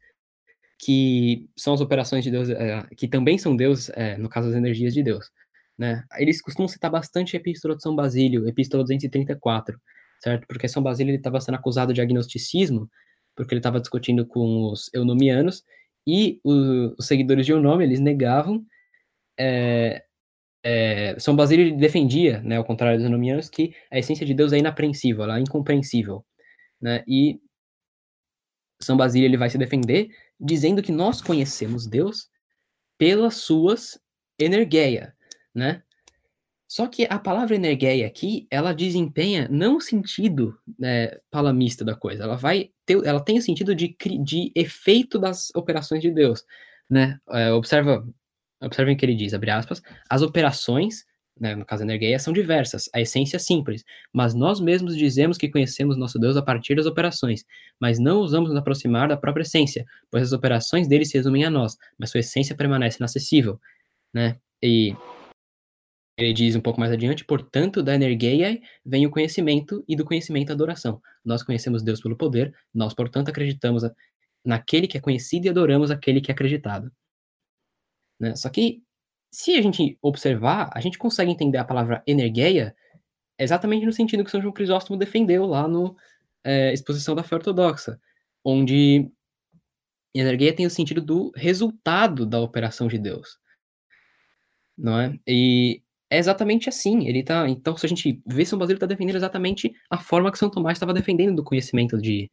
que 0.80 1.48
são 1.56 1.74
as 1.74 1.82
operações 1.82 2.24
de 2.24 2.32
Deus, 2.32 2.50
é, 2.50 2.84
que 2.96 3.08
também 3.08 3.38
são 3.38 3.56
Deus, 3.56 3.90
é, 3.90 4.18
no 4.18 4.30
caso, 4.30 4.50
as 4.50 4.56
energias 4.56 4.94
de 4.94 5.04
Deus. 5.04 5.32
Né? 5.78 6.04
Eles 6.18 6.42
costumam 6.42 6.68
citar 6.68 6.90
bastante 6.90 7.36
a 7.36 7.40
Epístola 7.40 7.76
de 7.76 7.84
São 7.84 7.96
Basílio, 7.96 8.48
Epístola 8.48 8.84
234, 8.84 9.80
certo? 10.20 10.46
Porque 10.48 10.68
São 10.68 10.84
Basílio 10.84 11.16
estava 11.16 11.40
sendo 11.42 11.56
acusado 11.56 11.94
de 11.94 12.02
agnosticismo, 12.02 12.90
porque 13.36 13.54
ele 13.54 13.60
estava 13.60 13.80
discutindo 13.80 14.26
com 14.26 14.72
os 14.72 14.90
eunomianos, 14.94 15.64
e 16.06 16.40
o, 16.44 16.96
os 16.98 17.06
seguidores 17.06 17.46
de 17.46 17.52
Eunome, 17.52 17.84
eles 17.84 18.00
negavam 18.00 18.66
é, 19.38 20.04
é, 20.64 21.20
São 21.20 21.36
Basílio 21.36 21.78
defendia, 21.78 22.42
né, 22.42 22.58
ao 22.58 22.66
contrário 22.66 22.98
dos 22.98 23.06
eunomianos, 23.06 23.50
que 23.50 23.76
a 23.92 24.00
essência 24.00 24.26
de 24.26 24.34
Deus 24.34 24.54
é 24.54 24.58
inapreensível, 24.58 25.24
ela 25.24 25.38
é 25.38 25.42
incompreensível, 25.42 26.26
né, 26.82 27.04
e 27.08 27.40
São 28.82 28.98
Basílio 28.98 29.28
ele 29.28 29.38
vai 29.38 29.50
se 29.50 29.58
defender 29.58 30.10
dizendo 30.40 30.82
que 30.82 30.92
nós 30.92 31.22
conhecemos 31.22 31.88
Deus 31.88 32.30
pelas 32.98 33.36
suas 33.36 34.00
energeia, 34.40 35.16
né? 35.54 35.84
Só 36.68 36.86
que 36.86 37.08
a 37.10 37.18
palavra 37.18 37.56
energeia 37.56 38.06
aqui, 38.06 38.46
ela 38.52 38.74
desempenha 38.74 39.48
não 39.50 39.78
o 39.78 39.82
sentido 39.82 40.58
né, 40.78 41.12
palamista 41.32 41.86
da 41.86 41.96
coisa, 41.96 42.24
ela 42.24 42.36
vai 42.36 42.72
ter, 42.86 43.02
ela 43.06 43.22
tem 43.22 43.38
o 43.38 43.42
sentido 43.42 43.74
de, 43.74 43.96
de 44.22 44.52
efeito 44.54 45.18
das 45.18 45.50
operações 45.56 46.02
de 46.02 46.12
Deus, 46.12 46.44
né? 46.90 47.20
É, 47.30 47.52
observa 47.54 48.06
observem 48.62 48.96
o 48.96 48.98
que 48.98 49.06
ele 49.06 49.16
diz, 49.16 49.34
abre 49.34 49.52
aspas, 49.52 49.82
as 50.10 50.22
operações, 50.22 51.06
né, 51.40 51.56
no 51.56 51.64
caso 51.64 51.84
energia, 51.84 52.18
são 52.18 52.34
diversas, 52.34 52.90
a 52.94 53.00
essência 53.00 53.38
é 53.38 53.40
simples, 53.40 53.86
mas 54.12 54.34
nós 54.34 54.60
mesmos 54.60 54.98
dizemos 54.98 55.38
que 55.38 55.48
conhecemos 55.48 55.96
nosso 55.96 56.18
Deus 56.18 56.36
a 56.36 56.42
partir 56.42 56.76
das 56.76 56.88
operações, 56.88 57.46
mas 57.80 58.00
não 58.00 58.18
usamos 58.20 58.50
nos 58.50 58.58
aproximar 58.58 59.08
da 59.08 59.16
própria 59.16 59.44
essência, 59.44 59.86
pois 60.10 60.24
as 60.24 60.34
operações 60.34 60.88
dele 60.88 61.06
se 61.06 61.18
resumem 61.18 61.46
a 61.46 61.50
nós, 61.50 61.78
mas 61.98 62.10
sua 62.10 62.20
essência 62.20 62.56
permanece 62.56 62.98
inacessível, 62.98 63.60
né? 64.12 64.38
E 64.62 64.96
ele 66.18 66.34
diz 66.34 66.56
um 66.56 66.62
pouco 66.62 66.80
mais 66.80 66.92
adiante, 66.92 67.24
portanto, 67.24 67.84
da 67.84 67.94
energia 67.94 68.60
vem 68.84 69.06
o 69.06 69.12
conhecimento 69.12 69.86
e 69.88 69.96
do 69.96 70.04
conhecimento 70.04 70.50
a 70.50 70.54
adoração. 70.54 71.00
Nós 71.24 71.44
conhecemos 71.44 71.84
Deus 71.84 72.02
pelo 72.02 72.18
poder, 72.18 72.54
nós, 72.74 72.94
portanto, 72.94 73.30
acreditamos 73.30 73.84
naquele 74.44 74.88
que 74.88 74.98
é 74.98 75.02
conhecido 75.02 75.46
e 75.46 75.50
adoramos 75.50 75.92
aquele 75.92 76.20
que 76.20 76.32
é 76.32 76.34
acreditado. 76.34 76.92
Né? 78.20 78.36
Só 78.36 78.50
que, 78.50 78.82
se 79.32 79.54
a 79.58 79.62
gente 79.62 79.98
observar, 80.02 80.72
a 80.74 80.82
gente 80.82 80.98
consegue 80.98 81.32
entender 81.32 81.60
a 81.60 81.66
palavra 81.66 82.02
energeia 82.08 82.76
exatamente 83.38 83.86
no 83.86 83.94
sentido 83.94 84.24
que 84.24 84.32
São 84.32 84.42
João 84.42 84.54
Crisóstomo 84.54 84.98
defendeu 84.98 85.46
lá 85.46 85.68
no 85.68 85.96
é, 86.44 86.74
Exposição 86.74 87.14
da 87.14 87.24
Fé 87.24 87.36
Ortodoxa, 87.36 88.00
onde 88.44 89.12
energia 90.16 90.56
tem 90.56 90.66
o 90.66 90.70
sentido 90.72 91.02
do 91.02 91.32
resultado 91.36 92.26
da 92.26 92.40
operação 92.40 92.88
de 92.88 92.98
Deus. 92.98 93.38
Não 94.76 95.00
é? 95.00 95.20
E 95.28 95.84
é 96.10 96.18
exatamente 96.18 96.70
assim. 96.70 97.08
Ele 97.08 97.24
tá. 97.24 97.48
Então, 97.50 97.76
se 97.78 97.86
a 97.86 97.90
gente 97.90 98.22
vê 98.26 98.46
São 98.46 98.58
Basílio 98.58 98.78
está 98.78 98.86
defendendo 98.86 99.16
exatamente 99.16 99.74
a 99.90 99.98
forma 99.98 100.32
que 100.32 100.38
São 100.38 100.50
Tomás 100.50 100.78
estava 100.78 100.94
defendendo 100.94 101.36
do 101.36 101.44
conhecimento 101.44 101.98
de, 101.98 102.32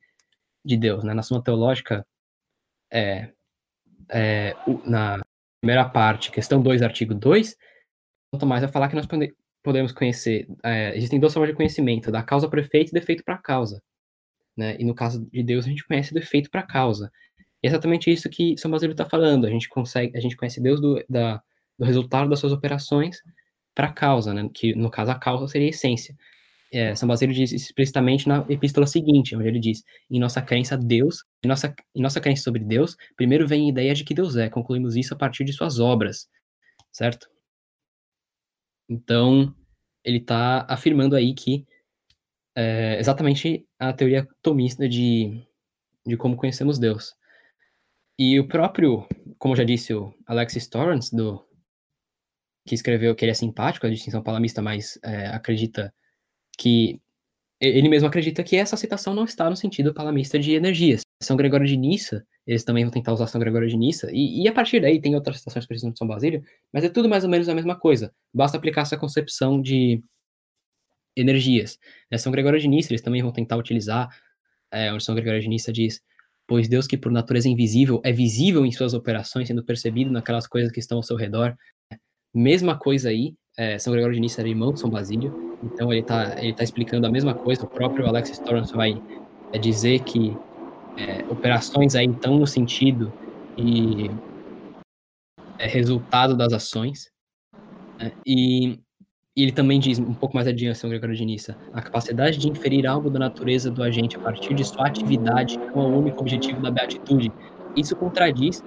de 0.64 0.76
Deus, 0.76 1.04
né? 1.04 1.14
Na 1.14 1.22
sua 1.22 1.42
teológica, 1.42 2.06
é, 2.92 3.32
é, 4.10 4.54
na 4.86 5.20
primeira 5.60 5.88
parte, 5.88 6.30
questão 6.30 6.62
2, 6.62 6.82
artigo 6.82 7.14
2, 7.14 7.56
São 8.30 8.38
Tomás 8.40 8.62
vai 8.62 8.70
falar 8.70 8.88
que 8.88 8.96
nós 8.96 9.06
podemos 9.62 9.92
conhecer, 9.92 10.46
é, 10.62 10.96
existem 10.96 11.18
duas 11.18 11.32
formas 11.32 11.50
de 11.50 11.56
conhecimento, 11.56 12.12
da 12.12 12.22
causa 12.22 12.48
para 12.48 12.60
efeito 12.60 12.90
e 12.90 12.92
do 12.92 12.98
efeito 12.98 13.24
para 13.24 13.38
causa. 13.38 13.82
Né? 14.56 14.76
E 14.78 14.84
no 14.84 14.94
caso 14.94 15.26
de 15.32 15.42
Deus, 15.42 15.64
a 15.66 15.68
gente 15.68 15.86
conhece 15.86 16.12
do 16.12 16.18
efeito 16.18 16.50
para 16.50 16.62
causa. 16.62 17.10
E 17.62 17.66
é 17.66 17.70
exatamente 17.70 18.12
isso 18.12 18.28
que 18.28 18.56
São 18.58 18.70
Basílio 18.70 18.92
está 18.92 19.06
falando. 19.06 19.46
A 19.46 19.50
gente 19.50 19.68
consegue, 19.68 20.16
a 20.16 20.20
gente 20.20 20.36
conhece 20.36 20.60
Deus 20.60 20.80
do, 20.80 21.02
da, 21.08 21.42
do 21.78 21.84
resultado 21.84 22.28
das 22.28 22.38
suas 22.38 22.52
operações 22.52 23.18
para 23.74 23.88
a 23.88 23.92
causa, 23.92 24.32
né? 24.32 24.48
que 24.52 24.74
no 24.74 24.90
caso 24.90 25.10
a 25.10 25.18
causa 25.18 25.48
seria 25.48 25.68
a 25.68 25.70
essência. 25.70 26.16
É, 26.72 26.94
São 26.94 27.08
Basílio 27.08 27.34
diz 27.34 27.52
explicitamente 27.52 28.26
na 28.26 28.44
epístola 28.48 28.86
seguinte, 28.86 29.36
onde 29.36 29.46
ele 29.46 29.60
diz: 29.60 29.84
em 30.10 30.18
nossa 30.18 30.42
crença 30.42 30.76
Deus, 30.76 31.24
em 31.44 31.48
nossa, 31.48 31.74
em 31.94 32.02
nossa 32.02 32.20
crença 32.20 32.42
sobre 32.42 32.64
Deus, 32.64 32.96
primeiro 33.16 33.46
vem 33.46 33.66
a 33.66 33.70
ideia 33.70 33.94
de 33.94 34.04
que 34.04 34.14
Deus 34.14 34.36
é. 34.36 34.50
Concluímos 34.50 34.96
isso 34.96 35.14
a 35.14 35.16
partir 35.16 35.44
de 35.44 35.52
suas 35.52 35.78
obras, 35.78 36.28
certo? 36.92 37.28
Então, 38.88 39.54
ele 40.04 40.18
está 40.18 40.66
afirmando 40.68 41.16
aí 41.16 41.32
que 41.34 41.64
é, 42.56 42.98
exatamente 42.98 43.66
a 43.78 43.92
teoria 43.92 44.26
tomista 44.42 44.88
de, 44.88 45.42
de 46.06 46.16
como 46.16 46.36
conhecemos 46.36 46.78
Deus. 46.78 47.14
E 48.18 48.38
o 48.38 48.46
próprio, 48.46 49.06
como 49.38 49.56
já 49.56 49.64
disse 49.64 49.92
o 49.94 50.14
Alexis 50.26 50.68
Torrance, 50.68 51.14
do, 51.14 51.44
que 52.66 52.74
escreveu 52.74 53.14
que 53.14 53.24
ele 53.24 53.32
é 53.32 53.34
simpático, 53.34 53.86
a 53.86 53.90
distinção 53.90 54.22
palamista, 54.22 54.62
mas 54.62 54.98
é, 55.02 55.26
acredita 55.26 55.92
que 56.58 57.00
ele 57.60 57.88
mesmo 57.88 58.08
acredita 58.08 58.42
que 58.42 58.56
essa 58.56 58.76
citação 58.76 59.14
não 59.14 59.24
está 59.24 59.48
no 59.48 59.56
sentido 59.56 59.94
palamista 59.94 60.38
de 60.38 60.52
energias. 60.52 61.02
São 61.22 61.36
Gregório 61.36 61.66
de 61.66 61.76
Nissa, 61.76 62.26
eles 62.46 62.64
também 62.64 62.84
vão 62.84 62.90
tentar 62.90 63.12
usar 63.12 63.26
São 63.26 63.40
Gregório 63.40 63.68
de 63.68 63.76
Nissa, 63.76 64.10
e, 64.12 64.42
e 64.42 64.48
a 64.48 64.52
partir 64.52 64.80
daí 64.80 65.00
tem 65.00 65.14
outras 65.14 65.38
citações 65.38 65.66
precisas 65.66 65.92
de 65.92 65.98
São 65.98 66.06
Basílio, 66.06 66.42
mas 66.72 66.84
é 66.84 66.88
tudo 66.88 67.08
mais 67.08 67.24
ou 67.24 67.30
menos 67.30 67.48
a 67.48 67.54
mesma 67.54 67.76
coisa. 67.76 68.12
Basta 68.32 68.56
aplicar 68.56 68.82
essa 68.82 68.96
concepção 68.96 69.60
de 69.60 70.02
energias. 71.16 71.78
Né? 72.10 72.18
São 72.18 72.32
Gregório 72.32 72.58
de 72.58 72.68
Nissa, 72.68 72.92
eles 72.92 73.02
também 73.02 73.22
vão 73.22 73.32
tentar 73.32 73.56
utilizar, 73.56 74.08
é, 74.70 74.92
onde 74.92 75.04
São 75.04 75.14
Gregório 75.14 75.40
de 75.40 75.48
Nissa 75.48 75.72
diz, 75.72 76.02
pois 76.46 76.68
Deus 76.68 76.86
que 76.86 76.98
por 76.98 77.10
natureza 77.10 77.48
é 77.48 77.50
invisível, 77.50 78.00
é 78.04 78.12
visível 78.12 78.66
em 78.66 78.72
suas 78.72 78.92
operações, 78.92 79.48
sendo 79.48 79.64
percebido 79.64 80.10
naquelas 80.10 80.46
coisas 80.46 80.70
que 80.70 80.80
estão 80.80 80.98
ao 80.98 81.02
seu 81.02 81.16
redor. 81.16 81.56
Mesma 82.34 82.76
coisa 82.76 83.10
aí, 83.10 83.34
é, 83.56 83.78
São 83.78 83.92
Gregório 83.92 84.14
de 84.14 84.20
Nissa 84.20 84.40
era 84.40 84.48
irmão 84.48 84.72
de 84.72 84.80
São 84.80 84.90
Basílio, 84.90 85.56
então 85.62 85.92
ele 85.92 86.00
está 86.00 86.42
ele 86.42 86.52
tá 86.52 86.64
explicando 86.64 87.06
a 87.06 87.10
mesma 87.10 87.32
coisa, 87.32 87.64
o 87.64 87.68
próprio 87.68 88.06
Alexis 88.06 88.38
Torrance 88.40 88.74
vai 88.74 89.00
é, 89.52 89.58
dizer 89.58 90.00
que 90.00 90.36
é, 90.96 91.24
operações 91.30 91.94
aí 91.94 92.06
estão 92.06 92.38
no 92.38 92.46
sentido 92.46 93.12
e 93.56 94.10
é 95.58 95.66
resultado 95.68 96.36
das 96.36 96.52
ações, 96.52 97.08
né? 97.98 98.10
e, 98.26 98.80
e, 99.36 99.42
ele 99.42 99.52
também 99.52 99.78
diz, 99.78 100.00
um 100.00 100.14
pouco 100.14 100.34
mais 100.34 100.48
adiante, 100.48 100.78
São 100.78 100.90
Gregório 100.90 101.14
de 101.14 101.24
Nissa, 101.24 101.56
a 101.72 101.80
capacidade 101.80 102.38
de 102.38 102.48
inferir 102.48 102.84
algo 102.86 103.08
da 103.08 103.20
natureza 103.20 103.70
do 103.70 103.82
agente 103.82 104.16
a 104.16 104.20
partir 104.20 104.54
de 104.54 104.64
sua 104.64 104.88
atividade 104.88 105.56
é 105.56 105.78
o 105.78 105.98
único 105.98 106.20
objetivo 106.20 106.60
da 106.60 106.70
beatitude. 106.70 107.32
Isso 107.76 107.94
contradiz 107.94 108.62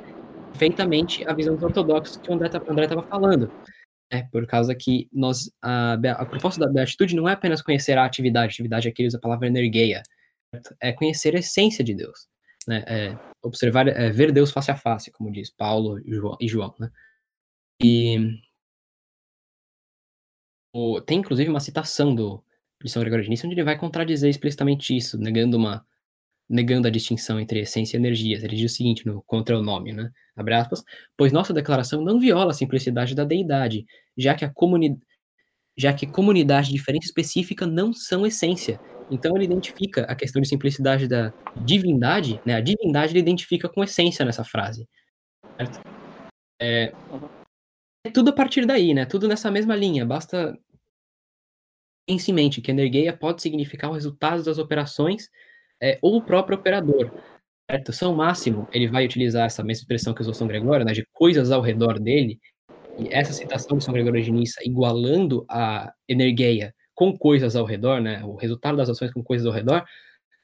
perfeitamente 0.58 1.24
a 1.28 1.34
visão 1.34 1.54
dos 1.54 1.64
ortodoxos 1.64 2.18
que 2.18 2.30
o 2.30 2.34
André 2.34 2.48
estava 2.48 3.04
falando. 3.04 3.52
É, 4.10 4.24
por 4.24 4.48
causa 4.48 4.74
que 4.74 5.08
nós, 5.12 5.52
a, 5.62 5.94
a 5.94 6.26
proposta 6.26 6.60
da 6.66 6.72
beatitude 6.72 7.16
não 7.16 7.28
é 7.28 7.34
apenas 7.34 7.62
conhecer 7.62 7.98
a 7.98 8.06
atividade, 8.06 8.54
atividade 8.54 8.88
aqui 8.88 9.06
usa 9.06 9.18
a 9.18 9.22
palavra 9.22 9.48
energeia, 9.48 10.02
é 10.82 10.94
conhecer 10.94 11.36
a 11.36 11.40
essência 11.40 11.84
de 11.84 11.94
Deus, 11.94 12.28
né? 12.66 12.84
É 12.88 13.18
observar, 13.44 13.88
é 13.88 14.10
ver 14.10 14.32
Deus 14.32 14.50
face 14.52 14.72
a 14.72 14.78
face, 14.78 15.12
como 15.12 15.32
diz 15.32 15.50
Paulo 15.52 16.00
e 16.40 16.48
João, 16.48 16.74
né? 16.80 16.90
E 17.84 18.40
o, 20.74 21.02
tem 21.02 21.20
inclusive 21.20 21.50
uma 21.50 21.60
citação 21.60 22.16
do 22.16 22.44
de 22.82 22.92
São 22.92 23.02
Gregório 23.02 23.24
de 23.24 23.30
Nissa, 23.30 23.46
onde 23.46 23.56
ele 23.56 23.64
vai 23.64 23.78
contradizer 23.78 24.30
explicitamente 24.30 24.96
isso, 24.96 25.18
negando 25.18 25.58
uma 25.58 25.86
negando 26.50 26.88
a 26.88 26.92
distinção 26.92 27.40
entre 27.40 27.60
essência 27.60 27.98
e 27.98 28.00
energias. 28.00 28.44
Ele 28.44 28.56
diz 28.56 28.72
o 28.72 28.76
seguinte 28.76 29.06
no 29.06 29.22
contra 29.24 29.58
o 29.58 29.62
nome, 29.62 29.94
né? 29.94 30.10
Abre 30.36 30.54
aspas, 30.54 30.84
pois 31.18 31.32
nossa 31.32 31.54
declaração 31.54 32.02
não 32.02 32.20
viola 32.20 32.52
a 32.52 32.54
simplicidade 32.54 33.16
da 33.16 33.24
deidade, 33.24 33.86
já 34.18 34.36
que 34.36 34.46
a 34.46 34.50
comunidade 34.50 35.02
já 35.78 35.94
que 35.94 36.08
comunidade 36.08 36.70
de 36.70 36.74
diferença 36.74 37.06
específica 37.06 37.68
não 37.68 37.94
são 37.94 38.26
essência. 38.26 38.80
Então 39.12 39.36
ele 39.36 39.46
identifica 39.46 40.02
a 40.04 40.16
questão 40.16 40.42
de 40.42 40.48
simplicidade 40.48 41.08
da 41.08 41.32
divindade, 41.64 42.42
né? 42.44 42.56
A 42.56 42.62
divindade 42.62 43.12
ele 43.12 43.20
identifica 43.20 43.70
com 43.70 43.84
essência 43.84 44.26
nessa 44.26 44.44
frase. 44.44 44.88
Certo? 45.56 45.80
É, 46.60 46.92
é 48.04 48.10
tudo 48.10 48.32
a 48.32 48.34
partir 48.34 48.66
daí, 48.66 48.94
né? 48.94 49.06
Tudo 49.06 49.28
nessa 49.28 49.52
mesma 49.52 49.76
linha. 49.76 50.04
Basta 50.04 50.58
em 52.08 52.18
si 52.18 52.34
mente 52.34 52.62
que 52.62 52.72
energia 52.72 53.16
pode 53.16 53.42
significar 53.42 53.90
o 53.90 53.94
resultado 53.94 54.44
das 54.44 54.58
operações 54.58 55.30
é, 55.82 55.98
ou 56.02 56.18
o 56.18 56.22
próprio 56.22 56.58
operador. 56.58 57.12
Certo? 57.70 57.92
São 57.92 58.16
Máximo, 58.16 58.68
ele 58.72 58.88
vai 58.88 59.06
utilizar 59.06 59.46
essa 59.46 59.64
mesma 59.64 59.82
expressão 59.82 60.14
que 60.14 60.22
usou 60.22 60.34
São 60.34 60.48
Gregório, 60.48 60.86
né, 60.86 60.94
de 60.94 61.06
coisas 61.14 61.52
ao 61.52 61.62
redor 61.62 62.00
dele, 62.00 62.40
e 62.98 63.10
essa 63.12 63.34
citação 63.34 63.78
de 63.78 63.84
São 63.84 63.94
Gregório 63.94 64.24
de 64.24 64.32
Nissa, 64.32 64.62
igualando 64.64 65.46
a 65.50 65.92
energeia 66.08 66.74
com 66.96 67.16
coisas 67.16 67.56
ao 67.56 67.66
redor, 67.66 68.02
né, 68.02 68.24
o 68.24 68.36
resultado 68.36 68.78
das 68.78 68.90
ações 68.90 69.12
com 69.12 69.24
coisas 69.24 69.46
ao 69.46 69.54
redor, 69.54 69.86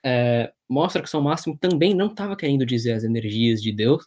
é, 0.05 0.51
mostra 0.69 1.01
que 1.01 1.09
São 1.09 1.21
Máximo 1.21 1.57
também 1.57 1.93
não 1.93 2.07
estava 2.07 2.35
querendo 2.35 2.65
dizer 2.65 2.91
as 2.91 3.03
energias 3.03 3.61
de 3.61 3.71
Deus 3.71 4.05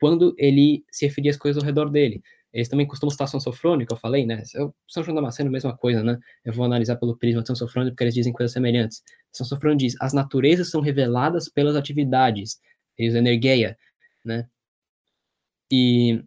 quando 0.00 0.34
ele 0.38 0.84
se 0.90 1.06
referia 1.06 1.30
às 1.30 1.36
coisas 1.36 1.62
ao 1.62 1.66
redor 1.66 1.90
dele. 1.90 2.22
Eles 2.54 2.68
também 2.68 2.86
costumam 2.86 3.10
citar 3.10 3.26
São 3.26 3.40
Sofrônio, 3.40 3.84
que 3.84 3.92
eu 3.92 3.96
falei, 3.96 4.24
né? 4.24 4.44
São 4.88 5.02
João 5.02 5.16
Damasceno, 5.16 5.50
mesma 5.50 5.76
coisa, 5.76 6.04
né? 6.04 6.16
Eu 6.44 6.52
vou 6.52 6.64
analisar 6.64 6.94
pelo 6.96 7.16
prisma 7.16 7.42
de 7.42 7.48
São 7.48 7.56
Sofrônio 7.56 7.90
porque 7.90 8.04
eles 8.04 8.14
dizem 8.14 8.32
coisas 8.32 8.52
semelhantes. 8.52 9.02
São 9.32 9.44
Sofrônio 9.44 9.76
diz, 9.76 9.96
as 10.00 10.12
naturezas 10.12 10.70
são 10.70 10.80
reveladas 10.80 11.48
pelas 11.48 11.74
atividades, 11.74 12.60
eles 12.96 13.16
energeia, 13.16 13.76
né? 14.24 14.48
E 15.70 16.22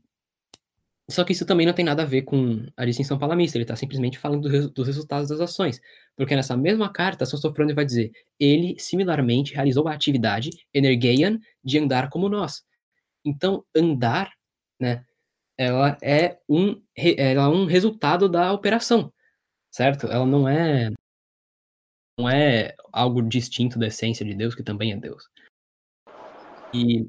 só 1.09 1.23
que 1.23 1.31
isso 1.31 1.45
também 1.45 1.65
não 1.65 1.73
tem 1.73 1.85
nada 1.85 2.03
a 2.03 2.05
ver 2.05 2.23
com 2.23 2.65
a 2.75 2.85
distinção 2.85 3.17
palamista, 3.17 3.57
ele 3.57 3.63
está 3.63 3.77
simplesmente 3.77 4.19
falando 4.19 4.49
do, 4.49 4.69
dos 4.69 4.87
resultados 4.87 5.29
das 5.29 5.39
ações. 5.39 5.79
Porque 6.17 6.35
nessa 6.35 6.57
mesma 6.57 6.91
carta, 6.91 7.25
São 7.25 7.39
Sofrônio 7.39 7.73
vai 7.73 7.85
dizer: 7.85 8.11
ele 8.37 8.75
similarmente 8.77 9.53
realizou 9.53 9.87
a 9.87 9.93
atividade 9.93 10.49
energeian 10.73 11.39
de 11.63 11.79
andar 11.79 12.09
como 12.09 12.27
nós. 12.27 12.63
Então, 13.23 13.63
andar, 13.73 14.31
né, 14.79 15.05
ela 15.57 15.97
é 16.01 16.39
um, 16.47 16.81
ela 16.95 17.43
é 17.43 17.47
um 17.47 17.65
resultado 17.65 18.29
da 18.29 18.53
operação, 18.53 19.11
certo? 19.71 20.07
Ela 20.07 20.25
não 20.25 20.47
é 20.47 20.91
não 22.19 22.29
é 22.29 22.75
algo 22.91 23.21
distinto 23.21 23.77
da 23.77 23.87
essência 23.87 24.25
de 24.25 24.33
Deus, 24.33 24.55
que 24.55 24.63
também 24.63 24.91
é 24.91 24.97
Deus. 24.97 25.23
E 26.73 27.07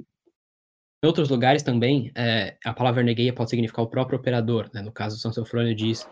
em 1.02 1.06
outros 1.06 1.28
lugares 1.30 1.62
também, 1.62 2.10
é, 2.14 2.56
a 2.64 2.74
palavra 2.74 3.02
negueia 3.02 3.32
pode 3.32 3.50
significar 3.50 3.84
o 3.84 3.88
próprio 3.88 4.18
operador. 4.18 4.68
Né? 4.74 4.82
No 4.82 4.92
caso, 4.92 5.18
São 5.18 5.32
Sofrônio 5.32 5.74
diz, 5.74 6.08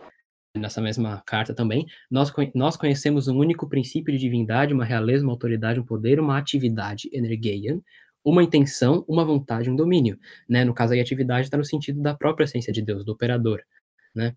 nessa 0.57 0.81
mesma 0.81 1.23
carta 1.27 1.53
também, 1.53 1.87
nós, 2.11 2.33
nós 2.55 2.77
conhecemos 2.77 3.29
um 3.29 3.37
único 3.37 3.69
princípio 3.69 4.13
de 4.13 4.19
divindade, 4.19 4.73
uma 4.73 4.85
realeza, 4.85 5.25
uma 5.25 5.33
autoridade, 5.33 5.81
um 5.81 5.85
poder, 5.85 6.21
uma 6.21 6.39
atividade, 6.39 7.11
energeian, 7.13 7.81
uma 8.27 8.43
intenção, 8.43 9.05
uma 9.07 9.25
vontade, 9.25 9.71
um 9.71 9.77
domínio. 9.77 10.19
Né? 10.49 10.65
No 10.65 10.75
caso, 10.75 10.93
a 10.93 11.01
atividade 11.01 11.47
está 11.47 11.57
no 11.57 11.65
sentido 11.65 12.03
da 12.03 12.13
própria 12.13 12.45
essência 12.45 12.73
de 12.73 12.83
Deus, 12.83 13.05
do 13.05 13.13
operador. 13.13 13.63
Né? 14.13 14.37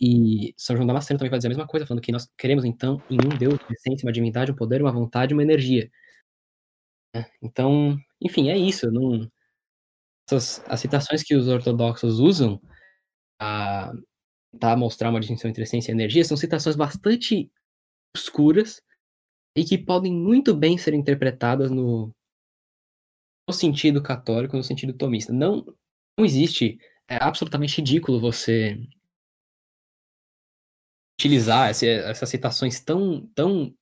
E 0.00 0.52
São 0.56 0.74
João 0.74 0.86
Damasceno 0.86 1.16
também 1.16 1.30
vai 1.30 1.38
dizer 1.38 1.46
a 1.46 1.50
mesma 1.50 1.66
coisa, 1.66 1.86
falando 1.86 2.02
que 2.02 2.10
nós 2.10 2.28
queremos, 2.36 2.64
então, 2.64 3.00
em 3.08 3.16
um 3.24 3.38
Deus, 3.38 3.54
uma 3.54 3.72
essência, 3.72 4.04
uma 4.04 4.12
divindade, 4.12 4.50
um 4.50 4.56
poder, 4.56 4.82
uma 4.82 4.90
vontade, 4.90 5.32
uma 5.32 5.44
energia. 5.44 5.88
Né? 7.14 7.24
Então, 7.40 7.96
enfim, 8.20 8.50
é 8.50 8.58
isso. 8.58 8.90
Não... 8.90 9.30
Essas, 10.28 10.64
as 10.66 10.80
citações 10.80 11.22
que 11.22 11.36
os 11.36 11.46
ortodoxos 11.46 12.18
usam 12.18 12.60
a 13.38 13.92
mostrar 14.76 15.10
uma 15.10 15.20
distinção 15.20 15.50
entre 15.50 15.62
essência 15.62 15.92
e 15.92 15.94
energia 15.94 16.24
são 16.24 16.36
citações 16.36 16.74
bastante 16.74 17.50
obscuras 18.16 18.80
e 19.56 19.64
que 19.64 19.78
podem 19.78 20.12
muito 20.12 20.54
bem 20.54 20.78
ser 20.78 20.94
interpretadas 20.94 21.70
no, 21.70 22.14
no 23.48 23.54
sentido 23.54 24.02
católico, 24.02 24.56
no 24.56 24.64
sentido 24.64 24.92
tomista. 24.92 25.32
Não, 25.32 25.64
não 26.18 26.24
existe, 26.24 26.78
é 27.08 27.16
absolutamente 27.22 27.76
ridículo 27.78 28.20
você 28.20 28.78
utilizar 31.18 31.70
essa, 31.70 31.86
essas 31.86 32.28
citações 32.28 32.80
tão, 32.80 33.26
tão 33.34 33.74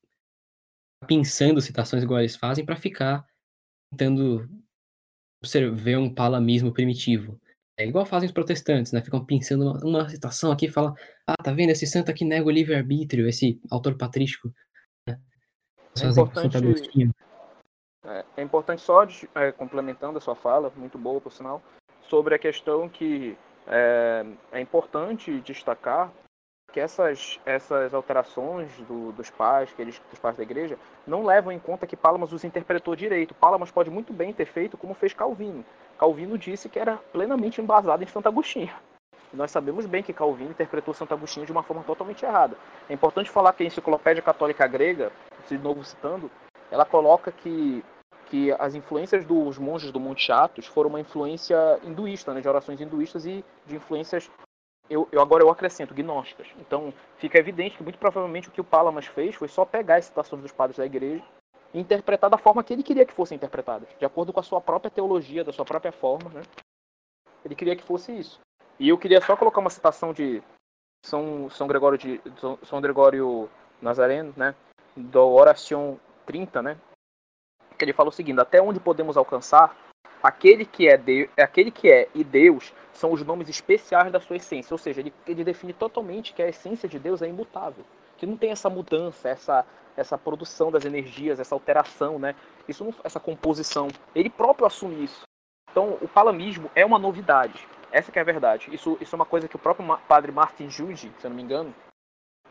pensando 1.06 1.60
citações 1.60 2.02
igual 2.02 2.20
eles 2.20 2.36
fazem 2.36 2.64
para 2.64 2.76
ficar 2.76 3.26
tentando 3.90 4.48
ver 5.74 5.98
um 5.98 6.12
palamismo 6.12 6.72
primitivo. 6.72 7.40
É 7.76 7.86
igual 7.86 8.06
fazem 8.06 8.26
os 8.26 8.32
protestantes, 8.32 8.92
né? 8.92 9.02
Ficam 9.02 9.24
pensando 9.24 9.64
uma, 9.64 9.84
uma 9.84 10.08
citação 10.08 10.52
aqui 10.52 10.66
e 10.66 10.70
falam, 10.70 10.94
ah, 11.26 11.42
tá 11.42 11.52
vendo, 11.52 11.70
esse 11.70 11.86
santo 11.86 12.10
aqui 12.10 12.24
nega 12.24 12.46
o 12.46 12.50
livre-arbítrio, 12.50 13.26
esse 13.26 13.60
autor 13.70 13.96
patrístico. 13.96 14.52
Né? 15.08 15.18
É 16.00 16.06
importante, 16.06 16.56
é, 18.04 18.24
é, 18.36 18.42
importante 18.42 18.82
só, 18.82 19.04
de, 19.04 19.28
é, 19.34 19.52
complementando 19.52 20.18
a 20.18 20.20
sua 20.20 20.34
fala, 20.34 20.72
muito 20.76 20.98
boa 20.98 21.20
por 21.20 21.32
sinal, 21.32 21.62
sobre 22.02 22.34
a 22.34 22.38
questão 22.38 22.88
que 22.88 23.36
é, 23.66 24.26
é 24.52 24.60
importante 24.60 25.40
destacar 25.40 26.10
que 26.72 26.80
essas, 26.80 27.38
essas 27.44 27.92
alterações 27.92 28.72
do, 28.88 29.12
dos 29.12 29.30
pais, 29.30 29.70
que 29.72 29.82
eles, 29.82 30.00
dos 30.10 30.18
pais 30.18 30.36
da 30.36 30.42
igreja, 30.42 30.78
não 31.06 31.22
levam 31.22 31.52
em 31.52 31.58
conta 31.58 31.86
que 31.86 31.96
Palamas 31.96 32.32
os 32.32 32.44
interpretou 32.44 32.96
direito. 32.96 33.34
Palamas 33.34 33.70
pode 33.70 33.90
muito 33.90 34.12
bem 34.12 34.32
ter 34.32 34.46
feito 34.46 34.76
como 34.76 34.94
fez 34.94 35.12
Calvino. 35.12 35.64
Calvino 35.98 36.38
disse 36.38 36.70
que 36.70 36.78
era 36.78 36.96
plenamente 37.12 37.60
embasado 37.60 38.02
em 38.02 38.06
Santo 38.06 38.26
Agostinho. 38.26 38.72
Nós 39.32 39.50
sabemos 39.50 39.86
bem 39.86 40.02
que 40.02 40.12
Calvino 40.12 40.50
interpretou 40.50 40.92
Santo 40.92 41.14
Agostinho 41.14 41.46
de 41.46 41.52
uma 41.52 41.62
forma 41.62 41.82
totalmente 41.84 42.24
errada. 42.24 42.56
É 42.88 42.92
importante 42.94 43.30
falar 43.30 43.52
que 43.52 43.62
a 43.62 43.66
Enciclopédia 43.66 44.22
Católica 44.22 44.66
Grega, 44.66 45.12
de 45.48 45.58
novo 45.58 45.84
citando, 45.84 46.30
ela 46.70 46.84
coloca 46.86 47.30
que, 47.30 47.84
que 48.32 48.50
as 48.58 48.74
influências 48.74 49.26
dos 49.26 49.58
monges 49.58 49.92
do 49.92 50.00
Monte 50.00 50.32
Athos 50.32 50.64
foram 50.66 50.88
uma 50.88 51.00
influência 51.00 51.78
hinduísta, 51.84 52.32
né, 52.32 52.40
de 52.40 52.48
orações 52.48 52.80
hinduístas 52.80 53.26
e 53.26 53.44
de 53.66 53.76
influências 53.76 54.30
eu, 54.88 55.06
eu, 55.12 55.20
agora 55.20 55.44
eu 55.44 55.50
acrescento 55.50 55.94
gnósticas. 55.94 56.48
Então 56.58 56.94
fica 57.18 57.38
evidente 57.38 57.76
que 57.76 57.82
muito 57.82 57.98
provavelmente 57.98 58.48
o 58.48 58.50
que 58.50 58.60
o 58.60 58.64
Palamas 58.64 59.04
fez 59.04 59.34
foi 59.34 59.48
só 59.48 59.66
pegar 59.66 59.96
as 59.96 60.06
citações 60.06 60.40
dos 60.40 60.50
padres 60.50 60.78
da 60.78 60.86
igreja 60.86 61.22
e 61.74 61.78
interpretar 61.78 62.30
da 62.30 62.38
forma 62.38 62.64
que 62.64 62.72
ele 62.72 62.82
queria 62.82 63.04
que 63.04 63.12
fossem 63.12 63.36
interpretadas, 63.36 63.86
de 63.98 64.04
acordo 64.06 64.32
com 64.32 64.40
a 64.40 64.42
sua 64.42 64.62
própria 64.62 64.90
teologia, 64.90 65.44
da 65.44 65.52
sua 65.52 65.66
própria 65.66 65.92
forma, 65.92 66.30
né? 66.30 66.42
Ele 67.44 67.54
queria 67.54 67.76
que 67.76 67.82
fosse 67.82 68.12
isso. 68.12 68.40
E 68.80 68.88
eu 68.88 68.96
queria 68.96 69.20
só 69.20 69.36
colocar 69.36 69.60
uma 69.60 69.68
citação 69.68 70.14
de 70.14 70.42
São, 71.04 71.50
São 71.50 71.66
Gregório 71.66 71.98
de 71.98 72.18
São 72.64 72.80
Gregório 72.80 73.50
Nazareno, 73.80 74.32
né? 74.38 74.54
Do 74.96 75.20
Oração 75.28 76.00
30, 76.24 76.62
né? 76.62 76.78
Que 77.82 77.86
ele 77.86 77.92
fala 77.92 78.10
o 78.10 78.12
seguinte: 78.12 78.40
até 78.40 78.62
onde 78.62 78.78
podemos 78.78 79.16
alcançar 79.16 79.76
aquele 80.22 80.64
que 80.64 80.88
é 80.88 80.96
de, 80.96 81.28
aquele 81.36 81.72
que 81.72 81.90
é 81.90 82.08
e 82.14 82.22
Deus 82.22 82.72
são 82.92 83.10
os 83.10 83.24
nomes 83.24 83.48
especiais 83.48 84.12
da 84.12 84.20
sua 84.20 84.36
essência, 84.36 84.72
ou 84.72 84.78
seja, 84.78 85.00
ele, 85.00 85.12
ele 85.26 85.42
define 85.42 85.72
totalmente 85.72 86.32
que 86.32 86.40
a 86.40 86.48
essência 86.48 86.88
de 86.88 86.96
Deus 86.96 87.22
é 87.22 87.28
imutável, 87.28 87.84
que 88.16 88.24
não 88.24 88.36
tem 88.36 88.52
essa 88.52 88.70
mudança, 88.70 89.28
essa 89.28 89.66
essa 89.96 90.16
produção 90.16 90.70
das 90.70 90.84
energias, 90.84 91.40
essa 91.40 91.56
alteração, 91.56 92.20
né? 92.20 92.36
Isso 92.68 92.84
não, 92.84 92.94
essa 93.02 93.18
composição. 93.18 93.88
Ele 94.14 94.30
próprio 94.30 94.64
assume 94.64 95.02
isso. 95.02 95.22
Então, 95.68 95.98
o 96.00 96.06
palamismo 96.06 96.70
é 96.76 96.86
uma 96.86 97.00
novidade. 97.00 97.66
Essa 97.90 98.12
que 98.12 98.18
é 98.18 98.22
a 98.22 98.24
verdade. 98.24 98.72
Isso, 98.72 98.96
isso 99.00 99.16
é 99.16 99.18
uma 99.18 99.26
coisa 99.26 99.48
que 99.48 99.56
o 99.56 99.58
próprio 99.58 99.98
padre 100.06 100.30
Martin 100.30 100.70
Jude, 100.70 101.12
se 101.18 101.26
eu 101.26 101.30
não 101.30 101.36
me 101.36 101.42
engano, 101.42 101.74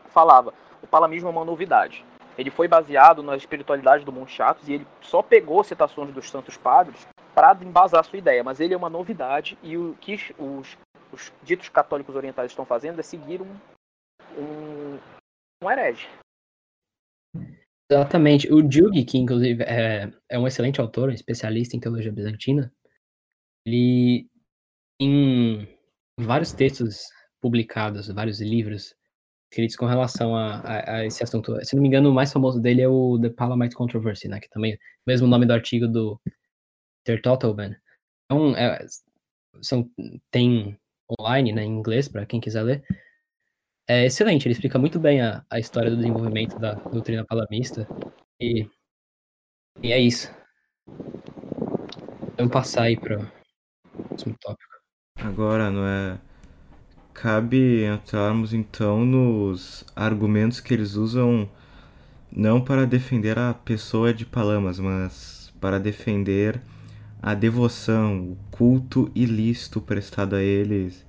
falava. 0.08 0.52
O 0.82 0.86
palamismo 0.86 1.30
é 1.30 1.32
uma 1.32 1.44
novidade. 1.44 2.04
Ele 2.36 2.50
foi 2.50 2.66
baseado 2.66 3.22
na 3.22 3.36
espiritualidade 3.36 4.04
do 4.04 4.12
Monte 4.12 4.40
Athos 4.40 4.68
e 4.68 4.74
ele 4.74 4.86
só 5.00 5.22
pegou 5.22 5.62
citações 5.62 6.12
dos 6.12 6.30
santos 6.30 6.56
padres 6.56 7.06
para 7.34 7.56
embasar 7.62 8.04
sua 8.04 8.18
ideia, 8.18 8.42
mas 8.42 8.60
ele 8.60 8.74
é 8.74 8.76
uma 8.76 8.90
novidade 8.90 9.58
e 9.62 9.76
o 9.76 9.94
que 10.00 10.14
os, 10.38 10.76
os 11.12 11.32
ditos 11.42 11.68
católicos 11.68 12.14
orientais 12.14 12.50
estão 12.50 12.64
fazendo 12.64 13.00
é 13.00 13.02
seguir 13.02 13.40
um, 13.42 13.54
um, 14.38 14.98
um 15.62 15.70
herege. 15.70 16.08
Exatamente. 17.90 18.52
O 18.52 18.58
Jung, 18.70 19.04
que 19.04 19.18
inclusive 19.18 19.62
é, 19.64 20.10
é 20.30 20.38
um 20.38 20.46
excelente 20.46 20.80
autor, 20.80 21.10
um 21.10 21.12
especialista 21.12 21.76
em 21.76 21.80
teologia 21.80 22.12
bizantina, 22.12 22.72
ele, 23.66 24.28
em 25.00 25.68
vários 26.18 26.52
textos 26.52 27.06
publicados, 27.40 28.08
vários 28.08 28.40
livros 28.40 28.94
escritos 29.52 29.76
com 29.76 29.84
relação 29.84 30.34
a, 30.34 30.60
a, 30.60 30.96
a, 30.96 31.06
esse 31.06 31.22
assunto. 31.22 31.62
Se 31.62 31.76
não 31.76 31.82
me 31.82 31.88
engano, 31.88 32.10
o 32.10 32.14
mais 32.14 32.32
famoso 32.32 32.58
dele 32.58 32.80
é 32.80 32.88
o 32.88 33.18
The 33.20 33.28
Palamite 33.28 33.74
Controversy, 33.74 34.26
né? 34.26 34.40
Que 34.40 34.48
também 34.48 34.72
é 34.72 34.78
mesmo 35.06 35.26
nome 35.26 35.44
do 35.44 35.52
artigo 35.52 35.86
do 35.86 36.18
Ter 37.04 37.20
Totalman. 37.20 37.76
Então, 38.24 38.56
é, 38.56 38.84
são, 39.60 39.88
tem 40.30 40.78
online, 41.20 41.52
né, 41.52 41.62
em 41.64 41.70
inglês, 41.70 42.08
para 42.08 42.24
quem 42.24 42.40
quiser 42.40 42.62
ler. 42.62 42.82
É 43.86 44.06
excelente, 44.06 44.46
ele 44.46 44.54
explica 44.54 44.78
muito 44.78 44.98
bem 44.98 45.20
a, 45.20 45.44
a 45.50 45.58
história 45.58 45.90
do 45.90 45.96
desenvolvimento 45.96 46.58
da 46.58 46.74
doutrina 46.74 47.24
palamista. 47.26 47.86
E, 48.40 48.66
e 49.82 49.92
é 49.92 49.98
isso. 49.98 50.30
Vamos 52.38 52.52
passar 52.52 52.84
aí 52.84 52.98
para 52.98 53.20
o 53.20 54.08
próximo 54.08 54.34
tópico. 54.40 54.72
Agora, 55.16 55.70
não 55.70 55.86
é? 55.86 56.31
Cabe 57.14 57.84
entrarmos 57.84 58.52
então 58.52 59.04
nos 59.04 59.84
argumentos 59.94 60.60
que 60.60 60.72
eles 60.72 60.94
usam 60.94 61.48
não 62.34 62.60
para 62.60 62.86
defender 62.86 63.38
a 63.38 63.52
pessoa 63.52 64.12
de 64.12 64.24
Palamas, 64.24 64.78
mas 64.78 65.52
para 65.60 65.78
defender 65.78 66.60
a 67.22 67.34
devoção, 67.34 68.32
o 68.32 68.36
culto 68.50 69.10
ilícito 69.14 69.80
prestado 69.80 70.34
a 70.34 70.42
eles, 70.42 71.06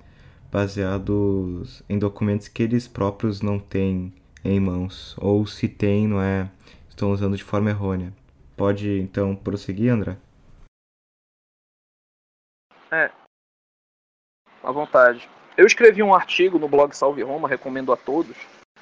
baseados 0.52 1.82
em 1.88 1.98
documentos 1.98 2.46
que 2.46 2.62
eles 2.62 2.86
próprios 2.86 3.40
não 3.40 3.58
têm 3.58 4.12
em 4.44 4.60
mãos, 4.60 5.16
ou 5.18 5.46
se 5.46 5.66
têm, 5.66 6.06
não 6.06 6.20
é, 6.20 6.48
estão 6.88 7.10
usando 7.10 7.36
de 7.36 7.42
forma 7.42 7.70
errônea. 7.70 8.12
Pode 8.56 9.00
então 9.00 9.34
prosseguir, 9.34 9.90
André? 9.90 10.16
É. 12.92 13.10
À 14.62 14.70
vontade. 14.70 15.28
Eu 15.56 15.66
escrevi 15.66 16.02
um 16.02 16.12
artigo 16.12 16.58
no 16.58 16.66
blog 16.66 16.92
Salve 16.96 17.22
Roma, 17.22 17.48
recomendo 17.48 17.92
a 17.92 17.96
todos, 17.96 18.36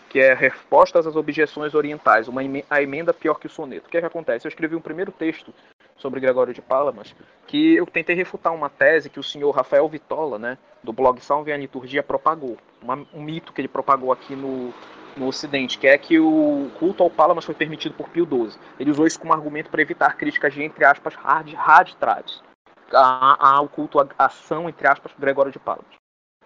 que 0.08 0.18
é 0.18 0.32
Respostas 0.32 1.06
às 1.06 1.16
Objeções 1.16 1.74
Orientais, 1.74 2.28
uma 2.28 2.40
a 2.70 2.82
emenda 2.82 3.12
pior 3.12 3.34
que 3.34 3.46
o 3.46 3.50
soneto. 3.50 3.88
O 3.88 3.90
que 3.90 3.98
é 3.98 4.00
que 4.00 4.06
acontece? 4.06 4.46
Eu 4.46 4.48
escrevi 4.48 4.74
um 4.74 4.80
primeiro 4.80 5.12
texto 5.12 5.52
sobre 5.98 6.18
Gregório 6.18 6.54
de 6.54 6.62
Palamas, 6.62 7.14
que 7.46 7.74
eu 7.74 7.84
tentei 7.84 8.16
refutar 8.16 8.54
uma 8.54 8.70
tese 8.70 9.10
que 9.10 9.20
o 9.20 9.22
senhor 9.22 9.50
Rafael 9.50 9.86
Vitola, 9.86 10.38
né, 10.38 10.56
do 10.82 10.94
blog 10.94 11.20
Salve 11.20 11.52
a 11.52 11.56
Liturgia, 11.58 12.02
propagou. 12.02 12.56
Uma, 12.82 13.06
um 13.12 13.22
mito 13.22 13.52
que 13.52 13.60
ele 13.60 13.68
propagou 13.68 14.10
aqui 14.10 14.34
no, 14.34 14.72
no 15.14 15.26
Ocidente, 15.26 15.78
que 15.78 15.86
é 15.86 15.98
que 15.98 16.18
o 16.18 16.70
culto 16.78 17.02
ao 17.02 17.10
Palamas 17.10 17.44
foi 17.44 17.54
permitido 17.54 17.94
por 17.94 18.08
Pio 18.08 18.24
XII. 18.24 18.58
Ele 18.80 18.90
usou 18.90 19.06
isso 19.06 19.20
como 19.20 19.34
argumento 19.34 19.68
para 19.68 19.82
evitar 19.82 20.16
críticas 20.16 20.54
de, 20.54 20.62
entre 20.62 20.86
aspas, 20.86 21.14
hard, 21.16 21.52
hard 21.52 21.92
trades 21.96 22.42
ao 22.90 23.68
culto 23.68 24.00
à 24.00 24.06
ação, 24.18 24.70
entre 24.70 24.88
aspas, 24.88 25.12
Gregório 25.18 25.52
de 25.52 25.58
Palamas. 25.58 26.01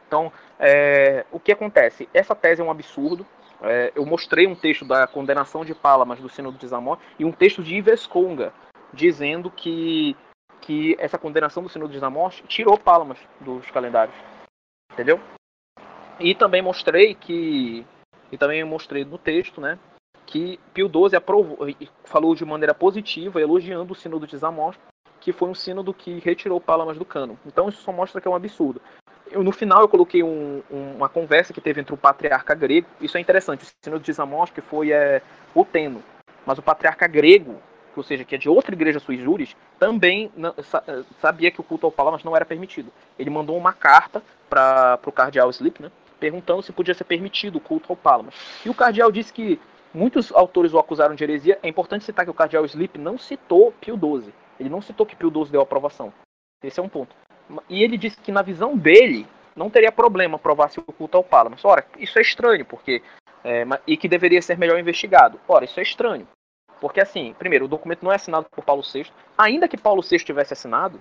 Então, 0.07 0.33
é, 0.59 1.25
o 1.33 1.41
que 1.41 1.53
acontece? 1.53 2.09
Essa 2.15 2.35
tese 2.35 2.61
é 2.61 2.65
um 2.65 2.71
absurdo. 2.71 3.27
É, 3.63 3.93
eu 3.95 4.05
mostrei 4.05 4.47
um 4.47 4.55
texto 4.55 4.85
da 4.85 5.07
condenação 5.07 5.65
de 5.65 5.75
Palamas 5.75 6.21
do 6.21 6.29
Sínodo 6.29 6.59
de 6.59 6.67
Zamor 6.67 6.99
e 7.19 7.25
um 7.25 7.33
texto 7.33 7.63
de 7.63 7.75
Ives 7.75 8.07
Conga, 8.07 8.53
dizendo 8.93 9.51
que, 9.51 10.17
que 10.61 10.95
essa 10.99 11.19
condenação 11.19 11.63
do 11.63 11.69
Sínodo 11.69 11.93
de 11.93 11.99
Zamor 11.99 12.31
tirou 12.47 12.79
Palamas 12.79 13.19
dos 13.41 13.71
calendários. 13.71 14.17
Entendeu? 14.93 15.21
E 16.21 16.35
também 16.35 16.63
mostrei 16.63 17.15
que. 17.15 17.85
E 18.31 18.39
também 18.39 18.65
mostrei 18.65 19.05
no 19.05 19.19
texto, 19.19 19.61
né? 19.61 19.79
Que 20.25 20.59
Pio 20.75 20.89
XII 20.89 21.17
aprovou, 21.17 21.59
falou 22.05 22.35
de 22.35 22.45
maneira 22.45 22.75
positiva, 22.75 23.41
elogiando 23.41 23.93
o 23.93 23.97
Sínodo 23.97 24.27
de 24.27 24.37
Zamor, 24.37 24.75
que 25.21 25.33
foi 25.33 25.49
um 25.49 25.55
sínodo 25.55 25.95
que 25.95 26.19
retirou 26.19 26.61
Palamas 26.61 26.99
do 26.99 27.05
cano. 27.05 27.39
Então 27.47 27.69
isso 27.69 27.83
só 27.83 27.93
mostra 27.93 28.21
que 28.21 28.27
é 28.27 28.31
um 28.31 28.35
absurdo. 28.35 28.81
Eu, 29.31 29.43
no 29.43 29.53
final 29.53 29.83
eu 29.83 29.89
coloquei 29.89 30.23
um, 30.23 30.63
um, 30.71 30.97
uma 30.97 31.09
conversa 31.09 31.53
que 31.53 31.61
teve 31.61 31.81
entre 31.81 31.95
o 31.95 31.97
patriarca 31.97 32.55
grego. 32.55 32.87
Isso 33.01 33.17
é 33.17 33.21
interessante. 33.21 33.65
O 33.65 33.69
sínodo 33.85 34.05
de 34.05 34.13
Zamor 34.13 34.53
que 34.53 34.61
foi 34.61 34.93
é, 34.93 35.21
Teno, 35.73 36.03
mas 36.45 36.59
o 36.59 36.63
patriarca 36.63 37.07
grego 37.07 37.61
ou 37.97 38.03
seja, 38.03 38.25
que 38.25 38.35
é 38.35 38.39
de 38.39 38.49
outra 38.49 38.75
igreja 38.75 39.01
sui 39.01 39.17
juris, 39.17 39.57
também 39.79 40.31
eh, 40.37 41.03
sabia 41.21 41.51
que 41.51 41.61
o 41.61 41.65
culto 41.65 41.87
ao 41.87 41.93
Palamas 41.93 42.23
não 42.23 42.37
era 42.37 42.45
permitido. 42.45 42.93
Ele 43.19 43.31
mandou 43.31 43.57
uma 43.57 43.73
carta 43.73 44.23
para 44.49 45.01
o 45.07 45.13
cardeal 45.13 45.51
Slip, 45.51 45.81
né, 45.81 45.91
perguntando 46.21 46.63
se 46.63 46.73
podia 46.73 46.95
ser 46.95 47.05
permitido 47.05 47.57
o 47.57 47.61
culto 47.61 47.87
ao 47.91 47.97
Palamas. 47.97 48.35
E 48.65 48.69
o 48.69 48.75
cardeal 48.75 49.11
disse 49.11 49.33
que 49.33 49.59
muitos 49.95 50.31
autores 50.33 50.73
o 50.73 50.79
acusaram 50.79 51.15
de 51.15 51.25
heresia. 51.25 51.59
É 51.63 51.69
importante 51.69 52.05
citar 52.05 52.25
que 52.25 52.31
o 52.31 52.35
cardeal 52.35 52.65
Slip 52.67 52.99
não 52.99 53.19
citou 53.19 53.73
Pio 53.81 53.97
XII. 53.97 54.33
Ele 54.61 54.69
não 54.69 54.83
citou 54.83 55.07
que 55.07 55.17
Pio 55.17 55.31
XII 55.31 55.53
deu 55.53 55.61
aprovação. 55.61 56.13
Esse 56.63 56.81
é 56.81 56.83
um 56.83 56.89
ponto. 56.89 57.15
E 57.69 57.83
ele 57.83 57.97
disse 57.97 58.17
que 58.21 58.33
na 58.33 58.43
visão 58.43 58.77
dele 58.77 59.27
não 59.55 59.71
teria 59.71 59.91
problema 59.91 60.39
provar 60.39 60.71
se 60.71 60.79
o 60.79 60.83
culto 60.83 61.17
ao 61.17 61.25
Palamas. 61.25 61.65
Ora, 61.65 61.85
isso 61.99 62.19
é 62.19 62.23
estranho, 62.23 62.65
porque 62.65 63.03
é, 63.45 63.65
e 63.87 63.97
que 63.97 64.09
deveria 64.09 64.43
ser 64.43 64.59
melhor 64.59 64.79
investigado. 64.79 65.41
Ora, 65.47 65.65
isso 65.65 65.79
é 65.79 65.83
estranho. 65.83 66.27
Porque, 66.81 67.01
assim, 67.01 67.35
primeiro, 67.39 67.65
o 67.65 67.69
documento 67.69 68.03
não 68.03 68.13
é 68.13 68.17
assinado 68.17 68.47
por 68.51 68.65
Paulo 68.65 68.83
VI. 68.83 69.07
Ainda 69.39 69.69
que 69.69 69.79
Paulo 69.79 70.03
VI 70.03 70.19
tivesse 70.19 70.53
assinado, 70.53 71.01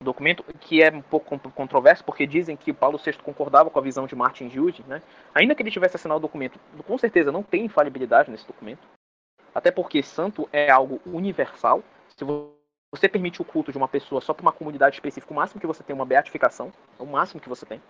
o 0.00 0.04
documento 0.04 0.42
que 0.60 0.82
é 0.82 0.90
um 0.90 1.02
pouco 1.02 1.38
controverso, 1.50 2.02
porque 2.02 2.26
dizem 2.26 2.56
que 2.56 2.72
Paulo 2.72 2.98
VI 2.98 3.18
concordava 3.22 3.68
com 3.68 3.78
a 3.78 3.82
visão 3.82 4.06
de 4.06 4.16
Martin 4.16 4.48
Jude, 4.48 4.82
né? 4.88 5.02
Ainda 5.34 5.54
que 5.54 5.62
ele 5.62 5.70
tivesse 5.70 5.96
assinado 5.96 6.18
o 6.18 6.22
documento, 6.22 6.58
com 6.86 6.96
certeza 6.96 7.30
não 7.30 7.42
tem 7.42 7.66
infalibilidade 7.66 8.30
nesse 8.30 8.46
documento. 8.46 8.80
Até 9.54 9.70
porque 9.70 10.02
santo 10.02 10.48
é 10.52 10.70
algo 10.70 11.00
universal. 11.04 11.82
Se 12.16 12.24
você 12.92 13.08
permite 13.08 13.40
o 13.40 13.44
culto 13.44 13.70
de 13.70 13.78
uma 13.78 13.88
pessoa 13.88 14.20
só 14.20 14.34
para 14.34 14.42
uma 14.42 14.52
comunidade 14.52 14.96
específica, 14.96 15.32
o 15.32 15.36
máximo 15.36 15.60
que 15.60 15.66
você 15.66 15.82
tem 15.82 15.94
é 15.94 15.98
uma 15.98 16.06
beatificação. 16.06 16.72
É 16.98 17.02
o 17.02 17.06
máximo 17.06 17.40
que 17.40 17.48
você 17.48 17.64
tem. 17.64 17.80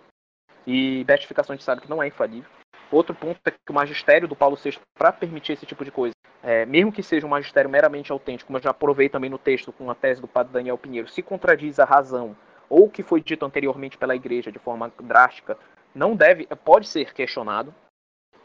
E 0.65 1.03
beatificação 1.05 1.53
a 1.53 1.57
gente 1.57 1.65
sabe 1.65 1.81
que 1.81 1.89
não 1.89 2.01
é 2.01 2.07
infalível. 2.07 2.49
Outro 2.91 3.15
ponto 3.15 3.39
é 3.45 3.51
que 3.51 3.71
o 3.71 3.73
magistério 3.73 4.27
do 4.27 4.35
Paulo 4.35 4.57
VI, 4.57 4.77
para 4.93 5.11
permitir 5.11 5.53
esse 5.53 5.65
tipo 5.65 5.83
de 5.83 5.91
coisa, 5.91 6.13
é, 6.43 6.65
mesmo 6.65 6.91
que 6.91 7.01
seja 7.01 7.25
um 7.25 7.29
magistério 7.29 7.69
meramente 7.69 8.11
autêntico, 8.11 8.47
como 8.47 8.57
eu 8.57 8.63
já 8.63 8.73
provei 8.73 9.09
também 9.09 9.29
no 9.29 9.37
texto 9.37 9.71
com 9.71 9.89
a 9.89 9.95
tese 9.95 10.21
do 10.21 10.27
padre 10.27 10.53
Daniel 10.53 10.77
Pinheiro, 10.77 11.07
se 11.07 11.21
contradiz 11.21 11.79
a 11.79 11.85
razão 11.85 12.35
ou 12.69 12.85
o 12.85 12.89
que 12.89 13.03
foi 13.03 13.21
dito 13.21 13.45
anteriormente 13.45 13.97
pela 13.97 14.15
igreja 14.15 14.51
de 14.51 14.59
forma 14.59 14.91
drástica, 15.01 15.57
não 15.93 16.15
deve, 16.15 16.45
pode 16.63 16.87
ser 16.87 17.13
questionado. 17.13 17.73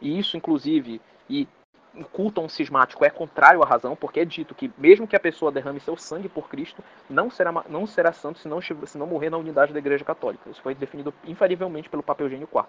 E 0.01 0.19
isso, 0.19 0.37
inclusive, 0.37 1.01
e 1.28 1.49
o 1.97 2.05
culto 2.05 2.40
a 2.40 2.44
um 2.44 2.48
cismático 2.48 3.05
é 3.05 3.10
contrário 3.10 3.62
à 3.62 3.66
razão, 3.66 3.97
porque 3.97 4.20
é 4.20 4.24
dito 4.24 4.55
que 4.55 4.70
mesmo 4.77 5.06
que 5.06 5.16
a 5.16 5.20
pessoa 5.20 5.51
derrame 5.51 5.81
seu 5.81 5.97
sangue 5.97 6.28
por 6.28 6.48
Cristo, 6.48 6.82
não 7.09 7.31
será, 7.31 7.52
não 7.68 7.86
será 7.86 8.12
santo 8.12 8.39
se 8.39 8.48
não, 8.48 8.60
se 8.60 8.98
não 8.98 9.06
morrer 9.06 9.31
na 9.31 9.39
unidade 9.39 9.73
da 9.73 9.78
Igreja 9.78 10.05
Católica. 10.05 10.51
Isso 10.51 10.62
foi 10.62 10.74
definido 10.74 11.12
infalivelmente 11.24 11.89
pelo 11.89 12.02
Papa 12.02 12.23
Eugênio 12.23 12.48
IV. 12.52 12.64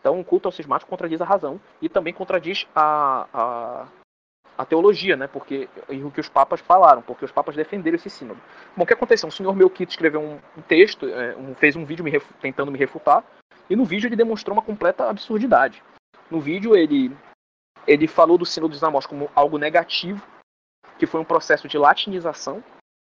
Então, 0.00 0.18
o 0.18 0.24
culto 0.24 0.48
ao 0.48 0.52
cismático 0.52 0.90
contradiz 0.90 1.20
a 1.20 1.24
razão 1.24 1.60
e 1.80 1.88
também 1.88 2.12
contradiz 2.12 2.66
a, 2.74 3.26
a, 3.32 3.86
a 4.58 4.64
teologia, 4.64 5.16
né? 5.16 5.28
Porque 5.28 5.68
o 5.88 6.10
que 6.10 6.20
os 6.20 6.28
papas 6.28 6.60
falaram, 6.60 7.02
porque 7.02 7.24
os 7.24 7.30
papas 7.30 7.54
defenderam 7.54 7.94
esse 7.94 8.10
sínodo. 8.10 8.40
Bom, 8.76 8.82
o 8.82 8.86
que 8.86 8.94
aconteceu? 8.94 9.28
O 9.28 9.32
senhor 9.32 9.54
Melquito 9.54 9.90
escreveu 9.90 10.20
um, 10.20 10.62
texto, 10.62 11.06
é, 11.08 11.36
um, 11.36 11.54
fez 11.54 11.76
um 11.76 11.84
vídeo 11.84 12.04
me 12.04 12.18
tentando 12.40 12.72
me 12.72 12.78
refutar, 12.78 13.24
e 13.70 13.76
no 13.76 13.84
vídeo 13.84 14.08
ele 14.08 14.16
demonstrou 14.16 14.56
uma 14.56 14.62
completa 14.62 15.08
absurdidade. 15.08 15.82
No 16.28 16.40
vídeo 16.40 16.74
ele 16.74 17.16
ele 17.86 18.06
falou 18.06 18.38
do 18.38 18.46
sínodo 18.46 18.72
dos 18.72 18.82
Amós 18.82 19.06
como 19.06 19.30
algo 19.34 19.58
negativo, 19.58 20.26
que 20.98 21.06
foi 21.06 21.20
um 21.20 21.24
processo 21.24 21.68
de 21.68 21.78
latinização, 21.78 22.62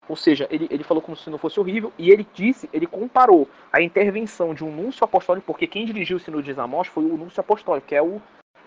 ou 0.07 0.15
seja, 0.15 0.47
ele, 0.51 0.67
ele 0.69 0.83
falou 0.83 1.01
como 1.01 1.15
se 1.15 1.29
não 1.29 1.37
fosse 1.37 1.59
horrível, 1.59 1.91
e 1.97 2.11
ele 2.11 2.27
disse, 2.33 2.69
ele 2.73 2.85
comparou 2.85 3.47
a 3.71 3.81
intervenção 3.81 4.53
de 4.53 4.63
um 4.63 4.71
núncio 4.73 5.03
apostólico, 5.03 5.47
porque 5.47 5.67
quem 5.67 5.85
dirigiu 5.85 6.17
o 6.17 6.19
sínodo 6.19 6.43
de 6.43 6.59
Amós 6.59 6.87
foi 6.87 7.03
o 7.03 7.17
núncio 7.17 7.39
apostólico, 7.39 7.87
que 7.87 7.95
é 7.95 8.01
o 8.01 8.21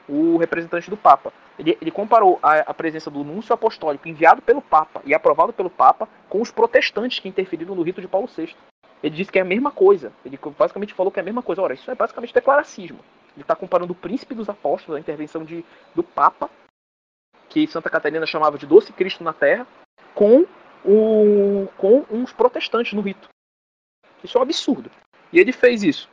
o 0.08 0.36
representante 0.36 0.88
do 0.88 0.96
Papa. 0.96 1.32
Ele, 1.58 1.76
ele 1.80 1.90
comparou 1.90 2.38
a, 2.42 2.60
a, 2.60 2.74
presença 2.74 3.10
do 3.10 3.24
núncio 3.24 3.52
apostólico 3.52 4.08
enviado 4.08 4.42
pelo 4.42 4.62
Papa 4.62 5.02
e 5.04 5.14
aprovado 5.14 5.52
pelo 5.52 5.70
Papa 5.70 6.08
com 6.28 6.40
os 6.40 6.50
protestantes 6.50 7.18
que 7.18 7.28
interferiram 7.28 7.74
no 7.74 7.82
rito 7.82 8.00
de 8.00 8.08
Paulo 8.08 8.28
VI. 8.28 8.54
Ele 9.02 9.14
disse 9.14 9.30
que 9.30 9.38
é 9.38 9.42
a 9.42 9.44
mesma 9.44 9.70
coisa. 9.70 10.12
Ele 10.24 10.38
basicamente 10.58 10.94
falou 10.94 11.10
que 11.12 11.18
é 11.18 11.22
a 11.22 11.24
mesma 11.24 11.42
coisa. 11.42 11.62
Ora, 11.62 11.74
isso 11.74 11.90
é 11.90 11.94
basicamente 11.94 12.34
declaracismo. 12.34 12.98
Ele 13.36 13.42
está 13.42 13.54
comparando 13.54 13.92
o 13.92 13.96
príncipe 13.96 14.34
dos 14.34 14.48
apóstolos, 14.48 14.96
a 14.96 15.00
intervenção 15.00 15.44
de, 15.44 15.64
do 15.94 16.02
Papa, 16.02 16.50
que 17.48 17.66
Santa 17.68 17.90
Catarina 17.90 18.26
chamava 18.26 18.58
de 18.58 18.66
doce 18.66 18.92
Cristo 18.92 19.22
na 19.22 19.32
Terra, 19.32 19.66
com, 20.14 20.46
o, 20.84 21.68
com 21.76 22.04
uns 22.10 22.32
protestantes 22.32 22.94
no 22.94 23.02
rito. 23.02 23.28
Isso 24.24 24.36
é 24.36 24.40
um 24.40 24.42
absurdo. 24.42 24.90
E 25.32 25.38
ele 25.38 25.52
fez 25.52 25.82
isso 25.82 26.08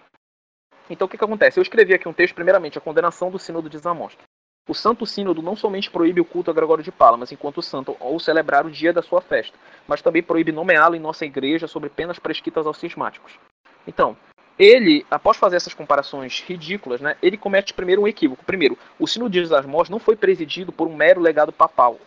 então 0.90 1.06
o 1.06 1.10
que, 1.10 1.18
que 1.18 1.24
acontece? 1.24 1.60
Eu 1.60 1.62
escrevi 1.62 1.94
aqui 1.94 2.08
um 2.08 2.14
texto, 2.14 2.36
primeiramente, 2.36 2.78
a 2.78 2.82
condenação 2.82 3.32
do 3.32 3.40
sínodo 3.40 3.70
de 3.70 3.78
Zamosta. 3.78 4.24
O 4.68 4.74
Santo 4.74 5.06
Sínodo 5.06 5.42
não 5.42 5.58
somente 5.58 5.92
proíbe 5.92 6.22
o 6.22 6.26
culto 6.26 6.50
a 6.50 6.54
Gregório 6.54 6.84
de 6.84 6.92
Palamas 6.92 7.32
enquanto 7.32 7.62
santo 7.62 7.98
ou 8.00 8.18
celebrar 8.18 8.66
o 8.66 8.72
dia 8.72 8.94
da 8.94 9.02
sua 9.02 9.20
festa, 9.20 9.58
mas 9.86 10.02
também 10.02 10.24
proíbe 10.24 10.54
nomeá-lo 10.54 10.96
em 10.96 11.00
nossa 11.00 11.26
igreja 11.26 11.68
sobre 11.68 11.90
penas 11.90 12.18
prescritas 12.18 12.66
aos 12.66 12.78
cismáticos. 12.78 13.38
Então, 13.86 14.16
ele, 14.58 15.06
após 15.10 15.38
fazer 15.38 15.56
essas 15.56 15.74
comparações 15.74 16.42
ridículas, 16.42 17.02
né, 17.02 17.18
ele 17.22 17.38
comete 17.38 17.74
primeiro 17.74 18.04
um 18.04 18.08
equívoco. 18.08 18.46
Primeiro, 18.46 18.78
o 19.00 19.08
Sínodo 19.08 19.32
de 19.32 19.46
Zasmos 19.46 19.90
não 19.90 20.00
foi 20.00 20.16
presidido 20.16 20.72
por 20.72 20.88
um 20.88 20.96
mero 20.96 21.20
legado 21.22 21.52
papal. 21.52 22.00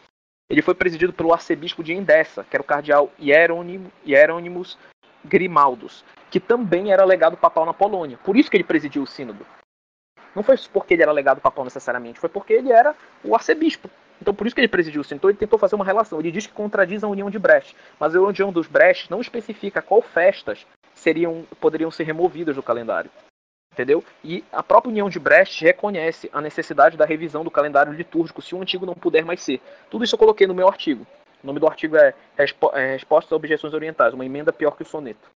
Ele 0.48 0.62
foi 0.62 0.74
presidido 0.74 1.12
pelo 1.12 1.32
arcebispo 1.32 1.82
de 1.82 1.92
Endessa, 1.92 2.44
que 2.48 2.54
era 2.54 2.62
o 2.62 2.66
cardeal 2.66 3.10
Hieronymus 3.18 4.78
Grimaldos, 5.24 6.04
que 6.30 6.38
também 6.38 6.92
era 6.92 7.04
legado 7.04 7.36
papal 7.36 7.66
na 7.66 7.74
Polônia. 7.74 8.18
Por 8.24 8.36
isso 8.36 8.48
que 8.48 8.56
ele 8.56 8.62
presidiu 8.62 9.02
o 9.02 9.06
sínodo. 9.06 9.44
Não 10.34 10.44
foi 10.44 10.56
porque 10.72 10.94
ele 10.94 11.02
era 11.02 11.10
legado 11.10 11.40
papal 11.40 11.64
necessariamente, 11.64 12.20
foi 12.20 12.28
porque 12.28 12.52
ele 12.52 12.70
era 12.70 12.94
o 13.24 13.34
arcebispo. 13.34 13.90
Então 14.20 14.32
por 14.32 14.46
isso 14.46 14.54
que 14.54 14.60
ele 14.60 14.68
presidiu 14.68 15.00
o 15.00 15.04
sínodo. 15.04 15.20
Então 15.20 15.30
ele 15.30 15.38
tentou 15.38 15.58
fazer 15.58 15.74
uma 15.74 15.84
relação. 15.84 16.20
Ele 16.20 16.30
diz 16.30 16.46
que 16.46 16.52
contradiz 16.52 17.02
a 17.02 17.08
união 17.08 17.28
de 17.28 17.40
Brecht, 17.40 17.76
mas 17.98 18.14
a 18.14 18.20
união 18.20 18.52
dos 18.52 18.68
Brecht 18.68 19.10
não 19.10 19.20
especifica 19.20 19.82
qual 19.82 20.00
festas 20.00 20.64
seriam 20.96 21.46
poderiam 21.60 21.90
ser 21.90 22.04
removidas 22.04 22.56
do 22.56 22.62
calendário. 22.62 23.10
Entendeu? 23.72 24.02
E 24.24 24.42
a 24.50 24.62
própria 24.62 24.90
União 24.90 25.08
de 25.08 25.18
Brecht 25.18 25.62
reconhece 25.62 26.30
a 26.32 26.40
necessidade 26.40 26.96
da 26.96 27.04
revisão 27.04 27.44
do 27.44 27.50
calendário 27.50 27.92
litúrgico 27.92 28.40
se 28.40 28.54
o 28.54 28.62
antigo 28.62 28.86
não 28.86 28.94
puder 28.94 29.24
mais 29.24 29.42
ser. 29.42 29.60
Tudo 29.90 30.02
isso 30.02 30.14
eu 30.14 30.18
coloquei 30.18 30.46
no 30.46 30.54
meu 30.54 30.66
artigo. 30.66 31.06
O 31.44 31.46
nome 31.46 31.60
do 31.60 31.66
artigo 31.66 31.96
é, 31.96 32.14
é 32.38 32.92
Respostas 32.92 33.32
a 33.32 33.36
Objeções 33.36 33.74
Orientais, 33.74 34.14
uma 34.14 34.24
emenda 34.24 34.52
pior 34.52 34.72
que 34.72 34.82
o 34.82 34.86
soneto. 34.86 35.30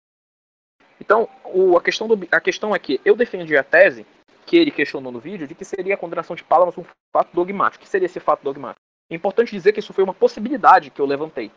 Então, 1.01 1.27
o, 1.45 1.75
a, 1.75 1.81
questão 1.81 2.07
do, 2.07 2.27
a 2.31 2.39
questão 2.39 2.75
é 2.75 2.79
que 2.79 3.01
eu 3.03 3.15
defendi 3.15 3.57
a 3.57 3.63
tese, 3.63 4.05
que 4.45 4.55
ele 4.55 4.71
questionou 4.71 5.11
no 5.11 5.19
vídeo, 5.19 5.47
de 5.47 5.55
que 5.55 5.65
seria 5.65 5.95
a 5.95 5.97
condenação 5.97 6.35
de 6.35 6.43
Palamas 6.43 6.77
um 6.77 6.85
fato 7.11 7.33
dogmático. 7.33 7.81
O 7.81 7.85
que 7.85 7.89
seria 7.89 8.05
esse 8.05 8.19
fato 8.19 8.43
dogmático? 8.43 8.81
É 9.09 9.15
importante 9.15 9.51
dizer 9.51 9.73
que 9.73 9.79
isso 9.79 9.93
foi 9.93 10.03
uma 10.03 10.13
possibilidade 10.13 10.91
que 10.91 11.01
eu 11.01 11.05
levantei. 11.05 11.51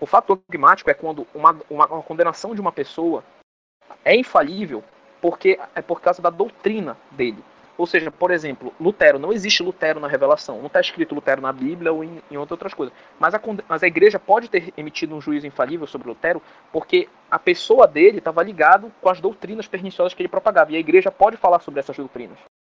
O 0.00 0.06
fato 0.06 0.40
dogmático 0.48 0.90
é 0.90 0.94
quando 0.94 1.26
uma, 1.34 1.56
uma, 1.70 1.86
uma 1.86 2.02
condenação 2.02 2.54
de 2.54 2.60
uma 2.60 2.72
pessoa 2.72 3.24
é 4.04 4.14
infalível 4.14 4.82
porque 5.20 5.58
é 5.74 5.82
por 5.82 6.00
causa 6.00 6.20
da 6.22 6.30
doutrina 6.30 6.96
dele. 7.10 7.42
Ou 7.78 7.86
seja, 7.86 8.10
por 8.10 8.30
exemplo, 8.30 8.72
Lutero, 8.80 9.18
não 9.18 9.32
existe 9.32 9.62
Lutero 9.62 10.00
na 10.00 10.08
revelação. 10.08 10.58
Não 10.58 10.66
está 10.66 10.80
escrito 10.80 11.14
Lutero 11.14 11.42
na 11.42 11.52
Bíblia 11.52 11.92
ou 11.92 12.02
em, 12.02 12.22
em 12.30 12.36
outras 12.36 12.72
coisas. 12.72 12.94
Mas 13.18 13.34
a, 13.34 13.40
mas 13.68 13.82
a 13.82 13.86
igreja 13.86 14.18
pode 14.18 14.48
ter 14.48 14.72
emitido 14.76 15.14
um 15.14 15.20
juízo 15.20 15.46
infalível 15.46 15.86
sobre 15.86 16.08
Lutero 16.08 16.40
porque 16.72 17.08
a 17.30 17.38
pessoa 17.38 17.86
dele 17.86 18.18
estava 18.18 18.42
ligado 18.42 18.90
com 19.00 19.10
as 19.10 19.20
doutrinas 19.20 19.68
perniciosas 19.68 20.14
que 20.14 20.22
ele 20.22 20.28
propagava. 20.28 20.72
E 20.72 20.76
a 20.76 20.80
igreja 20.80 21.10
pode 21.10 21.36
falar 21.36 21.60
sobre 21.60 21.80
essas 21.80 21.96
doutrinas. 21.96 22.38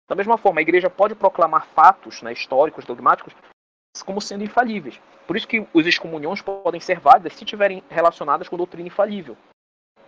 Da 0.09 0.15
mesma 0.15 0.37
forma, 0.37 0.61
a 0.61 0.63
igreja 0.63 0.89
pode 0.89 1.13
proclamar 1.13 1.67
fatos 1.67 2.21
né, 2.21 2.31
históricos, 2.31 2.85
dogmáticos, 2.85 3.33
como 4.03 4.21
sendo 4.21 4.43
infalíveis. 4.43 4.99
Por 5.25 5.35
isso 5.35 5.47
que 5.47 5.65
os 5.73 5.85
excomunhões 5.85 6.41
podem 6.41 6.79
ser 6.79 6.99
válidas 6.99 7.33
se 7.33 7.43
estiverem 7.43 7.83
relacionadas 7.89 8.47
com 8.47 8.57
doutrina 8.57 8.87
infalível. 8.87 9.35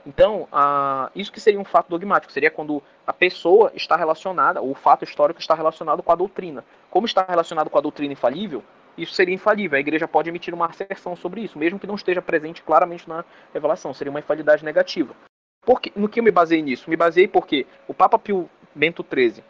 Então, 0.05 0.43
uh, 0.43 1.11
isso 1.13 1.31
que 1.31 1.41
seria 1.41 1.59
um 1.59 1.65
fato 1.65 1.89
dogmático, 1.89 2.31
seria 2.31 2.49
quando 2.49 2.81
a 3.05 3.13
pessoa 3.13 3.71
está 3.75 3.95
relacionada, 3.95 4.61
ou 4.61 4.71
o 4.71 4.75
fato 4.75 5.03
histórico 5.03 5.39
está 5.39 5.53
relacionado 5.53 6.01
com 6.01 6.11
a 6.11 6.15
doutrina. 6.15 6.63
Como 6.89 7.05
está 7.05 7.25
relacionado 7.27 7.69
com 7.69 7.77
a 7.77 7.81
doutrina 7.81 8.13
infalível, 8.13 8.63
isso 8.97 9.13
seria 9.13 9.35
infalível. 9.35 9.77
A 9.77 9.79
igreja 9.79 10.07
pode 10.07 10.29
emitir 10.29 10.53
uma 10.53 10.67
asserção 10.67 11.15
sobre 11.15 11.41
isso, 11.41 11.59
mesmo 11.59 11.79
que 11.79 11.87
não 11.87 11.95
esteja 11.95 12.21
presente 12.21 12.61
claramente 12.63 13.07
na 13.07 13.25
revelação. 13.53 13.93
Seria 13.93 14.11
uma 14.11 14.19
infalidade 14.19 14.63
negativa. 14.63 15.13
Porque, 15.61 15.91
no 15.95 16.07
que 16.07 16.19
eu 16.19 16.23
me 16.23 16.31
baseei 16.31 16.61
nisso? 16.61 16.89
Me 16.89 16.95
baseei 16.95 17.27
porque 17.27 17.67
o 17.87 17.93
Papa 17.93 18.17
Pio 18.17 18.49
Bento 18.73 19.05
XIII 19.07 19.43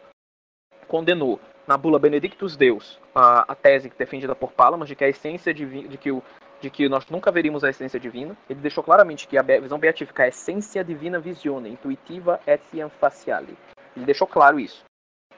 condenou 0.88 1.40
na 1.70 1.76
bula 1.76 2.00
Benedictus 2.00 2.56
Deus 2.56 2.98
a, 3.14 3.52
a 3.52 3.54
tese 3.54 3.92
defendida 3.96 4.34
por 4.34 4.50
Palamas 4.50 4.88
de 4.88 4.96
que 4.96 5.04
a 5.04 5.08
essência 5.08 5.54
divina, 5.54 5.88
de 5.88 5.96
que 5.96 6.10
o 6.10 6.20
de 6.60 6.68
que 6.68 6.88
nós 6.90 7.06
nunca 7.06 7.30
veríamos 7.30 7.64
a 7.64 7.70
essência 7.70 7.98
divina. 7.98 8.36
Ele 8.48 8.60
deixou 8.60 8.84
claramente 8.84 9.26
que 9.26 9.38
a 9.38 9.42
visão 9.42 9.78
beatífica 9.78 10.24
é 10.24 10.28
essência 10.28 10.84
divina 10.84 11.18
visione, 11.18 11.70
intuitiva 11.70 12.38
etiam 12.46 12.90
faciale. 12.90 13.56
Ele 13.96 14.04
deixou 14.04 14.26
claro 14.26 14.60
isso. 14.60 14.84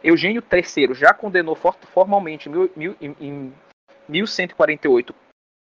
Eugênio 0.02 0.42
III 0.42 0.94
já 0.94 1.14
condenou 1.14 1.54
formalmente 1.54 2.48
em 2.48 3.52
1148 4.08 5.14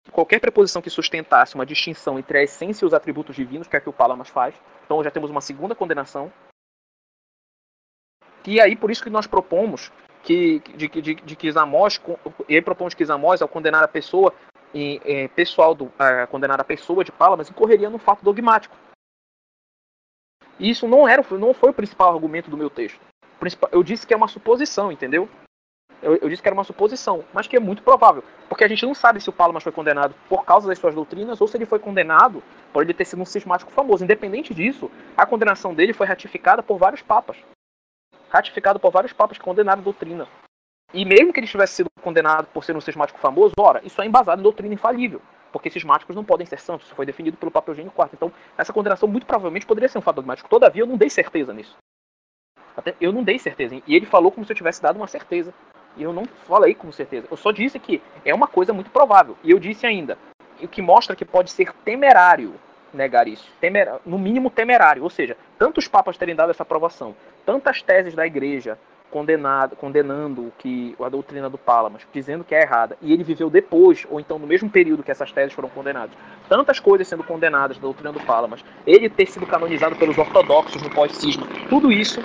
qualquer 0.09 0.39
preposição 0.39 0.81
que 0.81 0.89
sustentasse 0.89 1.55
uma 1.55 1.65
distinção 1.65 2.17
entre 2.17 2.38
a 2.38 2.43
essência 2.43 2.85
e 2.85 2.88
os 2.88 2.93
atributos 2.93 3.35
divinos, 3.35 3.67
que 3.67 3.75
é 3.75 3.79
o 3.79 3.81
que 3.81 3.89
o 3.89 3.93
Palamas 3.93 4.29
faz. 4.29 4.55
Então 4.85 5.03
já 5.03 5.11
temos 5.11 5.29
uma 5.29 5.41
segunda 5.41 5.75
condenação. 5.75 6.31
E 8.45 8.59
aí, 8.59 8.76
por 8.76 8.91
isso 8.91 9.03
que 9.03 9.09
nós 9.09 9.27
propomos 9.27 9.91
que, 10.23 10.59
de, 10.76 10.88
de, 10.88 11.15
de 11.15 11.35
que 11.35 11.51
Zamós, 11.51 11.99
e 12.47 12.61
propomos 12.61 12.93
que 12.93 13.05
Zamós, 13.05 13.41
ao 13.41 13.47
condenar 13.47 13.84
a 13.84 13.88
pessoa, 13.88 14.34
e 14.73 15.30
pessoal 15.35 15.76
do, 15.76 15.91
a 15.99 16.26
condenar 16.27 16.59
a 16.59 16.63
pessoa 16.63 17.03
de 17.03 17.11
Palamas, 17.11 17.49
incorreria 17.49 17.89
no 17.89 17.97
fato 17.97 18.23
dogmático. 18.23 18.76
E 20.59 20.69
isso 20.69 20.88
não, 20.88 21.07
era, 21.07 21.26
não 21.31 21.53
foi 21.53 21.72
o 21.72 21.73
principal 21.73 22.13
argumento 22.13 22.49
do 22.49 22.57
meu 22.57 22.69
texto. 22.69 22.99
Eu 23.72 23.84
disse 23.84 24.05
que 24.05 24.13
é 24.13 24.18
uma 24.18 24.27
suposição, 24.27 24.91
entendeu? 24.91 25.27
Eu, 26.01 26.15
eu, 26.15 26.30
disse 26.30 26.41
que 26.41 26.47
era 26.47 26.53
uma 26.53 26.63
suposição, 26.63 27.23
mas 27.34 27.47
que 27.47 27.55
é 27.55 27.59
muito 27.59 27.84
provável. 27.84 28.23
Porque 28.47 28.63
a 28.63 28.68
gente 28.68 28.85
não 28.85 28.93
sabe 28.93 29.22
se 29.22 29.30
o 29.30 29.34
Palamas 29.34 29.63
foi 29.63 29.72
condenado 29.72 30.15
por 30.30 30.45
causa 30.45 30.68
das 30.68 30.80
suas 30.80 30.95
doutrinas 30.95 31.41
ou 31.41 31.47
se 31.47 31.57
ele 31.57 31.65
foi 31.65 31.80
condenado 31.80 32.43
por 32.73 32.84
ele 32.84 32.93
ter 32.93 33.05
sido 33.05 33.22
um 33.22 33.26
cismático 33.26 33.72
famoso. 33.72 34.03
Independente 34.03 34.53
disso, 34.53 34.89
a 35.18 35.26
condenação 35.26 35.73
dele 35.73 35.93
foi 35.93 36.07
ratificada 36.07 36.63
por 36.63 36.77
vários 36.77 37.01
papas. 37.01 37.38
Ratificado 38.31 38.79
por 38.79 38.91
vários 38.91 39.11
papas 39.11 39.37
que 39.37 39.43
condenaram 39.43 39.81
a 39.81 39.83
doutrina. 39.83 40.25
E 40.93 41.03
mesmo 41.03 41.33
que 41.33 41.39
ele 41.39 41.47
tivesse 41.47 41.75
sido 41.75 41.89
condenado 42.01 42.47
por 42.47 42.63
ser 42.63 42.75
um 42.75 42.81
cismático 42.81 43.19
famoso, 43.19 43.53
ora, 43.59 43.81
isso 43.83 44.01
é 44.01 44.05
embasado 44.05 44.39
em 44.39 44.43
doutrina 44.43 44.73
infalível. 44.73 45.21
Porque 45.51 45.69
cismáticos 45.69 46.15
não 46.15 46.23
podem 46.23 46.47
ser 46.47 46.57
santos, 46.57 46.87
isso 46.87 46.95
foi 46.95 47.05
definido 47.05 47.35
pelo 47.35 47.51
Papa 47.51 47.71
Eugênio 47.71 47.91
IV. 47.91 48.09
Então, 48.13 48.31
essa 48.57 48.71
condenação 48.71 49.07
muito 49.07 49.25
provavelmente 49.25 49.65
poderia 49.65 49.89
ser 49.89 49.97
um 49.97 50.01
fato 50.01 50.15
dogmático. 50.15 50.49
Todavia, 50.49 50.83
eu 50.83 50.87
não 50.87 50.95
dei 50.95 51.09
certeza 51.09 51.53
nisso. 51.53 51.75
Até 52.75 52.95
eu 53.01 53.11
não 53.11 53.21
dei 53.21 53.37
certeza. 53.37 53.81
E 53.85 53.95
ele 53.95 54.05
falou 54.05 54.31
como 54.31 54.45
se 54.45 54.53
eu 54.53 54.55
tivesse 54.55 54.81
dado 54.81 54.95
uma 54.95 55.07
certeza. 55.07 55.53
E 55.97 56.03
eu 56.03 56.13
não 56.13 56.23
falei 56.25 56.73
com 56.73 56.89
certeza. 56.89 57.27
Eu 57.29 57.35
só 57.35 57.51
disse 57.51 57.77
que 57.79 58.01
é 58.23 58.33
uma 58.33 58.47
coisa 58.47 58.71
muito 58.71 58.89
provável. 58.91 59.37
E 59.43 59.51
eu 59.51 59.59
disse 59.59 59.85
ainda, 59.85 60.17
o 60.61 60.67
que 60.69 60.81
mostra 60.81 61.17
que 61.17 61.25
pode 61.25 61.51
ser 61.51 61.73
temerário 61.83 62.53
negar 62.93 63.27
isso. 63.27 63.49
Temer, 63.59 63.93
no 64.05 64.18
mínimo 64.18 64.49
temerário. 64.49 65.03
Ou 65.03 65.09
seja, 65.09 65.38
tantos 65.57 65.88
papas 65.88 66.18
terem 66.18 66.35
dado 66.35 66.51
essa 66.51 66.63
aprovação, 66.63 67.15
tantas 67.45 67.81
teses 67.81 68.13
da 68.13 68.26
igreja 68.26 68.77
condenado, 69.09 69.76
condenando 69.76 70.53
que 70.57 70.95
a 70.97 71.09
doutrina 71.09 71.49
do 71.49 71.57
Palamas, 71.57 72.07
dizendo 72.13 72.45
que 72.45 72.55
é 72.55 72.61
errada, 72.61 72.97
e 73.01 73.11
ele 73.11 73.26
viveu 73.26 73.49
depois, 73.49 74.07
ou 74.09 74.22
então 74.22 74.39
no 74.39 74.47
mesmo 74.47 74.69
período 74.69 75.03
que 75.03 75.11
essas 75.11 75.34
teses 75.34 75.51
foram 75.51 75.68
condenadas. 75.68 76.15
Tantas 76.47 76.80
coisas 76.80 77.09
sendo 77.09 77.23
condenadas 77.23 77.77
da 77.77 77.81
doutrina 77.81 78.13
do 78.13 78.22
Palamas, 78.22 78.63
ele 78.88 79.09
ter 79.09 79.26
sido 79.26 79.45
canonizado 79.45 79.97
pelos 79.97 80.18
ortodoxos 80.18 80.81
no 80.81 80.89
pós-cisma, 80.89 81.45
tudo 81.69 81.91
isso, 81.91 82.23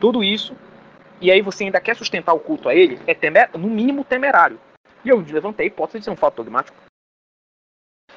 tudo 0.00 0.24
isso 0.24 0.56
e 1.20 1.30
aí 1.30 1.40
você 1.40 1.64
ainda 1.64 1.80
quer 1.80 1.96
sustentar 1.96 2.34
o 2.34 2.40
culto 2.40 2.68
a 2.68 2.74
ele, 2.74 3.00
é 3.06 3.14
temer, 3.14 3.50
no 3.54 3.68
mínimo 3.68 4.04
temerário. 4.04 4.58
E 5.04 5.08
eu 5.08 5.24
levantei 5.26 5.64
a 5.64 5.68
hipótese 5.68 6.00
de 6.00 6.04
ser 6.04 6.10
um 6.10 6.16
fato 6.16 6.36
dogmático. 6.36 6.76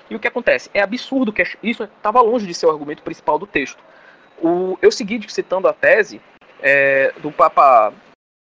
E 0.10 0.16
o 0.16 0.20
que 0.20 0.28
acontece? 0.28 0.70
É 0.74 0.82
absurdo 0.82 1.34
que 1.34 1.44
isso 1.62 1.84
estava 1.84 2.22
longe 2.22 2.46
de 2.46 2.54
ser 2.54 2.66
o 2.66 2.72
argumento 2.72 3.04
principal 3.04 3.38
do 3.38 3.46
texto. 3.46 3.84
O, 4.42 4.78
eu 4.82 4.92
segui 4.92 5.20
citando 5.30 5.68
a 5.68 5.74
tese 5.74 6.22
é, 6.62 7.14
do 7.22 7.32
Papa, 7.32 7.94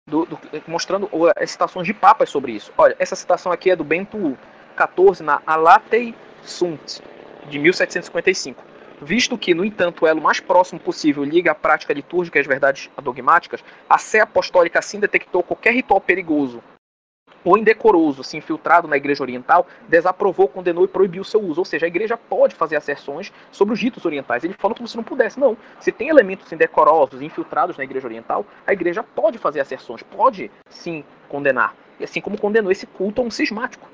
do, 0.06 0.26
do, 0.26 0.38
mostrando 0.66 1.08
as 1.36 1.50
citações 1.50 1.86
de 1.86 1.94
papas 1.94 2.30
sobre 2.30 2.52
isso. 2.52 2.72
Olha, 2.76 2.94
essa 2.98 3.16
citação 3.16 3.50
aqui 3.50 3.70
é 3.70 3.76
do 3.76 3.84
Bento 3.84 4.38
XIV 4.76 5.24
na 5.24 5.42
Alatei 5.46 6.14
Sunt, 6.42 7.00
de 7.48 7.58
1755 7.58 8.68
visto 9.00 9.38
que, 9.38 9.54
no 9.54 9.64
entanto, 9.64 10.04
o 10.04 10.08
elo 10.08 10.20
mais 10.20 10.40
próximo 10.40 10.80
possível 10.80 11.24
liga 11.24 11.52
a 11.52 11.54
prática 11.54 11.92
litúrgica 11.92 12.40
às 12.40 12.46
verdades 12.46 12.90
dogmáticas, 13.02 13.62
a 13.88 13.98
Sé 13.98 14.20
Apostólica 14.20 14.78
assim 14.78 14.98
detectou 14.98 15.42
qualquer 15.42 15.72
ritual 15.72 16.00
perigoso 16.00 16.62
ou 17.48 17.56
indecoroso 17.56 18.22
se 18.22 18.36
infiltrado 18.36 18.86
na 18.86 18.96
igreja 18.98 19.22
oriental, 19.22 19.66
desaprovou, 19.88 20.46
condenou 20.48 20.84
e 20.84 20.88
proibiu 20.88 21.24
seu 21.24 21.40
uso. 21.40 21.62
Ou 21.62 21.64
seja, 21.64 21.86
a 21.86 21.88
igreja 21.88 22.14
pode 22.14 22.54
fazer 22.54 22.76
asserções 22.76 23.32
sobre 23.50 23.72
os 23.72 23.80
ritos 23.80 24.04
orientais. 24.04 24.44
Ele 24.44 24.52
falou 24.52 24.76
como 24.76 24.86
se 24.86 24.96
não 24.96 25.02
pudesse. 25.02 25.40
Não. 25.40 25.56
Se 25.80 25.90
tem 25.90 26.10
elementos 26.10 26.52
indecorosos 26.52 27.22
infiltrados 27.22 27.78
na 27.78 27.84
igreja 27.84 28.06
oriental, 28.06 28.44
a 28.66 28.72
igreja 28.74 29.02
pode 29.02 29.38
fazer 29.38 29.60
asserções, 29.60 30.02
pode 30.02 30.50
sim 30.68 31.02
condenar. 31.26 31.74
E 31.98 32.04
assim 32.04 32.20
como 32.20 32.38
condenou 32.38 32.70
esse 32.70 32.86
culto 32.86 33.22
a 33.22 33.24
um 33.24 33.30
cismático. 33.30 33.88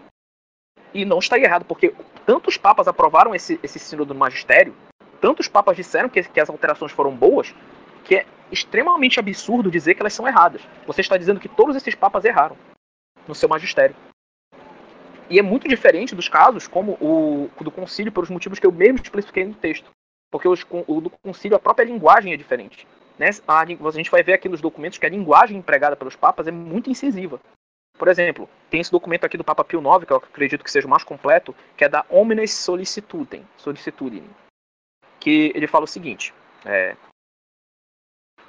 E 0.92 1.04
não 1.04 1.20
está 1.20 1.38
errado, 1.38 1.64
porque 1.64 1.94
tantos 2.26 2.56
papas 2.56 2.88
aprovaram 2.88 3.36
esse, 3.36 3.60
esse 3.62 3.94
do 3.94 4.14
magistério, 4.16 4.74
tantos 5.20 5.46
papas 5.46 5.76
disseram 5.76 6.08
que, 6.08 6.24
que 6.24 6.40
as 6.40 6.50
alterações 6.50 6.90
foram 6.90 7.14
boas, 7.14 7.54
que 8.02 8.16
é 8.16 8.26
extremamente 8.50 9.20
absurdo 9.20 9.70
dizer 9.70 9.94
que 9.94 10.02
elas 10.02 10.12
são 10.12 10.26
erradas. 10.26 10.60
Você 10.88 11.00
está 11.00 11.16
dizendo 11.16 11.38
que 11.38 11.48
todos 11.48 11.76
esses 11.76 11.94
papas 11.94 12.24
erraram 12.24 12.56
no 13.26 13.34
seu 13.34 13.48
magistério. 13.48 13.94
E 15.30 15.38
é 15.38 15.42
muito 15.42 15.68
diferente 15.68 16.14
dos 16.14 16.28
casos 16.28 16.68
como 16.68 16.92
o 17.00 17.50
do 17.62 17.70
concílio, 17.70 18.12
pelos 18.12 18.30
motivos 18.30 18.58
que 18.58 18.66
eu 18.66 18.72
mesmo 18.72 19.00
expliquei 19.02 19.44
no 19.44 19.54
texto. 19.54 19.90
Porque 20.30 20.48
os, 20.48 20.64
o 20.86 21.00
do 21.00 21.10
concílio, 21.10 21.56
a 21.56 21.60
própria 21.60 21.84
linguagem 21.84 22.32
é 22.32 22.36
diferente. 22.36 22.86
Né? 23.18 23.30
A, 23.46 23.60
a 23.60 23.90
gente 23.92 24.10
vai 24.10 24.22
ver 24.22 24.34
aqui 24.34 24.48
nos 24.48 24.60
documentos 24.60 24.98
que 24.98 25.06
a 25.06 25.08
linguagem 25.08 25.56
empregada 25.56 25.96
pelos 25.96 26.16
papas 26.16 26.46
é 26.46 26.50
muito 26.50 26.90
incisiva. 26.90 27.40
Por 27.96 28.08
exemplo, 28.08 28.48
tem 28.68 28.80
esse 28.80 28.90
documento 28.90 29.24
aqui 29.24 29.36
do 29.36 29.44
Papa 29.44 29.64
Pio 29.64 29.80
IX, 29.80 30.04
que 30.04 30.12
eu 30.12 30.16
acredito 30.16 30.64
que 30.64 30.70
seja 30.70 30.86
o 30.86 30.90
mais 30.90 31.04
completo, 31.04 31.54
que 31.76 31.84
é 31.84 31.88
da 31.88 32.04
Omnes 32.10 32.52
Sollicitudem, 32.52 33.46
Sollicitudine 33.56 34.28
que 35.24 35.50
ele 35.54 35.66
fala 35.66 35.84
o 35.84 35.88
seguinte: 35.88 36.34
é, 36.66 36.94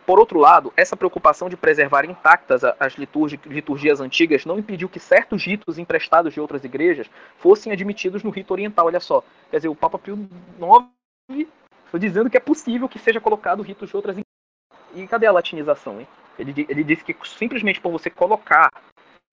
por 0.06 0.20
outro 0.20 0.38
lado, 0.40 0.72
essa 0.78 0.96
preocupação 0.96 1.50
de 1.50 1.58
preservar 1.58 2.06
intactas 2.06 2.64
as 2.80 2.94
liturgias 2.94 4.00
antigas 4.00 4.46
não 4.46 4.60
impediu 4.60 4.88
que 4.88 5.00
certos 5.00 5.44
ritos 5.44 5.80
emprestados 5.80 6.34
de 6.34 6.40
outras 6.40 6.64
igrejas 6.64 7.10
fossem 7.40 7.72
admitidos 7.72 8.24
no 8.24 8.30
rito 8.30 8.52
oriental. 8.52 8.86
Olha 8.86 9.00
só, 9.00 9.24
quer 9.50 9.58
dizer, 9.58 9.68
o 9.68 9.76
Papa 9.76 9.98
Pio 9.98 10.16
IX 11.30 11.48
foi 11.88 12.00
dizendo 12.00 12.30
que 12.30 12.38
é 12.38 12.40
possível 12.40 12.88
que 12.88 13.00
seja 13.00 13.20
colocado 13.20 13.64
ritos 13.64 13.90
de 13.90 13.96
outras 13.96 14.18
igrejas. 14.18 14.26
E 14.94 15.08
cadê 15.08 15.26
a 15.26 15.32
latinização? 15.32 16.00
Hein? 16.00 16.08
Ele, 16.38 16.66
ele 16.70 16.84
disse 16.84 17.04
que 17.04 17.16
simplesmente 17.28 17.82
por 17.82 17.92
você 17.92 18.10
colocar 18.10 18.70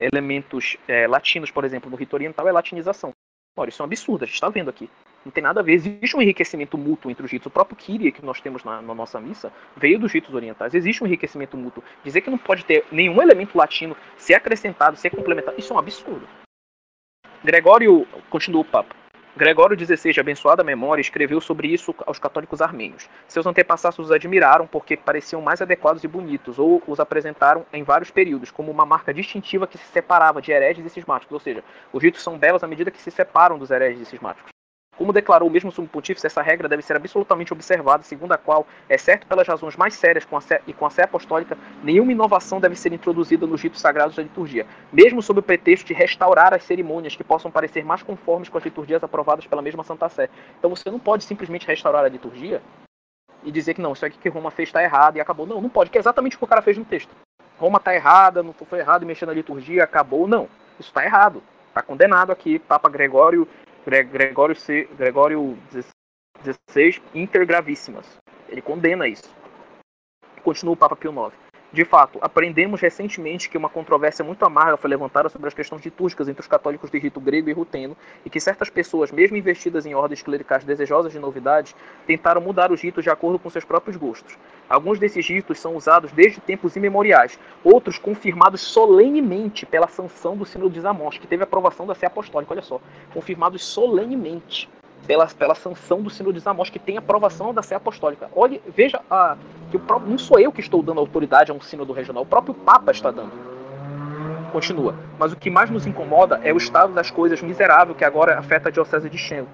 elementos 0.01 0.77
é, 0.89 1.07
latinos, 1.07 1.51
por 1.51 1.65
exemplo, 1.65 1.91
no 1.91 1.97
rito 1.97 2.15
oriental, 2.15 2.49
é 2.49 2.53
latinização. 2.53 3.13
Ora, 3.57 3.69
isso 3.69 3.83
é 3.83 3.85
um 3.85 3.87
absurdo, 3.87 4.25
a 4.25 4.27
gente 4.27 4.35
está 4.35 4.49
vendo 4.49 4.71
aqui. 4.71 4.89
Não 5.25 5.31
tem 5.33 5.43
nada 5.43 5.61
a 5.61 5.63
ver. 5.63 5.73
Existe 5.73 6.17
um 6.17 6.23
enriquecimento 6.23 6.77
mútuo 6.77 7.11
entre 7.11 7.25
os 7.25 7.31
ritos. 7.31 7.47
O 7.47 7.51
próprio 7.51 7.77
Kyrie 7.77 8.13
que 8.13 8.25
nós 8.25 8.41
temos 8.41 8.65
na, 8.65 8.83
na, 8.83 8.95
nossa 8.95 9.21
missa 9.21 9.53
veio 9.77 9.99
dos 9.99 10.13
ritos 10.13 10.35
orientais. 10.35 10.75
Existe 10.75 11.03
um 11.03 11.07
enriquecimento 11.07 11.57
mútuo. 11.57 11.83
Dizer 12.05 12.21
que 12.21 12.31
não 12.31 12.39
pode 12.39 12.65
ter 12.65 12.85
nenhum 12.91 13.23
elemento 13.23 13.57
latino 13.57 13.97
ser 14.17 14.35
acrescentado, 14.35 14.97
ser 14.97 15.11
complementado, 15.11 15.59
isso 15.59 15.73
é 15.73 15.77
um 15.77 15.79
absurdo. 15.79 16.27
Gregório, 17.45 18.07
continua 18.31 18.61
o 18.61 18.65
papo. 18.65 18.95
Gregório 19.35 19.79
XVI, 19.79 20.13
de 20.13 20.21
abençoada 20.21 20.63
memória, 20.63 21.01
escreveu 21.01 21.41
sobre 21.41 21.67
isso 21.67 21.95
aos 22.05 22.19
católicos 22.19 22.61
armênios. 22.61 23.09
Seus 23.27 23.47
antepassados 23.47 23.99
os 23.99 24.13
admiraram 24.13 24.67
porque 24.67 24.95
pareciam 24.95 25.41
mais 25.41 25.63
adequados 25.63 26.05
e 26.05 26.09
bonitos, 26.09 26.59
ou 26.59 26.83
os 26.87 27.01
apresentaram 27.01 27.65
em 27.73 27.83
vários 27.83 28.11
períodos, 28.11 28.51
como 28.51 28.71
uma 28.71 28.85
marca 28.85 29.13
distintiva 29.15 29.67
que 29.67 29.79
se 29.79 29.87
separava 29.87 30.43
de 30.43 30.53
hereges 30.53 30.85
e 30.85 30.91
cismáticos. 30.91 31.33
Ou 31.33 31.41
seja, 31.41 31.65
os 31.91 32.03
ritos 32.03 32.23
são 32.23 32.37
belos 32.37 32.63
à 32.63 32.69
medida 32.69 32.91
que 32.91 33.01
se 33.01 33.11
separam 33.11 33.59
dos 33.59 33.71
hereges 33.71 34.03
e 34.03 34.05
cismáticos. 34.05 34.52
Como 34.97 35.13
declarou 35.13 35.49
o 35.49 35.51
mesmo 35.51 35.73
sumo 35.73 35.89
pontífice, 35.89 36.27
essa 36.27 36.43
regra 36.43 36.69
deve 36.69 36.83
ser 36.83 36.97
absolutamente 36.97 37.53
observada, 37.53 38.03
segundo 38.03 38.33
a 38.33 38.39
qual, 38.39 38.67
exceto 38.91 39.27
pelas 39.27 39.49
razões 39.49 39.75
mais 39.75 39.95
sérias 39.95 40.25
com 40.25 40.39
sé, 40.41 40.61
e 40.67 40.73
com 40.73 40.85
a 40.85 40.91
sé 40.91 41.03
apostólica, 41.03 41.57
nenhuma 41.83 42.13
inovação 42.13 42.61
deve 42.61 42.77
ser 42.77 42.93
introduzida 42.93 43.47
nos 43.47 43.63
ritos 43.63 43.81
sagrados 43.81 44.17
da 44.17 44.23
liturgia, 44.23 44.67
mesmo 44.93 45.23
sob 45.23 45.41
o 45.41 45.43
pretexto 45.43 45.87
de 45.87 45.95
restaurar 45.95 46.53
as 46.53 46.65
cerimônias 46.65 47.17
que 47.17 47.25
possam 47.25 47.51
parecer 47.51 47.85
mais 47.85 48.03
conformes 48.03 48.51
com 48.51 48.59
as 48.59 48.65
liturgias 48.65 49.03
aprovadas 49.03 49.47
pela 49.47 49.63
mesma 49.63 49.83
Santa 49.83 50.09
Sé. 50.11 50.29
Então 50.59 50.69
você 50.69 50.91
não 50.91 50.99
pode 50.99 51.25
simplesmente 51.25 51.67
restaurar 51.67 52.05
a 52.05 52.09
liturgia 52.09 52.61
e 53.43 53.51
dizer 53.51 53.75
que 53.75 53.81
não, 53.81 53.95
isso 53.95 54.05
aqui 54.05 54.19
que 54.19 54.29
Roma 54.29 54.51
fez 54.51 54.69
está 54.69 54.83
errado 54.83 55.17
e 55.17 55.21
acabou. 55.21 55.47
Não, 55.47 55.61
não 55.61 55.71
pode, 55.71 55.91
que 55.91 55.97
é 55.97 56.01
exatamente 56.01 56.37
o 56.37 56.39
que 56.39 56.45
o 56.45 56.49
cara 56.49 56.63
fez 56.63 56.77
no 56.77 56.85
texto. 56.85 57.11
Roma 57.59 57.79
está 57.79 57.95
errada, 57.95 58.43
não 58.43 58.53
foi 58.53 58.79
errado 58.79 59.07
mexer 59.07 59.25
na 59.25 59.33
liturgia, 59.33 59.85
acabou. 59.85 60.29
Não, 60.29 60.49
isso 60.79 60.91
está 60.91 61.05
errado. 61.05 61.43
Está 61.69 61.83
condenado 61.83 62.31
aqui, 62.31 62.59
Papa 62.59 62.89
Gregório, 62.91 63.49
Gregório, 63.85 64.55
C, 64.55 64.89
Gregório 64.97 65.59
XVI, 66.45 67.03
intergravíssimas. 67.15 68.07
Ele 68.49 68.63
condena 68.63 69.09
isso. 69.09 69.35
Continua 70.43 70.75
o 70.75 70.77
Papa 70.77 70.97
Pio 70.97 71.11
IX. 71.11 71.42
De 71.73 71.87
fato, 71.87 72.19
aprendemos 72.21 72.83
recentemente 72.83 73.49
que 73.49 73.57
uma 73.57 73.71
controvérsia 73.71 74.23
muito 74.23 74.45
amarga 74.45 74.77
foi 74.77 74.91
levantada 74.91 75.31
sobre 75.31 75.49
as 75.49 75.55
questões 75.55 75.83
litúrgicas 75.83 76.29
entre 76.29 76.43
os 76.43 76.47
católicos 76.47 76.91
de 76.91 76.99
rito 76.99 77.19
grego 77.19 77.49
e 77.49 77.53
ruteno, 77.55 77.97
e 78.27 78.29
que 78.29 78.39
certas 78.39 78.69
pessoas, 78.69 79.11
mesmo 79.11 79.39
investidas 79.39 79.87
em 79.87 79.95
ordens 79.95 80.21
clericais 80.21 80.65
desejosas 80.65 81.13
de 81.13 81.19
novidades, 81.19 81.75
tentaram 82.07 82.43
mudar 82.43 82.71
os 82.71 82.83
ritos 82.83 83.03
de 83.03 83.09
acordo 83.09 83.39
com 83.39 83.49
seus 83.49 83.65
próprios 83.65 83.97
gostos. 83.97 84.37
Alguns 84.69 84.99
desses 84.99 85.27
ritos 85.27 85.59
são 85.59 85.75
usados 85.75 86.13
desde 86.13 86.43
tempos 86.43 86.77
imemoriais, 86.77 87.39
outros 87.65 87.97
confirmados 87.97 88.61
solenemente 88.61 89.65
pela 89.65 89.89
sanção 89.89 90.37
do 90.37 90.45
Sínodo 90.45 90.75
de 90.75 90.83
Samos, 90.83 91.17
que 91.17 91.27
teve 91.27 91.43
aprovação 91.43 91.87
da 91.87 91.95
Sé 91.95 92.05
Apostólica, 92.05 92.53
olha 92.53 92.61
só, 92.61 92.83
confirmados 93.15 93.65
solenemente 93.65 94.69
pela, 95.07 95.27
pela 95.27 95.55
sanção 95.55 96.03
do 96.03 96.11
Sínodo 96.11 96.35
de 96.35 96.41
Samos, 96.41 96.71
que 96.71 96.79
tem 96.79 96.97
aprovação 96.97 97.53
da 97.53 97.63
Sé 97.63 97.75
Apostólica. 97.75 98.31
Olhe, 98.35 98.63
veja, 98.75 99.01
a, 99.11 99.37
que 99.71 99.77
o 99.77 100.01
não 100.07 100.19
sou 100.19 100.39
eu 100.39 100.53
que 100.53 100.61
estou 100.61 100.83
dando 100.83 101.01
autoridade 101.01 101.51
a 101.51 101.55
um 101.55 101.61
Sínodo 101.61 101.93
regional, 101.93 102.23
o 102.23 102.27
próprio 102.27 102.55
Papa 102.55 102.93
está 102.93 103.11
dando. 103.11 103.33
Continua. 104.53 104.95
Mas 105.19 105.33
o 105.33 105.37
que 105.37 105.49
mais 105.49 105.71
nos 105.71 105.87
incomoda 105.87 106.41
é 106.45 106.53
o 106.53 106.57
estado 106.57 106.93
das 106.93 107.11
coisas 107.11 107.41
miserável 107.41 107.95
que 107.95 108.05
agora 108.05 108.39
afeta 108.39 108.69
a 108.69 108.73
Diocese 108.73 109.09
de 109.09 109.17
Shen. 109.17 109.47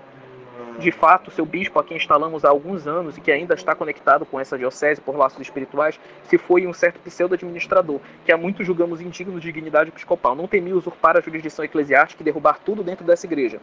De 0.78 0.92
fato, 0.92 1.30
seu 1.32 1.44
bispo, 1.44 1.80
a 1.80 1.84
quem 1.84 1.96
instalamos 1.96 2.44
há 2.44 2.48
alguns 2.50 2.86
anos 2.86 3.16
e 3.16 3.20
que 3.20 3.32
ainda 3.32 3.54
está 3.54 3.74
conectado 3.74 4.24
com 4.24 4.38
essa 4.38 4.56
diocese 4.56 5.00
por 5.00 5.16
laços 5.16 5.40
espirituais, 5.40 5.98
se 6.22 6.38
foi 6.38 6.68
um 6.68 6.72
certo 6.72 7.00
pseudo-administrador, 7.00 8.00
que 8.24 8.30
há 8.30 8.36
muito 8.36 8.62
julgamos 8.62 9.00
indigno 9.00 9.40
de 9.40 9.52
dignidade 9.52 9.90
episcopal. 9.90 10.36
Não 10.36 10.46
temia 10.46 10.76
usurpar 10.76 11.16
a 11.16 11.20
jurisdição 11.20 11.64
eclesiástica 11.64 12.22
e 12.22 12.24
derrubar 12.24 12.60
tudo 12.64 12.84
dentro 12.84 13.04
dessa 13.04 13.26
igreja. 13.26 13.60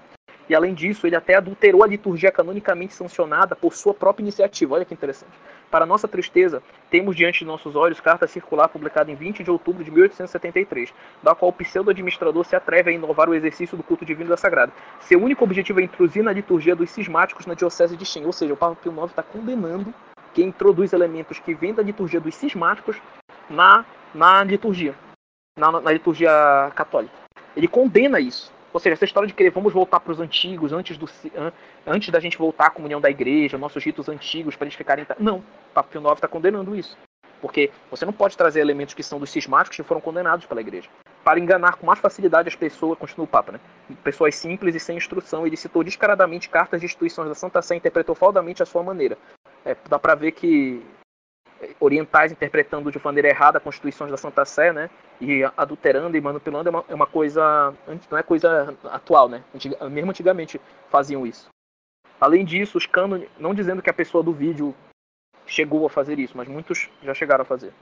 E 0.47 0.55
além 0.55 0.73
disso, 0.73 1.07
ele 1.07 1.15
até 1.15 1.35
adulterou 1.35 1.84
a 1.84 1.88
liturgia 1.88 2.31
canonicamente 2.31 2.93
sancionada 2.93 3.55
por 3.55 3.73
sua 3.73 3.93
própria 3.93 4.23
iniciativa. 4.23 4.76
Olha 4.76 4.85
que 4.85 4.93
interessante. 4.93 5.34
Para 5.72 5.85
nossa 5.85 6.07
tristeza, 6.07 6.61
temos 6.89 7.15
diante 7.15 7.39
de 7.39 7.45
nossos 7.45 7.76
olhos 7.76 7.99
carta 7.99 8.27
circular 8.27 8.69
publicada 8.69 9.11
em 9.11 9.15
20 9.15 9.43
de 9.43 9.51
outubro 9.51 9.84
de 9.84 9.91
1873, 9.91 10.93
da 11.22 11.34
qual 11.34 11.49
o 11.49 11.53
pseudo-administrador 11.53 12.45
se 12.45 12.55
atreve 12.55 12.91
a 12.91 12.93
inovar 12.93 13.30
o 13.30 13.34
exercício 13.34 13.76
do 13.76 13.84
culto 13.84 14.05
divino 14.05 14.30
da 14.30 14.38
Sagrada. 14.38 14.72
Seu 15.01 15.22
único 15.22 15.43
objetivo 15.43 15.80
é 15.80 15.84
introduzir 15.84 16.23
na 16.23 16.31
liturgia 16.31 16.76
dos 16.76 16.89
cismáticos 16.91 17.45
na 17.45 17.55
diocese 17.55 17.97
de 17.97 18.05
Shen, 18.05 18.26
ou 18.26 18.31
seja, 18.31 18.53
o 18.53 18.57
Papa 18.57 18.76
Pio 18.76 18.91
IX 18.91 19.09
está 19.09 19.23
condenando 19.23 19.93
quem 20.34 20.47
introduz 20.47 20.93
elementos 20.93 21.39
que 21.39 21.53
vêm 21.53 21.73
da 21.73 21.81
liturgia 21.81 22.19
dos 22.19 22.35
cismáticos 22.35 22.97
na, 23.49 23.85
na 24.13 24.43
liturgia, 24.43 24.93
na, 25.57 25.72
na 25.81 25.91
liturgia 25.91 26.30
católica. 26.76 27.13
Ele 27.55 27.67
condena 27.67 28.19
isso. 28.19 28.55
Ou 28.76 28.80
seja, 28.81 28.91
essa 28.91 29.06
história 29.06 29.26
de 29.26 29.34
querer 29.34 29.52
vamos 29.52 29.72
voltar 29.72 30.02
para 30.02 30.11
os 30.11 30.19
antigos, 30.19 30.73
antes, 30.73 30.97
do, 30.97 31.10
antes 31.88 32.10
da 32.10 32.19
gente 32.19 32.38
voltar 32.38 32.65
à 32.65 32.69
comunhão 32.69 32.99
da 32.99 33.10
igreja, 33.10 33.57
nossos 33.57 33.81
ritos 33.81 34.10
antigos, 34.10 34.57
para 34.57 34.65
eles 34.65 34.76
ficarem. 34.76 35.07
Não, 35.18 35.38
o 35.38 35.43
Papa 35.73 35.88
Pio 35.89 36.02
IX 36.02 36.11
está 36.11 36.27
condenando 36.27 36.76
isso. 36.76 36.97
Porque 37.39 37.72
você 37.89 38.06
não 38.06 38.11
pode 38.11 38.35
trazer 38.35 38.60
elementos 38.60 38.93
que 38.93 39.02
são 39.02 39.18
dos 39.18 39.30
cismáticos 39.30 39.77
que 39.77 39.84
foram 39.84 40.02
condenados 40.02 40.45
pela 40.45 40.60
igreja. 40.60 40.89
Para 41.23 41.39
enganar 41.39 41.77
com 41.77 41.85
mais 41.85 41.99
facilidade 41.99 42.49
as 42.49 42.56
pessoas, 42.56 42.99
continua 42.99 43.23
o 43.23 43.27
Papa, 43.30 43.53
né? 43.53 43.61
Pessoas 44.03 44.35
simples 44.35 44.76
e 44.76 44.80
sem 44.81 44.97
instrução. 44.97 45.47
Ele 45.47 45.56
citou 45.56 45.81
descaradamente 45.81 46.49
cartas 46.49 46.81
de 46.81 46.85
instituições 46.85 47.30
da 47.30 47.34
Santa 47.34 47.61
Sé 47.61 47.76
e 47.76 47.77
interpretou 47.77 48.14
faldamente 48.14 48.61
a 48.61 48.65
sua 48.65 48.84
maneira. 48.84 49.18
É, 49.64 49.73
dá 49.88 49.97
para 49.97 50.15
ver 50.15 50.34
que 50.34 50.84
orientais 51.80 52.32
interpretando 52.32 52.91
de 52.91 53.03
maneira 53.03 53.30
errada 53.30 53.60
constituições 53.60 54.11
da 54.11 54.18
Santa 54.18 54.45
Sé, 54.45 54.73
né? 54.73 54.90
E 55.19 55.44
adulterando 55.56 56.18
e 56.18 56.22
manipulando 56.22 56.69
é 56.69 56.72
uma, 56.72 56.86
é 56.90 56.95
uma 56.95 57.07
coisa. 57.07 57.73
não 58.10 58.18
é 58.18 58.23
coisa 58.23 58.76
atual, 58.86 59.30
né? 59.30 59.44
Antiga, 59.53 59.90
mesmo 59.90 60.11
antigamente 60.11 60.60
faziam 60.90 61.26
isso. 61.26 61.49
Além 62.19 62.45
disso, 62.45 62.77
os 62.77 62.86
cânones, 62.86 63.30
não 63.38 63.53
dizendo 63.53 63.82
que 63.82 63.90
a 63.90 63.94
pessoa 63.94 64.23
do 64.23 64.34
vídeo 64.34 64.73
chegou 65.45 65.86
a 65.86 65.90
fazer 65.90 66.18
isso, 66.19 66.36
mas 66.36 66.48
muitos 66.48 66.90
já 67.03 67.14
chegaram 67.14 67.44
a 67.44 67.45
fazer. 67.45 67.73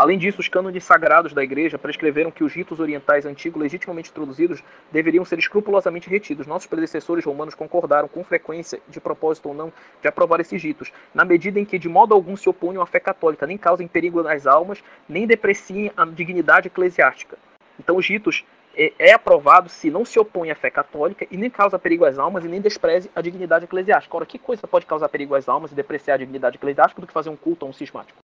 Além 0.00 0.16
disso, 0.16 0.40
os 0.40 0.48
cânones 0.48 0.82
sagrados 0.82 1.34
da 1.34 1.44
Igreja 1.44 1.78
prescreveram 1.78 2.30
que 2.30 2.42
os 2.42 2.54
ritos 2.54 2.80
orientais 2.80 3.26
antigos 3.26 3.60
legitimamente 3.60 4.08
introduzidos 4.08 4.64
deveriam 4.90 5.26
ser 5.26 5.38
escrupulosamente 5.38 6.08
retidos. 6.08 6.46
Nossos 6.46 6.66
predecessores 6.66 7.22
romanos 7.22 7.54
concordaram 7.54 8.08
com 8.08 8.24
frequência, 8.24 8.80
de 8.88 8.98
propósito 8.98 9.50
ou 9.50 9.54
não, 9.54 9.70
de 10.00 10.08
aprovar 10.08 10.40
esses 10.40 10.62
ritos, 10.62 10.90
na 11.12 11.22
medida 11.22 11.60
em 11.60 11.66
que 11.66 11.78
de 11.78 11.86
modo 11.86 12.14
algum 12.14 12.34
se 12.34 12.48
opunham 12.48 12.82
à 12.82 12.86
fé 12.86 12.98
católica, 12.98 13.46
nem 13.46 13.58
causem 13.58 13.86
perigo 13.86 14.26
às 14.26 14.46
almas, 14.46 14.82
nem 15.06 15.26
depreciem 15.26 15.92
a 15.94 16.06
dignidade 16.06 16.68
eclesiástica. 16.68 17.36
Então, 17.78 17.98
os 17.98 18.08
ritos 18.08 18.42
é, 18.74 18.94
é 18.98 19.12
aprovado 19.12 19.68
se 19.68 19.90
não 19.90 20.06
se 20.06 20.18
opõe 20.18 20.50
à 20.50 20.54
fé 20.54 20.70
católica 20.70 21.26
e 21.30 21.36
nem 21.36 21.50
causa 21.50 21.78
perigo 21.78 22.06
às 22.06 22.18
almas 22.18 22.42
e 22.42 22.48
nem 22.48 22.62
despreze 22.62 23.10
a 23.14 23.20
dignidade 23.20 23.66
eclesiástica. 23.66 24.16
Ora, 24.16 24.24
que 24.24 24.38
coisa 24.38 24.66
pode 24.66 24.86
causar 24.86 25.10
perigo 25.10 25.34
às 25.34 25.46
almas 25.46 25.72
e 25.72 25.74
depreciar 25.74 26.14
a 26.14 26.16
dignidade 26.16 26.56
eclesiástica 26.56 27.02
do 27.02 27.06
que 27.06 27.12
fazer 27.12 27.28
um 27.28 27.36
culto 27.36 27.66
a 27.66 27.68
um 27.68 27.72
cismático? 27.74 28.18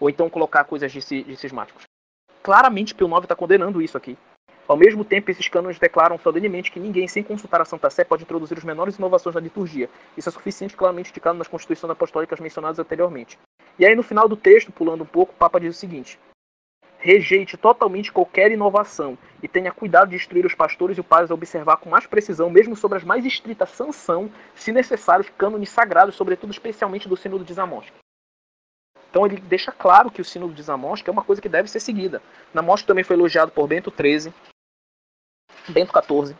Ou 0.00 0.08
então 0.08 0.30
colocar 0.30 0.64
coisas 0.64 0.92
de, 0.92 1.22
de 1.22 1.36
cismáticos. 1.36 1.84
Claramente 2.42 2.94
Pio 2.94 3.08
IX 3.08 3.22
está 3.22 3.34
condenando 3.34 3.82
isso 3.82 3.96
aqui. 3.96 4.16
Ao 4.68 4.76
mesmo 4.76 5.02
tempo, 5.02 5.30
esses 5.30 5.48
cânones 5.48 5.78
declaram 5.78 6.18
solenemente 6.18 6.70
que 6.70 6.78
ninguém, 6.78 7.08
sem 7.08 7.22
consultar 7.22 7.62
a 7.62 7.64
Santa 7.64 7.88
Sé, 7.88 8.04
pode 8.04 8.24
introduzir 8.24 8.58
as 8.58 8.64
menores 8.64 8.96
inovações 8.96 9.34
na 9.34 9.40
liturgia. 9.40 9.88
Isso 10.14 10.28
é 10.28 10.32
suficiente 10.32 10.76
claramente 10.76 11.10
indicado 11.10 11.38
nas 11.38 11.48
constituições 11.48 11.90
apostólicas 11.90 12.38
mencionadas 12.38 12.78
anteriormente. 12.78 13.38
E 13.78 13.86
aí, 13.86 13.96
no 13.96 14.02
final 14.02 14.28
do 14.28 14.36
texto, 14.36 14.70
pulando 14.70 15.04
um 15.04 15.06
pouco, 15.06 15.32
o 15.32 15.36
Papa 15.36 15.58
diz 15.58 15.74
o 15.74 15.78
seguinte: 15.78 16.18
Rejeite 16.98 17.56
totalmente 17.56 18.12
qualquer 18.12 18.50
inovação 18.50 19.16
e 19.42 19.48
tenha 19.48 19.72
cuidado 19.72 20.10
de 20.10 20.16
instruir 20.16 20.44
os 20.44 20.54
pastores 20.54 20.98
e 20.98 21.00
os 21.00 21.06
padres 21.06 21.30
a 21.30 21.34
observar 21.34 21.78
com 21.78 21.88
mais 21.88 22.06
precisão, 22.06 22.50
mesmo 22.50 22.76
sobre 22.76 22.98
as 22.98 23.04
mais 23.04 23.24
estritas 23.24 23.70
sanção, 23.70 24.30
se 24.54 24.70
necessário, 24.70 25.24
os 25.24 25.30
cânones 25.30 25.70
sagrados, 25.70 26.14
sobretudo 26.14 26.50
especialmente 26.50 27.08
do 27.08 27.16
Sínodo 27.16 27.44
de 27.44 27.54
Zamosk. 27.54 27.92
Então 29.10 29.24
ele 29.24 29.36
deixa 29.36 29.72
claro 29.72 30.10
que 30.10 30.20
o 30.20 30.24
sínodo 30.24 30.52
de 30.52 30.62
Zamosk 30.62 31.06
é 31.06 31.10
uma 31.10 31.24
coisa 31.24 31.40
que 31.40 31.48
deve 31.48 31.68
ser 31.68 31.80
seguida. 31.80 32.22
Zamosk 32.54 32.86
também 32.86 33.04
foi 33.04 33.16
elogiado 33.16 33.50
por 33.50 33.66
Bento 33.66 33.92
XIII, 33.96 34.32
Bento 35.68 35.92
XIV, 35.92 36.36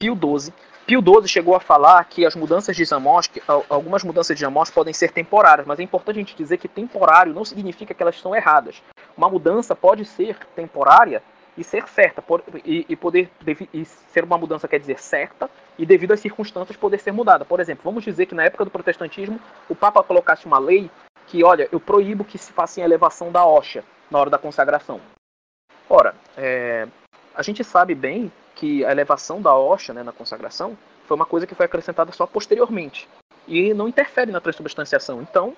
Pio 0.00 0.14
XII. 0.14 0.52
Pio 0.86 1.00
XII 1.00 1.28
chegou 1.28 1.54
a 1.54 1.60
falar 1.60 2.02
que 2.04 2.26
as 2.26 2.34
mudanças 2.34 2.74
de 2.74 2.84
Zamosk, 2.84 3.36
algumas 3.68 4.02
mudanças 4.02 4.36
de 4.36 4.40
Zamosk 4.40 4.74
podem 4.74 4.92
ser 4.92 5.12
temporárias, 5.12 5.66
mas 5.66 5.78
é 5.78 5.82
importante 5.82 6.16
a 6.16 6.20
gente 6.20 6.36
dizer 6.36 6.56
que 6.56 6.66
temporário 6.66 7.32
não 7.32 7.44
significa 7.44 7.94
que 7.94 8.02
elas 8.02 8.18
são 8.18 8.34
erradas. 8.34 8.82
Uma 9.16 9.28
mudança 9.28 9.76
pode 9.76 10.04
ser 10.04 10.36
temporária 10.56 11.22
e 11.56 11.62
ser 11.62 11.86
certa, 11.88 12.24
e, 12.64 12.86
e 12.88 12.96
poder 12.96 13.30
e 13.72 13.84
ser 13.84 14.24
uma 14.24 14.38
mudança 14.38 14.66
quer 14.66 14.80
dizer 14.80 14.98
certa 14.98 15.50
e 15.78 15.84
devido 15.84 16.12
às 16.12 16.20
circunstâncias 16.20 16.76
poder 16.76 16.98
ser 16.98 17.12
mudada. 17.12 17.44
Por 17.44 17.60
exemplo, 17.60 17.82
vamos 17.84 18.02
dizer 18.02 18.26
que 18.26 18.34
na 18.34 18.44
época 18.44 18.64
do 18.64 18.70
protestantismo 18.70 19.38
o 19.68 19.74
Papa 19.74 20.02
colocasse 20.02 20.46
uma 20.46 20.58
lei 20.58 20.90
que, 21.30 21.44
olha, 21.44 21.68
eu 21.70 21.78
proíbo 21.78 22.24
que 22.24 22.36
se 22.36 22.52
faça 22.52 22.80
a 22.80 22.84
elevação 22.84 23.30
da 23.30 23.46
hoxa 23.46 23.84
na 24.10 24.18
hora 24.18 24.28
da 24.28 24.36
consagração. 24.36 25.00
Ora, 25.88 26.12
é, 26.36 26.88
a 27.32 27.42
gente 27.42 27.62
sabe 27.62 27.94
bem 27.94 28.32
que 28.56 28.84
a 28.84 28.90
elevação 28.90 29.40
da 29.40 29.54
hoxa 29.54 29.94
né, 29.94 30.02
na 30.02 30.10
consagração 30.10 30.76
foi 31.06 31.14
uma 31.14 31.24
coisa 31.24 31.46
que 31.46 31.54
foi 31.54 31.66
acrescentada 31.66 32.10
só 32.10 32.26
posteriormente 32.26 33.08
e 33.46 33.72
não 33.72 33.88
interfere 33.88 34.32
na 34.32 34.40
transubstanciação. 34.40 35.22
Então, 35.22 35.56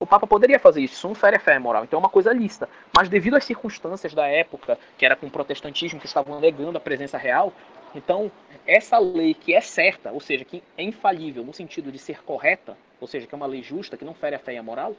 o 0.00 0.06
Papa 0.06 0.26
poderia 0.26 0.58
fazer 0.58 0.80
isso, 0.80 0.94
isso 0.94 1.08
não 1.08 1.14
fere 1.14 1.36
a 1.36 1.40
fé 1.40 1.58
moral, 1.58 1.84
então 1.84 1.98
é 1.98 2.02
uma 2.02 2.08
coisa 2.08 2.32
lista. 2.32 2.66
Mas 2.96 3.10
devido 3.10 3.36
às 3.36 3.44
circunstâncias 3.44 4.14
da 4.14 4.26
época, 4.26 4.78
que 4.96 5.04
era 5.04 5.14
com 5.14 5.26
o 5.26 5.30
protestantismo, 5.30 6.00
que 6.00 6.06
estavam 6.06 6.40
negando 6.40 6.78
a 6.78 6.80
presença 6.80 7.18
real, 7.18 7.52
então 7.94 8.32
essa 8.66 8.98
lei 8.98 9.34
que 9.34 9.54
é 9.54 9.60
certa, 9.60 10.10
ou 10.10 10.20
seja, 10.20 10.44
que 10.44 10.62
é 10.76 10.82
infalível 10.82 11.44
no 11.44 11.52
sentido 11.52 11.92
de 11.92 11.98
ser 11.98 12.22
correta, 12.22 12.76
ou 13.02 13.08
seja, 13.08 13.26
que 13.26 13.34
é 13.34 13.36
uma 13.36 13.46
lei 13.46 13.64
justa, 13.64 13.96
que 13.96 14.04
não 14.04 14.14
fere 14.14 14.36
a 14.36 14.38
fé 14.38 14.54
e 14.54 14.56
a 14.56 14.62
moral, 14.62 14.94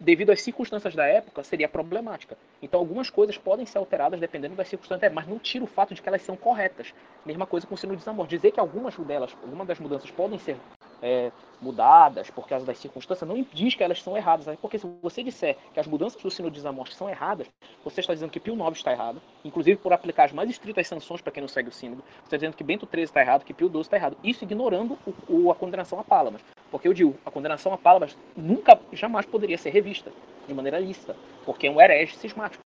devido 0.00 0.30
às 0.30 0.42
circunstâncias 0.42 0.96
da 0.96 1.06
época, 1.06 1.44
seria 1.44 1.68
problemática. 1.68 2.36
Então, 2.60 2.80
algumas 2.80 3.08
coisas 3.08 3.38
podem 3.38 3.64
ser 3.64 3.78
alteradas 3.78 4.18
dependendo 4.18 4.56
das 4.56 4.66
circunstâncias, 4.66 5.12
mas 5.12 5.28
não 5.28 5.38
tira 5.38 5.62
o 5.62 5.68
fato 5.68 5.94
de 5.94 6.02
que 6.02 6.08
elas 6.08 6.22
são 6.22 6.36
corretas. 6.36 6.92
Mesma 7.24 7.46
coisa 7.46 7.68
com 7.68 7.76
o 7.76 7.78
sino 7.78 7.92
de 7.92 8.00
desamor. 8.00 8.26
Dizer 8.26 8.50
que 8.50 8.58
algumas 8.58 8.96
delas, 8.96 9.32
algumas 9.40 9.68
das 9.68 9.78
mudanças 9.78 10.10
podem 10.10 10.40
ser 10.40 10.56
é, 11.04 11.30
mudadas 11.60 12.30
por 12.30 12.48
causa 12.48 12.64
das 12.64 12.78
circunstâncias, 12.78 13.28
não 13.28 13.46
diz 13.52 13.74
que 13.74 13.84
elas 13.84 14.02
são 14.02 14.16
erradas. 14.16 14.46
Né? 14.46 14.56
Porque 14.60 14.78
se 14.78 14.86
você 15.02 15.22
disser 15.22 15.56
que 15.74 15.78
as 15.78 15.86
mudanças 15.86 16.20
do 16.20 16.30
sino 16.30 16.50
de 16.50 16.56
desamorte 16.56 16.94
são 16.94 17.08
erradas, 17.08 17.46
você 17.84 18.00
está 18.00 18.14
dizendo 18.14 18.30
que 18.30 18.40
Pio 18.40 18.54
IX 18.54 18.78
está 18.78 18.90
errado, 18.90 19.20
inclusive 19.44 19.76
por 19.76 19.92
aplicar 19.92 20.24
as 20.24 20.32
mais 20.32 20.48
estritas 20.48 20.88
sanções 20.88 21.20
para 21.20 21.30
quem 21.30 21.42
não 21.42 21.48
segue 21.48 21.68
o 21.68 21.72
sínodo. 21.72 22.02
Você 22.02 22.24
está 22.24 22.36
dizendo 22.38 22.56
que 22.56 22.64
Bento 22.64 22.88
XIII 22.90 23.04
está 23.04 23.20
errado, 23.20 23.44
que 23.44 23.52
Pio 23.52 23.68
XII 23.68 23.80
está 23.82 23.96
errado. 23.96 24.16
Isso 24.24 24.44
ignorando 24.44 24.98
o, 25.06 25.14
o, 25.28 25.50
a 25.52 25.54
condenação 25.54 26.00
a 26.00 26.04
Pálamas. 26.04 26.42
Porque 26.70 26.88
eu 26.88 26.94
digo, 26.94 27.14
a 27.24 27.30
condenação 27.30 27.74
a 27.74 27.78
Pálamas 27.78 28.16
nunca, 28.34 28.80
jamais 28.92 29.26
poderia 29.26 29.58
ser 29.58 29.70
revista 29.70 30.10
de 30.48 30.54
maneira 30.54 30.78
lícita, 30.78 31.14
porque 31.44 31.66
é 31.66 31.70
um 31.70 31.80
herege 31.80 32.16
cismático. 32.16 32.62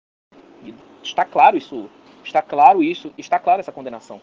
E 0.64 0.74
está 1.04 1.24
claro 1.24 1.56
isso, 1.56 1.90
está 2.24 2.42
claro 2.42 2.82
isso, 2.82 3.14
está 3.16 3.38
clara 3.38 3.60
essa 3.60 3.72
condenação. 3.72 4.20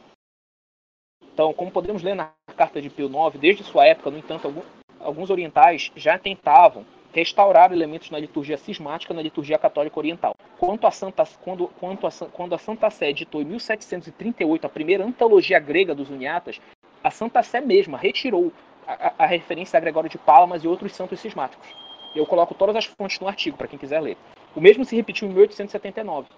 Então, 1.32 1.54
como 1.54 1.70
podemos 1.70 2.02
ler 2.02 2.14
na 2.14 2.32
carta 2.60 2.82
de 2.82 2.90
Pio 2.90 3.06
IX, 3.06 3.40
desde 3.40 3.64
sua 3.64 3.86
época, 3.86 4.10
no 4.10 4.18
entanto, 4.18 4.52
alguns 5.00 5.30
orientais 5.30 5.90
já 5.96 6.18
tentavam 6.18 6.84
restaurar 7.10 7.72
elementos 7.72 8.10
na 8.10 8.18
liturgia 8.18 8.58
cismática 8.58 9.14
na 9.14 9.22
liturgia 9.22 9.58
católica 9.58 9.98
oriental. 9.98 10.34
quanto 10.58 10.86
a 10.86 10.90
Santa, 10.90 11.24
quando, 11.40 11.68
quanto 11.80 12.06
a, 12.06 12.10
quando 12.30 12.54
a 12.54 12.58
Santa 12.58 12.90
Sé 12.90 13.08
editou 13.08 13.40
em 13.40 13.46
1738 13.46 14.66
a 14.66 14.68
primeira 14.68 15.02
antologia 15.02 15.58
grega 15.58 15.94
dos 15.94 16.10
Uniatas, 16.10 16.60
a 17.02 17.10
Santa 17.10 17.42
Sé 17.42 17.62
mesma 17.62 17.96
retirou 17.96 18.52
a, 18.86 19.14
a 19.18 19.26
referência 19.26 19.78
a 19.78 19.80
Gregório 19.80 20.10
de 20.10 20.18
Palamas 20.18 20.62
e 20.62 20.68
outros 20.68 20.94
santos 20.94 21.18
cismáticos. 21.18 21.66
Eu 22.14 22.26
coloco 22.26 22.54
todas 22.54 22.76
as 22.76 22.84
fontes 22.84 23.18
no 23.20 23.26
artigo 23.26 23.56
para 23.56 23.68
quem 23.68 23.78
quiser 23.78 24.00
ler. 24.00 24.18
O 24.54 24.60
mesmo 24.60 24.84
se 24.84 24.94
repetiu 24.94 25.26
em 25.26 25.30
1879. 25.30 26.28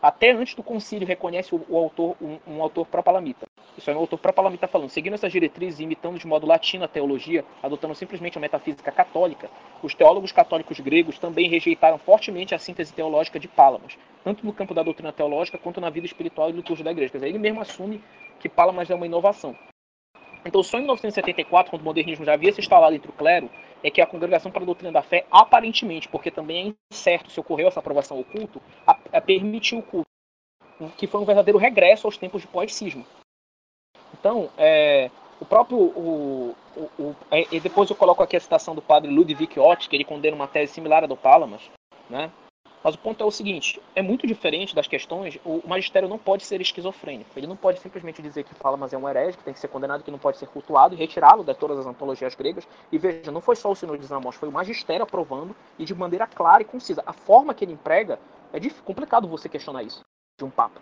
Até 0.00 0.30
antes 0.30 0.54
do 0.54 0.62
concílio 0.62 1.08
reconhece 1.08 1.52
o, 1.56 1.66
o 1.68 1.76
autor 1.76 2.14
um, 2.22 2.38
um 2.46 2.62
autor 2.62 2.86
pró-palamita. 2.86 3.45
Isso 3.76 3.90
é 3.90 3.94
um 3.94 3.98
autor 3.98 4.18
pró-palamita 4.18 4.66
falando. 4.66 4.88
Seguindo 4.88 5.14
essas 5.14 5.30
diretrizes 5.30 5.80
e 5.80 5.82
imitando 5.82 6.18
de 6.18 6.26
modo 6.26 6.46
latino 6.46 6.84
a 6.84 6.88
teologia, 6.88 7.44
adotando 7.62 7.94
simplesmente 7.94 8.38
a 8.38 8.40
metafísica 8.40 8.90
católica, 8.90 9.50
os 9.82 9.94
teólogos 9.94 10.32
católicos 10.32 10.80
gregos 10.80 11.18
também 11.18 11.48
rejeitaram 11.48 11.98
fortemente 11.98 12.54
a 12.54 12.58
síntese 12.58 12.92
teológica 12.92 13.38
de 13.38 13.48
Palamas, 13.48 13.98
tanto 14.24 14.46
no 14.46 14.52
campo 14.52 14.72
da 14.72 14.82
doutrina 14.82 15.12
teológica 15.12 15.58
quanto 15.58 15.80
na 15.80 15.90
vida 15.90 16.06
espiritual 16.06 16.48
e 16.48 16.52
liturgia 16.52 16.84
da 16.84 16.90
igreja. 16.90 17.12
Quer 17.12 17.18
dizer, 17.18 17.28
ele 17.28 17.38
mesmo 17.38 17.60
assume 17.60 18.02
que 18.40 18.48
Palamas 18.48 18.90
é 18.90 18.94
uma 18.94 19.06
inovação. 19.06 19.54
Então, 20.44 20.62
só 20.62 20.78
em 20.78 20.82
1974, 20.82 21.70
quando 21.70 21.82
o 21.82 21.84
modernismo 21.84 22.24
já 22.24 22.34
havia 22.34 22.52
se 22.52 22.60
instalado 22.60 22.94
entre 22.94 23.10
o 23.10 23.12
clero, 23.12 23.50
é 23.82 23.90
que 23.90 24.00
a 24.00 24.06
Congregação 24.06 24.50
para 24.50 24.62
a 24.62 24.66
Doutrina 24.66 24.92
da 24.92 25.02
Fé, 25.02 25.26
aparentemente, 25.30 26.08
porque 26.08 26.30
também 26.30 26.68
é 26.68 26.94
incerto 26.94 27.30
se 27.30 27.40
ocorreu 27.40 27.68
essa 27.68 27.80
aprovação 27.80 28.16
ao 28.16 28.24
culto, 28.24 28.62
a, 28.86 28.96
a 29.12 29.20
permitiu 29.20 29.78
o 29.78 29.82
culto, 29.82 30.08
que 30.96 31.06
foi 31.06 31.20
um 31.20 31.24
verdadeiro 31.24 31.58
regresso 31.58 32.06
aos 32.06 32.16
tempos 32.16 32.42
de 32.42 32.48
pós-cisma. 32.48 33.04
Então, 34.18 34.48
é, 34.56 35.10
o 35.40 35.44
próprio. 35.44 35.78
O, 35.78 36.54
o, 36.76 37.02
o, 37.02 37.16
é, 37.30 37.46
e 37.52 37.60
depois 37.60 37.88
eu 37.90 37.96
coloco 37.96 38.22
aqui 38.22 38.36
a 38.36 38.40
citação 38.40 38.74
do 38.74 38.82
padre 38.82 39.10
Ludwig 39.10 39.58
Ott, 39.58 39.88
que 39.88 39.96
ele 39.96 40.04
condena 40.04 40.36
uma 40.36 40.48
tese 40.48 40.72
similar 40.72 41.04
à 41.04 41.06
do 41.06 41.16
Palamas, 41.16 41.62
né? 42.08 42.30
Mas 42.82 42.94
o 42.94 42.98
ponto 42.98 43.22
é 43.22 43.26
o 43.26 43.30
seguinte: 43.30 43.80
é 43.94 44.02
muito 44.02 44.26
diferente 44.26 44.74
das 44.74 44.86
questões. 44.86 45.38
O 45.44 45.60
magistério 45.66 46.08
não 46.08 46.18
pode 46.18 46.44
ser 46.44 46.60
esquizofrênico. 46.60 47.30
Ele 47.36 47.46
não 47.46 47.56
pode 47.56 47.80
simplesmente 47.80 48.22
dizer 48.22 48.44
que 48.44 48.54
fala, 48.54 48.76
mas 48.76 48.92
é 48.92 48.98
um 48.98 49.08
herege, 49.08 49.36
que 49.36 49.44
tem 49.44 49.52
que 49.52 49.60
ser 49.60 49.68
condenado, 49.68 50.02
que 50.02 50.10
não 50.10 50.18
pode 50.18 50.38
ser 50.38 50.46
cultuado 50.46 50.94
e 50.94 50.98
retirá-lo 50.98 51.44
de 51.44 51.54
todas 51.54 51.78
as 51.78 51.86
antologias 51.86 52.34
gregas. 52.34 52.66
E 52.90 52.96
veja, 52.96 53.30
não 53.32 53.40
foi 53.40 53.56
só 53.56 53.70
o 53.70 53.76
Senhor 53.76 53.98
de 53.98 54.06
Zamos, 54.06 54.36
foi 54.36 54.48
o 54.48 54.52
magistério 54.52 55.02
aprovando 55.02 55.54
e 55.78 55.84
de 55.84 55.94
maneira 55.94 56.26
clara 56.26 56.62
e 56.62 56.64
concisa. 56.64 57.02
A 57.04 57.12
forma 57.12 57.52
que 57.54 57.64
ele 57.64 57.72
emprega 57.72 58.18
é 58.52 58.60
complicado 58.84 59.28
você 59.28 59.48
questionar 59.48 59.82
isso 59.82 60.02
de 60.38 60.44
um 60.44 60.50
papa. 60.50 60.80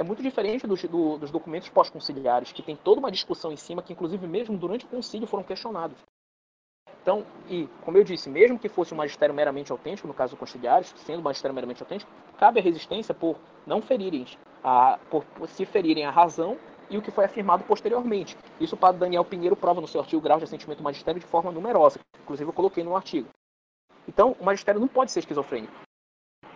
É 0.00 0.02
muito 0.02 0.22
diferente 0.22 0.66
dos, 0.66 0.82
do, 0.84 1.18
dos 1.18 1.30
documentos 1.30 1.68
pós-conciliares, 1.68 2.52
que 2.52 2.62
tem 2.62 2.74
toda 2.74 3.00
uma 3.00 3.10
discussão 3.10 3.52
em 3.52 3.56
cima, 3.56 3.82
que 3.82 3.92
inclusive 3.92 4.26
mesmo 4.26 4.56
durante 4.56 4.86
o 4.86 4.88
concílio 4.88 5.26
foram 5.26 5.44
questionados. 5.44 5.98
Então, 7.02 7.26
e 7.50 7.68
como 7.84 7.98
eu 7.98 8.02
disse, 8.02 8.30
mesmo 8.30 8.58
que 8.58 8.66
fosse 8.66 8.94
um 8.94 8.96
magistério 8.96 9.34
meramente 9.34 9.70
autêntico, 9.70 10.08
no 10.08 10.14
caso 10.14 10.34
do 10.34 10.38
conciliares, 10.38 10.94
sendo 11.04 11.18
um 11.18 11.22
magistério 11.22 11.54
meramente 11.54 11.82
autêntico, 11.82 12.10
cabe 12.38 12.60
a 12.60 12.62
resistência 12.62 13.12
por 13.12 13.36
não 13.66 13.82
ferirem, 13.82 14.24
a, 14.64 14.98
por, 15.10 15.22
por 15.22 15.46
se 15.50 15.66
ferirem 15.66 16.06
a 16.06 16.10
razão 16.10 16.56
e 16.88 16.96
o 16.96 17.02
que 17.02 17.10
foi 17.10 17.26
afirmado 17.26 17.64
posteriormente. 17.64 18.38
Isso 18.58 18.76
o 18.76 18.78
padre 18.78 19.00
Daniel 19.00 19.26
Pinheiro 19.26 19.54
prova 19.54 19.82
no 19.82 19.86
seu 19.86 20.00
artigo 20.00 20.22
Grau 20.22 20.38
de 20.38 20.44
Assentimento 20.44 20.82
Magistério 20.82 21.20
de 21.20 21.26
forma 21.26 21.52
numerosa, 21.52 22.00
inclusive 22.22 22.48
eu 22.48 22.54
coloquei 22.54 22.82
no 22.82 22.96
artigo. 22.96 23.28
Então, 24.08 24.34
o 24.40 24.44
magistério 24.46 24.80
não 24.80 24.88
pode 24.88 25.12
ser 25.12 25.18
esquizofrênico. 25.18 25.89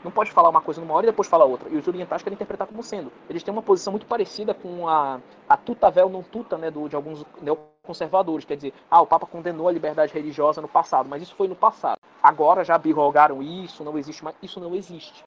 Não 0.05 0.11
pode 0.11 0.31
falar 0.31 0.51
uma 0.51 0.61
coisa 0.61 0.83
numa 0.83 0.93
hora 0.93 1.07
e 1.07 1.11
depois 1.11 1.27
falar 1.27 1.47
outra. 1.47 1.71
E 1.71 1.77
os 1.79 1.89
orientais 1.89 2.23
querem 2.23 2.35
interpretar 2.35 2.67
como 2.67 2.83
sendo. 2.83 3.11
Eles 3.29 3.43
têm 3.43 3.51
uma 3.51 3.63
posição 3.63 3.91
muito 3.91 4.05
parecida 4.05 4.53
com 4.53 4.87
a, 4.87 5.19
a 5.49 5.57
tuta 5.57 5.91
vel 5.91 6.11
não 6.11 6.23
tuta 6.23 6.59
né, 6.59 6.71
do, 6.71 6.87
de 6.91 6.95
alguns 6.95 7.25
neoconservadores. 7.41 8.45
Quer 8.45 8.57
dizer, 8.57 8.75
ah, 8.91 9.01
o 9.01 9.07
Papa 9.07 9.27
condenou 9.27 9.67
a 9.67 9.73
liberdade 9.73 10.13
religiosa 10.13 10.61
no 10.61 10.69
passado, 10.69 11.09
mas 11.09 11.23
isso 11.23 11.35
foi 11.35 11.49
no 11.49 11.57
passado. 11.57 11.97
Agora 12.23 12.63
já 12.63 12.77
birrogaram 12.77 13.43
isso, 13.43 13.83
não 13.83 13.97
existe 13.97 14.23
mais. 14.23 14.37
Isso 14.43 14.61
não 14.61 14.75
existe. 14.75 15.23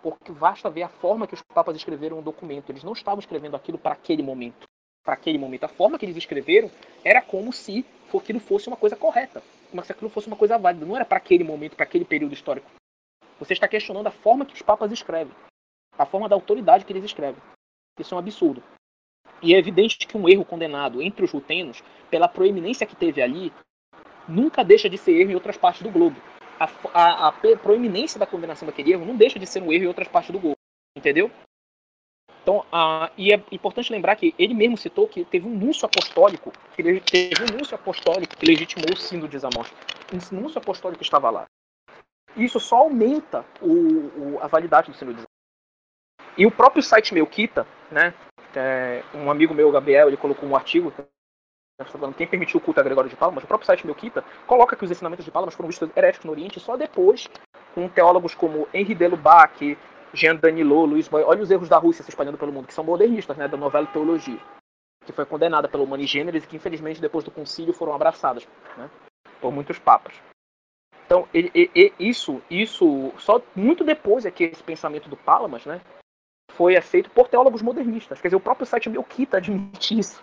Porque 0.00 0.30
basta 0.30 0.70
ver 0.70 0.84
a 0.84 0.88
forma 0.88 1.26
que 1.26 1.34
os 1.34 1.42
papas 1.42 1.74
escreveram 1.74 2.20
o 2.20 2.22
documento. 2.22 2.70
Eles 2.70 2.84
não 2.84 2.92
estavam 2.92 3.18
escrevendo 3.18 3.56
aquilo 3.56 3.78
para 3.78 3.94
aquele 3.94 4.22
momento. 4.22 4.68
Para 5.04 5.14
aquele 5.14 5.38
momento. 5.38 5.64
A 5.64 5.68
forma 5.68 5.98
que 5.98 6.06
eles 6.06 6.16
escreveram 6.16 6.70
era 7.04 7.20
como 7.20 7.52
se 7.52 7.84
aquilo 8.16 8.38
fosse 8.38 8.68
uma 8.68 8.76
coisa 8.76 8.94
correta. 8.94 9.42
Como 9.72 9.84
se 9.84 9.90
aquilo 9.90 10.08
fosse 10.08 10.28
uma 10.28 10.36
coisa 10.36 10.56
válida. 10.56 10.86
Não 10.86 10.94
era 10.94 11.04
para 11.04 11.16
aquele 11.16 11.42
momento, 11.42 11.74
para 11.74 11.84
aquele 11.84 12.04
período 12.04 12.32
histórico. 12.32 12.70
Você 13.38 13.52
está 13.52 13.66
questionando 13.66 14.06
a 14.06 14.12
forma 14.12 14.46
que 14.46 14.54
os 14.54 14.62
papas 14.62 14.92
escrevem, 14.92 15.34
a 15.98 16.06
forma 16.06 16.28
da 16.28 16.36
autoridade 16.36 16.84
que 16.84 16.92
eles 16.92 17.04
escrevem. 17.04 17.42
Isso 17.98 18.14
é 18.14 18.16
um 18.16 18.20
absurdo. 18.20 18.62
E 19.42 19.54
é 19.54 19.58
evidente 19.58 20.06
que 20.06 20.16
um 20.16 20.28
erro 20.28 20.44
condenado 20.44 21.02
entre 21.02 21.24
os 21.24 21.32
rutenos, 21.32 21.82
pela 22.10 22.28
proeminência 22.28 22.86
que 22.86 22.96
teve 22.96 23.20
ali, 23.20 23.52
nunca 24.28 24.64
deixa 24.64 24.88
de 24.88 24.96
ser 24.96 25.12
erro 25.12 25.32
em 25.32 25.34
outras 25.34 25.56
partes 25.56 25.82
do 25.82 25.90
globo. 25.90 26.20
A, 26.58 26.68
a, 26.94 27.28
a 27.28 27.32
proeminência 27.32 28.18
da 28.18 28.26
condenação 28.26 28.66
daquele 28.66 28.92
erro 28.92 29.04
não 29.04 29.16
deixa 29.16 29.38
de 29.38 29.46
ser 29.46 29.62
um 29.62 29.72
erro 29.72 29.84
em 29.84 29.88
outras 29.88 30.08
partes 30.08 30.30
do 30.30 30.38
globo. 30.38 30.56
Entendeu? 30.96 31.30
Então, 32.42 32.64
e 33.16 33.32
é 33.32 33.42
importante 33.50 33.90
lembrar 33.90 34.16
que 34.16 34.34
ele 34.38 34.54
mesmo 34.54 34.76
citou 34.76 35.08
que 35.08 35.24
teve 35.24 35.48
um 35.48 35.54
núncio 35.54 35.86
apostólico, 35.86 36.52
que 36.76 36.82
teve 37.00 37.42
um 37.42 37.56
núncio 37.56 37.74
apostólico 37.74 38.36
que 38.36 38.46
legitimou 38.46 38.92
o 38.92 38.96
sino 38.96 39.26
de 39.26 39.38
Zamosh. 39.38 39.72
Um 40.12 40.40
núncio 40.40 40.58
apostólico 40.58 41.02
estava 41.02 41.30
lá 41.30 41.46
isso 42.36 42.58
só 42.58 42.76
aumenta 42.76 43.44
o, 43.60 43.72
o, 43.72 44.38
a 44.40 44.46
validade 44.46 44.90
do 44.90 44.96
sino 44.96 45.14
de 45.14 45.22
E 46.36 46.46
o 46.46 46.50
próprio 46.50 46.82
site 46.82 47.14
Melquita, 47.14 47.66
né? 47.90 48.14
É, 48.54 49.02
um 49.14 49.30
amigo 49.30 49.52
meu, 49.52 49.70
Gabriel, 49.72 50.08
ele 50.08 50.16
colocou 50.16 50.48
um 50.48 50.54
artigo 50.54 50.92
tá 51.76 51.84
falando 51.84 52.14
quem 52.14 52.26
permitiu 52.26 52.58
o 52.58 52.60
culto 52.62 52.78
a 52.78 52.82
Gregório 52.84 53.10
de 53.10 53.16
Palmas, 53.16 53.42
o 53.42 53.46
próprio 53.46 53.66
site 53.66 53.84
Melquita 53.84 54.24
coloca 54.46 54.76
que 54.76 54.84
os 54.84 54.90
ensinamentos 54.90 55.24
de 55.24 55.30
Palmas 55.30 55.54
foram 55.54 55.68
vistos 55.68 55.90
heréticos 55.96 56.24
no 56.24 56.30
Oriente 56.30 56.60
só 56.60 56.76
depois, 56.76 57.28
com 57.74 57.88
teólogos 57.88 58.34
como 58.34 58.68
Henri 58.72 58.94
Delubac, 58.94 59.76
Jean 60.12 60.36
Danilo, 60.36 60.84
Luiz 60.84 61.08
Boy, 61.08 61.24
olha 61.24 61.42
os 61.42 61.50
erros 61.50 61.68
da 61.68 61.76
Rússia 61.76 62.04
se 62.04 62.10
espalhando 62.10 62.38
pelo 62.38 62.52
mundo, 62.52 62.68
que 62.68 62.74
são 62.74 62.84
modernistas, 62.84 63.36
né, 63.36 63.48
da 63.48 63.56
novela 63.56 63.86
Teologia, 63.88 64.38
que 65.04 65.12
foi 65.12 65.26
condenada 65.26 65.68
pelo 65.68 65.82
Humani 65.82 66.06
Gêneres 66.06 66.44
e 66.44 66.46
que 66.46 66.56
infelizmente 66.56 67.00
depois 67.00 67.24
do 67.24 67.32
concílio 67.32 67.74
foram 67.74 67.92
abraçadas, 67.92 68.46
né, 68.76 68.88
por 69.40 69.52
muitos 69.52 69.78
papas. 69.78 70.14
Então, 71.06 71.28
ele, 71.34 71.50
ele, 71.54 71.92
isso, 71.98 72.42
isso, 72.50 73.12
só 73.18 73.40
muito 73.54 73.84
depois 73.84 74.24
é 74.24 74.30
que 74.30 74.44
esse 74.44 74.62
pensamento 74.62 75.08
do 75.08 75.16
Palamas, 75.16 75.66
né, 75.66 75.80
foi 76.52 76.76
aceito 76.76 77.10
por 77.10 77.28
teólogos 77.28 77.62
modernistas. 77.62 78.20
Quer 78.20 78.28
dizer, 78.28 78.36
o 78.36 78.40
próprio 78.40 78.66
site 78.66 78.88
Melquita 78.88 79.36
admite 79.36 79.98
isso. 79.98 80.22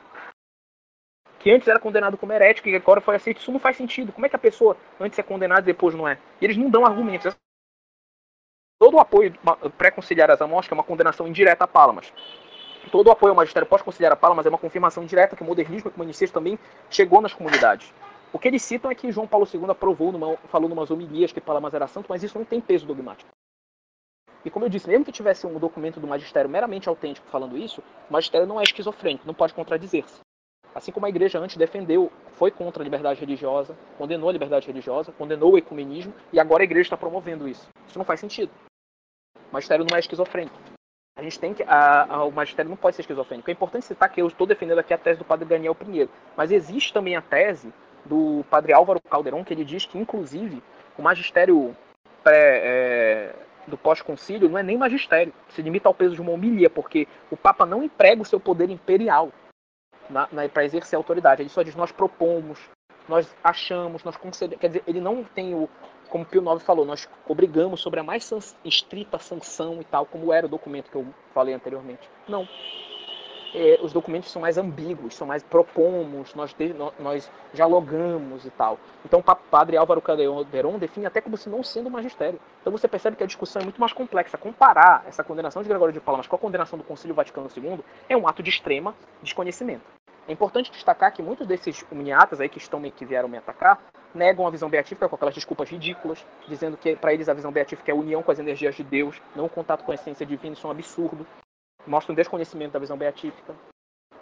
Que 1.40 1.52
antes 1.52 1.68
era 1.68 1.80
condenado 1.80 2.18
como 2.18 2.34
herético 2.34 2.70
e 2.70 2.76
agora 2.76 3.02
foi 3.02 3.16
aceito. 3.16 3.40
Isso 3.40 3.52
não 3.52 3.60
faz 3.60 3.76
sentido. 3.76 4.12
Como 4.12 4.26
é 4.26 4.30
que 4.30 4.36
a 4.36 4.40
pessoa 4.40 4.78
antes 5.00 5.18
é 5.18 5.24
condenada 5.24 5.62
e 5.62 5.66
depois 5.66 5.96
não 5.96 6.08
é? 6.08 6.18
E 6.40 6.46
eles 6.46 6.58
não 6.58 6.70
dão 6.70 6.86
argumentos. 6.86 7.36
Todo 8.80 8.96
o 8.96 9.00
apoio 9.00 9.34
pré-conciliar 9.78 10.32
às 10.32 10.42
amostras 10.42 10.72
é 10.72 10.76
uma 10.76 10.84
condenação 10.84 11.28
indireta 11.28 11.66
a 11.66 11.68
Palamas. 11.68 12.12
Todo 12.92 13.08
o 13.08 13.12
apoio 13.12 13.32
ao 13.32 13.36
magistério 13.36 13.68
pós-conciliar 13.68 14.12
a 14.12 14.16
Palamas 14.16 14.46
é 14.46 14.50
uma 14.50 14.58
confirmação 14.58 15.06
direta 15.06 15.36
que 15.36 15.44
o 15.44 15.46
modernismo 15.46 15.88
e 15.88 15.92
o 15.92 15.94
comunicismo 15.94 16.34
também 16.34 16.58
chegou 16.90 17.22
nas 17.22 17.34
comunidades. 17.34 17.94
O 18.34 18.40
que 18.40 18.48
eles 18.48 18.62
citam 18.62 18.90
é 18.90 18.96
que 18.96 19.12
João 19.12 19.28
Paulo 19.28 19.48
II 19.52 19.70
aprovou, 19.70 20.12
numa, 20.12 20.38
falou 20.48 20.70
numas 20.70 20.90
homilias 20.90 21.32
que 21.32 21.42
Palamas 21.42 21.74
era 21.74 21.88
santo, 21.88 22.08
mas 22.10 22.24
isso 22.24 22.38
não 22.38 22.46
tem 22.46 22.62
peso 22.62 22.86
dogmático. 22.86 23.30
E 24.44 24.50
como 24.50 24.66
eu 24.66 24.70
disse, 24.70 24.88
mesmo 24.88 25.06
que 25.06 25.12
tivesse 25.12 25.46
um 25.46 25.60
documento 25.60 26.00
do 26.00 26.08
magistério 26.08 26.50
meramente 26.50 26.90
autêntico 26.90 27.28
falando 27.28 27.58
isso, 27.58 27.82
o 28.10 28.14
magistério 28.14 28.48
não 28.48 28.60
é 28.60 28.64
esquizofrênico, 28.64 29.28
não 29.28 29.34
pode 29.34 29.54
contradizer-se. 29.54 30.22
Assim 30.74 30.92
como 30.92 31.06
a 31.06 31.10
igreja 31.10 31.38
antes 31.38 31.58
defendeu, 31.58 32.12
foi 32.32 32.50
contra 32.50 32.82
a 32.82 32.86
liberdade 32.86 33.20
religiosa, 33.20 33.78
condenou 33.98 34.30
a 34.30 34.34
liberdade 34.34 34.66
religiosa, 34.66 35.12
condenou 35.12 35.52
o 35.52 35.58
ecumenismo, 35.58 36.14
e 36.32 36.40
agora 36.40 36.64
a 36.64 36.66
igreja 36.66 36.88
está 36.88 36.98
promovendo 36.98 37.48
isso. 37.48 37.68
Isso 37.86 37.98
não 37.98 38.06
faz 38.06 38.22
sentido. 38.22 38.52
O 39.36 39.54
magistério 39.54 39.86
não 39.88 39.96
é 39.96 40.00
esquizofrênico. 40.00 40.58
A 41.18 41.22
gente 41.22 41.40
tem 41.40 41.54
que. 41.54 41.62
A, 41.64 42.06
a, 42.16 42.24
o 42.24 42.32
magistério 42.32 42.70
não 42.70 42.78
pode 42.78 42.96
ser 42.96 43.02
esquizofrênico. 43.02 43.50
É 43.50 43.54
importante 43.54 43.86
citar 43.86 44.10
que 44.10 44.22
eu 44.22 44.28
estou 44.28 44.48
defendendo 44.48 44.80
aqui 44.80 44.94
a 44.94 44.98
tese 44.98 45.20
do 45.20 45.26
padre 45.26 45.46
Daniel 45.46 45.76
Pinheiro. 45.76 46.10
Mas 46.38 46.52
existe 46.52 46.94
também 46.94 47.18
a 47.18 47.22
tese 47.22 47.72
do 48.06 48.44
padre 48.50 48.74
Álvaro 48.74 49.02
Calderon, 49.02 49.44
que 49.44 49.54
ele 49.54 49.66
diz 49.66 49.86
que, 49.86 49.98
inclusive, 49.98 50.62
o 50.98 51.02
magistério 51.02 51.76
pré, 52.24 52.62
é, 52.64 53.36
do 53.68 53.78
pós-concílio 53.78 54.50
não 54.50 54.58
é 54.58 54.64
nem 54.64 54.78
magistério, 54.78 55.34
se 55.50 55.62
limita 55.62 55.88
ao 55.88 55.94
peso 55.94 56.16
de 56.16 56.22
uma 56.22 56.32
homilia, 56.32 56.70
porque 56.70 57.08
o 57.30 57.38
Papa 57.38 57.66
não 57.66 57.84
emprega 57.84 58.22
o 58.22 58.26
seu 58.26 58.40
poder 58.40 58.70
imperial 58.70 59.32
para 60.54 60.66
exercer 60.66 60.98
a 60.98 61.00
autoridade. 61.00 61.42
Ele 61.42 61.50
só 61.50 61.62
diz: 61.62 61.76
nós 61.76 61.92
propomos, 61.92 62.60
nós 63.08 63.34
achamos, 63.44 64.04
nós 64.04 64.18
concedemos. 64.18 64.60
Quer 64.60 64.68
dizer, 64.68 64.84
ele 64.88 65.00
não 65.00 65.24
tem 65.24 65.54
o. 65.54 65.70
Como 66.10 66.26
Pio 66.26 66.42
IX 66.42 66.62
falou, 66.64 66.86
nós 66.86 67.08
obrigamos 67.26 67.80
sobre 67.80 68.02
a 68.02 68.04
mais 68.04 68.30
estrita 68.66 69.18
sanção 69.18 69.80
e 69.80 69.86
tal, 69.86 70.06
como 70.06 70.34
era 70.34 70.46
o 70.46 70.50
documento 70.50 70.92
que 70.92 70.98
eu 70.98 71.08
falei 71.34 71.54
anteriormente. 71.54 72.10
Não 72.28 72.46
é, 73.54 73.80
os 73.82 73.92
documentos 73.94 74.32
são 74.32 74.42
mais 74.42 74.58
ambíguos, 74.58 75.16
são 75.16 75.28
mais 75.28 75.44
propomos, 75.44 76.34
nós, 76.34 76.54
de, 76.54 76.74
nós 77.00 77.30
dialogamos 77.54 78.46
e 78.46 78.50
tal. 78.52 78.80
Então 79.06 79.20
o 79.20 79.24
padre 79.24 79.78
Álvaro 79.78 80.02
Calderon 80.02 80.78
define 80.78 81.06
até 81.06 81.22
como 81.22 81.38
se 81.38 81.50
não 81.50 81.64
sendo 81.64 81.90
magistério. 81.90 82.40
Então 82.62 82.72
você 82.72 82.88
percebe 82.88 83.16
que 83.16 83.24
a 83.24 83.28
discussão 83.28 83.62
é 83.62 83.66
muito 83.66 83.80
mais 83.80 83.94
complexa. 83.94 84.38
Comparar 84.38 85.04
essa 85.08 85.24
condenação 85.24 85.62
de 85.62 85.70
Gregório 85.70 85.94
de 85.94 86.00
Palamas 86.00 86.28
com 86.28 86.36
a 86.36 86.40
condenação 86.40 86.78
do 86.78 86.86
Concílio 86.86 87.16
Vaticano 87.16 87.50
II 87.56 87.80
é 88.08 88.16
um 88.16 88.28
ato 88.28 88.42
de 88.42 88.50
extrema 88.50 88.96
desconhecimento. 89.22 89.84
É 90.28 90.32
importante 90.32 90.72
destacar 90.72 91.12
que 91.12 91.22
muitos 91.22 91.48
desses 91.48 91.84
uniatas 91.92 92.40
aí 92.40 92.48
que 92.48 92.60
estão 92.60 92.82
que 92.92 93.06
vieram 93.06 93.28
me 93.28 93.38
atacar 93.38 93.80
negam 94.14 94.46
a 94.46 94.50
visão 94.50 94.70
beatífica 94.70 95.10
com 95.10 95.16
aquelas 95.16 95.34
desculpas 95.34 95.70
ridículas, 95.70 96.26
dizendo 96.48 96.78
que 96.78 96.96
para 96.96 97.14
eles 97.14 97.28
a 97.28 97.34
visão 97.34 97.52
beatífica 97.52 97.92
é 97.92 97.94
a 97.94 97.98
união 97.98 98.22
com 98.22 98.32
as 98.32 98.40
energias 98.40 98.76
de 98.76 98.84
Deus, 98.84 99.22
não 99.36 99.46
o 99.46 99.50
contato 99.50 99.84
com 99.84 99.92
a 99.92 99.96
essência 99.96 100.26
divina, 100.26 100.54
isso 100.54 100.66
é 100.66 100.70
um 100.70 100.72
absurdo. 100.72 101.26
Mostra 101.86 102.14
um 102.14 102.16
desconhecimento 102.16 102.74
da 102.74 102.80
visão 102.80 102.98
beatífica. 102.98 103.56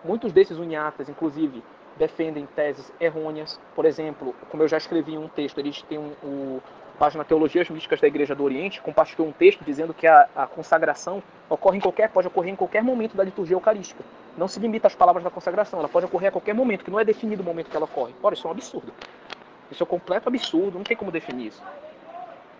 Muitos 0.03 0.31
desses 0.31 0.57
uniatas, 0.57 1.09
inclusive, 1.09 1.63
defendem 1.97 2.45
teses 2.55 2.91
errôneas. 2.99 3.59
Por 3.75 3.85
exemplo, 3.85 4.33
como 4.49 4.63
eu 4.63 4.67
já 4.67 4.77
escrevi 4.77 5.17
um 5.17 5.27
texto, 5.27 5.59
eles 5.59 5.81
têm 5.83 5.97
um, 5.97 6.13
o 6.23 6.61
página 6.99 7.23
Teologias 7.23 7.69
Místicas 7.69 8.01
da 8.01 8.07
Igreja 8.07 8.35
do 8.35 8.43
Oriente, 8.43 8.81
compartilhou 8.81 9.29
um 9.29 9.31
texto 9.31 9.63
dizendo 9.63 9.93
que 9.93 10.05
a, 10.05 10.27
a, 10.35 10.45
consagração 10.45 11.23
ocorre 11.49 11.77
em 11.77 11.81
qualquer, 11.81 12.09
pode 12.09 12.27
ocorrer 12.27 12.51
em 12.51 12.57
qualquer 12.57 12.83
momento 12.83 13.15
da 13.15 13.23
liturgia 13.23 13.55
eucarística. 13.55 14.03
Não 14.37 14.49
se 14.49 14.59
limita 14.59 14.87
às 14.87 14.95
palavras 14.95 15.23
da 15.23 15.29
consagração, 15.29 15.79
ela 15.79 15.87
pode 15.87 16.05
ocorrer 16.05 16.27
a 16.27 16.31
qualquer 16.31 16.53
momento, 16.53 16.83
que 16.83 16.91
não 16.91 16.99
é 16.99 17.05
definido 17.05 17.41
o 17.41 17.45
momento 17.45 17.69
que 17.69 17.75
ela 17.75 17.85
ocorre. 17.85 18.13
Ora, 18.21 18.35
isso 18.35 18.45
é 18.45 18.49
um 18.49 18.51
absurdo. 18.51 18.93
Isso 19.71 19.81
é 19.81 19.85
um 19.85 19.87
completo 19.87 20.27
absurdo, 20.27 20.77
não 20.77 20.83
tem 20.83 20.97
como 20.97 21.09
definir 21.09 21.47
isso. 21.47 21.63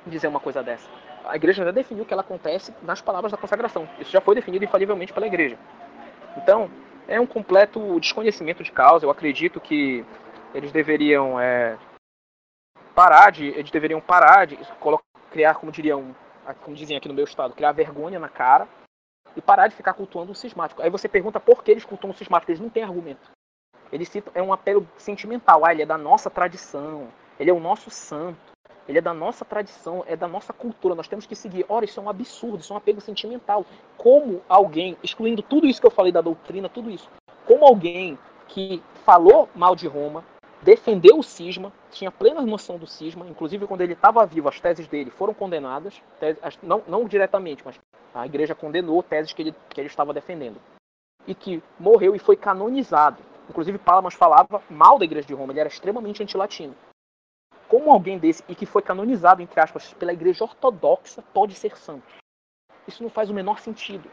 Dizer 0.08 0.30
uma 0.30 0.40
coisa 0.40 0.64
dessa. 0.64 0.88
A 1.26 1.36
igreja 1.36 1.64
já 1.64 1.72
definiu 1.72 2.06
que 2.06 2.14
ela 2.14 2.22
acontece 2.22 2.74
nas 2.82 3.02
palavras 3.02 3.32
da 3.32 3.38
consagração. 3.38 3.88
Isso 4.00 4.12
já 4.12 4.22
foi 4.22 4.36
definido 4.36 4.66
infalivelmente 4.66 5.14
pela 5.14 5.28
igreja. 5.28 5.58
Então, 6.38 6.70
é 7.08 7.20
um 7.20 7.28
completo 7.28 8.00
desconhecimento 8.00 8.64
de 8.64 8.72
causa. 8.72 9.06
Eu 9.06 9.10
acredito 9.10 9.60
que 9.60 10.06
eles 10.54 10.72
deveriam 10.72 11.40
é, 11.40 11.78
parar 12.96 13.32
de, 13.32 13.48
eles 13.48 13.72
deveriam 13.72 14.02
parar 14.02 14.46
de 14.46 14.58
criar, 15.32 15.56
como 15.56 15.72
diriam, 15.72 16.16
como 16.62 16.76
dizem 16.76 16.98
aqui 16.98 17.08
no 17.08 17.14
meu 17.14 17.24
estado, 17.24 17.54
criar 17.54 17.72
vergonha 17.72 18.20
na 18.20 18.30
cara 18.30 18.68
e 19.36 19.42
parar 19.42 19.68
de 19.68 19.76
ficar 19.76 19.94
cultuando 19.94 20.32
o 20.32 20.36
cismático. 20.36 20.82
Aí 20.82 20.90
você 20.90 21.08
pergunta 21.08 21.40
por 21.40 21.64
que 21.64 21.72
eles 21.72 21.86
cultuam 21.86 22.12
o 22.12 22.16
cismático, 22.16 22.52
eles 22.52 22.62
não 22.62 22.70
têm 22.70 22.84
argumento. 22.84 23.30
Eles 23.92 24.10
citam, 24.10 24.32
é 24.36 24.42
um 24.42 24.54
apelo 24.54 24.88
sentimental, 24.98 25.66
ah, 25.66 25.72
ele 25.72 25.84
é 25.84 25.86
da 25.86 25.98
nossa 25.98 26.30
tradição, 26.30 27.08
ele 27.40 27.50
é 27.50 27.54
o 27.54 27.60
nosso 27.60 27.90
santo, 27.90 28.49
ele 28.90 28.98
é 28.98 29.02
da 29.02 29.14
nossa 29.14 29.46
tradição, 29.46 30.04
é 30.08 30.16
da 30.16 30.28
nossa 30.28 30.52
cultura, 30.52 30.96
nós 30.96 31.08
temos 31.08 31.28
que 31.28 31.36
seguir. 31.36 31.64
Ora, 31.70 31.86
isso 31.86 32.00
é 32.00 32.04
um 32.04 32.10
absurdo, 32.10 32.58
isso 32.58 32.74
é 32.74 32.76
um 32.76 32.78
apego 32.78 33.00
sentimental. 33.00 33.64
Como 33.96 34.42
alguém, 34.50 34.98
excluindo 35.04 35.44
tudo 35.44 35.68
isso 35.68 35.80
que 35.80 35.86
eu 35.86 35.92
falei 35.92 36.12
da 36.12 36.22
doutrina, 36.22 36.68
tudo 36.68 36.90
isso, 36.90 37.08
como 37.46 37.64
alguém 37.64 38.18
que 38.48 38.82
falou 39.06 39.48
mal 39.54 39.76
de 39.76 39.88
Roma, 39.88 40.26
defendeu 40.64 41.20
o 41.20 41.24
cisma, 41.24 41.72
tinha 41.92 42.12
plena 42.12 42.42
noção 42.42 42.80
do 42.80 42.88
cisma, 42.88 43.28
inclusive 43.28 43.68
quando 43.68 43.82
ele 43.82 43.94
estava 43.94 44.26
vivo, 44.26 44.50
as 44.50 44.60
teses 44.60 44.88
dele 44.88 45.12
foram 45.12 45.36
condenadas, 45.36 46.02
teses, 46.20 46.42
não, 46.64 46.82
não 46.88 47.06
diretamente, 47.06 47.62
mas 47.64 47.80
a 48.12 48.26
igreja 48.26 48.56
condenou 48.56 49.04
teses 49.04 49.32
que 49.34 49.44
ele, 49.44 49.56
que 49.70 49.80
ele 49.80 49.88
estava 49.88 50.16
defendendo. 50.16 50.60
E 51.28 51.36
que 51.36 51.62
morreu 51.80 52.16
e 52.16 52.20
foi 52.20 52.36
canonizado. 52.36 53.18
Inclusive, 53.48 53.78
Palamas 53.78 54.16
falava 54.16 54.64
mal 54.68 54.98
da 54.98 55.06
igreja 55.06 55.28
de 55.28 55.34
Roma, 55.36 55.54
ele 55.54 55.60
era 55.60 55.70
extremamente 55.70 56.24
antilatino 56.24 56.76
como 57.70 57.92
alguém 57.92 58.18
desse 58.18 58.44
e 58.50 58.56
que 58.56 58.66
foi 58.66 58.82
canonizado, 58.82 59.44
entre 59.44 59.60
aspas, 59.62 59.94
pela 59.94 60.12
igreja 60.12 60.44
ortodoxa, 60.44 61.24
pode 61.32 61.54
ser 61.54 61.78
santo? 61.78 62.04
Isso 62.88 63.04
não 63.04 63.12
faz 63.12 63.30
o 63.30 63.34
menor 63.34 63.60
sentido. 63.60 64.10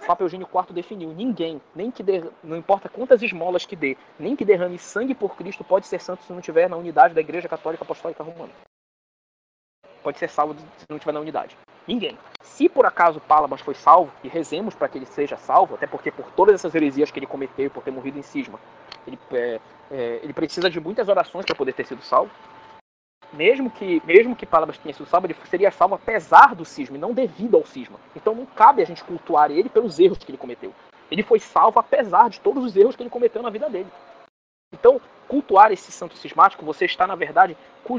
O 0.00 0.06
Papa 0.06 0.22
Eugênio 0.22 0.46
IV 0.46 0.72
definiu: 0.72 1.12
ninguém, 1.12 1.60
nem 1.74 1.90
que 1.90 2.02
der, 2.02 2.30
não 2.44 2.56
importa 2.56 2.88
quantas 2.88 3.20
esmolas 3.20 3.66
que 3.66 3.74
dê, 3.74 3.96
nem 4.18 4.36
que 4.36 4.44
derrame 4.44 4.78
sangue 4.78 5.16
por 5.16 5.34
Cristo, 5.36 5.64
pode 5.64 5.88
ser 5.88 6.00
santo 6.00 6.22
se 6.22 6.32
não 6.32 6.40
tiver 6.40 6.70
na 6.70 6.76
unidade 6.76 7.12
da 7.12 7.20
Igreja 7.20 7.48
Católica 7.48 7.82
Apostólica 7.82 8.22
Romana. 8.22 8.52
Pode 10.04 10.20
ser 10.20 10.30
salvo 10.30 10.54
se 10.54 10.86
não 10.88 11.00
tiver 11.00 11.12
na 11.12 11.18
unidade. 11.18 11.56
Ninguém. 11.88 12.16
Se 12.40 12.68
por 12.68 12.86
acaso 12.86 13.20
Palabas 13.20 13.60
foi 13.60 13.74
salvo, 13.74 14.12
e 14.22 14.28
rezemos 14.28 14.76
para 14.76 14.88
que 14.88 14.98
ele 14.98 15.06
seja 15.06 15.36
salvo, 15.36 15.74
até 15.74 15.88
porque 15.88 16.12
por 16.12 16.30
todas 16.30 16.54
essas 16.54 16.72
heresias 16.72 17.10
que 17.10 17.18
ele 17.18 17.26
cometeu, 17.26 17.68
por 17.68 17.82
ter 17.82 17.90
morrido 17.90 18.16
em 18.16 18.22
cisma, 18.22 18.60
ele, 19.04 19.18
é, 19.32 19.60
é, 19.90 20.20
ele 20.22 20.32
precisa 20.32 20.70
de 20.70 20.78
muitas 20.78 21.08
orações 21.08 21.44
para 21.44 21.56
poder 21.56 21.72
ter 21.72 21.84
sido 21.84 22.02
salvo 22.02 22.30
mesmo 23.32 23.70
que 23.70 24.02
mesmo 24.04 24.36
que 24.36 24.46
Palabras 24.46 24.78
tenha 24.78 24.94
sido 24.94 25.06
salvo, 25.06 25.26
ele 25.26 25.36
seria 25.44 25.70
salvo 25.70 25.94
apesar 25.94 26.54
do 26.54 26.64
cisma, 26.64 26.96
e 26.96 27.00
não 27.00 27.12
devido 27.12 27.56
ao 27.56 27.66
cisma. 27.66 27.98
Então 28.14 28.34
não 28.34 28.46
cabe 28.46 28.82
a 28.82 28.86
gente 28.86 29.04
cultuar 29.04 29.50
ele 29.50 29.68
pelos 29.68 29.98
erros 29.98 30.18
que 30.18 30.30
ele 30.30 30.38
cometeu. 30.38 30.72
Ele 31.10 31.22
foi 31.22 31.38
salvo 31.38 31.78
apesar 31.78 32.28
de 32.28 32.40
todos 32.40 32.64
os 32.64 32.76
erros 32.76 32.96
que 32.96 33.02
ele 33.02 33.10
cometeu 33.10 33.42
na 33.42 33.50
vida 33.50 33.68
dele. 33.68 33.88
Então, 34.72 35.00
cultuar 35.28 35.72
esse 35.72 35.90
santo 35.90 36.16
cismático, 36.16 36.64
você 36.64 36.84
está 36.84 37.06
na 37.06 37.14
verdade, 37.14 37.56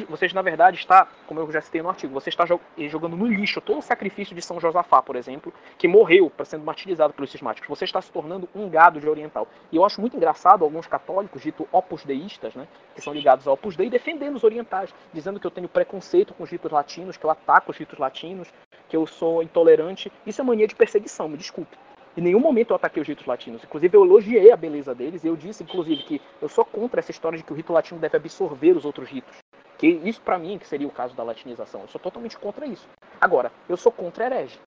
você 0.09 0.27
na 0.33 0.41
verdade 0.41 0.77
está, 0.77 1.07
como 1.25 1.39
eu 1.39 1.51
já 1.51 1.59
citei 1.59 1.81
no 1.81 1.89
artigo, 1.89 2.13
você 2.13 2.29
está 2.29 2.45
jogando 2.45 3.17
no 3.17 3.25
lixo 3.25 3.59
todo 3.59 3.79
o 3.79 3.81
sacrifício 3.81 4.35
de 4.35 4.41
São 4.41 4.59
Josafá, 4.59 5.01
por 5.01 5.15
exemplo, 5.15 5.53
que 5.77 5.87
morreu 5.87 6.29
para 6.29 6.45
sendo 6.45 6.63
martirizado 6.63 7.13
pelos 7.13 7.31
cismáticos. 7.31 7.67
Você 7.67 7.85
está 7.85 8.01
se 8.01 8.11
tornando 8.11 8.47
um 8.53 8.69
gado 8.69 8.99
de 8.99 9.09
oriental. 9.09 9.47
E 9.71 9.75
eu 9.75 9.83
acho 9.83 9.99
muito 9.99 10.15
engraçado 10.15 10.63
alguns 10.63 10.87
católicos, 10.87 11.41
dito 11.41 11.67
opus 11.71 12.05
deístas, 12.05 12.53
né, 12.53 12.67
que 12.93 13.01
são 13.01 13.13
ligados 13.13 13.47
ao 13.47 13.55
opus 13.55 13.75
dei, 13.75 13.89
defendendo 13.89 14.35
os 14.35 14.43
orientais, 14.43 14.93
dizendo 15.13 15.39
que 15.39 15.47
eu 15.47 15.51
tenho 15.51 15.67
preconceito 15.67 16.33
com 16.33 16.43
os 16.43 16.49
ritos 16.49 16.71
latinos, 16.71 17.17
que 17.17 17.25
eu 17.25 17.29
ataco 17.29 17.71
os 17.71 17.77
ritos 17.77 17.97
latinos, 17.97 18.53
que 18.87 18.95
eu 18.95 19.07
sou 19.07 19.41
intolerante. 19.41 20.11
Isso 20.25 20.41
é 20.41 20.43
mania 20.43 20.67
de 20.67 20.75
perseguição, 20.75 21.27
me 21.27 21.37
desculpe. 21.37 21.77
Em 22.17 22.21
nenhum 22.21 22.39
momento 22.39 22.71
eu 22.71 22.75
ataquei 22.75 22.99
os 22.99 23.07
ritos 23.07 23.27
latinos. 23.27 23.63
Inclusive, 23.63 23.95
eu 23.95 24.03
elogiei 24.03 24.51
a 24.51 24.57
beleza 24.57 24.95
deles. 24.95 25.23
E 25.23 25.27
eu 25.27 25.35
disse, 25.35 25.61
inclusive, 25.61 26.01
que 26.01 26.21
eu 26.41 26.49
sou 26.49 26.65
contra 26.65 26.99
essa 26.99 27.11
história 27.11 27.37
de 27.37 27.43
que 27.43 27.53
o 27.53 27.55
rito 27.55 27.71
latino 27.71 27.99
deve 27.99 28.17
absorver 28.17 28.75
os 28.75 28.85
outros 28.85 29.07
ritos. 29.07 29.37
Que 29.77 29.87
isso, 29.87 30.19
para 30.21 30.39
mim, 30.39 30.57
que 30.57 30.67
seria 30.67 30.87
o 30.87 30.91
caso 30.91 31.15
da 31.15 31.21
latinização. 31.21 31.81
Eu 31.81 31.87
sou 31.87 32.01
totalmente 32.01 32.35
contra 32.35 32.65
isso. 32.65 32.89
Agora, 33.21 33.51
eu 33.69 33.77
sou 33.77 33.91
contra 33.91 34.25
herege. 34.25 34.59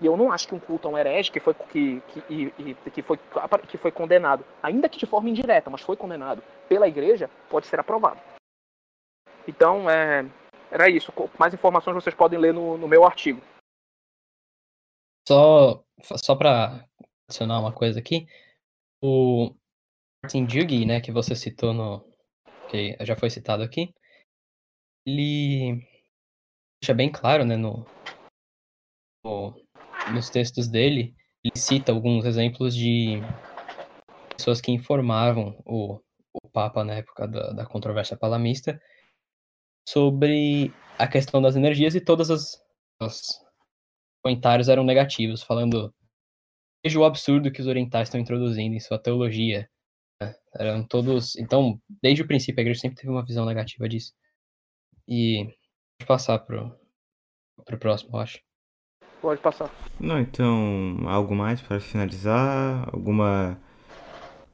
E 0.00 0.06
eu 0.06 0.16
não 0.16 0.30
acho 0.30 0.46
que 0.46 0.54
um 0.54 0.60
culto 0.60 0.86
a 0.86 0.92
um 0.92 0.98
herege 0.98 1.32
que 1.32 1.40
foi, 1.40 1.54
que, 1.54 2.00
que, 2.08 2.22
e, 2.30 2.76
que, 2.92 3.02
foi, 3.02 3.18
que 3.68 3.76
foi 3.76 3.90
condenado, 3.90 4.44
ainda 4.62 4.88
que 4.88 4.98
de 4.98 5.06
forma 5.06 5.30
indireta, 5.30 5.70
mas 5.70 5.80
foi 5.80 5.96
condenado 5.96 6.42
pela 6.68 6.86
igreja, 6.86 7.28
pode 7.48 7.66
ser 7.66 7.80
aprovado. 7.80 8.20
Então, 9.46 9.90
é, 9.90 10.24
era 10.70 10.88
isso. 10.88 11.12
Mais 11.36 11.52
informações 11.52 11.94
vocês 11.94 12.14
podem 12.14 12.38
ler 12.38 12.54
no, 12.54 12.78
no 12.78 12.86
meu 12.86 13.04
artigo. 13.04 13.40
Só, 15.26 15.84
só 16.02 16.36
para 16.36 16.86
adicionar 17.28 17.60
uma 17.60 17.72
coisa 17.72 17.98
aqui, 17.98 18.26
o 19.02 19.54
Martin 20.22 20.44
Duggy, 20.46 20.84
né, 20.84 21.00
que 21.00 21.12
você 21.12 21.34
citou 21.34 21.72
no. 21.72 22.04
que 22.70 22.96
já 23.04 23.16
foi 23.16 23.30
citado 23.30 23.62
aqui, 23.62 23.94
ele 25.06 25.86
deixa 26.82 26.94
bem 26.94 27.10
claro, 27.10 27.44
né, 27.44 27.56
no, 27.56 27.86
no, 29.24 29.54
nos 30.12 30.30
textos 30.30 30.68
dele, 30.68 31.14
ele 31.42 31.58
cita 31.58 31.92
alguns 31.92 32.24
exemplos 32.24 32.74
de 32.74 33.20
pessoas 34.36 34.60
que 34.60 34.72
informavam 34.72 35.62
o, 35.64 36.00
o 36.32 36.48
Papa 36.50 36.84
na 36.84 36.94
época 36.94 37.28
da, 37.28 37.52
da 37.52 37.66
controvérsia 37.66 38.16
palamista 38.16 38.80
sobre 39.86 40.72
a 40.98 41.06
questão 41.06 41.42
das 41.42 41.56
energias 41.56 41.94
e 41.94 42.00
todas 42.00 42.30
as, 42.30 42.62
as 43.00 43.43
comentários 44.24 44.68
eram 44.68 44.84
negativos, 44.84 45.42
falando 45.42 45.92
veja 46.82 46.98
o 46.98 47.04
absurdo 47.04 47.52
que 47.52 47.60
os 47.60 47.66
orientais 47.66 48.08
estão 48.08 48.20
introduzindo 48.20 48.74
em 48.74 48.80
sua 48.80 48.98
teologia. 48.98 49.68
Né? 50.20 50.34
Eram 50.56 50.82
todos. 50.82 51.36
Então, 51.36 51.78
desde 52.02 52.22
o 52.22 52.26
princípio, 52.26 52.60
a 52.60 52.62
igreja 52.62 52.80
sempre 52.80 52.96
teve 52.96 53.10
uma 53.10 53.24
visão 53.24 53.44
negativa 53.44 53.88
disso. 53.88 54.12
E 55.06 55.44
pode 55.98 56.08
passar 56.08 56.38
pro, 56.38 56.74
pro 57.64 57.78
próximo, 57.78 58.16
eu 58.16 58.20
acho. 58.20 58.40
Pode 59.20 59.40
passar. 59.40 59.70
Não, 60.00 60.18
então, 60.18 60.98
algo 61.06 61.34
mais 61.34 61.60
para 61.60 61.80
finalizar? 61.80 62.88
Alguma 62.92 63.58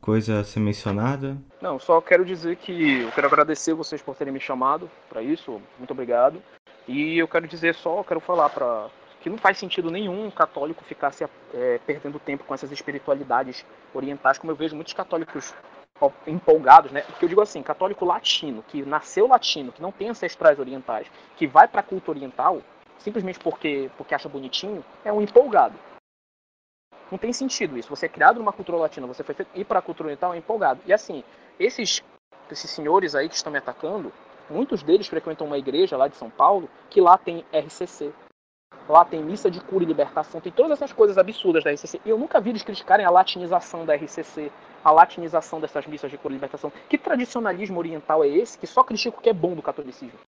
coisa 0.00 0.40
a 0.40 0.44
ser 0.44 0.60
mencionada? 0.60 1.36
Não, 1.60 1.78
só 1.78 2.00
quero 2.00 2.24
dizer 2.24 2.56
que 2.56 3.00
eu 3.00 3.12
quero 3.12 3.26
agradecer 3.26 3.74
vocês 3.74 4.00
por 4.00 4.16
terem 4.16 4.32
me 4.32 4.40
chamado 4.40 4.90
para 5.08 5.22
isso. 5.22 5.60
Muito 5.78 5.90
obrigado. 5.90 6.42
E 6.88 7.18
eu 7.18 7.28
quero 7.28 7.46
dizer 7.46 7.74
só, 7.74 8.02
quero 8.02 8.20
falar 8.20 8.48
para 8.48 8.88
que 9.20 9.30
não 9.30 9.38
faz 9.38 9.58
sentido 9.58 9.90
nenhum 9.90 10.26
um 10.26 10.30
católico 10.30 10.84
ficar 10.84 11.12
se, 11.12 11.24
é, 11.54 11.80
perdendo 11.86 12.18
tempo 12.18 12.44
com 12.44 12.54
essas 12.54 12.72
espiritualidades 12.72 13.64
orientais, 13.94 14.38
como 14.38 14.50
eu 14.50 14.56
vejo 14.56 14.74
muitos 14.74 14.94
católicos 14.94 15.54
empolgados, 16.26 16.90
né? 16.90 17.02
Porque 17.02 17.24
eu 17.26 17.28
digo 17.28 17.42
assim, 17.42 17.62
católico 17.62 18.04
latino, 18.04 18.62
que 18.62 18.82
nasceu 18.82 19.26
latino, 19.26 19.70
que 19.70 19.82
não 19.82 19.92
tem 19.92 20.08
ancestrais 20.08 20.58
orientais, 20.58 21.06
que 21.36 21.46
vai 21.46 21.68
para 21.68 21.82
culto 21.82 22.10
oriental, 22.10 22.62
simplesmente 22.98 23.38
porque, 23.38 23.90
porque 23.98 24.14
acha 24.14 24.28
bonitinho, 24.28 24.82
é 25.04 25.12
um 25.12 25.20
empolgado. 25.20 25.74
Não 27.10 27.18
tem 27.18 27.32
sentido 27.32 27.76
isso. 27.76 27.90
Você 27.90 28.06
é 28.06 28.08
criado 28.08 28.38
numa 28.38 28.52
cultura 28.52 28.78
latina, 28.78 29.06
você 29.06 29.22
foi 29.22 29.34
feito 29.34 29.50
ir 29.54 29.64
para 29.64 29.80
a 29.80 29.82
cultura 29.82 30.08
oriental 30.08 30.32
é 30.32 30.38
empolgado. 30.38 30.80
E 30.86 30.92
assim, 30.92 31.22
esses, 31.58 32.02
esses 32.50 32.70
senhores 32.70 33.14
aí 33.14 33.28
que 33.28 33.34
estão 33.34 33.52
me 33.52 33.58
atacando, 33.58 34.12
muitos 34.48 34.82
deles 34.82 35.08
frequentam 35.08 35.46
uma 35.46 35.58
igreja 35.58 35.96
lá 35.96 36.08
de 36.08 36.16
São 36.16 36.30
Paulo 36.30 36.70
que 36.88 37.00
lá 37.00 37.18
tem 37.18 37.44
RCC, 37.52 38.12
Lá 38.90 39.04
tem 39.04 39.22
missa 39.22 39.48
de 39.48 39.60
cura 39.60 39.84
e 39.84 39.86
libertação, 39.86 40.40
tem 40.40 40.50
todas 40.50 40.72
essas 40.72 40.92
coisas 40.92 41.16
absurdas 41.16 41.62
da 41.62 41.70
RCC. 41.70 42.00
E 42.04 42.10
eu 42.10 42.18
nunca 42.18 42.40
vi 42.40 42.50
eles 42.50 42.64
criticarem 42.64 43.06
a 43.06 43.10
latinização 43.10 43.86
da 43.86 43.94
RCC, 43.94 44.50
a 44.84 44.90
latinização 44.90 45.60
dessas 45.60 45.86
missas 45.86 46.10
de 46.10 46.18
cura 46.18 46.34
e 46.34 46.38
libertação. 46.38 46.72
Que 46.88 46.98
tradicionalismo 46.98 47.78
oriental 47.78 48.24
é 48.24 48.26
esse 48.26 48.58
que 48.58 48.66
só 48.66 48.82
critica 48.82 49.16
o 49.16 49.20
que 49.20 49.30
é 49.30 49.32
bom 49.32 49.54
do 49.54 49.62
catolicismo? 49.62 50.18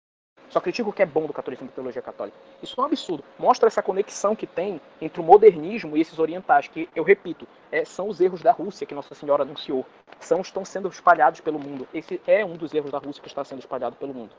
Só 0.48 0.60
critica 0.60 0.88
o 0.88 0.92
que 0.92 1.02
é 1.02 1.06
bom 1.06 1.26
do 1.26 1.32
catolicismo 1.32 1.70
e 1.72 1.74
teologia 1.74 2.00
católica. 2.00 2.36
Isso 2.62 2.80
é 2.80 2.84
um 2.84 2.86
absurdo. 2.86 3.24
Mostra 3.36 3.66
essa 3.66 3.82
conexão 3.82 4.36
que 4.36 4.46
tem 4.46 4.80
entre 5.00 5.20
o 5.20 5.24
modernismo 5.24 5.96
e 5.96 6.00
esses 6.00 6.20
orientais, 6.20 6.68
que, 6.68 6.88
eu 6.94 7.02
repito, 7.02 7.48
é, 7.72 7.84
são 7.84 8.08
os 8.08 8.20
erros 8.20 8.42
da 8.42 8.52
Rússia 8.52 8.86
que 8.86 8.94
Nossa 8.94 9.12
Senhora 9.12 9.42
anunciou. 9.42 9.84
são, 10.20 10.40
estão 10.40 10.64
sendo 10.64 10.86
espalhados 10.86 11.40
pelo 11.40 11.58
mundo. 11.58 11.88
Esse 11.92 12.20
é 12.28 12.44
um 12.44 12.54
dos 12.54 12.72
erros 12.72 12.92
da 12.92 12.98
Rússia 12.98 13.20
que 13.20 13.28
está 13.28 13.42
sendo 13.42 13.58
espalhado 13.58 13.96
pelo 13.96 14.14
mundo. 14.14 14.30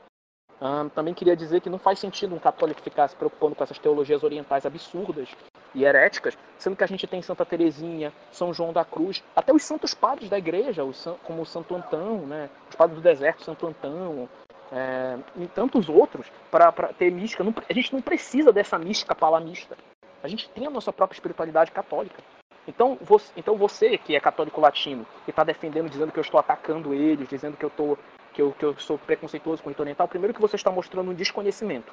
Também 0.94 1.12
queria 1.12 1.36
dizer 1.36 1.60
que 1.60 1.68
não 1.68 1.78
faz 1.78 1.98
sentido 1.98 2.34
um 2.34 2.38
católico 2.38 2.80
ficar 2.80 3.06
se 3.08 3.14
preocupando 3.14 3.54
com 3.54 3.62
essas 3.62 3.78
teologias 3.78 4.22
orientais 4.22 4.64
absurdas 4.64 5.28
e 5.74 5.84
heréticas, 5.84 6.38
sendo 6.56 6.74
que 6.74 6.84
a 6.84 6.86
gente 6.86 7.06
tem 7.06 7.20
Santa 7.20 7.44
Teresinha, 7.44 8.12
São 8.32 8.54
João 8.54 8.72
da 8.72 8.82
Cruz, 8.82 9.22
até 9.36 9.52
os 9.52 9.62
santos 9.62 9.92
padres 9.92 10.30
da 10.30 10.38
igreja, 10.38 10.82
os, 10.82 11.06
como 11.24 11.42
o 11.42 11.46
Santo 11.46 11.74
Antão, 11.74 12.18
né, 12.20 12.48
os 12.70 12.76
padres 12.76 12.98
do 12.98 13.02
deserto, 13.02 13.42
Santo 13.42 13.66
Antão, 13.66 14.26
é, 14.72 15.18
e 15.36 15.46
tantos 15.48 15.90
outros, 15.90 16.32
para 16.50 16.72
ter 16.94 17.10
mística. 17.10 17.44
Não, 17.44 17.54
a 17.68 17.72
gente 17.74 17.92
não 17.92 18.00
precisa 18.00 18.50
dessa 18.50 18.78
mística 18.78 19.14
palamista. 19.14 19.76
A 20.22 20.28
gente 20.28 20.48
tem 20.48 20.66
a 20.66 20.70
nossa 20.70 20.92
própria 20.92 21.16
espiritualidade 21.16 21.72
católica. 21.72 22.22
Então 22.66 22.96
você, 23.02 23.30
então 23.36 23.56
você 23.58 23.98
que 23.98 24.16
é 24.16 24.20
católico 24.20 24.62
latino 24.62 25.06
e 25.26 25.30
está 25.30 25.44
defendendo, 25.44 25.90
dizendo 25.90 26.10
que 26.10 26.18
eu 26.18 26.22
estou 26.22 26.40
atacando 26.40 26.94
eles, 26.94 27.28
dizendo 27.28 27.58
que 27.58 27.64
eu, 27.64 27.68
tô, 27.68 27.98
que 28.34 28.42
eu, 28.42 28.52
que 28.52 28.64
eu 28.64 28.78
sou 28.78 28.98
preconceituoso 28.98 29.62
com 29.62 29.70
o 29.70 29.74
oriental, 29.78 30.08
primeiro 30.08 30.34
que 30.34 30.40
você 30.40 30.56
está 30.56 30.70
mostrando 30.70 31.10
um 31.10 31.14
desconhecimento, 31.14 31.90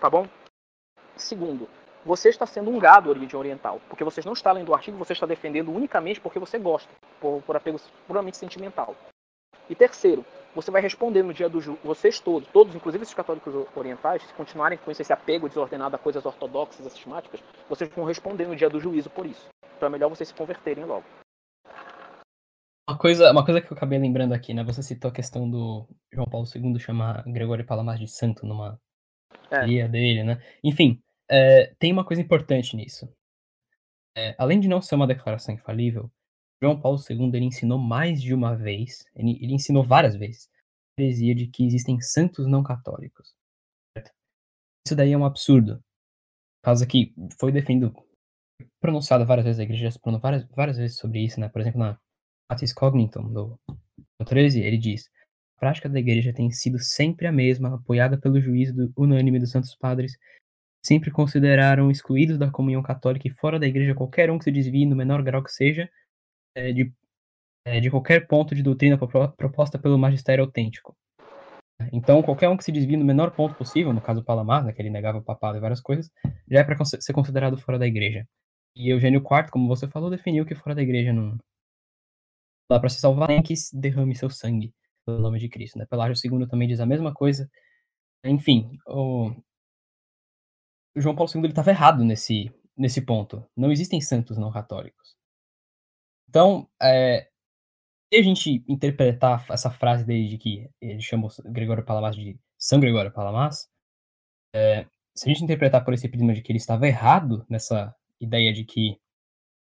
tá 0.00 0.08
bom? 0.08 0.26
Segundo, 1.16 1.68
você 2.06 2.30
está 2.30 2.46
sendo 2.46 2.70
um 2.70 2.78
gado 2.78 3.10
origem 3.10 3.38
oriental, 3.38 3.80
porque 3.88 4.04
você 4.04 4.22
não 4.24 4.32
está 4.32 4.52
lendo 4.52 4.70
o 4.70 4.74
artigo, 4.74 4.96
você 4.96 5.12
está 5.12 5.26
defendendo 5.26 5.70
unicamente 5.70 6.20
porque 6.20 6.38
você 6.38 6.58
gosta, 6.58 6.88
por, 7.20 7.42
por 7.42 7.56
apego 7.56 7.78
puramente 8.06 8.36
sentimental. 8.36 8.94
E 9.68 9.74
terceiro, 9.74 10.24
você 10.54 10.70
vai 10.70 10.80
responder 10.80 11.22
no 11.22 11.34
dia 11.34 11.48
do 11.48 11.60
juízo, 11.60 11.80
vocês 11.84 12.18
todos, 12.18 12.48
todos, 12.48 12.74
inclusive 12.74 13.02
esses 13.02 13.14
católicos 13.14 13.54
orientais, 13.76 14.22
se 14.22 14.34
continuarem 14.34 14.78
com 14.78 14.90
esse 14.90 15.12
apego 15.12 15.48
desordenado 15.48 15.94
a 15.94 15.98
coisas 15.98 16.24
ortodoxas, 16.24 16.90
sistemáticas, 16.92 17.40
vocês 17.68 17.90
vão 17.90 18.04
responder 18.04 18.46
no 18.46 18.56
dia 18.56 18.70
do 18.70 18.80
juízo 18.80 19.10
por 19.10 19.26
isso. 19.26 19.48
Então 19.76 19.88
é 19.88 19.90
melhor 19.90 20.08
vocês 20.08 20.28
se 20.28 20.34
converterem 20.34 20.84
logo. 20.84 21.04
Coisa, 23.00 23.32
uma 23.32 23.42
coisa 23.42 23.62
que 23.62 23.72
eu 23.72 23.74
acabei 23.74 23.98
lembrando 23.98 24.34
aqui, 24.34 24.52
né? 24.52 24.62
Você 24.62 24.82
citou 24.82 25.10
a 25.10 25.14
questão 25.14 25.50
do 25.50 25.88
João 26.12 26.28
Paulo 26.28 26.46
II 26.54 26.78
chamar 26.78 27.24
Gregório 27.24 27.64
Palamas 27.64 27.98
de 27.98 28.06
santo 28.06 28.44
numa 28.44 28.78
é. 29.50 29.88
dele, 29.88 30.22
né? 30.22 30.38
Enfim, 30.62 31.02
é, 31.26 31.74
tem 31.78 31.90
uma 31.94 32.04
coisa 32.04 32.20
importante 32.20 32.76
nisso. 32.76 33.10
É, 34.14 34.34
além 34.36 34.60
de 34.60 34.68
não 34.68 34.82
ser 34.82 34.96
uma 34.96 35.06
declaração 35.06 35.54
infalível, 35.54 36.12
João 36.62 36.78
Paulo 36.78 36.98
II 36.98 37.30
ele 37.32 37.46
ensinou 37.46 37.78
mais 37.78 38.20
de 38.20 38.34
uma 38.34 38.54
vez, 38.54 39.06
ele, 39.16 39.38
ele 39.42 39.54
ensinou 39.54 39.82
várias 39.82 40.14
vezes, 40.14 40.50
a 40.98 41.02
heresia 41.02 41.34
de 41.34 41.46
que 41.46 41.64
existem 41.64 41.98
santos 42.02 42.46
não 42.46 42.62
católicos. 42.62 43.34
Certo? 43.96 44.12
Isso 44.86 44.94
daí 44.94 45.12
é 45.12 45.16
um 45.16 45.24
absurdo. 45.24 45.82
Causa 46.62 46.86
que 46.86 47.14
foi 47.40 47.50
defendido, 47.50 47.94
pronunciado 48.78 49.24
várias 49.24 49.46
vezes, 49.46 49.58
a 49.58 49.62
igreja 49.62 49.84
já 49.84 49.90
se 49.90 49.98
pronunciou 49.98 50.22
várias, 50.22 50.46
várias 50.54 50.76
vezes 50.76 50.98
sobre 50.98 51.24
isso, 51.24 51.40
né? 51.40 51.48
Por 51.48 51.62
exemplo, 51.62 51.80
na 51.80 51.98
Atis 52.50 52.72
Cognitum, 52.72 53.32
do, 53.32 53.60
do 54.18 54.24
13, 54.26 54.60
ele 54.60 54.76
diz: 54.76 55.08
a 55.56 55.60
prática 55.60 55.88
da 55.88 56.00
igreja 56.00 56.32
tem 56.32 56.50
sido 56.50 56.80
sempre 56.80 57.28
a 57.28 57.32
mesma, 57.32 57.76
apoiada 57.76 58.18
pelo 58.18 58.40
juízo 58.40 58.74
do, 58.74 58.92
unânime 58.96 59.38
dos 59.38 59.52
santos 59.52 59.76
padres, 59.76 60.18
sempre 60.84 61.12
consideraram 61.12 61.90
excluídos 61.90 62.38
da 62.38 62.50
comunhão 62.50 62.82
católica 62.82 63.28
e 63.28 63.30
fora 63.30 63.58
da 63.58 63.68
igreja 63.68 63.94
qualquer 63.94 64.30
um 64.30 64.38
que 64.38 64.44
se 64.44 64.50
desvie 64.50 64.84
no 64.84 64.96
menor 64.96 65.22
grau 65.22 65.44
que 65.44 65.52
seja, 65.52 65.88
é, 66.56 66.72
de, 66.72 66.92
é, 67.64 67.78
de 67.78 67.88
qualquer 67.88 68.26
ponto 68.26 68.52
de 68.52 68.64
doutrina 68.64 68.98
proposta 68.98 69.78
pelo 69.78 69.96
magistério 69.96 70.44
autêntico. 70.44 70.96
Então, 71.92 72.20
qualquer 72.22 72.48
um 72.48 72.56
que 72.56 72.64
se 72.64 72.72
desvie 72.72 72.96
no 72.96 73.04
menor 73.04 73.30
ponto 73.30 73.54
possível, 73.54 73.92
no 73.92 74.02
caso 74.02 74.24
Palamar, 74.24 74.64
né, 74.64 74.72
que 74.72 74.82
ele 74.82 74.90
negava 74.90 75.18
o 75.18 75.22
papado 75.22 75.56
e 75.56 75.60
várias 75.60 75.80
coisas, 75.80 76.10
já 76.50 76.60
é 76.60 76.64
para 76.64 76.84
ser 76.84 77.12
considerado 77.12 77.56
fora 77.56 77.78
da 77.78 77.86
igreja. 77.86 78.26
E 78.74 78.90
Eugênio 78.90 79.20
IV, 79.20 79.50
como 79.50 79.68
você 79.68 79.86
falou, 79.86 80.10
definiu 80.10 80.44
que 80.44 80.54
fora 80.54 80.74
da 80.74 80.82
igreja 80.82 81.12
não 81.12 81.38
dá 82.70 82.78
para 82.78 82.88
se 82.88 83.00
salvar 83.00 83.28
nem 83.28 83.42
que 83.42 83.52
derrame 83.72 84.14
seu 84.14 84.30
sangue 84.30 84.72
pelo 85.04 85.18
nome 85.18 85.40
de 85.40 85.48
Cristo. 85.48 85.76
Né? 85.76 85.86
Pelágio 85.86 86.14
II 86.24 86.46
também 86.46 86.68
diz 86.68 86.78
a 86.78 86.86
mesma 86.86 87.12
coisa. 87.12 87.50
Enfim, 88.24 88.78
o 88.86 89.34
João 90.94 91.16
Paulo 91.16 91.30
II 91.34 91.48
estava 91.48 91.70
errado 91.70 92.04
nesse, 92.04 92.52
nesse 92.76 93.04
ponto. 93.04 93.44
Não 93.56 93.72
existem 93.72 94.00
santos 94.00 94.38
não 94.38 94.52
católicos. 94.52 95.16
Então, 96.28 96.68
é, 96.80 97.28
se 98.12 98.20
a 98.20 98.22
gente 98.22 98.64
interpretar 98.68 99.44
essa 99.50 99.70
frase 99.70 100.04
dele 100.06 100.28
de 100.28 100.38
que 100.38 100.70
ele 100.80 101.00
chamou 101.00 101.28
Gregório 101.46 101.84
Palamas 101.84 102.14
de 102.14 102.38
São 102.56 102.78
Gregório 102.78 103.12
Palamas, 103.12 103.68
é, 104.54 104.86
se 105.16 105.28
a 105.28 105.32
gente 105.32 105.42
interpretar 105.42 105.84
por 105.84 105.92
esse 105.92 106.08
prisma 106.08 106.32
de 106.32 106.40
que 106.40 106.52
ele 106.52 106.58
estava 106.58 106.86
errado 106.86 107.44
nessa 107.48 107.92
ideia 108.20 108.52
de 108.52 108.64
que 108.64 108.96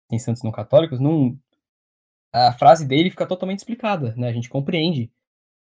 tem 0.09 0.19
santos 0.19 0.43
não 0.43 0.53
católicos, 0.53 1.01
não, 1.01 1.39
a 2.35 2.53
frase 2.53 2.87
dele 2.87 3.11
fica 3.11 3.27
totalmente 3.27 3.61
explicada, 3.61 4.15
né? 4.17 4.29
A 4.29 4.33
gente 4.33 4.49
compreende. 4.49 5.13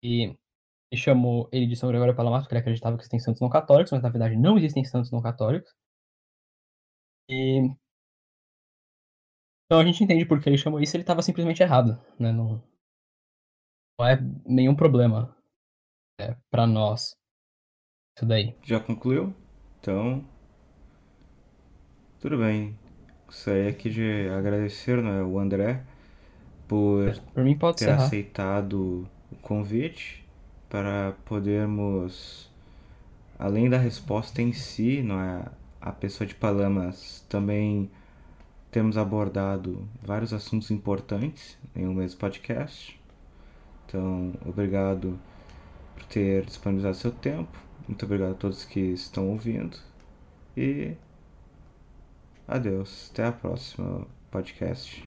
E 0.01 0.37
chamou 0.95 1.49
ele 1.51 1.67
de 1.67 1.75
São 1.75 1.89
Gregório 1.89 2.15
Palamas 2.15 2.43
porque 2.43 2.53
ele 2.53 2.61
acreditava 2.61 2.95
que 2.95 3.01
existem 3.01 3.19
santos 3.19 3.41
não 3.41 3.49
católicos, 3.49 3.91
mas 3.91 4.01
na 4.01 4.09
verdade 4.09 4.37
não 4.37 4.57
existem 4.57 4.85
santos 4.85 5.11
não 5.11 5.21
católicos. 5.21 5.69
E 7.29 7.59
então 9.65 9.79
a 9.81 9.83
gente 9.83 10.01
entende 10.01 10.25
por 10.25 10.39
que 10.39 10.47
ele 10.47 10.57
chamou 10.57 10.79
isso, 10.79 10.95
ele 10.95 11.03
estava 11.03 11.21
simplesmente 11.21 11.61
errado, 11.61 11.99
né? 12.17 12.31
Não, 12.31 12.63
não 13.99 14.07
é 14.07 14.17
nenhum 14.45 14.75
problema 14.75 15.35
é, 16.21 16.37
para 16.49 16.65
nós 16.65 17.17
isso 18.17 18.25
daí. 18.25 18.55
Já 18.63 18.79
concluiu? 18.79 19.35
Então, 19.81 20.25
tudo 22.21 22.37
bem. 22.37 22.79
Gostaria 23.25 23.69
aqui 23.69 23.89
de 23.89 24.29
agradecer 24.29 25.03
né, 25.03 25.21
o 25.21 25.37
André 25.37 25.85
por, 26.67 27.17
por 27.33 27.43
mim 27.43 27.57
pode 27.57 27.77
ter 27.77 27.89
aceitado 27.89 29.07
o 29.31 29.35
convite 29.41 30.25
para 30.69 31.13
podermos, 31.25 32.51
além 33.37 33.69
da 33.69 33.77
resposta 33.77 34.41
em 34.41 34.51
si, 34.53 35.01
não 35.01 35.19
é, 35.19 35.45
a 35.79 35.91
pessoa 35.91 36.27
de 36.27 36.35
Palamas 36.35 37.25
também 37.29 37.89
temos 38.71 38.97
abordado 38.97 39.87
vários 40.01 40.33
assuntos 40.33 40.69
importantes 40.71 41.57
em 41.75 41.87
um 41.87 41.93
mesmo 41.93 42.19
podcast. 42.19 42.99
Então, 43.87 44.33
obrigado 44.45 45.19
por 45.93 46.03
ter 46.05 46.43
disponibilizado 46.45 46.95
seu 46.97 47.11
tempo. 47.11 47.57
Muito 47.87 48.03
obrigado 48.03 48.31
a 48.31 48.35
todos 48.35 48.65
que 48.65 48.79
estão 48.79 49.29
ouvindo. 49.29 49.77
E 50.57 50.93
adeus. 52.47 53.09
Até 53.11 53.25
a 53.25 53.31
próxima 53.31 54.05
podcast. 54.31 55.03